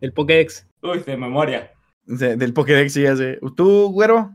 El 0.00 0.12
Pokédex. 0.12 0.66
Uy, 0.82 1.00
de 1.00 1.16
memoria. 1.16 1.72
de- 2.04 2.36
del 2.36 2.54
Pokédex, 2.54 2.92
sí, 2.92 3.02
ya 3.02 3.16
sé. 3.16 3.38
¿Tú, 3.56 3.90
güero? 3.92 4.32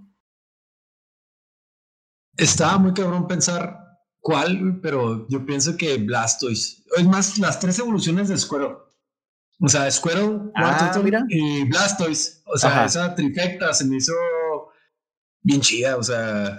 Estaba 2.38 2.78
muy 2.78 2.94
cabrón 2.94 3.28
pensar 3.28 3.80
cuál, 4.20 4.80
pero 4.82 5.28
yo 5.30 5.46
pienso 5.46 5.78
que 5.78 5.98
Blastoise. 5.98 6.84
Es 6.98 7.06
más, 7.06 7.38
las 7.38 7.60
tres 7.60 7.78
evoluciones 7.80 8.30
de 8.30 8.38
Squirtle. 8.38 8.76
O 9.60 9.68
sea, 9.70 9.90
Squirtle, 9.92 10.40
Ah, 10.56 10.92
mira. 11.04 11.24
y 11.30 11.64
Blastoise. 11.66 12.42
O 12.46 12.58
sea, 12.58 12.70
Ajá. 12.72 12.86
esa 12.86 13.16
trifecta 13.16 13.74
se 13.74 13.86
me 13.86 13.98
hizo 13.98 14.14
bien 15.42 15.62
chida. 15.62 15.98
O 15.98 16.04
sea, 16.04 16.58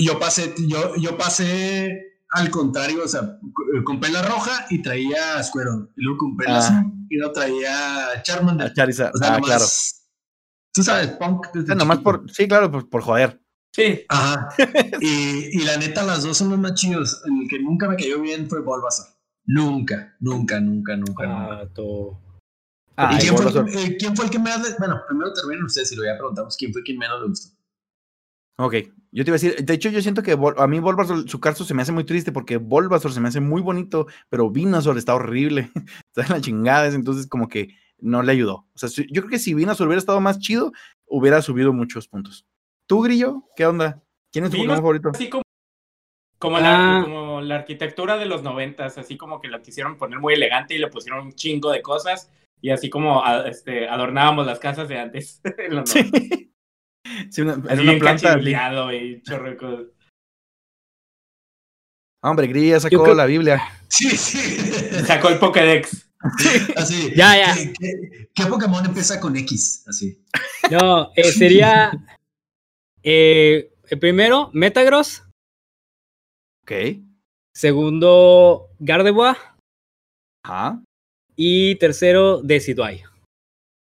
yo 0.00 0.18
pasé, 0.18 0.54
yo, 0.66 0.96
yo 0.96 1.16
pasé 1.16 1.90
al 2.30 2.50
contrario. 2.50 3.04
O 3.04 3.08
sea, 3.08 3.38
compré 3.84 4.10
la 4.10 4.22
roja 4.22 4.66
y 4.70 4.82
traía 4.82 5.42
Squirtle. 5.42 5.88
Y 5.96 6.02
luego 6.02 6.18
compré 6.18 6.48
la 6.48 6.56
Ah. 6.56 6.58
azul 6.58 6.92
y 7.08 7.16
no 7.18 7.30
traía 7.32 8.22
Charmander. 8.22 8.66
A 8.68 8.74
Charizard. 8.74 9.14
O 9.14 9.18
sea, 9.18 9.28
ah, 9.28 9.30
nomás, 9.38 9.46
claro. 9.48 9.64
Tú 10.72 10.82
sabes, 10.82 11.08
punk. 11.12 11.46
desde 11.54 11.60
O 11.60 11.66
sea, 11.66 11.74
nomás 11.76 11.98
chiquito. 11.98 12.10
por, 12.22 12.30
sí, 12.32 12.48
claro, 12.48 12.70
por, 12.70 12.88
por 12.88 13.02
joder. 13.02 13.40
Sí. 13.74 14.04
Ajá. 14.08 14.48
y, 15.00 15.60
y 15.60 15.64
la 15.64 15.76
neta, 15.76 16.04
las 16.04 16.22
dos 16.22 16.36
son 16.38 16.50
los 16.50 16.58
más 16.58 16.74
chidos. 16.74 17.22
El 17.24 17.48
que 17.48 17.58
nunca 17.58 17.88
me 17.88 17.96
cayó 17.96 18.20
bien 18.20 18.48
fue 18.48 18.60
Bulbasaur. 18.62 19.08
Nunca, 19.46 20.14
nunca, 20.20 20.60
nunca, 20.60 20.96
nunca. 20.96 21.26
nunca. 21.26 21.60
Ah, 21.60 21.68
todo. 21.74 22.20
Ay, 22.96 23.16
¿Y 23.16 23.20
quién 23.20 23.36
fue, 23.36 23.84
eh, 23.84 23.96
quién 23.98 24.14
fue 24.14 24.26
el 24.26 24.30
que 24.30 24.38
más 24.38 24.62
le... 24.62 24.76
Bueno, 24.78 25.00
primero 25.08 25.32
terminen 25.32 25.64
ustedes 25.64 25.90
y 25.90 25.96
luego 25.96 26.12
ya 26.14 26.18
preguntamos 26.18 26.56
quién 26.56 26.72
fue 26.72 26.84
quien 26.84 26.98
menos 26.98 27.20
le 27.20 27.26
gustó. 27.26 27.58
Ok, 28.56 28.74
yo 29.10 29.24
te 29.24 29.30
iba 29.30 29.34
a 29.36 29.40
decir, 29.40 29.56
de 29.56 29.74
hecho 29.74 29.88
yo 29.90 30.00
siento 30.00 30.22
que 30.22 30.38
Vol- 30.38 30.54
a 30.58 30.68
mí 30.68 30.78
Bulbasaur, 30.78 31.28
su 31.28 31.40
caso 31.40 31.64
se 31.64 31.74
me 31.74 31.82
hace 31.82 31.90
muy 31.90 32.04
triste 32.04 32.30
porque 32.30 32.58
Bulbasaur 32.58 33.12
se 33.12 33.20
me 33.20 33.26
hace 33.26 33.40
muy 33.40 33.60
bonito, 33.60 34.06
pero 34.30 34.48
Venusaur 34.48 34.96
está 34.96 35.16
horrible, 35.16 35.72
está 36.14 36.22
en 36.22 36.28
la 36.28 36.40
chingada, 36.40 36.86
entonces 36.86 37.26
como 37.26 37.48
que 37.48 37.76
no 37.98 38.22
le 38.22 38.30
ayudó. 38.30 38.68
O 38.72 38.78
sea, 38.78 38.88
yo 38.88 39.22
creo 39.22 39.28
que 39.28 39.40
si 39.40 39.54
Venusaur 39.54 39.88
hubiera 39.88 39.98
estado 39.98 40.20
más 40.20 40.38
chido, 40.38 40.70
hubiera 41.06 41.42
subido 41.42 41.72
muchos 41.72 42.06
puntos. 42.06 42.46
¿Tú, 42.88 43.02
Grillo? 43.02 43.44
¿Qué 43.56 43.66
onda? 43.66 44.02
¿Quién 44.32 44.44
es 44.44 44.50
tu 44.50 44.56
Pokémon 44.58 44.76
Venusaur, 44.76 44.76
favorito? 44.82 45.08
Así 45.14 45.28
como, 45.30 45.42
como, 46.38 46.58
la, 46.58 46.98
Ah. 46.98 47.02
como 47.04 47.40
la 47.40 47.56
arquitectura 47.56 48.16
de 48.18 48.26
los 48.26 48.42
noventas, 48.42 48.98
así 48.98 49.16
como 49.16 49.40
que 49.40 49.48
la 49.48 49.62
quisieron 49.62 49.96
poner 49.96 50.18
muy 50.18 50.34
elegante 50.34 50.74
y 50.74 50.78
le 50.78 50.88
pusieron 50.88 51.26
un 51.26 51.32
chingo 51.34 51.70
de 51.70 51.82
cosas. 51.82 52.30
Y 52.60 52.70
así 52.70 52.88
como 52.90 53.24
a- 53.24 53.46
este, 53.48 53.88
adornábamos 53.88 54.46
las 54.46 54.58
casas 54.58 54.88
de 54.88 54.98
antes. 54.98 55.40
en 55.58 55.76
los. 55.76 55.90
Sí. 55.90 56.10
Sí, 57.30 57.42
una, 57.42 57.52
era 57.70 57.82
una 57.82 57.98
planta. 57.98 58.38
y 58.94 59.22
chorro. 59.22 59.86
Hombre, 62.22 62.46
Grillo 62.46 62.80
sacó 62.80 63.02
creo- 63.02 63.14
la 63.14 63.26
Biblia. 63.26 63.62
Sí, 63.88 64.10
sí. 64.10 64.38
Sacó 65.06 65.28
el 65.28 65.38
Pokédex. 65.38 66.10
Así. 66.76 67.12
Ya, 67.14 67.36
ya. 67.36 67.54
¿Qué, 67.54 67.72
qué, 67.78 68.28
qué 68.34 68.46
Pokémon 68.46 68.84
empieza 68.84 69.20
con 69.20 69.36
X? 69.36 69.84
Así. 69.86 70.24
No, 70.70 71.10
eh, 71.14 71.24
sería. 71.24 71.92
Eh, 73.04 73.70
el 73.88 73.98
primero, 73.98 74.50
Metagross. 74.52 75.22
Ok. 76.62 76.72
Segundo, 77.54 78.70
Gardevoir. 78.80 79.36
Ajá. 80.44 80.82
Y 81.36 81.76
tercero, 81.76 82.40
Decidueye. 82.42 83.04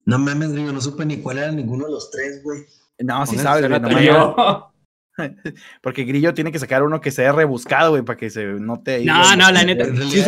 No 0.04 0.18
mames, 0.18 0.52
Grillo, 0.52 0.72
no 0.72 0.80
supe 0.80 1.04
ni 1.04 1.18
cuál 1.18 1.38
era 1.38 1.50
ninguno 1.52 1.86
de 1.86 1.92
los 1.92 2.10
tres, 2.10 2.42
güey. 2.42 2.64
No, 2.98 3.26
sí 3.26 3.36
sabes, 3.36 3.68
güey, 3.68 3.80
no- 3.80 4.72
porque 5.82 6.04
Grillo 6.04 6.32
tiene 6.32 6.52
que 6.52 6.58
sacar 6.58 6.82
uno 6.82 7.00
que 7.00 7.10
sea 7.10 7.32
rebuscado, 7.32 7.90
güey, 7.90 8.02
para 8.02 8.16
que 8.16 8.30
se 8.30 8.44
note 8.44 8.94
ahí. 8.94 9.04
No, 9.04 9.20
güey. 9.22 9.36
no, 9.36 9.50
la 9.50 9.64
neta. 9.64 9.84
Sí, 9.84 10.24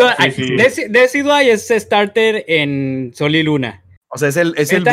Decidueye 0.89 1.53
es 1.53 1.69
starter 1.69 2.45
en 2.49 3.13
Sol 3.15 3.35
y 3.37 3.43
Luna. 3.43 3.85
O 4.09 4.19
sea, 4.19 4.29
es 4.29 4.37
el, 4.37 4.55
es 4.57 4.73
el. 4.73 4.85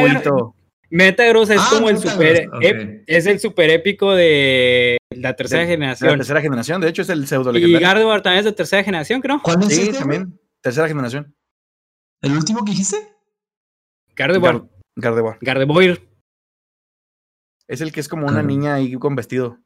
Metagross 0.90 1.50
es 1.50 1.60
Ah, 1.60 1.68
como 1.72 1.90
el 1.90 1.98
super. 1.98 3.02
es 3.08 3.26
el 3.26 3.40
super 3.40 3.70
épico 3.70 4.14
de 4.16 4.98
la 5.16 5.36
tercera 5.36 5.62
De- 5.62 5.68
de 5.68 5.72
La 5.74 5.76
generación. 5.78 6.18
tercera 6.18 6.42
generación, 6.42 6.82
de 6.82 6.90
hecho, 6.90 7.02
es 7.02 7.10
el 7.10 7.28
pseudo 7.28 7.50
y 7.52 7.56
legendario. 7.56 7.88
Gardevoir 7.88 8.22
también 8.22 8.40
es 8.40 8.46
de 8.46 8.52
tercera 8.54 8.84
generación, 8.84 9.22
creo. 9.22 9.42
¿Cuál 9.42 9.62
es 9.64 9.68
Sí, 9.68 9.74
este, 9.74 9.86
güey? 9.92 10.00
también. 10.00 10.40
Tercera 10.62 10.88
generación. 10.88 11.36
¿El 12.22 12.32
último 12.34 12.64
que 12.64 12.72
dijiste? 12.72 12.98
Gardevoir. 14.16 14.56
Gar- 14.56 14.70
Gardevoir. 14.96 15.38
Gardevoir. 15.42 16.02
Es 17.68 17.82
el 17.82 17.92
que 17.92 18.00
es 18.00 18.08
como 18.08 18.28
una 18.28 18.42
niña 18.42 18.76
ahí 18.76 18.94
con 18.94 19.16
vestido. 19.16 19.60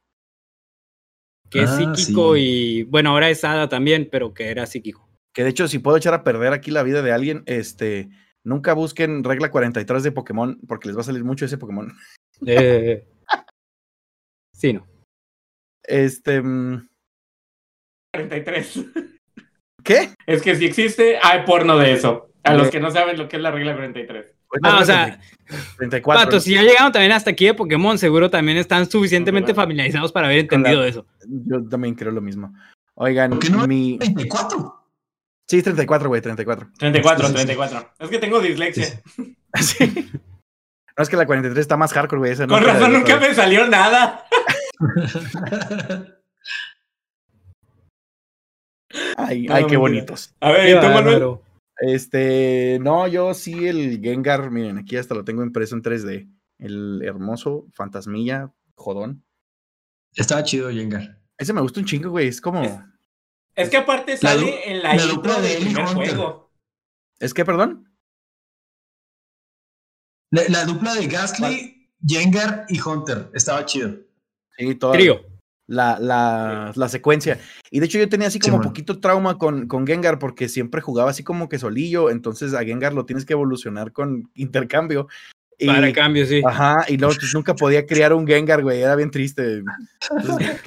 Que 1.49 1.63
es 1.63 1.69
Ah, 1.69 1.93
psíquico 1.95 2.35
sí. 2.35 2.41
y. 2.41 2.83
Bueno, 2.83 3.11
ahora 3.11 3.29
es 3.29 3.43
hada 3.43 3.69
también, 3.69 4.07
pero 4.11 4.33
que 4.33 4.49
era 4.49 4.65
psíquico. 4.65 5.07
Que 5.33 5.43
de 5.43 5.49
hecho, 5.49 5.67
si 5.67 5.79
puedo 5.79 5.97
echar 5.97 6.13
a 6.13 6.23
perder 6.23 6.51
aquí 6.53 6.71
la 6.71 6.83
vida 6.83 7.01
de 7.01 7.11
alguien, 7.11 7.43
este, 7.45 8.09
nunca 8.43 8.73
busquen 8.73 9.23
regla 9.23 9.51
43 9.51 10.03
de 10.03 10.11
Pokémon, 10.11 10.59
porque 10.67 10.87
les 10.87 10.97
va 10.97 11.01
a 11.01 11.05
salir 11.05 11.23
mucho 11.23 11.45
ese 11.45 11.57
Pokémon. 11.57 11.91
Eh, 12.47 13.07
sí, 14.51 14.73
no. 14.73 14.87
Este, 15.83 16.41
mm, 16.41 16.87
43. 18.13 18.85
¿qué? 19.83 20.09
Es 20.25 20.41
que 20.41 20.55
si 20.55 20.65
existe, 20.65 21.19
hay 21.21 21.45
porno 21.45 21.77
de 21.77 21.93
eso. 21.93 22.31
A 22.43 22.53
los 22.55 22.65
De- 22.65 22.71
que 22.71 22.79
no 22.79 22.89
saben 22.89 23.17
lo 23.19 23.27
que 23.29 23.35
es 23.37 23.43
la 23.43 23.51
regla 23.51 23.73
43. 23.75 24.25
Ah, 24.63 24.79
o 24.81 24.85
sea, 24.85 25.19
34. 25.77 26.23
Pato, 26.25 26.39
si 26.39 26.55
ya 26.55 26.63
llegaron 26.63 26.91
también 26.91 27.11
hasta 27.11 27.29
aquí 27.29 27.45
de 27.45 27.53
Pokémon, 27.53 27.97
seguro 27.99 28.29
también 28.31 28.57
están 28.57 28.89
suficientemente 28.89 29.53
Claro. 29.53 29.61
familiarizados 29.67 30.11
para 30.11 30.25
haber 30.27 30.37
la- 30.37 30.41
entendido 30.41 30.83
eso. 30.83 31.05
Yo 31.27 31.63
también 31.69 31.93
creo 31.93 32.11
lo 32.11 32.21
mismo. 32.21 32.51
Oigan, 32.95 33.29
¿Por 33.31 33.39
qué 33.39 33.49
no? 33.51 33.67
mi. 33.67 33.97
24. 33.99 34.80
Sí, 35.51 35.57
es 35.57 35.63
34, 35.65 36.07
güey, 36.07 36.21
34. 36.21 36.69
34, 36.77 37.27
Sí, 37.27 37.31
sí, 37.33 37.39
sí. 37.39 37.45
34. 37.45 37.93
Es 37.99 38.09
que 38.09 38.19
tengo 38.19 38.39
dislexia. 38.39 38.85
Sí, 38.85 39.35
Sí. 39.61 40.09
No 40.97 41.03
es 41.03 41.09
que 41.09 41.17
la 41.17 41.25
43 41.25 41.59
está 41.61 41.75
más 41.75 41.91
hardcore, 41.91 42.19
güey. 42.19 42.31
esa 42.31 42.47
Con 42.47 42.63
razón 42.63 42.93
de- 42.93 42.99
nunca 42.99 43.17
me 43.17 43.35
salió 43.35 43.67
nada. 43.67 44.23
Ay, 49.17 49.43
No, 49.47 49.55
ay, 49.55 49.65
qué 49.67 49.75
bonitos. 49.77 50.33
A 50.39 50.51
ver, 50.51 50.61
Qué 50.65 50.71
¿y 50.71 50.79
tú, 50.79 50.87
Manuel? 50.87 51.37
Este, 51.79 52.77
no, 52.81 53.07
yo 53.07 53.33
sí 53.33 53.67
el 53.67 53.99
Gengar, 54.01 54.51
miren, 54.51 54.77
aquí 54.77 54.97
hasta 54.97 55.15
lo 55.15 55.23
tengo 55.25 55.43
impreso 55.43 55.75
en 55.75 55.81
3D. 55.81 56.29
El 56.59 57.01
hermoso 57.03 57.65
fantasmilla, 57.73 58.51
jodón. 58.75 59.23
Estaba 60.15 60.43
chido, 60.43 60.69
Jengar. 60.69 61.17
Ese 61.37 61.53
me 61.53 61.61
gusta 61.61 61.79
un 61.79 61.85
chingo, 61.87 62.09
güey. 62.11 62.27
Es 62.27 62.39
como. 62.39 62.61
Es 63.61 63.69
que 63.69 63.77
aparte 63.77 64.17
sale 64.17 64.71
en 64.71 64.81
la, 64.83 64.95
la 64.95 65.03
intro 65.03 65.15
dupla 65.15 65.39
de 65.39 65.47
del 65.49 65.57
él 65.57 65.61
y 65.61 65.65
primer 65.73 65.89
Hunter. 65.89 66.15
juego. 66.15 66.51
¿Es 67.19 67.33
que, 67.33 67.45
perdón? 67.45 67.87
La, 70.31 70.43
la 70.49 70.65
dupla 70.65 70.93
de 70.95 71.07
Gastly, 71.07 71.89
Jengar 72.05 72.65
y 72.69 72.79
Hunter. 72.79 73.29
Estaba 73.33 73.65
chido. 73.65 73.97
Sí, 74.57 74.75
toda 74.75 74.93
Trío. 74.93 75.21
la, 75.67 75.99
la, 75.99 76.71
la 76.75 76.89
secuencia. 76.89 77.39
Y 77.69 77.79
de 77.79 77.85
hecho, 77.85 77.97
yo 77.97 78.09
tenía 78.09 78.27
así 78.27 78.39
como 78.39 78.61
poquito 78.61 78.99
trauma 78.99 79.37
con, 79.37 79.67
con 79.67 79.85
Gengar 79.85 80.19
porque 80.19 80.47
siempre 80.49 80.81
jugaba 80.81 81.09
así 81.11 81.23
como 81.23 81.49
que 81.49 81.59
solillo. 81.59 82.09
Entonces 82.09 82.53
a 82.53 82.63
Gengar 82.63 82.93
lo 82.93 83.05
tienes 83.05 83.25
que 83.25 83.33
evolucionar 83.33 83.91
con 83.91 84.31
intercambio. 84.35 85.07
Y, 85.61 85.67
Para 85.67 85.93
cambio, 85.93 86.25
sí. 86.25 86.41
Ajá, 86.43 86.85
y 86.87 86.97
luego 86.97 87.13
pues, 87.19 87.33
nunca 87.35 87.53
podía 87.53 87.85
criar 87.85 88.13
un 88.13 88.25
Gengar, 88.25 88.63
güey. 88.63 88.81
Era 88.81 88.95
bien 88.95 89.11
triste. 89.11 89.61
Entonces, 90.09 90.59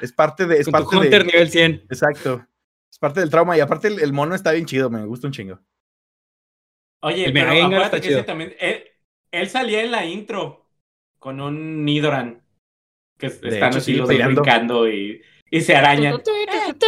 es 0.00 0.12
parte 0.12 0.46
de. 0.46 0.58
Es 0.60 0.66
Con 0.66 0.74
tu 0.74 0.78
parte 0.84 0.96
de 0.96 1.04
Hunter 1.04 1.26
nivel 1.26 1.50
100. 1.50 1.72
Exacto. 1.90 2.46
Es 2.90 2.98
parte 2.98 3.18
del 3.20 3.28
trauma. 3.28 3.56
Y 3.56 3.60
aparte, 3.60 3.88
el, 3.88 3.98
el 4.00 4.12
mono 4.12 4.36
está 4.36 4.52
bien 4.52 4.64
chido, 4.64 4.88
me 4.88 5.04
gusta 5.04 5.26
un 5.26 5.32
chingo. 5.32 5.58
Oye, 7.02 7.26
El 7.26 7.32
pero 7.32 7.50
Gengar 7.50 7.82
está 7.82 8.00
que 8.00 8.06
ese 8.06 8.08
chido. 8.08 8.24
también. 8.24 8.54
Él, 8.60 8.84
él 9.32 9.48
salía 9.48 9.82
en 9.82 9.90
la 9.90 10.04
intro 10.04 10.70
con 11.18 11.40
un 11.40 11.84
Nidoran. 11.84 12.40
Que 13.18 13.26
es- 13.26 13.40
De 13.40 13.48
están 13.48 13.70
hecho, 13.70 13.78
así 13.78 13.92
sí, 13.94 13.98
los 13.98 14.08
brincando 14.08 14.88
y, 14.88 15.22
y 15.50 15.60
se 15.60 15.74
arañan. 15.74 16.22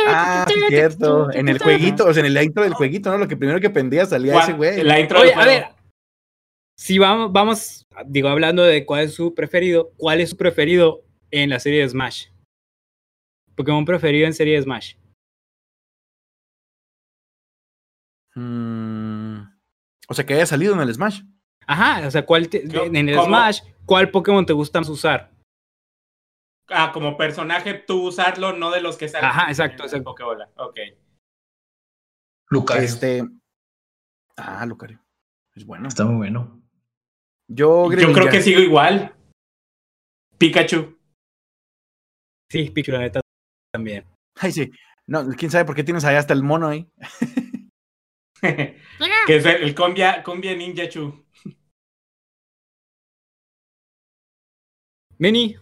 Ah, 0.06 0.46
cierto. 0.68 1.30
En 1.32 1.48
el 1.48 1.58
jueguito, 1.58 2.06
o 2.06 2.12
sea, 2.14 2.24
en 2.24 2.36
el 2.36 2.42
intro 2.42 2.62
del 2.62 2.74
jueguito, 2.74 3.10
¿no? 3.10 3.18
Lo 3.18 3.26
que 3.26 3.36
primero 3.36 3.60
que 3.60 3.70
pendía 3.70 4.06
salía 4.06 4.38
ese 4.40 4.52
güey. 4.52 4.82
La 4.82 5.00
intro 5.00 5.20
Oye, 5.20 5.34
a 5.34 5.44
ver. 5.44 5.66
Si 6.78 6.96
vamos, 6.98 7.32
vamos, 7.32 7.86
digo, 8.06 8.28
hablando 8.28 8.62
de 8.62 8.86
cuál 8.86 9.02
es 9.04 9.14
su 9.14 9.34
preferido, 9.34 9.90
¿cuál 9.96 10.20
es 10.20 10.30
su 10.30 10.36
preferido 10.36 11.02
en 11.32 11.50
la 11.50 11.58
serie 11.58 11.80
de 11.80 11.88
Smash? 11.88 12.28
Pokémon 13.56 13.84
preferido 13.84 14.26
en 14.28 14.32
serie 14.32 14.54
de 14.54 14.62
Smash. 14.62 14.94
Mm, 18.36 19.40
o 20.08 20.14
sea, 20.14 20.24
que 20.24 20.34
haya 20.34 20.46
salido 20.46 20.72
en 20.74 20.80
el 20.80 20.94
Smash. 20.94 21.22
Ajá, 21.66 22.06
o 22.06 22.10
sea, 22.12 22.24
¿cuál 22.24 22.48
te- 22.48 22.62
en 22.62 22.94
el 22.96 23.16
¿cómo? 23.16 23.26
Smash, 23.26 23.60
¿cuál 23.84 24.12
Pokémon 24.12 24.46
te 24.46 24.52
gusta 24.52 24.78
más 24.78 24.88
usar? 24.88 25.32
Ah, 26.68 26.92
como 26.92 27.16
personaje 27.16 27.74
tú 27.74 28.06
usarlo, 28.06 28.52
no 28.52 28.70
de 28.70 28.80
los 28.80 28.96
que 28.96 29.08
salen. 29.08 29.28
Ajá, 29.30 29.48
exacto, 29.48 29.82
exacto. 29.82 30.04
Pokébola. 30.04 30.48
Ok. 30.56 30.78
Lucario. 32.50 32.84
Este. 32.84 33.24
Ah, 34.36 34.64
Lucario. 34.64 35.02
Es 35.56 35.64
bueno. 35.66 35.88
Está 35.88 36.04
muy 36.04 36.16
bueno. 36.16 36.57
Yo, 37.50 37.90
Yo 37.90 38.12
creo 38.12 38.28
que 38.30 38.42
sigo 38.42 38.60
igual. 38.60 39.14
Pikachu. 40.36 40.98
Sí, 42.50 42.70
Pikachu, 42.70 42.92
la 42.92 42.98
neta, 43.00 43.20
también. 43.72 44.04
Ay, 44.36 44.52
sí. 44.52 44.70
No, 45.06 45.26
quién 45.30 45.50
sabe 45.50 45.64
por 45.64 45.74
qué 45.74 45.82
tienes 45.82 46.04
ahí 46.04 46.16
hasta 46.16 46.34
el 46.34 46.42
mono 46.42 46.68
ahí. 46.68 46.86
que 48.40 49.36
es 49.36 49.46
el, 49.46 49.62
el 49.62 49.74
Combia, 49.74 50.22
Combia 50.22 50.54
Ninja 50.54 50.88
Chu. 50.88 51.24
Mini, 55.18 55.56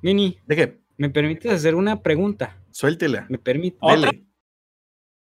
Mini, 0.00 0.38
¿De 0.46 0.56
qué? 0.56 0.80
¿me 0.96 1.10
permites 1.10 1.52
hacer 1.52 1.74
una 1.74 2.02
pregunta? 2.02 2.62
Suéltela. 2.70 3.26
¿Me 3.28 3.38
permite? 3.38 3.76
¿Otra? 3.80 4.10
Dele. 4.10 4.27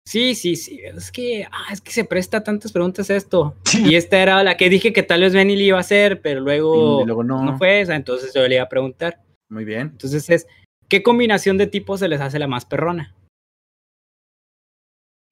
Sí, 0.06 0.36
sí, 0.36 0.54
sí. 0.54 0.80
Es 0.84 1.10
que, 1.10 1.44
ah, 1.50 1.72
es 1.72 1.80
que 1.80 1.90
se 1.90 2.04
presta 2.04 2.44
tantas 2.44 2.70
preguntas 2.70 3.10
a 3.10 3.16
esto. 3.16 3.56
Y 3.84 3.96
esta 3.96 4.18
era 4.22 4.44
la 4.44 4.56
que 4.56 4.70
dije 4.70 4.92
que 4.92 5.02
tal 5.02 5.22
vez 5.22 5.34
Benny 5.34 5.56
le 5.56 5.64
iba 5.64 5.78
a 5.78 5.80
hacer, 5.80 6.22
pero 6.22 6.40
luego, 6.40 7.04
luego 7.04 7.24
no. 7.24 7.42
no 7.44 7.58
fue 7.58 7.80
esa, 7.80 7.96
entonces 7.96 8.32
yo 8.32 8.46
le 8.46 8.54
iba 8.54 8.64
a 8.64 8.68
preguntar. 8.68 9.20
Muy 9.48 9.64
bien. 9.64 9.88
Entonces 9.92 10.30
es, 10.30 10.46
¿qué 10.88 11.02
combinación 11.02 11.58
de 11.58 11.66
tipos 11.66 11.98
se 12.00 12.08
les 12.08 12.20
hace 12.20 12.38
la 12.38 12.46
más 12.46 12.64
perrona? 12.64 13.16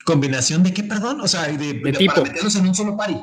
¿Combinación 0.04 0.64
de 0.64 0.74
qué, 0.74 0.82
perdón? 0.82 1.20
O 1.20 1.28
sea, 1.28 1.44
de, 1.46 1.74
de- 1.74 1.92
tipo. 1.92 2.14
para 2.14 2.26
meterlos 2.26 2.56
en 2.56 2.66
un 2.66 2.74
solo 2.74 2.96
party. 2.96 3.14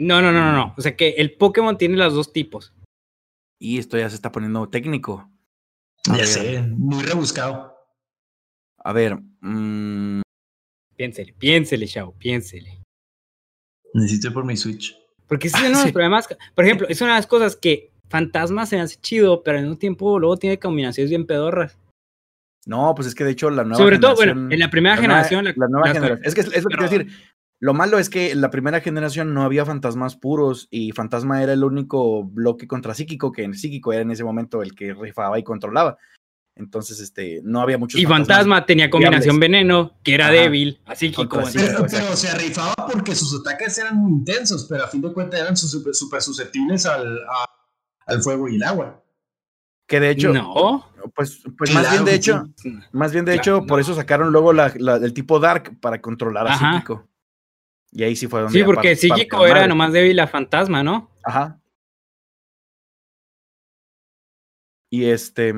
No, 0.00 0.20
no, 0.20 0.32
no, 0.32 0.40
no, 0.40 0.52
no. 0.52 0.74
O 0.76 0.80
sea 0.82 0.96
que 0.96 1.10
el 1.10 1.36
Pokémon 1.36 1.78
tiene 1.78 1.96
los 1.96 2.14
dos 2.14 2.32
tipos. 2.32 2.74
Y 3.60 3.78
esto 3.78 3.96
ya 3.96 4.08
se 4.08 4.16
está 4.16 4.30
poniendo 4.32 4.68
técnico. 4.68 5.30
Ya 6.16 6.26
sé, 6.26 6.62
muy 6.62 7.02
rebuscado. 7.04 7.77
A 8.88 8.92
ver. 8.92 9.18
mm, 9.40 10.22
Piénsele, 10.96 11.34
piénsele, 11.34 11.86
Shao, 11.86 12.12
piénsele. 12.18 12.80
Necesito 13.94 14.28
ir 14.28 14.32
por 14.34 14.44
mi 14.44 14.56
Switch. 14.56 14.96
Porque 15.26 15.48
ese 15.48 15.56
es 15.58 15.62
uno 15.68 15.78
de 15.78 15.84
los 15.84 15.92
problemas. 15.92 16.28
Por 16.54 16.64
ejemplo, 16.64 16.86
es 16.88 17.00
una 17.02 17.12
de 17.12 17.18
las 17.18 17.26
cosas 17.26 17.54
que 17.56 17.92
Fantasma 18.08 18.64
se 18.66 18.80
hace 18.80 18.96
chido, 19.00 19.42
pero 19.42 19.58
al 19.58 19.64
mismo 19.64 19.78
tiempo 19.78 20.18
luego 20.18 20.36
tiene 20.38 20.58
combinaciones 20.58 21.10
bien 21.10 21.26
pedorras. 21.26 21.78
no, 22.66 22.94
pues 22.94 23.08
es 23.08 23.14
que 23.14 23.24
de 23.24 23.30
hecho 23.32 23.50
la 23.50 23.62
nueva 23.64 23.76
Sobre 23.76 23.98
todo, 23.98 24.16
generación. 24.16 24.38
bueno, 24.46 24.54
en 24.54 24.58
la 24.60 24.70
primera 24.70 24.96
la 24.96 25.02
nueva- 25.02 25.24
generación. 25.24 25.44
La, 25.56 25.68
nueva 25.68 25.86
las- 25.88 25.94
generación. 25.96 26.26
Es 26.26 26.34
que 26.34 26.40
es, 26.40 26.46
es 26.54 26.64
lo 26.64 26.70
que 26.70 26.76
quiero 26.78 26.90
decir. 26.90 27.12
Lo 27.60 27.74
malo 27.74 27.98
es 27.98 28.08
que 28.08 28.30
en 28.30 28.40
la 28.40 28.50
primera 28.50 28.80
generación 28.80 29.34
no 29.34 29.42
había 29.42 29.64
fantasmas 29.66 30.14
puros 30.16 30.68
y 30.70 30.92
Fantasma 30.92 31.42
era 31.42 31.52
el 31.52 31.64
único 31.64 32.22
bloque 32.24 32.66
contra 32.68 32.94
Psíquico, 32.94 33.32
que 33.32 33.42
en 33.42 33.52
Psíquico 33.54 33.92
era 33.92 34.02
en 34.02 34.12
ese 34.12 34.22
momento 34.24 34.62
el 34.62 34.74
que 34.76 34.94
rifaba 34.94 35.38
y 35.38 35.42
controlaba. 35.42 35.98
Entonces, 36.58 36.98
este, 37.00 37.40
no 37.44 37.60
había 37.60 37.78
muchos 37.78 38.00
Y 38.00 38.04
Fantasma 38.04 38.66
tenía 38.66 38.90
combinación 38.90 39.38
veneno, 39.38 39.94
que 40.02 40.14
era 40.14 40.24
Ajá. 40.26 40.34
débil, 40.34 40.80
así 40.86 41.10
que 41.12 41.26
como. 41.28 41.46
Pero, 41.52 41.86
pero 41.88 42.16
se 42.16 42.36
rifaba 42.36 42.74
porque 42.90 43.14
sus 43.14 43.40
ataques 43.40 43.78
eran 43.78 43.96
muy 43.96 44.10
intensos, 44.12 44.66
pero 44.68 44.84
a 44.84 44.88
fin 44.88 45.00
de 45.00 45.12
cuentas 45.12 45.40
eran 45.40 45.56
súper 45.56 45.94
super 45.94 46.20
susceptibles 46.20 46.84
al, 46.84 47.18
a- 47.18 47.48
al 48.06 48.20
fuego 48.22 48.48
y 48.48 48.56
el 48.56 48.62
agua. 48.64 49.02
Que 49.86 50.00
de 50.00 50.10
hecho, 50.10 50.32
no. 50.34 50.84
pues, 51.14 51.42
pues 51.56 51.72
más 51.72 51.90
bien 51.92 52.04
de 52.04 52.14
hecho, 52.14 52.44
más 52.92 53.12
bien 53.12 53.24
de 53.24 53.38
Claro, 53.40 53.58
hecho, 53.58 53.66
por 53.66 53.80
eso 53.80 53.94
sacaron 53.94 54.32
luego 54.32 54.52
la, 54.52 54.72
la- 54.78 54.96
el 54.96 55.14
tipo 55.14 55.38
Dark 55.38 55.78
para 55.80 56.00
controlar 56.00 56.46
a 56.48 56.54
Ajá. 56.54 56.72
Psíquico. 56.74 57.08
Y 57.92 58.02
ahí 58.02 58.16
sí 58.16 58.26
fue 58.26 58.40
donde. 58.40 58.52
Sí, 58.52 58.58
ya 58.58 58.66
porque 58.66 58.96
Psíquico 58.96 59.46
era 59.46 59.54
madre. 59.54 59.68
nomás 59.68 59.92
débil 59.92 60.18
a 60.20 60.26
Fantasma, 60.26 60.82
¿no? 60.82 61.10
Ajá. 61.24 61.60
Y 64.90 65.04
este. 65.04 65.54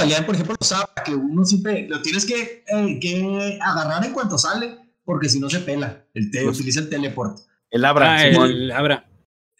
Salían, 0.00 0.24
por 0.26 0.34
ejemplo, 0.36 0.54
los 0.60 0.72
Abra, 0.72 1.02
que 1.04 1.14
uno 1.14 1.44
siempre 1.44 1.88
lo 1.88 2.00
tienes 2.02 2.24
que, 2.24 2.64
eh, 2.66 2.98
que 3.00 3.58
agarrar 3.60 4.04
en 4.04 4.12
cuanto 4.12 4.38
sale, 4.38 4.78
porque 5.04 5.28
si 5.28 5.40
no 5.40 5.50
se 5.50 5.58
pela. 5.60 6.04
El 6.14 6.30
te, 6.30 6.44
Los- 6.44 6.56
utiliza 6.58 6.80
el 6.80 6.88
teleport. 6.88 7.38
El 7.70 7.84
Abra. 7.84 8.12
Ah, 8.14 8.24
el 8.26 8.70
Abra. 8.70 9.08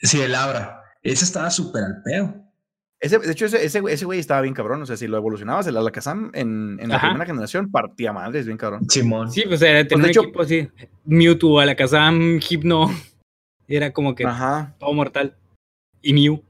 Sí, 0.01 0.21
el 0.21 0.35
Abra. 0.35 0.83
Ese 1.03 1.25
estaba 1.25 1.51
súper 1.51 1.83
al 1.83 2.03
pedo. 2.05 2.35
Ese, 3.01 3.19
de 3.19 3.33
hecho, 3.33 3.47
ese, 3.47 3.65
ese, 3.65 3.81
güey- 3.83 3.93
ese 3.93 4.05
güey 4.05 4.19
estaba 4.21 4.41
bien 4.41 4.55
cabrón. 4.55 4.81
O 4.83 4.87
sea, 4.87 4.97
si 4.97 5.07
lo 5.09 5.17
evolucionabas, 5.17 5.67
el 5.67 5.77
Alakazam 5.77 6.31
en, 6.35 6.79
en 6.81 6.89
la 6.89 7.01
primera 7.01 7.27
generación 7.27 7.71
partía 7.71 8.13
madres, 8.13 8.47
bien 8.47 8.59
cabrón. 8.59 8.89
Simón. 8.89 9.31
Sí, 9.33 9.43
pues 9.47 9.61
era 9.63 9.87
tener 9.87 9.89
de 9.89 9.95
un 9.97 10.05
hecho- 10.11 10.23
equipo 10.23 10.43
así. 10.43 10.69
Mewtwo, 11.05 11.59
Alakazam, 11.61 12.39
Hypno. 12.41 12.89
Era 13.71 13.93
como 13.93 14.15
que 14.15 14.25
Ajá. 14.25 14.75
todo 14.79 14.93
mortal. 14.95 15.37
Y 16.01 16.13
Mew. 16.15 16.43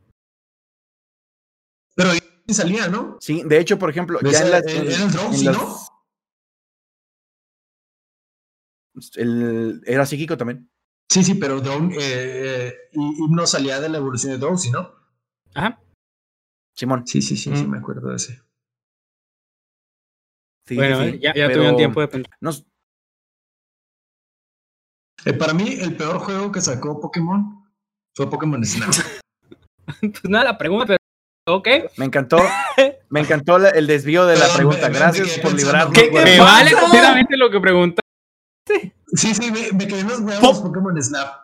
Salía, 2.48 2.88
¿no? 2.88 3.18
Sí, 3.20 3.42
de 3.44 3.58
hecho, 3.58 3.78
por 3.78 3.90
ejemplo, 3.90 4.18
ya 4.22 4.40
en 4.40 4.50
las. 4.50 4.64
Era 4.66 4.80
el 4.82 4.88
en 4.90 5.44
las- 5.44 5.58
¿no? 5.58 5.88
el- 9.16 9.82
era 9.86 10.06
psíquico 10.06 10.36
también. 10.36 10.70
Sí, 11.10 11.22
sí, 11.24 11.34
pero 11.34 11.60
Drone, 11.60 11.94
eh, 11.94 12.68
eh, 12.68 12.74
Himno 12.92 13.46
salía 13.46 13.80
de 13.80 13.88
la 13.88 13.98
evolución 13.98 14.32
de 14.32 14.38
Drowsy, 14.38 14.70
¿no? 14.70 14.90
Ajá. 15.54 15.80
Simón. 16.74 17.06
Sí, 17.06 17.22
sí, 17.22 17.36
sí, 17.36 17.54
sí, 17.56 17.64
Mm. 17.64 17.70
me 17.70 17.78
acuerdo 17.78 18.10
de 18.10 18.16
ese. 18.16 18.42
Sí, 20.66 20.74
bueno, 20.74 21.02
sí, 21.04 21.18
ya, 21.20 21.34
ya 21.34 21.50
tuvieron 21.52 21.76
tiempo 21.76 22.00
de 22.00 22.08
pensar. 22.08 22.30
no- 22.40 22.50
Eh, 25.24 25.32
para 25.32 25.52
mí, 25.52 25.68
el 25.80 25.96
peor 25.96 26.18
juego 26.18 26.52
que 26.52 26.60
sacó 26.60 27.00
Pokémon 27.00 27.64
fue 28.14 28.28
Pokémon 28.30 28.64
Snap. 28.64 28.88
Pues 30.00 30.24
nada, 30.24 30.44
la 30.44 30.58
pregunta, 30.58 30.86
pero. 30.86 30.97
Ok. 31.48 31.68
me 31.96 32.04
encantó. 32.04 32.38
Me 33.08 33.20
encantó 33.20 33.56
el 33.56 33.86
desvío 33.86 34.26
de 34.26 34.36
la 34.36 34.48
pregunta. 34.54 34.82
me- 34.88 34.92
me 34.92 34.98
Gracias 34.98 35.38
por 35.40 35.52
librarnos. 35.54 35.94
¿Qué- 35.94 36.10
Me 36.10 36.38
pasa? 36.38 36.42
vale 36.44 36.72
completamente 36.72 37.36
lo 37.36 37.50
que 37.50 37.60
pregunta. 37.60 38.02
sí, 39.14 39.34
sí, 39.34 39.50
me, 39.50 39.72
me 39.72 39.86
quedé 39.88 40.00
en 40.00 40.08
los 40.08 40.20
huevos 40.20 40.58
Po- 40.58 40.62
Pokémon 40.64 41.02
Snap. 41.02 41.34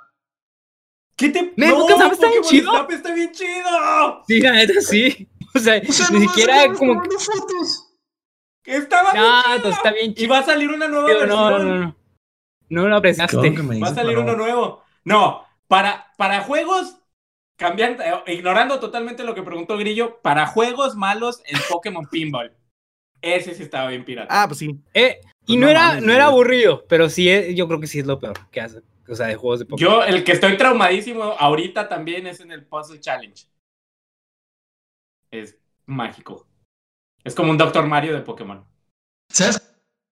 ¿Qué 1.17 1.29
te 1.31 1.53
Ne, 1.57 1.71
Pokémon 1.71 1.97
Snap 1.97 2.13
está 2.13 2.27
bien 2.29 2.43
Pokémon 2.43 2.51
chido. 2.51 2.71
Snap 2.73 2.91
está 2.91 3.15
bien 3.15 3.33
chido. 3.33 4.23
Sí, 4.29 4.41
la 4.41 4.53
neta, 4.53 4.81
sí. 4.81 5.29
O 5.55 5.59
sea, 5.59 5.81
O 5.89 5.93
sea, 5.93 6.09
ni 6.11 6.21
siquiera 6.27 6.67
como. 6.75 6.95
tomando 6.95 7.19
fotos. 7.19 7.95
Estaba 8.65 9.13
bien 9.13 9.25
No, 9.25 9.43
chido. 9.57 9.69
está 9.71 9.93
bien 9.93 10.11
Y 10.11 10.15
chido. 10.15 10.31
va 10.33 10.39
a 10.41 10.45
salir 10.45 10.69
una 10.71 10.89
nueva 10.89 11.09
No, 11.13 11.19
versión. 11.19 11.29
no, 11.39 11.59
no, 11.59 11.75
no. 11.79 11.97
No 12.71 12.89
lo 12.89 12.97
apreciaste. 12.97 13.55
Que 13.55 13.63
Va 13.81 13.89
a 13.89 13.95
salir 13.95 14.19
uno 14.19 14.35
nuevo. 14.35 14.83
No, 15.05 15.45
para, 15.69 16.13
para 16.17 16.41
juegos, 16.41 16.97
cambiando, 17.57 18.03
eh, 18.03 18.35
ignorando 18.35 18.81
totalmente 18.81 19.25
lo 19.25 19.35
que 19.35 19.43
preguntó 19.43 19.77
Grillo, 19.79 20.21
para 20.23 20.47
juegos 20.47 20.95
malos 20.97 21.43
en 21.47 21.59
Pokémon 21.69 22.07
Pinball. 22.11 22.53
Ese 23.23 23.55
sí 23.55 23.63
estaba 23.63 23.89
bien 23.89 24.05
pirata. 24.05 24.43
Ah, 24.43 24.47
pues 24.47 24.59
sí. 24.59 24.79
Eh, 24.93 25.19
y 25.47 25.55
Pues 25.55 25.59
no, 25.59 25.67
no 25.67 25.71
era, 25.71 25.89
mames, 25.89 26.05
no 26.05 26.13
era 26.13 26.27
aburrido, 26.27 26.85
pero 26.89 27.09
sí, 27.09 27.29
es- 27.29 27.55
yo 27.55 27.67
creo 27.69 27.81
que 27.81 27.87
sí 27.87 27.99
es 28.01 28.07
lo 28.07 28.19
peor 28.19 28.39
que 28.51 28.61
hace. 28.61 28.83
O 29.09 29.15
sea, 29.15 29.27
de 29.27 29.37
juegos 29.37 29.61
de 29.61 29.67
Pokémon. 29.67 29.93
Yo, 29.93 30.03
el 30.05 30.25
que 30.25 30.33
estoy 30.33 30.57
traumadísimo 30.57 31.23
ahorita 31.23 31.89
también 31.89 32.27
es 32.27 32.41
en 32.41 32.51
el 32.53 32.65
Puzzle 32.67 33.01
Challenge. 33.01 33.47
Es 35.31 35.59
mágico. 35.87 36.47
Es 37.23 37.35
como 37.35 37.51
un 37.51 37.59
Doctor 37.59 37.87
Mario 37.87 38.15
de 38.15 38.21
Pokémon. 38.21 38.65
¿Sabes? 39.31 39.61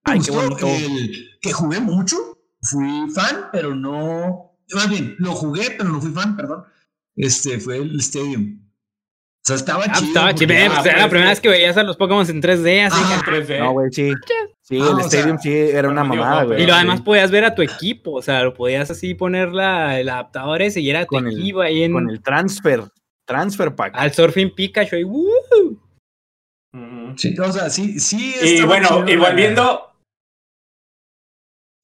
Ay, 0.05 0.21
qué 0.21 0.31
gustó 0.31 0.67
bonito. 0.67 0.67
el 0.67 1.39
que 1.41 1.53
jugué 1.53 1.81
mucho. 1.81 2.17
Fui 2.63 3.11
fan, 3.15 3.49
pero 3.53 3.75
no. 3.75 4.57
Más 4.75 4.89
bien, 4.89 5.17
lo 5.19 5.33
jugué, 5.33 5.71
pero 5.77 5.91
no 5.91 6.01
fui 6.01 6.11
fan, 6.13 6.37
perdón. 6.37 6.65
Este 7.17 7.59
fue 7.61 7.77
el 7.77 7.99
Stadium. 8.01 8.59
O 9.45 9.45
sea, 9.45 9.57
estaba 9.57 9.83
Ah, 9.85 9.87
pues 9.89 9.99
chido. 9.99 10.09
estaba 10.09 10.35
chido. 10.35 10.53
eh, 10.55 10.71
pues 10.73 10.87
era 10.87 10.99
la 11.01 11.09
primera 11.09 11.31
vez 11.31 11.41
que 11.41 11.49
veías 11.49 11.77
a 11.77 11.83
los 11.83 11.97
Pokémon 11.97 12.25
en 12.31 12.41
3D, 12.41 12.85
así 12.87 12.97
Ah, 13.01 13.09
que. 13.09 13.15
En 13.15 13.21
3D. 13.47 13.59
No, 13.59 13.73
güey, 13.73 13.91
sí. 13.93 14.13
Sí, 14.63 14.79
Ah, 14.81 14.95
el 14.97 15.01
Stadium 15.05 15.39
sea, 15.39 15.43
sí 15.43 15.51
era 15.53 15.89
una 15.89 16.05
mamada, 16.05 16.45
güey. 16.45 16.63
Y 16.63 16.67
lo 16.67 16.73
Sí. 16.73 16.79
además 16.79 17.01
podías 17.03 17.31
ver 17.33 17.45
a 17.45 17.55
tu 17.55 17.63
equipo, 17.63 18.13
o 18.13 18.23
sea, 18.23 18.43
lo 18.45 18.55
podías 18.55 18.91
así 18.91 19.15
poner 19.15 19.53
la, 19.53 19.99
el 19.99 20.09
adaptador 20.09 20.63
ese 20.63 20.81
y 20.81 20.89
era 20.91 21.03
tu 21.03 21.09
Con 21.17 21.27
el- 21.27 21.39
equipo 21.41 21.61
ahí 21.61 21.83
en, 21.83 21.93
Con 21.93 22.09
el 22.09 22.23
transfer. 22.23 22.85
Transfer 23.27 23.75
pack. 23.75 23.93
al 23.97 24.13
Surfing 24.13 24.55
Pikachu 24.55 24.97
y 24.97 25.05
¡woo! 25.05 25.79
Sí, 27.17 27.35
o 27.39 27.53
sea, 27.53 27.69
sí, 27.69 27.99
sí. 28.01 28.35
Y 28.43 28.63
bueno, 28.63 28.89
chido 28.89 29.09
y 29.09 29.17
volviendo, 29.17 29.93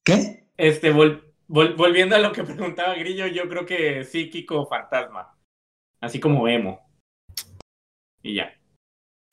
¿Qué? 0.05 0.47
este, 0.57 0.93
vol- 0.95 1.23
vol- 1.49 1.77
volviendo 1.77 2.15
a 2.17 2.19
lo 2.21 2.33
que 2.33 2.45
preguntaba 2.45 2.95
Grillo, 2.95 3.27
yo 3.27 3.49
creo 3.49 3.67
que 3.67 4.05
psíquico 4.05 4.67
fantasma. 4.67 5.35
Así 6.01 6.21
como 6.21 6.47
emo. 6.49 6.81
Y 8.23 8.35
ya. 8.37 8.55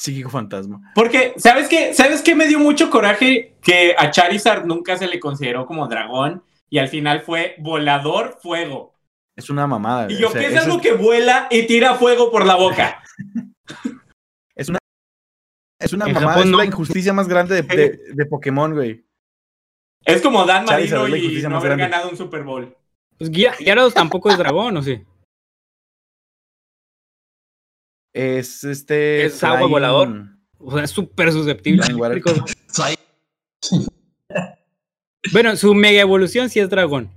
Psíquico 0.02 0.30
fantasma. 0.30 0.92
Porque, 0.94 1.34
¿sabes 1.38 1.68
qué? 1.70 1.94
¿Sabes 1.94 2.22
qué 2.22 2.36
me 2.36 2.48
dio 2.48 2.60
mucho 2.60 2.90
coraje? 2.90 3.56
Que 3.62 3.96
a 3.98 4.12
Charizard 4.12 4.66
nunca 4.66 4.98
se 4.98 5.08
le 5.08 5.20
consideró 5.20 5.66
como 5.66 5.88
dragón 5.88 6.44
y 6.70 6.80
al 6.80 6.88
final 6.90 7.22
fue 7.22 7.56
volador 7.60 8.38
fuego. 8.42 8.94
Es 9.38 9.50
una 9.50 9.68
mamada. 9.68 10.12
Y 10.12 10.18
yo, 10.18 10.30
O 10.30 10.32
sea, 10.32 10.42
¿qué 10.42 10.48
es 10.48 10.58
algo 10.58 10.80
que 10.82 10.94
vuela 10.94 11.48
y 11.52 11.66
tira 11.68 11.96
fuego 11.96 12.32
por 12.32 12.46
la 12.46 12.56
boca? 12.56 13.02
Es 14.56 14.70
una, 14.70 14.78
es 15.82 15.92
una 15.92 16.06
En 16.06 16.14
mamada, 16.14 16.32
Japón 16.34 16.46
es 16.48 16.52
no. 16.52 16.58
la 16.58 16.66
injusticia 16.66 17.12
más 17.12 17.28
grande 17.28 17.62
de, 17.62 17.76
de- 17.76 18.00
de 18.14 18.26
Pokémon, 18.26 18.74
güey. 18.74 19.05
Es 20.06 20.22
como 20.22 20.46
Dan 20.46 20.66
Marino 20.66 21.08
y 21.08 21.42
no 21.42 21.58
haber 21.58 21.76
grande. 21.78 21.84
ganado 21.84 22.10
un 22.10 22.18
Super 22.18 22.44
Bowl. 22.44 22.76
Pues 23.18 23.32
Gyar- 23.32 23.58
Gyarados 23.58 23.94
tampoco 23.94 24.30
es 24.30 24.38
dragón, 24.38 24.78
¿o 24.78 24.84
sí? 24.84 25.04
Es 28.14 28.64
este. 28.64 29.26
Es 29.26 29.44
agua 29.44 29.62
Flying- 29.62 29.70
volador. 29.72 30.10
O 30.60 30.72
sea, 30.72 30.84
es 30.84 30.92
súper 30.92 31.32
susceptible. 31.32 31.84
Bueno, 35.34 35.56
su 35.56 35.74
mega 35.74 36.02
evolución 36.02 36.50
sí 36.52 36.60
es 36.60 36.70
dragón. 36.70 37.10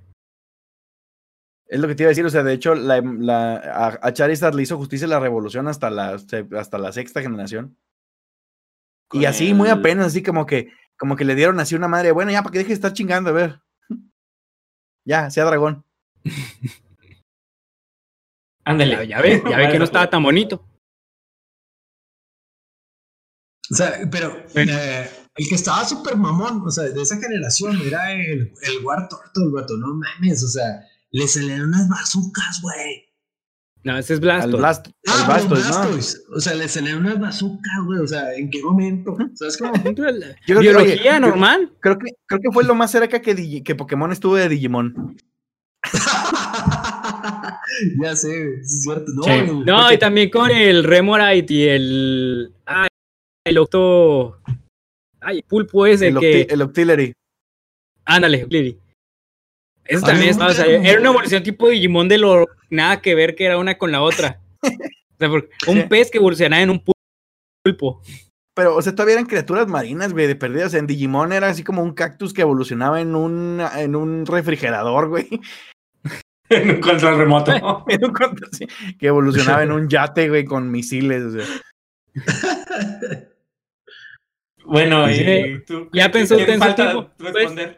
Es 1.66 1.78
lo 1.78 1.86
que 1.89 1.94
te 1.94 2.05
iba 2.05 2.09
a 2.09 2.12
decir, 2.12 2.24
o 2.24 2.31
sea, 2.31 2.43
de 2.43 2.55
hecho, 2.55 2.74
la, 2.74 3.02
la- 3.02 3.56
a, 3.56 3.98
a 4.01 4.12
Charizard 4.15 4.55
le 4.55 4.62
hizo 4.62 4.78
justicia 4.78 5.06
la 5.06 5.20
revolución 5.20 5.69
hasta 5.69 5.90
la, 5.90 6.19
se- 6.19 6.47
hasta 6.56 6.78
la 6.78 6.90
sexta 6.93 7.20
generación. 7.20 7.77
Con 9.09 9.20
Y 9.20 9.27
así, 9.27 9.52
muy 9.52 9.69
apenas, 9.69 10.06
así 10.06 10.23
como 10.23 10.47
que, 10.47 10.73
como 10.99 11.16
que 11.16 11.25
le 11.25 11.35
dieron 11.35 11.61
así 11.61 11.75
una 11.75 11.89
madre, 11.89 12.12
bueno, 12.12 12.31
ya, 12.31 12.43
para 12.43 12.53
que 12.53 12.59
deje 12.59 12.69
de 12.69 12.75
estar 12.75 12.93
chingando, 12.93 13.31
a 13.31 13.33
ver. 13.33 13.62
Ya, 15.07 15.31
sea 15.31 15.45
dragón. 15.45 15.85
Ándale. 18.65 18.91
Ya, 18.97 19.05
ya 19.05 19.23
ve, 19.23 19.43
ya 19.49 19.57
ve 19.57 19.70
que 19.70 19.79
no 19.79 19.85
estaba 19.85 20.11
tan 20.11 20.23
bonito. 20.23 20.62
O 23.70 23.75
sea, 23.75 24.01
pero 24.11 24.45
Bueno. 24.55 24.73
eh, 24.75 25.11
el 25.37 25.49
que 25.49 25.55
estaba 25.55 25.85
súper 25.85 26.16
mamón, 26.16 26.62
o 26.66 26.70
sea, 26.70 26.85
de 26.85 27.01
esa 27.03 27.16
generación, 27.19 27.81
era 27.87 28.12
el, 28.12 28.53
el 28.62 28.85
War 28.85 29.09
Turtle, 29.09 29.51
vato, 29.53 29.77
no 29.77 29.95
mames, 29.95 30.43
o 30.43 30.49
sea, 30.49 30.85
le 31.11 31.29
salieron 31.29 31.69
unas 31.69 31.89
bazucas, 31.89 32.61
güey. 32.62 33.07
No, 33.84 33.96
ese 33.96 34.14
es 34.14 34.18
Al 34.20 34.24
Blasto. 34.24 34.56
Blast, 34.59 34.86
al 34.86 34.92
Ah, 35.06 35.24
Blastoise. 35.26 35.68
Blastoise. 35.68 36.22
O 36.36 36.40
sea, 36.40 36.55
le 36.55 36.68
salieron 36.68 37.06
unas 37.06 37.20
bazucas, 37.20 37.72
güey, 37.86 38.00
o 38.00 38.06
sea, 38.06 38.34
¿en 38.34 38.50
qué 38.50 38.62
momento? 38.62 39.16
¿Sabes 39.34 39.56
cómo? 39.56 39.72
Yo 39.76 39.94
creo 39.94 40.12
que, 40.46 40.60
Biología 40.62 41.12
oye, 41.12 41.20
normal. 41.20 41.72
Creo 41.80 41.98
que, 41.98 42.10
creo 42.26 42.40
que 42.40 42.50
fue 42.52 42.64
lo 42.64 42.74
más 42.74 42.90
cerca 42.90 43.22
que, 43.22 43.34
Digi- 43.36 43.62
que 43.62 43.74
Pokémon 43.74 44.10
estuvo 44.12 44.34
de 44.36 44.48
Digimon. 44.48 45.16
ya 48.02 48.16
sé, 48.16 48.55
es 48.60 48.82
cierto. 48.82 49.12
No, 49.14 49.22
Sí. 49.22 49.30
No, 49.64 49.92
y 49.92 49.98
también 49.98 50.30
con 50.30 50.50
el 50.50 50.84
Remorite 50.84 51.55
y 51.55 51.68
el. 51.68 52.52
Ah, 52.66 52.88
el 53.44 53.59
Octo. 53.59 54.38
Ay, 55.20 55.42
Pulpo 55.42 55.86
ese 55.86 56.09
El, 56.09 56.18
que. 56.18 56.46
Octi- 56.48 56.52
el 56.52 56.62
Octillery. 56.62 57.12
Ándale, 58.05 58.46
Lily. 58.48 58.78
También 59.89 60.31
estaba. 60.31 60.51
o 60.51 60.55
sea, 60.55 60.66
era 60.66 61.01
una 61.01 61.10
evolución 61.10 61.43
tipo 61.43 61.69
Digimon 61.69 62.09
de 62.09 62.19
lo. 62.19 62.47
Nada 62.70 63.01
que 63.01 63.15
ver 63.15 63.35
que 63.35 63.44
era 63.47 63.59
una 63.59 63.78
con 63.78 63.93
la 63.93 64.02
otra. 64.02 64.40
O 65.20 65.20
sea, 65.20 65.31
porque 65.31 65.48
un 65.66 65.78
Sí. 65.78 65.82
pez 65.89 66.10
que 66.12 66.19
evolucionaba 66.19 66.62
en 66.62 66.70
un 66.70 66.81
pulpo. 67.65 68.01
Pero, 68.55 68.77
o 68.77 68.82
sea, 68.82 68.93
todavía 68.94 69.15
eran 69.15 69.27
criaturas 69.27 69.66
marinas, 69.66 70.12
güey, 70.12 70.28
de 70.28 70.36
perdidas. 70.36 70.69
O 70.69 70.70
sea, 70.70 70.78
en 70.78 70.86
Digimon 70.86 71.32
era 71.32 71.48
así 71.48 71.65
como 71.65 71.82
un 71.82 71.93
cactus 71.93 72.32
que 72.32 72.43
evolucionaba 72.43 73.01
en 73.01 73.16
un, 73.16 73.60
en 73.77 73.97
un 73.97 74.24
refrigerador, 74.27 75.09
güey. 75.09 75.28
en 76.51 76.70
un 76.70 76.81
control 76.81 77.19
remoto. 77.19 77.51
En 77.89 78.05
un 78.05 78.15
sí, 78.52 78.66
que 78.97 79.09
evolucionaba 79.09 79.65
en 79.65 79.73
un 79.73 79.89
yate, 79.89 80.28
güey, 80.28 80.44
con 80.44 80.70
misiles. 80.70 81.24
O 81.24 81.31
sea. 81.32 81.44
Bueno, 84.65 85.09
Sí. 85.09 85.23
y 85.24 85.65
tú. 85.65 85.89
Ya 85.93 86.10
pensó 86.10 86.36
¿quién 86.36 86.60
usted 86.60 86.78
en 86.85 86.93
su 86.93 87.09
responder? 87.19 87.77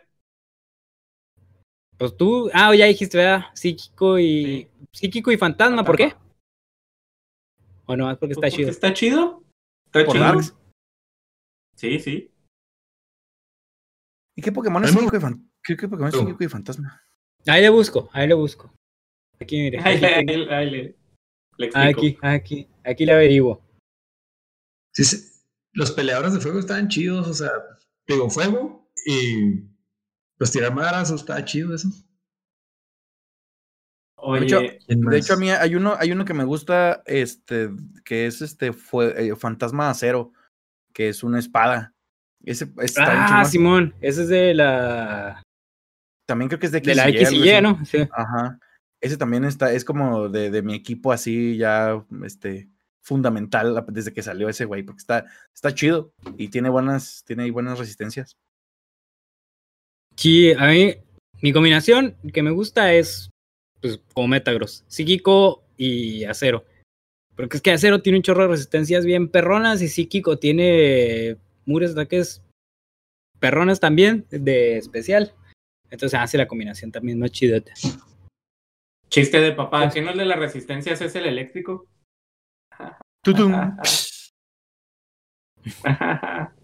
Pues 2.01 2.17
tú. 2.17 2.51
Ah, 2.55 2.75
ya 2.75 2.87
dijiste, 2.87 3.19
¿verdad? 3.19 3.45
Psíquico 3.53 4.19
y. 4.19 4.67
Psíquico 4.91 5.31
y 5.31 5.37
fantasma, 5.37 5.85
¿por 5.85 5.99
qué? 5.99 6.15
O 7.85 7.95
no, 7.95 8.11
es 8.11 8.17
porque 8.17 8.33
está 8.33 8.51
chido. 8.51 8.71
¿Está 8.71 8.95
chido? 8.95 9.45
¿Está 9.85 10.07
Por 10.07 10.15
chido? 10.15 10.25
Darks. 10.25 10.57
Sí, 11.77 12.01
sí. 12.01 12.31
¿Y 14.35 14.41
qué 14.43 14.51
Pokémon 14.51 14.83
es 14.83 14.93
psíquico 14.93 15.15
y 15.17 15.21
fan- 15.21 15.51
¿Qué, 15.63 15.77
qué 15.77 15.89
Pokémon 15.89 16.09
es 16.09 16.17
psíquico 16.17 16.43
y 16.43 16.49
fantasma? 16.49 17.03
Ahí 17.47 17.61
le 17.61 17.69
busco, 17.69 18.09
ahí 18.13 18.27
le 18.27 18.35
busco. 18.35 18.73
Aquí, 19.39 19.57
mire. 19.61 19.79
Ahí 19.81 20.03
ahí 20.03 20.25
le- 20.25 20.55
ahí 20.55 20.71
le- 20.71 20.97
le 21.59 21.67
explico. 21.67 22.01
aquí, 22.01 22.19
aquí, 22.23 22.69
aquí 22.83 23.05
le 23.05 23.13
averiguo. 23.13 23.63
Sí, 24.95 25.05
sí. 25.05 25.19
Los 25.75 25.93
peleadores 25.93 26.33
de 26.33 26.41
fuego 26.41 26.61
estaban 26.61 26.89
chidos, 26.89 27.29
o 27.29 27.35
sea, 27.35 27.51
digo, 28.09 28.31
fuego 28.31 28.89
y 29.07 29.70
pues 30.41 30.53
tirar 30.53 30.75
madrazos, 30.75 31.21
estaba 31.21 31.45
chido 31.45 31.75
eso. 31.75 31.91
Oye, 34.17 34.41
De 34.41 34.47
hecho, 34.47 34.61
¿Quién 34.87 35.01
De 35.03 35.19
hecho, 35.19 35.35
a 35.35 35.37
mí 35.37 35.51
hay 35.51 35.75
uno, 35.75 35.95
hay 35.99 36.13
uno 36.13 36.25
que 36.25 36.33
me 36.33 36.45
gusta, 36.45 37.03
este, 37.05 37.69
que 38.07 38.25
es 38.25 38.41
este 38.41 38.73
fue, 38.73 39.29
eh, 39.29 39.37
Fantasma 39.37 39.85
de 39.85 39.91
Acero, 39.91 40.33
que 40.95 41.11
es 41.11 41.23
una 41.23 41.39
espada. 41.39 41.93
Ese 42.43 42.73
está 42.79 43.41
Ah. 43.41 43.45
Simón, 43.45 43.95
ese 44.01 44.23
es 44.23 44.29
de 44.29 44.55
la. 44.55 45.43
También 46.27 46.49
creo 46.49 46.59
que 46.59 46.67
es 46.67 46.73
de 46.73 46.79
X 46.79 46.89
De 46.89 46.95
la 46.95 47.11
y 47.11 47.13
Y, 47.13 47.17
X 47.19 47.33
y 47.33 47.51
Y. 47.51 47.61
¿no? 47.61 47.85
Sí. 47.85 47.99
Ajá. 48.11 48.59
Ese 49.03 49.19
también 49.19 49.45
está, 49.45 49.71
es 49.75 49.85
como 49.85 50.31
de, 50.31 50.51
de 50.51 50.63
mi 50.63 50.75
equipo 50.75 51.13
así 51.13 51.59
ya, 51.59 52.03
este, 52.25 52.71
fundamental 53.03 53.85
desde 53.89 54.15
que 54.15 54.23
salió 54.23 54.49
ese 54.49 54.65
güey, 54.65 54.85
porque 54.85 55.01
está, 55.01 55.27
está 55.55 55.75
chido 55.75 56.15
y 56.39 56.49
tiene 56.49 56.71
buenas, 56.71 57.25
tiene 57.27 57.51
buenas 57.51 57.79
resistencias. 57.79 58.39
Sí, 60.21 60.53
a 60.53 60.67
mí, 60.67 60.95
mi 61.41 61.51
combinación 61.51 62.15
que 62.35 62.43
me 62.43 62.51
gusta 62.51 62.93
es, 62.93 63.31
pues, 63.81 63.99
como 64.13 64.29
Metagross, 64.29 64.85
psíquico 64.87 65.65
y 65.79 66.25
acero. 66.25 66.67
Porque 67.35 67.57
es 67.57 67.63
que 67.63 67.71
acero 67.71 68.03
tiene 68.03 68.19
un 68.19 68.23
chorro 68.23 68.43
de 68.43 68.49
resistencias 68.49 69.07
bien 69.07 69.29
perronas 69.31 69.81
y 69.81 69.89
psíquico 69.89 70.39
tiene 70.39 71.39
muros 71.65 71.93
ataques 71.93 72.43
perronas 73.39 73.81
también, 73.81 74.27
de 74.29 74.77
especial. 74.77 75.33
Entonces 75.91 76.21
hace 76.21 76.37
la 76.37 76.47
combinación 76.47 76.93
también 76.93 77.19
más 77.19 77.31
chidota. 77.31 77.73
chiste 79.09 79.41
de 79.41 79.53
papá. 79.53 79.89
¿Que 79.89 80.03
no 80.03 80.11
el 80.11 80.19
de 80.19 80.27
las 80.27 80.39
resistencias 80.39 81.01
es 81.01 81.15
el 81.17 81.25
eléctrico? 81.25 81.87
Tutum. 83.25 83.55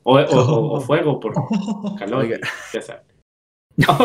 o, 0.02 0.18
o- 0.18 0.20
o- 0.20 0.72
o 0.74 0.80
fuego 0.82 1.18
por 1.20 1.32
calor. 1.98 2.38
Ya 2.74 2.82
sabes. 2.82 3.15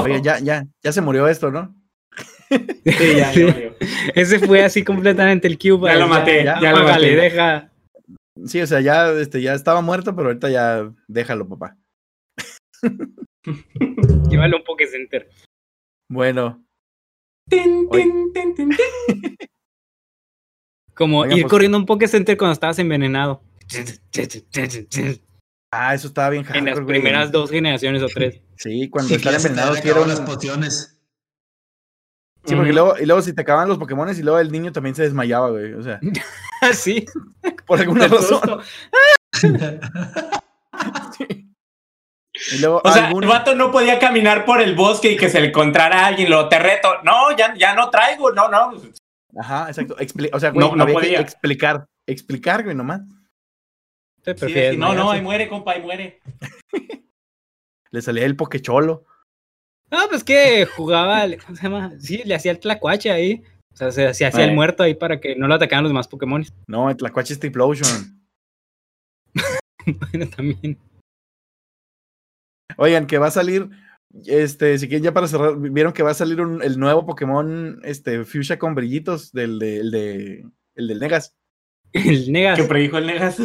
Oye, 0.03 0.21
ya, 0.21 0.39
ya, 0.39 0.65
ya 0.83 0.91
se 0.91 1.01
murió 1.01 1.27
esto, 1.27 1.51
¿no? 1.51 1.75
Sí, 2.49 3.15
ya, 3.17 3.31
ya 3.33 3.47
murió. 3.47 3.75
Ese 4.15 4.39
fue 4.39 4.63
así 4.63 4.83
completamente 4.83 5.47
el 5.47 5.57
cube. 5.57 5.87
Ya 5.89 5.95
lo 5.97 6.07
maté, 6.07 6.43
ya 6.43 6.59
ya, 6.59 6.71
lo 6.71 6.83
maté. 6.83 7.15
deja. 7.15 7.71
Sí, 8.45 8.59
o 8.61 8.67
sea, 8.67 8.81
ya, 8.81 9.11
este, 9.13 9.41
ya 9.41 9.53
estaba 9.53 9.81
muerto, 9.81 10.15
pero 10.15 10.27
ahorita 10.29 10.49
ya 10.49 10.91
déjalo, 11.07 11.47
papá. 11.47 11.77
Llévalo 14.29 14.57
un 14.57 14.63
Pokécenter. 14.63 15.29
Bueno, 16.09 16.61
Tin, 17.49 17.89
tin, 17.89 18.33
tin, 18.33 18.55
tin, 18.55 18.69
tin. 18.69 19.35
Como 20.93 21.25
ir 21.25 21.31
pues- 21.43 21.45
corriendo 21.45 21.77
un 21.77 21.85
Pokécenter 21.85 22.37
cuando 22.37 22.53
estabas 22.53 22.79
envenenado. 22.79 23.41
Ah, 25.71 25.95
eso 25.95 26.07
estaba 26.07 26.29
bien 26.29 26.43
En 26.43 26.47
las 26.65 26.75
hardcore, 26.75 26.83
güey. 26.83 27.01
primeras 27.01 27.31
dos 27.31 27.49
generaciones 27.49 28.03
o 28.03 28.07
tres. 28.07 28.41
Sí, 28.57 28.89
cuando 28.89 29.09
Sí, 29.09 29.15
están 29.15 29.33
envenenados, 29.33 29.79
sí 29.79 29.87
las 30.07 30.21
pociones. 30.21 30.99
Sí, 32.45 32.55
porque 32.55 32.73
luego, 32.73 32.95
y 32.99 33.05
luego 33.07 33.21
si 33.23 33.33
te 33.33 33.41
acaban 33.41 33.67
los 33.67 33.77
Pokémon 33.79 34.07
y 34.09 34.21
luego 34.21 34.37
el 34.39 34.51
niño 34.51 34.71
también 34.71 34.93
se 34.95 35.01
desmayaba, 35.03 35.49
güey. 35.49 35.73
O 35.73 35.81
sea, 35.81 35.99
Así. 36.61 37.05
por 37.65 37.79
alguna 37.79 38.07
razón. 38.07 38.61
Y 42.53 42.59
luego 42.59 42.81
O 42.83 42.91
sea, 42.91 43.07
algún- 43.07 43.23
el 43.23 43.29
vato 43.29 43.55
no 43.55 43.71
podía 43.71 43.99
caminar 43.99 44.45
por 44.45 44.61
el 44.61 44.75
bosque 44.75 45.11
y 45.11 45.17
que 45.17 45.29
se 45.29 45.41
le 45.41 45.47
encontrara 45.49 46.03
a 46.03 46.07
alguien, 46.07 46.29
lo 46.29 46.47
te 46.49 46.59
reto. 46.59 46.89
No, 47.03 47.35
ya, 47.37 47.53
ya 47.55 47.75
no 47.75 47.89
traigo, 47.89 48.31
no, 48.31 48.47
no. 48.47 48.73
Ajá, 49.37 49.67
exacto. 49.67 49.95
Expli- 49.97 50.29
o 50.33 50.39
sea, 50.39 50.51
güey, 50.51 50.67
No, 50.67 50.75
no 50.75 50.83
había 50.83 50.95
que 50.95 51.01
podía. 51.01 51.19
explicar. 51.19 51.85
Explicar, 52.07 52.63
güey, 52.63 52.75
nomás. 52.75 53.01
Te 54.23 54.33
Sí, 54.33 54.39
prefieres 54.39 54.71
sí, 54.73 54.77
no, 54.77 54.93
no, 54.93 55.11
ahí 55.11 55.21
muere, 55.21 55.47
compa, 55.49 55.71
ahí 55.73 55.81
muere. 55.81 56.19
Le 57.91 58.01
salía 58.01 58.25
el 58.25 58.35
Pokecholo. 58.35 59.05
No, 59.91 59.97
pues 60.09 60.23
que 60.23 60.65
jugaba, 60.65 61.25
¿cómo 61.45 61.55
se 61.57 61.63
llama? 61.63 61.91
Sí, 61.99 62.21
le 62.23 62.35
hacía 62.35 62.51
el 62.51 62.59
tlacuache 62.59 63.11
ahí. 63.11 63.43
O 63.73 63.75
sea, 63.75 63.91
se, 63.91 64.13
se 64.13 64.25
hacía 64.25 64.45
el 64.45 64.53
muerto 64.55 64.83
ahí 64.83 64.93
para 64.95 65.19
que 65.19 65.35
no 65.35 65.47
lo 65.47 65.55
atacaran 65.55 65.83
los 65.83 65.89
demás 65.91 66.07
Pokémon. 66.07 66.43
No, 66.67 66.89
el 66.89 66.95
Tlacuache 66.97 67.33
es 67.33 67.39
Tiplosion. 67.39 68.21
Bueno, 69.85 70.29
también. 70.35 70.77
Oigan, 72.77 73.07
que 73.07 73.17
va 73.17 73.27
a 73.27 73.31
salir. 73.31 73.69
Este, 74.25 74.77
si 74.77 74.87
quieren 74.87 75.03
ya 75.03 75.13
para 75.13 75.27
cerrar, 75.27 75.57
vieron 75.57 75.93
que 75.93 76.03
va 76.03 76.11
a 76.11 76.15
salir 76.15 76.39
un- 76.41 76.61
el 76.61 76.77
nuevo 76.79 77.05
Pokémon, 77.05 77.79
este, 77.83 78.23
Fuchsia 78.25 78.59
con 78.59 78.75
brillitos, 78.75 79.31
del 79.31 79.57
de, 79.59 79.77
el 79.79 79.91
de, 79.91 80.45
el 80.75 80.87
del 80.87 80.99
Negas. 80.99 81.35
El 81.93 82.31
Negas. 82.31 82.59
Que 82.59 82.65
predijo 82.67 82.97
el 82.97 83.07
Negas. 83.07 83.37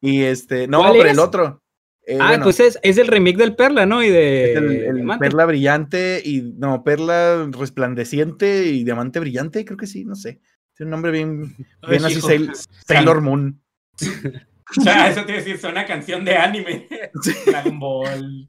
Y 0.00 0.22
este, 0.22 0.66
no, 0.66 0.78
¿Cuál 0.78 0.92
pero 0.92 1.04
es? 1.04 1.12
el 1.12 1.18
otro. 1.18 1.62
Eh, 2.06 2.18
ah, 2.20 2.28
bueno, 2.28 2.44
pues 2.44 2.60
es, 2.60 2.78
es 2.82 2.98
el 2.98 3.06
remake 3.06 3.36
del 3.36 3.54
Perla, 3.54 3.86
¿no? 3.86 4.02
Y 4.02 4.08
de 4.08 4.52
es 4.52 4.56
el, 4.56 5.00
el 5.00 5.18
perla 5.18 5.44
brillante 5.44 6.22
y 6.24 6.40
no, 6.56 6.82
perla 6.82 7.48
resplandeciente 7.50 8.66
y 8.66 8.84
diamante 8.84 9.20
brillante, 9.20 9.64
creo 9.64 9.76
que 9.76 9.86
sí, 9.86 10.04
no 10.04 10.14
sé. 10.14 10.40
Tiene 10.74 10.88
un 10.88 10.90
nombre 10.92 11.12
bien, 11.12 11.40
bien 11.88 12.04
Ay, 12.04 12.16
así, 12.16 12.34
hijo. 12.34 12.52
Sailor 12.86 13.20
Moon. 13.20 13.60
O 14.78 14.82
sea, 14.82 15.08
eso 15.08 15.24
te 15.24 15.32
iba 15.32 15.40
a 15.40 15.42
decir, 15.42 15.56
es 15.56 15.64
una 15.64 15.84
canción 15.84 16.24
de 16.24 16.36
anime. 16.36 16.86
Sí. 17.22 17.32
Dragon 17.44 17.80
Ball. 17.80 18.48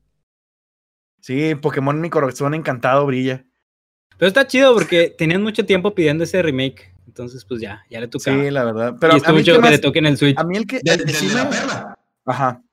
Sí, 1.20 1.56
Pokémon 1.56 2.00
mi 2.00 2.12
corazón 2.12 2.54
encantado 2.54 3.08
brilla. 3.08 3.44
Pero 4.20 4.28
está 4.28 4.46
chido 4.46 4.74
porque 4.76 5.10
tenían 5.18 5.42
mucho 5.42 5.66
tiempo 5.66 5.96
pidiendo 5.96 6.24
ese 6.24 6.44
remake. 6.44 6.91
Entonces, 7.12 7.44
pues 7.44 7.60
ya, 7.60 7.84
ya 7.90 8.00
le 8.00 8.08
tocaba. 8.08 8.42
Sí, 8.42 8.50
la 8.52 8.64
verdad. 8.64 8.96
Pero 9.02 9.12
y 9.12 9.16
a 9.16 9.18
estuvo 9.18 9.34
mí, 9.34 9.40
el 9.40 9.46
chido 9.46 9.62
que 9.62 9.70
le 9.70 9.80
toquen 9.80 10.06
el 10.06 10.18
Switch. 10.18 10.38
a 10.40 10.44
mí 10.46 10.56
el 10.56 10.66
que, 10.66 10.78
el 10.82 11.10
sí 11.10 11.28
de 11.28 11.34
la 11.36 11.44
me- 11.44 11.50
perla. 11.50 12.00
Ajá. 12.26 12.64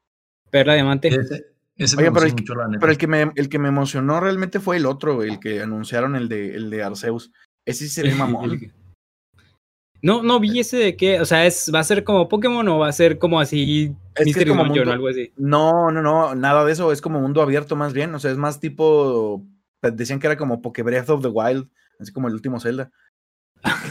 Perla 0.51 0.75
Diamante. 0.75 1.09
Ese, 1.09 1.45
ese 1.77 1.97
Oye, 1.97 2.13
pero 2.13 2.29
mucho, 2.29 2.55
la 2.55 2.69
neta. 2.69 2.79
Pero 2.79 2.93
el 2.93 2.99
que 2.99 3.07
me, 3.09 3.33
el 3.35 3.49
que 3.49 3.59
me 3.59 3.67
emocionó 3.69 4.21
realmente 4.21 4.61
fue 4.61 4.77
el 4.77 4.87
otro, 4.87 5.25
el 5.25 5.41
que 5.41 5.61
anunciaron, 5.61 6.15
el 6.15 6.29
de, 6.29 6.55
el 6.55 6.71
de 6.71 6.85
Arceus. 6.85 7.33
Ese 7.67 7.85
sí 7.89 7.91
se 7.91 8.03
ve 8.05 8.15
mamón. 8.15 8.61
No, 10.01 10.23
no 10.23 10.39
vi 10.39 10.61
ese 10.61 10.77
de 10.77 10.97
qué. 10.97 11.21
O 11.21 11.25
sea, 11.25 11.45
es, 11.45 11.73
¿va 11.75 11.81
a 11.81 11.85
ser 11.85 12.05
como 12.05 12.29
Pokémon 12.29 12.67
o 12.69 12.79
va 12.79 12.89
a 12.89 12.93
ser 12.93 13.19
como 13.19 13.41
así 13.41 13.97
Es 14.15 14.33
que 14.33 14.43
es 14.43 14.49
como 14.49 14.63
Dungeon 14.65 14.87
mundo- 14.87 14.91
o 14.91 14.95
algo 14.95 15.09
así? 15.09 15.33
No, 15.37 15.91
no, 15.91 16.01
no, 16.01 16.37
nada 16.37 16.65
de 16.65 16.71
eso. 16.73 16.93
Es 16.93 17.01
como 17.01 17.21
mundo 17.21 17.43
abierto 17.43 17.75
más 17.75 17.93
bien. 17.93 18.15
O 18.15 18.21
sea, 18.21 18.31
es 18.31 18.37
más 18.37 18.61
tipo. 18.61 19.45
Decían 19.83 20.21
que 20.21 20.29
era 20.29 20.37
como 20.37 20.63
Poké 20.63 20.83
Breath 20.85 21.11
of 21.11 21.23
the 21.23 21.29
Wild, 21.29 21.69
así 21.99 22.13
como 22.13 22.29
el 22.29 22.35
último 22.35 22.61
Zelda. 22.61 22.93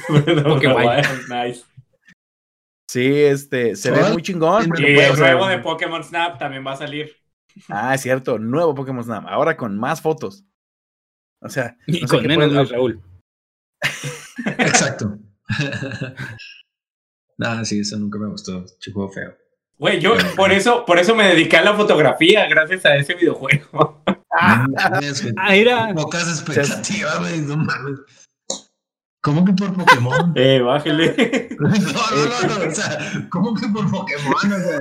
Porque 0.44 0.68
guay. 0.72 1.02
nice. 1.30 1.64
Sí, 2.90 3.22
este, 3.22 3.76
se 3.76 3.92
ve 3.92 4.10
muy 4.12 4.22
chingón. 4.22 4.72
Y 4.78 4.98
el 4.98 5.18
nuevo 5.18 5.48
de 5.48 5.60
Pokémon 5.60 6.04
Snap 6.04 6.40
también 6.40 6.66
va 6.66 6.72
a 6.72 6.78
salir. 6.78 7.12
Ah, 7.70 7.94
es 7.96 8.02
cierto, 8.02 8.40
nuevo 8.40 8.74
Pokémon 8.76 9.04
Snap. 9.04 9.26
Ahora 9.28 9.58
con 9.58 9.78
más 9.78 10.02
fotos. 10.02 10.46
O 11.42 11.50
sea, 11.50 11.78
Y 11.86 12.02
no 12.02 12.08
sé 12.08 12.16
con 12.18 12.28
menos, 12.28 12.70
Raúl. 12.70 13.02
Exacto. 14.58 15.18
Nada, 17.38 17.66
sí, 17.66 17.80
eso 17.82 17.98
nunca 17.98 18.18
me 18.20 18.28
gustó. 18.28 18.66
Chico 18.80 19.10
feo. 19.10 19.36
Güey, 19.78 20.00
yo 20.00 20.14
por 20.36 20.52
eso, 20.52 20.86
por 20.86 20.98
eso 20.98 21.14
me 21.14 21.28
dediqué 21.28 21.58
a 21.58 21.62
la 21.64 21.76
fotografía, 21.76 22.48
gracias 22.48 22.84
a 22.86 22.96
ese 22.96 23.14
videojuego. 23.14 24.02
Ah, 24.32 24.66
Es 25.02 25.22
que 25.22 25.32
Ah, 25.38 25.56
era. 25.56 25.94
Pocas 25.94 26.28
expectativas, 26.28 27.20
güey, 27.20 27.42
no 27.42 27.58
mames. 27.58 28.00
¿Cómo 29.28 29.44
que 29.44 29.52
por 29.52 29.74
Pokémon? 29.74 30.32
Eh, 30.36 30.62
bájele. 30.62 31.50
No, 31.60 31.68
no, 31.68 31.76
no, 31.76 32.60
no, 32.66 32.72
o 32.72 32.72
sea, 32.72 33.28
¿cómo 33.30 33.54
que 33.56 33.68
por 33.68 33.90
Pokémon? 33.92 34.34
O 34.36 34.40
sea, 34.40 34.80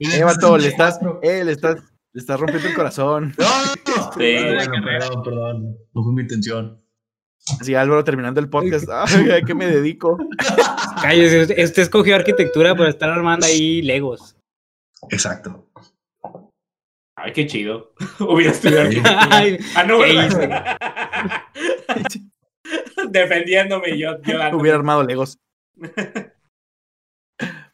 eh, 0.00 0.22
vato, 0.22 0.58
le 0.58 0.68
estás, 0.68 0.98
eh, 1.22 1.42
le 1.44 1.52
estás, 1.52 1.76
le 2.12 2.20
estás 2.20 2.38
rompiendo 2.38 2.68
el 2.68 2.74
corazón. 2.74 3.32
No, 3.38 3.46
no, 3.46 3.96
no. 3.96 4.12
Sí. 4.12 4.36
Bueno, 4.36 4.84
perdón, 4.84 5.22
perdón. 5.22 5.76
No 5.94 6.02
fue 6.02 6.12
mi 6.12 6.20
intención. 6.22 6.78
Así 7.58 7.74
Álvaro 7.74 8.04
terminando 8.04 8.38
el 8.38 8.50
podcast. 8.50 8.86
Ay, 8.92 9.30
¿a 9.30 9.40
qué 9.40 9.54
me 9.54 9.66
dedico? 9.66 10.18
Cállese, 11.00 11.42
usted, 11.42 11.64
usted 11.64 11.82
escogió 11.84 12.16
arquitectura 12.16 12.74
para 12.74 12.90
estar 12.90 13.08
armando 13.08 13.46
ahí 13.46 13.80
Legos. 13.80 14.36
Exacto. 15.08 15.70
Ay, 17.16 17.32
qué 17.32 17.46
chido. 17.46 17.94
Hubiera 18.20 18.52
estudiado 18.52 18.82
arquitectura. 18.82 19.28
Ay, 19.30 19.58
Ah, 19.74 19.84
no, 19.84 19.98
¿qué 23.16 23.20
¿verdad? 23.20 23.34
Defendiéndome 23.36 23.98
yo. 23.98 24.10
Hubiera 24.58 24.76
armado 24.78 25.02
Legos. 25.02 25.38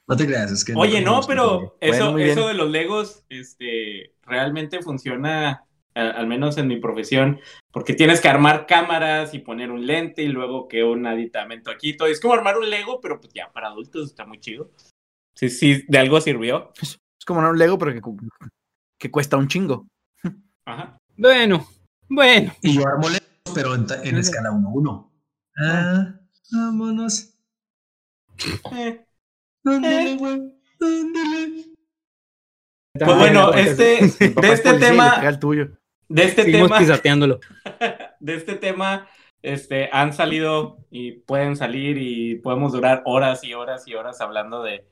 No 0.09 0.17
te 0.17 0.27
creas, 0.27 0.51
es 0.51 0.65
que. 0.65 0.75
Oye, 0.75 1.01
no, 1.01 1.21
pero 1.27 1.77
eso, 1.81 2.13
Bueno, 2.13 2.19
eso 2.19 2.49
de 2.49 2.55
los 2.55 2.69
Legos, 2.71 3.25
este, 3.29 4.15
realmente 4.23 4.83
funciona, 4.83 5.65
a- 5.95 6.11
al 6.11 6.27
menos 6.27 6.59
en 6.59 6.67
mi 6.67 6.77
profesión, 6.81 7.41
porque 7.71 7.95
tienes 7.95 8.21
que 8.21 8.29
armar 8.29 8.67
cámaras 8.67 9.33
y 9.33 9.39
poner 9.39 9.71
un 9.71 9.87
lente 9.87 10.23
y 10.23 10.29
luego 10.29 10.67
que 10.69 10.83
un 10.83 11.07
aditamento 11.07 11.71
aquí, 11.71 11.97
todo. 11.97 12.09
Es 12.09 12.21
como 12.21 12.35
armar 12.35 12.59
un 12.59 12.69
Lego, 12.69 13.01
pero 13.01 13.21
pues 13.21 13.33
ya 13.33 13.51
para 13.53 13.69
adultos 13.69 14.09
está 14.11 14.27
muy 14.27 14.41
chido. 14.41 14.73
Sí, 15.37 15.49
sí, 15.49 15.85
de 15.89 15.99
algo 15.99 16.21
sirvió. 16.21 16.73
Es 16.83 16.99
como 17.25 17.41
no 17.41 17.51
un 17.51 17.59
Lego, 17.59 17.79
pero 17.79 17.93
que, 17.93 18.01
cu- 18.01 18.19
que 18.99 19.11
cuesta 19.11 19.37
un 19.37 19.47
chingo. 19.49 19.87
Ajá. 20.67 20.99
bueno, 21.17 21.67
bueno. 22.09 22.53
Y 22.61 22.75
yo 22.75 22.87
armo 22.87 23.09
Legos, 23.09 23.29
pero 23.55 23.75
en 23.77 24.19
escala 24.19 24.51
1-1. 24.51 25.12
Ah, 25.57 26.15
vámonos. 26.53 27.35
Eh, 28.75 29.05
Ándale, 29.65 30.17
güey. 30.17 30.33
Ándale. 30.81 31.65
Pues 32.99 33.17
bueno, 33.19 33.53
este, 33.55 34.01
Mi 34.03 34.29
de 34.43 34.53
este 34.53 34.75
tema, 34.75 35.17
pega 35.17 35.29
el 35.29 35.39
tuyo. 35.39 35.69
de 36.09 36.25
este 36.25 36.43
Seguimos 36.43 36.69
tema, 36.69 36.79
pisateándolo. 36.79 37.41
de 38.21 38.35
este 38.35 38.55
tema, 38.57 39.09
este, 39.43 39.89
han 39.93 40.13
salido 40.13 40.79
y 40.91 41.13
pueden 41.13 41.57
salir 41.57 41.97
y 41.99 42.37
podemos 42.37 42.73
durar 42.73 43.03
horas 43.07 43.45
y 43.45 43.55
horas 43.55 43.87
y 43.89 43.95
horas 43.95 44.21
hablando 44.21 44.63
de, 44.63 44.87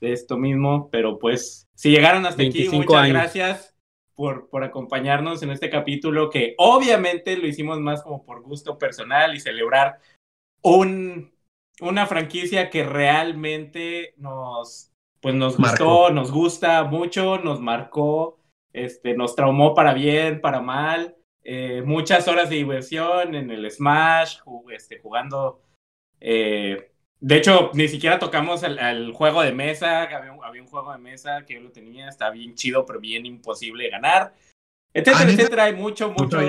de 0.00 0.12
esto 0.12 0.36
mismo, 0.36 0.90
pero 0.90 1.18
pues 1.18 1.68
si 1.74 1.90
llegaron 1.90 2.26
hasta 2.26 2.42
aquí, 2.42 2.66
25 2.68 2.76
muchas 2.84 3.02
años. 3.02 3.14
gracias 3.14 3.77
por, 4.18 4.48
por 4.48 4.64
acompañarnos 4.64 5.44
en 5.44 5.50
este 5.52 5.70
capítulo 5.70 6.28
que 6.28 6.56
obviamente 6.58 7.36
lo 7.36 7.46
hicimos 7.46 7.78
más 7.78 8.02
como 8.02 8.24
por 8.24 8.42
gusto 8.42 8.76
personal 8.76 9.32
y 9.36 9.38
celebrar 9.38 10.00
un, 10.60 11.32
una 11.80 12.04
franquicia 12.04 12.68
que 12.68 12.82
realmente 12.82 14.14
nos, 14.16 14.90
pues 15.20 15.36
nos 15.36 15.56
Marcó. 15.56 15.84
gustó, 15.84 16.10
nos 16.12 16.32
gusta 16.32 16.82
mucho, 16.82 17.38
nos 17.38 17.60
marcó, 17.60 18.40
este, 18.72 19.14
nos 19.14 19.36
traumó 19.36 19.72
para 19.72 19.94
bien, 19.94 20.40
para 20.40 20.60
mal 20.60 21.14
eh, 21.44 21.82
muchas 21.86 22.26
horas 22.26 22.50
de 22.50 22.56
diversión 22.56 23.36
en 23.36 23.52
el 23.52 23.70
Smash, 23.70 24.40
este, 24.72 24.98
jugando. 24.98 25.62
eh, 26.18 26.90
de 27.20 27.36
hecho, 27.36 27.70
ni 27.74 27.88
siquiera 27.88 28.18
tocamos 28.18 28.62
el, 28.62 28.78
el 28.78 29.12
juego 29.12 29.42
de 29.42 29.52
mesa. 29.52 30.02
Había 30.02 30.32
un, 30.32 30.44
había 30.44 30.62
un 30.62 30.68
juego 30.68 30.92
de 30.92 30.98
mesa 30.98 31.44
que 31.46 31.54
yo 31.54 31.60
lo 31.60 31.70
tenía, 31.72 32.08
está 32.08 32.30
bien 32.30 32.54
chido, 32.54 32.86
pero 32.86 33.00
bien 33.00 33.26
imposible 33.26 33.84
de 33.84 33.90
ganar. 33.90 34.34
Etcétera, 34.94 35.24
Ah, 35.26 35.30
etcétera. 35.32 35.64
Hay 35.64 35.74
mucho, 35.74 36.10
mucho. 36.10 36.40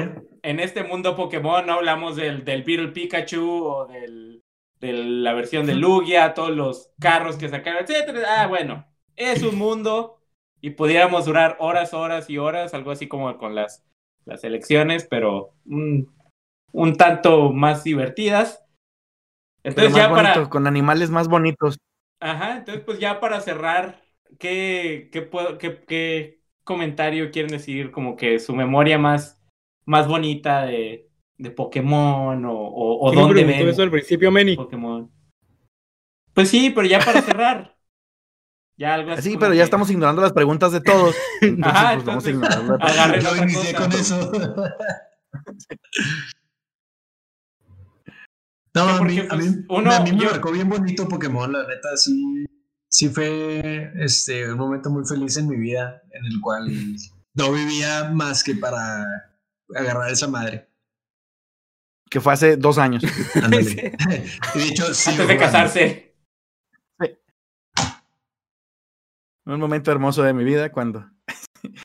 En 0.41 0.59
este 0.59 0.83
mundo 0.83 1.15
Pokémon 1.15 1.65
no 1.65 1.73
hablamos 1.73 2.15
del, 2.15 2.45
del 2.45 2.63
Beetle 2.63 2.89
Pikachu 2.89 3.63
o 3.63 3.85
del, 3.87 4.41
de 4.79 4.93
la 4.93 5.33
versión 5.33 5.65
de 5.65 5.75
Lugia, 5.75 6.33
todos 6.33 6.51
los 6.55 6.91
carros 6.99 7.35
que 7.35 7.49
sacaron, 7.49 7.83
etcétera. 7.83 8.41
Ah, 8.43 8.47
bueno, 8.47 8.85
es 9.15 9.43
un 9.43 9.57
mundo 9.57 10.21
y 10.61 10.71
pudiéramos 10.71 11.25
durar 11.25 11.57
horas, 11.59 11.93
horas 11.93 12.29
y 12.29 12.37
horas, 12.37 12.73
algo 12.73 12.91
así 12.91 13.07
como 13.07 13.37
con 13.37 13.55
las, 13.55 13.83
las 14.25 14.43
elecciones, 14.43 15.05
pero 15.09 15.53
un, 15.65 16.13
un 16.71 16.95
tanto 16.95 17.51
más 17.51 17.83
divertidas. 17.83 18.63
Entonces 19.63 19.95
ya 19.95 20.09
para... 20.09 20.33
bonito, 20.33 20.49
con 20.49 20.67
animales 20.67 21.09
más 21.09 21.27
bonitos. 21.27 21.77
Ajá, 22.19 22.57
entonces 22.57 22.83
pues 22.85 22.99
ya 22.99 23.19
para 23.19 23.39
cerrar, 23.41 24.01
¿qué, 24.39 25.09
qué, 25.11 25.21
puedo- 25.21 25.57
qué, 25.57 25.83
qué 25.87 26.41
comentario 26.63 27.31
quieren 27.31 27.51
decir 27.51 27.91
como 27.91 28.15
que 28.15 28.39
su 28.39 28.55
memoria 28.55 28.97
más, 28.97 29.41
más 29.85 30.07
bonita 30.07 30.65
de, 30.65 31.09
de 31.37 31.51
Pokémon 31.51 32.43
o, 32.45 32.53
o, 32.53 33.07
o 33.07 33.11
¿Quién 33.11 33.21
me 33.21 33.23
dónde 33.23 33.43
ven 33.45 33.69
eso 33.69 33.83
al 33.83 33.91
principio, 33.91 34.31
Meni? 34.31 34.55
Pokémon? 34.55 35.09
Pues 36.33 36.49
sí, 36.49 36.71
pero 36.73 36.87
ya 36.87 36.99
para 36.99 37.21
cerrar. 37.21 37.75
Ya 38.77 38.93
algo 38.93 39.11
así. 39.11 39.31
Sí, 39.31 39.37
pero 39.37 39.53
ya 39.53 39.59
que- 39.59 39.63
estamos 39.65 39.89
ignorando 39.89 40.21
las 40.21 40.33
preguntas 40.33 40.71
de 40.71 40.81
todos. 40.81 41.15
Entonces, 41.41 41.73
Ajá, 41.73 41.93
pues 41.93 42.05
vamos 42.05 42.25
a 42.25 42.29
entonces, 42.29 43.23
Yo 43.23 43.31
otra 43.31 43.43
inicié 43.45 43.75
con 43.75 43.91
eso. 43.91 44.31
No, 48.75 48.85
Sí, 48.85 48.89
a 48.99 49.01
mí, 49.03 49.19
a 49.29 49.35
mí, 49.35 49.65
uno- 49.69 49.91
a 49.91 49.99
mí 50.01 50.11
me 50.11 50.19
yo- 50.23 50.31
marcó 50.31 50.51
bien 50.51 50.69
bonito 50.69 51.07
Pokémon, 51.07 51.51
la 51.51 51.67
neta, 51.67 51.97
sí, 51.97 52.45
sí 52.89 53.09
fue 53.09 53.91
este, 53.95 54.51
un 54.51 54.57
momento 54.59 54.89
muy 54.89 55.05
feliz 55.05 55.37
en 55.37 55.47
mi 55.47 55.57
vida, 55.57 56.01
en 56.11 56.25
el 56.25 56.39
cual 56.41 56.71
no 57.33 57.51
vivía 57.51 58.09
más 58.13 58.43
que 58.43 58.55
para 58.55 59.03
agarrar 59.75 60.11
esa 60.11 60.27
madre. 60.27 60.67
que 62.11 62.19
fue 62.21 62.33
hace 62.33 62.57
dos 62.57 62.77
años. 62.79 63.03
Ándale. 63.43 63.95
Y 64.55 64.57
de 64.59 64.65
hecho, 64.65 64.93
sí. 64.95 65.11
Antes 65.11 65.27
de 65.27 65.37
casarse. 65.37 66.15
Un 69.45 69.59
momento 69.59 69.91
hermoso 69.91 70.21
de 70.23 70.33
mi 70.33 70.43
vida 70.43 70.71
cuando. 70.71 71.09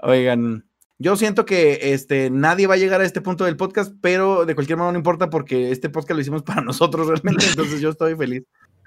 Oigan, 0.00 0.68
yo 1.04 1.16
siento 1.16 1.44
que 1.44 1.92
este, 1.92 2.30
nadie 2.30 2.66
va 2.66 2.74
a 2.74 2.78
llegar 2.78 3.00
a 3.02 3.04
este 3.04 3.20
punto 3.20 3.44
del 3.44 3.58
podcast, 3.58 3.92
pero 4.00 4.46
de 4.46 4.54
cualquier 4.54 4.78
modo 4.78 4.90
no 4.90 4.96
importa 4.98 5.28
porque 5.28 5.70
este 5.70 5.90
podcast 5.90 6.12
lo 6.16 6.20
hicimos 6.22 6.42
para 6.48 6.62
nosotros 6.62 7.06
realmente, 7.06 7.44
entonces 7.46 7.80
yo 7.82 7.90
estoy 7.90 8.16
feliz 8.16 8.42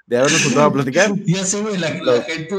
de 0.06 0.16
habernos 0.18 0.42
juntado 0.42 0.66
a 0.66 0.72
platicar. 0.72 1.12
Ya 1.26 1.44
sé, 1.44 1.60
güey, 1.62 1.78
la, 1.78 1.90
la 2.02 2.22
gente 2.22 2.56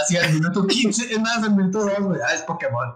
hacía 0.00 0.20
el 0.26 0.34
minuto 0.34 0.64
15, 0.66 1.12
es 1.12 1.20
más, 1.20 1.42
el 1.42 1.56
minuto 1.56 1.80
2, 1.80 2.00
güey, 2.00 2.20
ah, 2.24 2.34
es 2.34 2.42
Pokémon. 2.42 2.94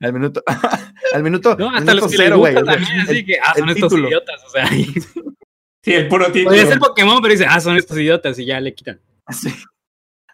Al 0.00 0.12
minuto, 0.12 0.42
al 1.14 1.22
minuto, 1.22 1.56
No, 1.58 1.70
al 1.70 1.76
hasta 1.76 1.92
minuto 1.92 2.06
los 2.06 2.14
cero, 2.16 2.38
güey. 2.38 2.54
también, 2.54 3.00
así 3.00 3.18
el- 3.18 3.24
que, 3.26 3.38
ah, 3.42 3.54
son 3.56 3.68
estos 3.70 3.88
título. 3.88 4.08
idiotas, 4.08 4.44
o 4.46 4.50
sea. 4.50 4.68
Sí, 4.68 5.94
el 5.94 6.08
puro 6.08 6.26
título. 6.26 6.46
Podría 6.50 6.66
ser 6.66 6.78
Pokémon, 6.80 7.22
pero 7.22 7.32
dice, 7.32 7.46
ah, 7.48 7.60
son 7.60 7.76
estos 7.76 7.96
idiotas 7.96 8.38
y 8.38 8.44
ya 8.44 8.60
le 8.60 8.74
quitan. 8.74 9.00
Sí. 9.30 9.54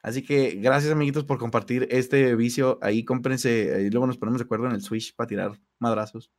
Así 0.05 0.23
que 0.23 0.57
gracias, 0.57 0.93
amiguitos, 0.93 1.25
por 1.25 1.39
compartir 1.39 1.89
este 1.91 2.37
vicio. 2.37 2.79
Ahí 2.83 3.07
cómprense, 3.07 3.87
y 3.87 3.91
luego 3.91 4.07
nos 4.07 4.19
ponemos 4.19 4.39
de 4.39 4.45
acuerdo 4.45 4.67
en 4.67 4.73
el 4.73 4.83
Switch 4.83 5.17
para 5.17 5.27
tirar 5.27 5.59
madrazos. 5.79 6.31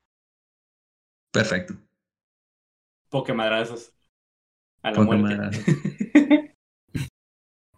Perfecto. 1.31 1.73
Pokémadrazos. 3.09 3.91
A 4.83 4.91
la 4.91 5.01
muerte. 5.01 6.53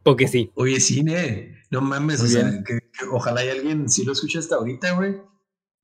Porque 0.03 0.27
sí. 0.27 0.51
Oye, 0.55 0.81
cine, 0.81 1.63
no 1.71 1.79
mames, 1.79 2.21
o 2.21 2.27
sea, 2.27 2.61
que, 2.65 2.79
que 2.79 3.05
ojalá 3.09 3.45
y 3.45 3.49
alguien 3.49 3.87
sí 3.87 4.03
lo 4.03 4.11
escuche 4.11 4.39
hasta 4.39 4.57
ahorita, 4.57 4.91
güey. 4.91 5.15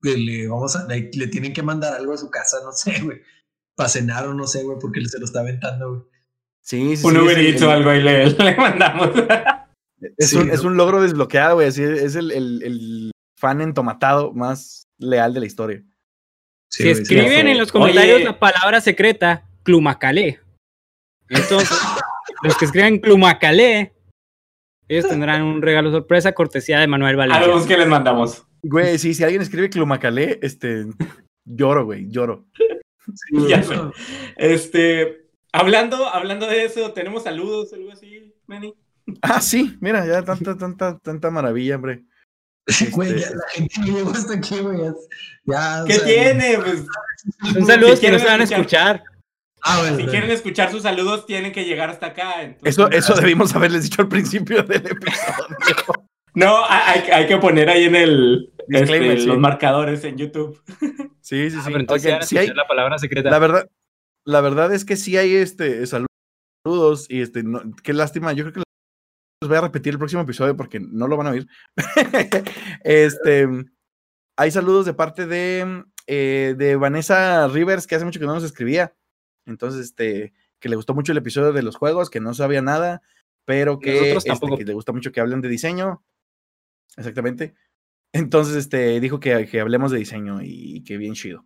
le 0.02 0.48
vamos 0.48 0.76
a, 0.76 0.86
le, 0.86 1.10
le 1.14 1.28
tienen 1.28 1.54
que 1.54 1.62
mandar 1.62 1.94
algo 1.94 2.12
a 2.12 2.18
su 2.18 2.30
casa, 2.30 2.58
no 2.62 2.72
sé, 2.72 3.00
güey. 3.00 3.22
Para 3.74 3.88
cenar 3.88 4.26
o 4.26 4.34
no 4.34 4.46
sé, 4.46 4.64
güey, 4.64 4.76
porque 4.78 5.02
se 5.06 5.18
lo 5.18 5.24
está 5.24 5.40
aventando, 5.40 5.88
güey. 5.88 6.02
Sí, 6.60 6.94
sí, 6.94 7.06
Un 7.06 7.14
sí, 7.14 7.18
Uber 7.20 7.64
o 7.64 7.70
algo 7.70 7.94
y 7.94 8.02
le, 8.02 8.30
le 8.38 8.56
mandamos. 8.56 9.10
Es, 10.18 10.30
Sí, 10.30 10.36
un, 10.36 10.48
¿no? 10.48 10.52
es 10.54 10.64
un 10.64 10.76
logro 10.76 11.00
desbloqueado, 11.02 11.56
güey. 11.56 11.68
Así 11.68 11.82
es 11.82 12.14
el, 12.16 12.30
el- 12.30 12.62
el 12.62 13.10
fan 13.38 13.60
entomatado 13.60 14.32
más 14.32 14.84
leal 14.98 15.34
de 15.34 15.40
la 15.40 15.46
historia. 15.46 15.82
Sí, 16.70 16.82
si 16.84 16.88
escriben 16.90 17.46
sí. 17.46 17.50
en 17.52 17.58
los 17.58 17.70
comentarios 17.72 18.16
Oye. 18.16 18.24
la 18.24 18.38
palabra 18.38 18.80
secreta, 18.80 19.48
Clumacalé. 19.62 20.40
Entonces, 21.28 21.70
los 22.42 22.56
que 22.56 22.64
escriban 22.64 22.98
Clumacalé, 22.98 23.94
ellos 24.88 25.08
tendrán 25.08 25.42
un 25.42 25.62
regalo 25.62 25.90
sorpresa 25.90 26.32
cortesía 26.32 26.80
de 26.80 26.86
Manuel 26.86 27.16
Valencia. 27.16 27.66
que 27.66 27.76
les 27.78 27.88
mandamos. 27.88 28.46
Güey, 28.62 28.98
sí, 28.98 29.14
si 29.14 29.22
alguien 29.24 29.42
escribe 29.42 29.70
Clumacalé, 29.70 30.38
este, 30.42 30.86
lloro, 31.44 31.84
güey, 31.84 32.08
lloro. 32.10 32.46
Sí. 33.14 33.48
Ya 33.48 33.62
sé. 33.62 33.74
Este, 34.36 35.28
hablando, 35.52 36.08
hablando 36.08 36.46
de 36.46 36.64
eso, 36.64 36.92
tenemos 36.92 37.22
saludos, 37.24 37.72
algo 37.72 37.92
así, 37.92 38.34
Manny. 38.46 38.74
Ah, 39.22 39.40
sí, 39.40 39.76
mira, 39.80 40.06
ya 40.06 40.22
tanta, 40.24 40.56
tanta, 40.56 40.98
tanta 40.98 41.30
maravilla, 41.30 41.76
hombre. 41.76 42.04
Güey, 42.92 43.10
Este- 43.10 43.20
ya 43.20 43.30
la 43.36 43.48
gente 43.52 43.74
no 43.80 43.86
llegó 43.98 44.10
hasta 44.10 44.34
aquí, 44.34 44.58
güey. 44.60 44.78
ya- 44.78 44.94
Ya, 45.44 45.82
o 45.82 45.86
¿Qué 45.86 45.94
sea, 45.94 46.04
tiene? 46.06 46.58
Pues, 46.58 46.86
Son 47.52 47.66
saludos 47.66 47.98
Si 47.98 48.06
que 48.06 48.10
no 48.12 48.16
quieren 48.16 48.20
se 48.20 48.26
van 48.26 48.40
a 48.40 48.44
escuchar. 48.44 48.96
escuchar. 48.96 49.02
Ah, 49.66 49.78
bueno. 49.80 49.96
si 49.98 50.06
quieren 50.06 50.30
escuchar 50.30 50.70
sus 50.70 50.82
saludos, 50.82 51.24
tienen 51.26 51.52
que 51.52 51.64
llegar 51.64 51.88
hasta 51.90 52.06
acá. 52.06 52.42
entonces- 52.42 52.68
Eso, 52.74 52.90
eso 52.90 53.14
debimos 53.14 53.54
haberles 53.54 53.82
dicho 53.84 54.02
al 54.02 54.08
principio 54.08 54.62
del 54.62 54.86
episodio. 54.86 56.08
No, 56.34 56.64
hay, 56.68 57.00
hay- 57.02 57.10
hay 57.10 57.26
que 57.26 57.36
poner 57.38 57.68
ahí 57.70 57.84
en 57.84 57.94
el 57.96 58.52
este, 58.68 59.20
sí. 59.20 59.26
los 59.26 59.38
marcadores 59.38 60.02
en 60.04 60.16
YouTube. 60.18 60.60
Sí, 61.20 61.50
sí, 61.50 61.56
Ah, 61.58 61.62
sí. 61.62 61.66
pero 61.66 61.80
entonces 61.80 62.26
sí 62.28 62.36
hay- 62.38 62.48
la 62.48 62.66
palabra 62.66 62.98
secreta. 62.98 63.30
la 63.30 63.38
verdad, 63.38 63.68
la 64.26 64.40
verdad 64.40 64.72
es 64.74 64.84
que 64.84 64.96
sí 64.96 65.16
hay 65.16 65.34
este 65.36 65.86
saludos 65.86 67.06
y 67.08 67.20
este, 67.22 67.42
no- 67.42 67.62
qué 67.82 67.92
lástima. 67.92 68.32
Yo 68.32 68.44
creo 68.44 68.54
que 68.54 68.62
los 69.44 69.48
voy 69.48 69.58
a 69.58 69.62
repetir 69.62 69.92
el 69.92 69.98
próximo 69.98 70.22
episodio 70.22 70.56
porque 70.56 70.80
no 70.80 71.06
lo 71.06 71.16
van 71.16 71.26
a 71.26 71.30
oír. 71.30 71.46
este, 72.84 73.46
hay 74.36 74.50
saludos 74.50 74.86
de 74.86 74.94
parte 74.94 75.26
de, 75.26 75.84
eh, 76.06 76.54
de 76.56 76.76
Vanessa 76.76 77.46
Rivers, 77.48 77.86
que 77.86 77.94
hace 77.94 78.06
mucho 78.06 78.18
que 78.18 78.26
no 78.26 78.34
nos 78.34 78.44
escribía. 78.44 78.94
Entonces, 79.46 79.86
este, 79.86 80.32
que 80.58 80.68
le 80.70 80.76
gustó 80.76 80.94
mucho 80.94 81.12
el 81.12 81.18
episodio 81.18 81.52
de 81.52 81.62
los 81.62 81.76
juegos, 81.76 82.08
que 82.08 82.20
no 82.20 82.32
sabía 82.32 82.62
nada, 82.62 83.02
pero 83.44 83.78
que, 83.78 84.12
este, 84.12 84.30
tampoco. 84.30 84.56
que 84.56 84.64
le 84.64 84.72
gusta 84.72 84.92
mucho 84.92 85.12
que 85.12 85.20
hablen 85.20 85.42
de 85.42 85.50
diseño. 85.50 86.02
Exactamente. 86.96 87.54
Entonces, 88.12 88.56
este, 88.56 88.98
dijo 89.00 89.20
que, 89.20 89.46
que 89.46 89.60
hablemos 89.60 89.90
de 89.90 89.98
diseño 89.98 90.40
y, 90.42 90.82
que 90.84 90.96
bien 90.96 91.14
chido. 91.14 91.44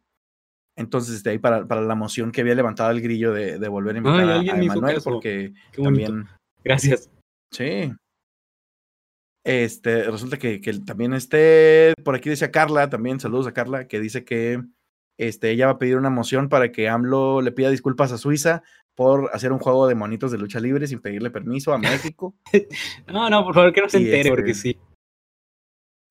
Entonces, 0.76 1.16
este, 1.16 1.30
ahí 1.30 1.38
para, 1.38 1.66
para 1.66 1.80
la 1.80 1.96
moción 1.96 2.30
que 2.30 2.42
había 2.42 2.54
levantado 2.54 2.92
el 2.92 3.00
grillo 3.00 3.32
de, 3.32 3.58
de 3.58 3.68
volver 3.68 3.96
a 3.96 3.98
invitar 3.98 4.20
Ay, 4.20 4.48
a, 4.48 4.54
a 4.54 4.62
Emanuel, 4.62 5.00
porque 5.02 5.52
Qué 5.72 5.82
también 5.82 6.28
Gracias. 6.62 7.10
Sí. 7.50 7.92
Este, 9.44 10.02
resulta 10.04 10.38
que, 10.38 10.60
que 10.60 10.72
también 10.80 11.14
este, 11.14 11.94
por 12.04 12.14
aquí 12.14 12.28
decía 12.28 12.50
Carla, 12.50 12.90
también 12.90 13.18
saludos 13.20 13.46
a 13.46 13.54
Carla, 13.54 13.88
que 13.88 14.00
dice 14.00 14.24
que 14.24 14.62
este, 15.18 15.50
ella 15.50 15.66
va 15.66 15.72
a 15.72 15.78
pedir 15.78 15.96
una 15.96 16.10
moción 16.10 16.48
para 16.48 16.70
que 16.70 16.88
AMLO 16.88 17.40
le 17.40 17.52
pida 17.52 17.70
disculpas 17.70 18.12
a 18.12 18.18
Suiza 18.18 18.62
por 18.94 19.30
hacer 19.32 19.52
un 19.52 19.58
juego 19.58 19.86
de 19.86 19.94
monitos 19.94 20.30
de 20.32 20.38
lucha 20.38 20.60
libre 20.60 20.86
sin 20.86 21.00
pedirle 21.00 21.30
permiso 21.30 21.72
a 21.72 21.78
México. 21.78 22.34
No, 23.06 23.30
no, 23.30 23.44
por 23.44 23.54
favor, 23.54 23.72
que 23.72 23.80
no 23.80 23.88
se 23.88 24.00
Y 24.00 24.04
entere, 24.04 24.20
este- 24.20 24.30
porque 24.30 24.54
sí. 24.54 24.78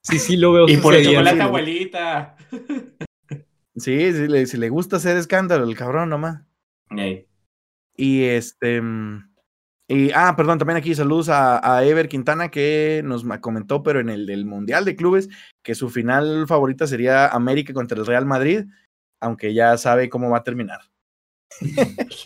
Sí, 0.03 0.19
sí, 0.19 0.37
lo 0.37 0.53
veo 0.53 0.69
Y 0.69 0.77
por 0.77 0.95
el 0.95 1.05
chocolate, 1.05 1.41
abuelita. 1.41 2.37
Sí, 3.75 4.11
sí 4.11 4.27
le, 4.27 4.47
si 4.47 4.57
le 4.57 4.69
gusta 4.69 4.95
hacer 4.95 5.17
escándalo, 5.17 5.63
el 5.63 5.77
cabrón 5.77 6.09
nomás. 6.09 6.41
Ey. 6.89 7.27
Y 7.95 8.23
este. 8.23 8.81
Y, 9.89 10.11
ah, 10.11 10.35
perdón, 10.35 10.59
también 10.59 10.77
aquí 10.77 10.93
saludos 10.93 11.29
a, 11.29 11.77
a 11.77 11.85
Ever 11.85 12.09
Quintana 12.09 12.51
que 12.51 13.01
nos 13.05 13.23
comentó, 13.39 13.83
pero 13.83 14.01
en 14.01 14.09
el 14.09 14.25
del 14.25 14.45
Mundial 14.45 14.83
de 14.83 14.97
Clubes, 14.97 15.29
que 15.63 15.75
su 15.75 15.89
final 15.89 16.45
favorita 16.45 16.87
sería 16.87 17.27
América 17.27 17.73
contra 17.73 17.97
el 17.97 18.05
Real 18.05 18.25
Madrid, 18.25 18.65
aunque 19.21 19.53
ya 19.53 19.77
sabe 19.77 20.09
cómo 20.09 20.29
va 20.29 20.39
a 20.39 20.43
terminar. 20.43 20.81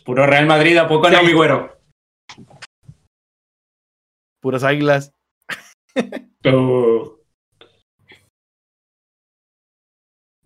Puro 0.06 0.26
Real 0.26 0.48
Madrid, 0.48 0.78
¿a 0.78 0.88
poco 0.88 1.10
no, 1.10 1.24
mi 1.24 1.34
güero? 1.34 1.80
Puras 4.42 4.64
águilas. 4.64 5.14
Oh. 6.46 7.20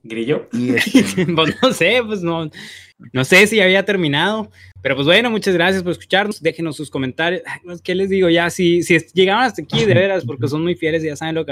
¿Grillo? 0.03 0.49
Y 0.51 0.75
este, 0.75 1.25
pues 1.35 1.55
no 1.61 1.71
sé, 1.71 2.01
pues 2.05 2.21
no, 2.21 2.49
no 2.97 3.25
sé 3.25 3.47
si 3.47 3.59
había 3.59 3.83
terminado. 3.83 4.51
Pero 4.81 4.95
pues 4.95 5.05
bueno, 5.05 5.29
muchas 5.29 5.53
gracias 5.53 5.83
por 5.83 5.91
escucharnos. 5.91 6.41
Déjenos 6.41 6.75
sus 6.75 6.89
comentarios. 6.89 7.41
¿Qué 7.83 7.95
les 7.95 8.09
digo? 8.09 8.29
Ya, 8.29 8.49
si, 8.49 8.83
si 8.83 8.97
llegaron 9.13 9.43
hasta 9.43 9.61
aquí, 9.61 9.85
de 9.85 9.93
veras, 9.93 10.25
porque 10.25 10.47
son 10.47 10.63
muy 10.63 10.75
fieles 10.75 11.03
y 11.03 11.07
ya 11.07 11.15
saben 11.15 11.35
lo 11.35 11.45
que 11.45 11.51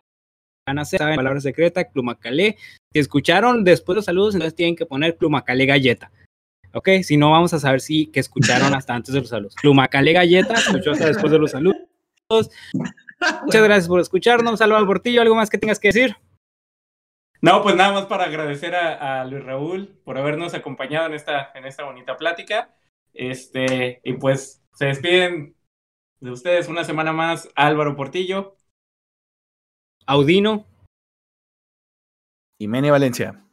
van 0.67 0.79
a 0.79 0.83
hacer. 0.83 0.99
Saben 0.99 1.15
palabra 1.15 1.41
secreta, 1.41 1.83
Clumacalé. 1.83 2.57
Si 2.93 2.99
escucharon 2.99 3.63
después 3.63 3.95
los 3.95 4.05
saludos, 4.05 4.35
entonces 4.35 4.55
tienen 4.55 4.75
que 4.75 4.85
poner 4.85 5.17
Clumacalé 5.17 5.65
Galleta. 5.65 6.11
¿Ok? 6.73 6.89
Si 7.03 7.17
no, 7.17 7.31
vamos 7.31 7.53
a 7.53 7.59
saber 7.59 7.81
si 7.81 8.07
que 8.07 8.19
escucharon 8.19 8.73
hasta 8.73 8.95
antes 8.95 9.13
de 9.13 9.21
los 9.21 9.29
saludos. 9.29 9.55
Clumacalé 9.55 10.13
Galleta, 10.13 10.53
escuchó 10.53 10.91
hasta 10.91 11.07
después 11.07 11.31
de 11.31 11.39
los 11.39 11.51
saludos. 11.51 11.81
Muchas 13.43 13.63
gracias 13.63 13.87
por 13.87 13.99
escucharnos. 13.99 14.61
Álvaro 14.61 14.85
Portillo, 14.85 15.21
¿algo 15.21 15.35
más 15.35 15.49
que 15.49 15.57
tengas 15.57 15.79
que 15.79 15.89
decir? 15.89 16.15
No, 17.43 17.61
pues 17.61 17.75
nada 17.75 17.91
más 17.91 18.05
para 18.05 18.23
agradecer 18.23 18.73
a, 18.73 19.19
a 19.19 19.25
Luis 19.25 19.43
Raúl 19.43 19.99
por 20.05 20.17
habernos 20.17 20.53
acompañado 20.53 21.07
en 21.07 21.13
esta, 21.13 21.51
en 21.55 21.65
esta 21.65 21.83
bonita 21.83 22.15
plática. 22.15 22.73
Este, 23.13 23.99
y 24.05 24.13
pues 24.13 24.63
se 24.71 24.85
despiden 24.85 25.53
de 26.21 26.31
ustedes 26.31 26.69
una 26.69 26.85
semana 26.85 27.11
más 27.11 27.49
Álvaro 27.55 27.97
Portillo. 27.97 28.55
Audino. 30.05 30.65
y 32.57 32.69
Mene 32.69 32.91
Valencia. 32.91 33.45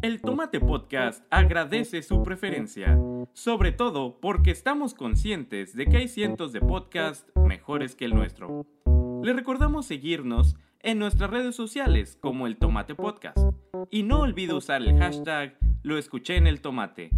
El 0.00 0.22
Tomate 0.22 0.60
Podcast 0.60 1.22
agradece 1.30 2.00
su 2.00 2.22
preferencia, 2.22 2.98
sobre 3.34 3.72
todo 3.72 4.20
porque 4.20 4.52
estamos 4.52 4.94
conscientes 4.94 5.76
de 5.76 5.84
que 5.84 5.98
hay 5.98 6.08
cientos 6.08 6.54
de 6.54 6.62
podcasts 6.62 7.30
mejores 7.34 7.94
que 7.94 8.06
el 8.06 8.14
nuestro. 8.14 8.64
Le 9.22 9.32
recordamos 9.32 9.86
seguirnos 9.86 10.56
en 10.80 10.98
nuestras 10.98 11.30
redes 11.30 11.56
sociales 11.56 12.18
como 12.20 12.46
el 12.46 12.56
Tomate 12.56 12.94
Podcast 12.94 13.38
y 13.90 14.02
no 14.02 14.20
olvide 14.20 14.54
usar 14.54 14.82
el 14.82 14.98
hashtag 14.98 15.56
Lo 15.82 15.98
escuché 15.98 16.36
en 16.36 16.46
el 16.46 16.60
tomate. 16.60 17.10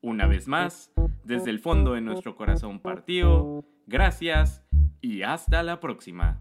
Una 0.00 0.26
vez 0.26 0.48
más, 0.48 0.90
desde 1.24 1.50
el 1.50 1.58
fondo 1.58 1.94
de 1.94 2.00
nuestro 2.00 2.34
corazón 2.34 2.80
partido, 2.80 3.64
gracias 3.86 4.64
y 5.00 5.22
hasta 5.22 5.62
la 5.62 5.80
próxima. 5.80 6.40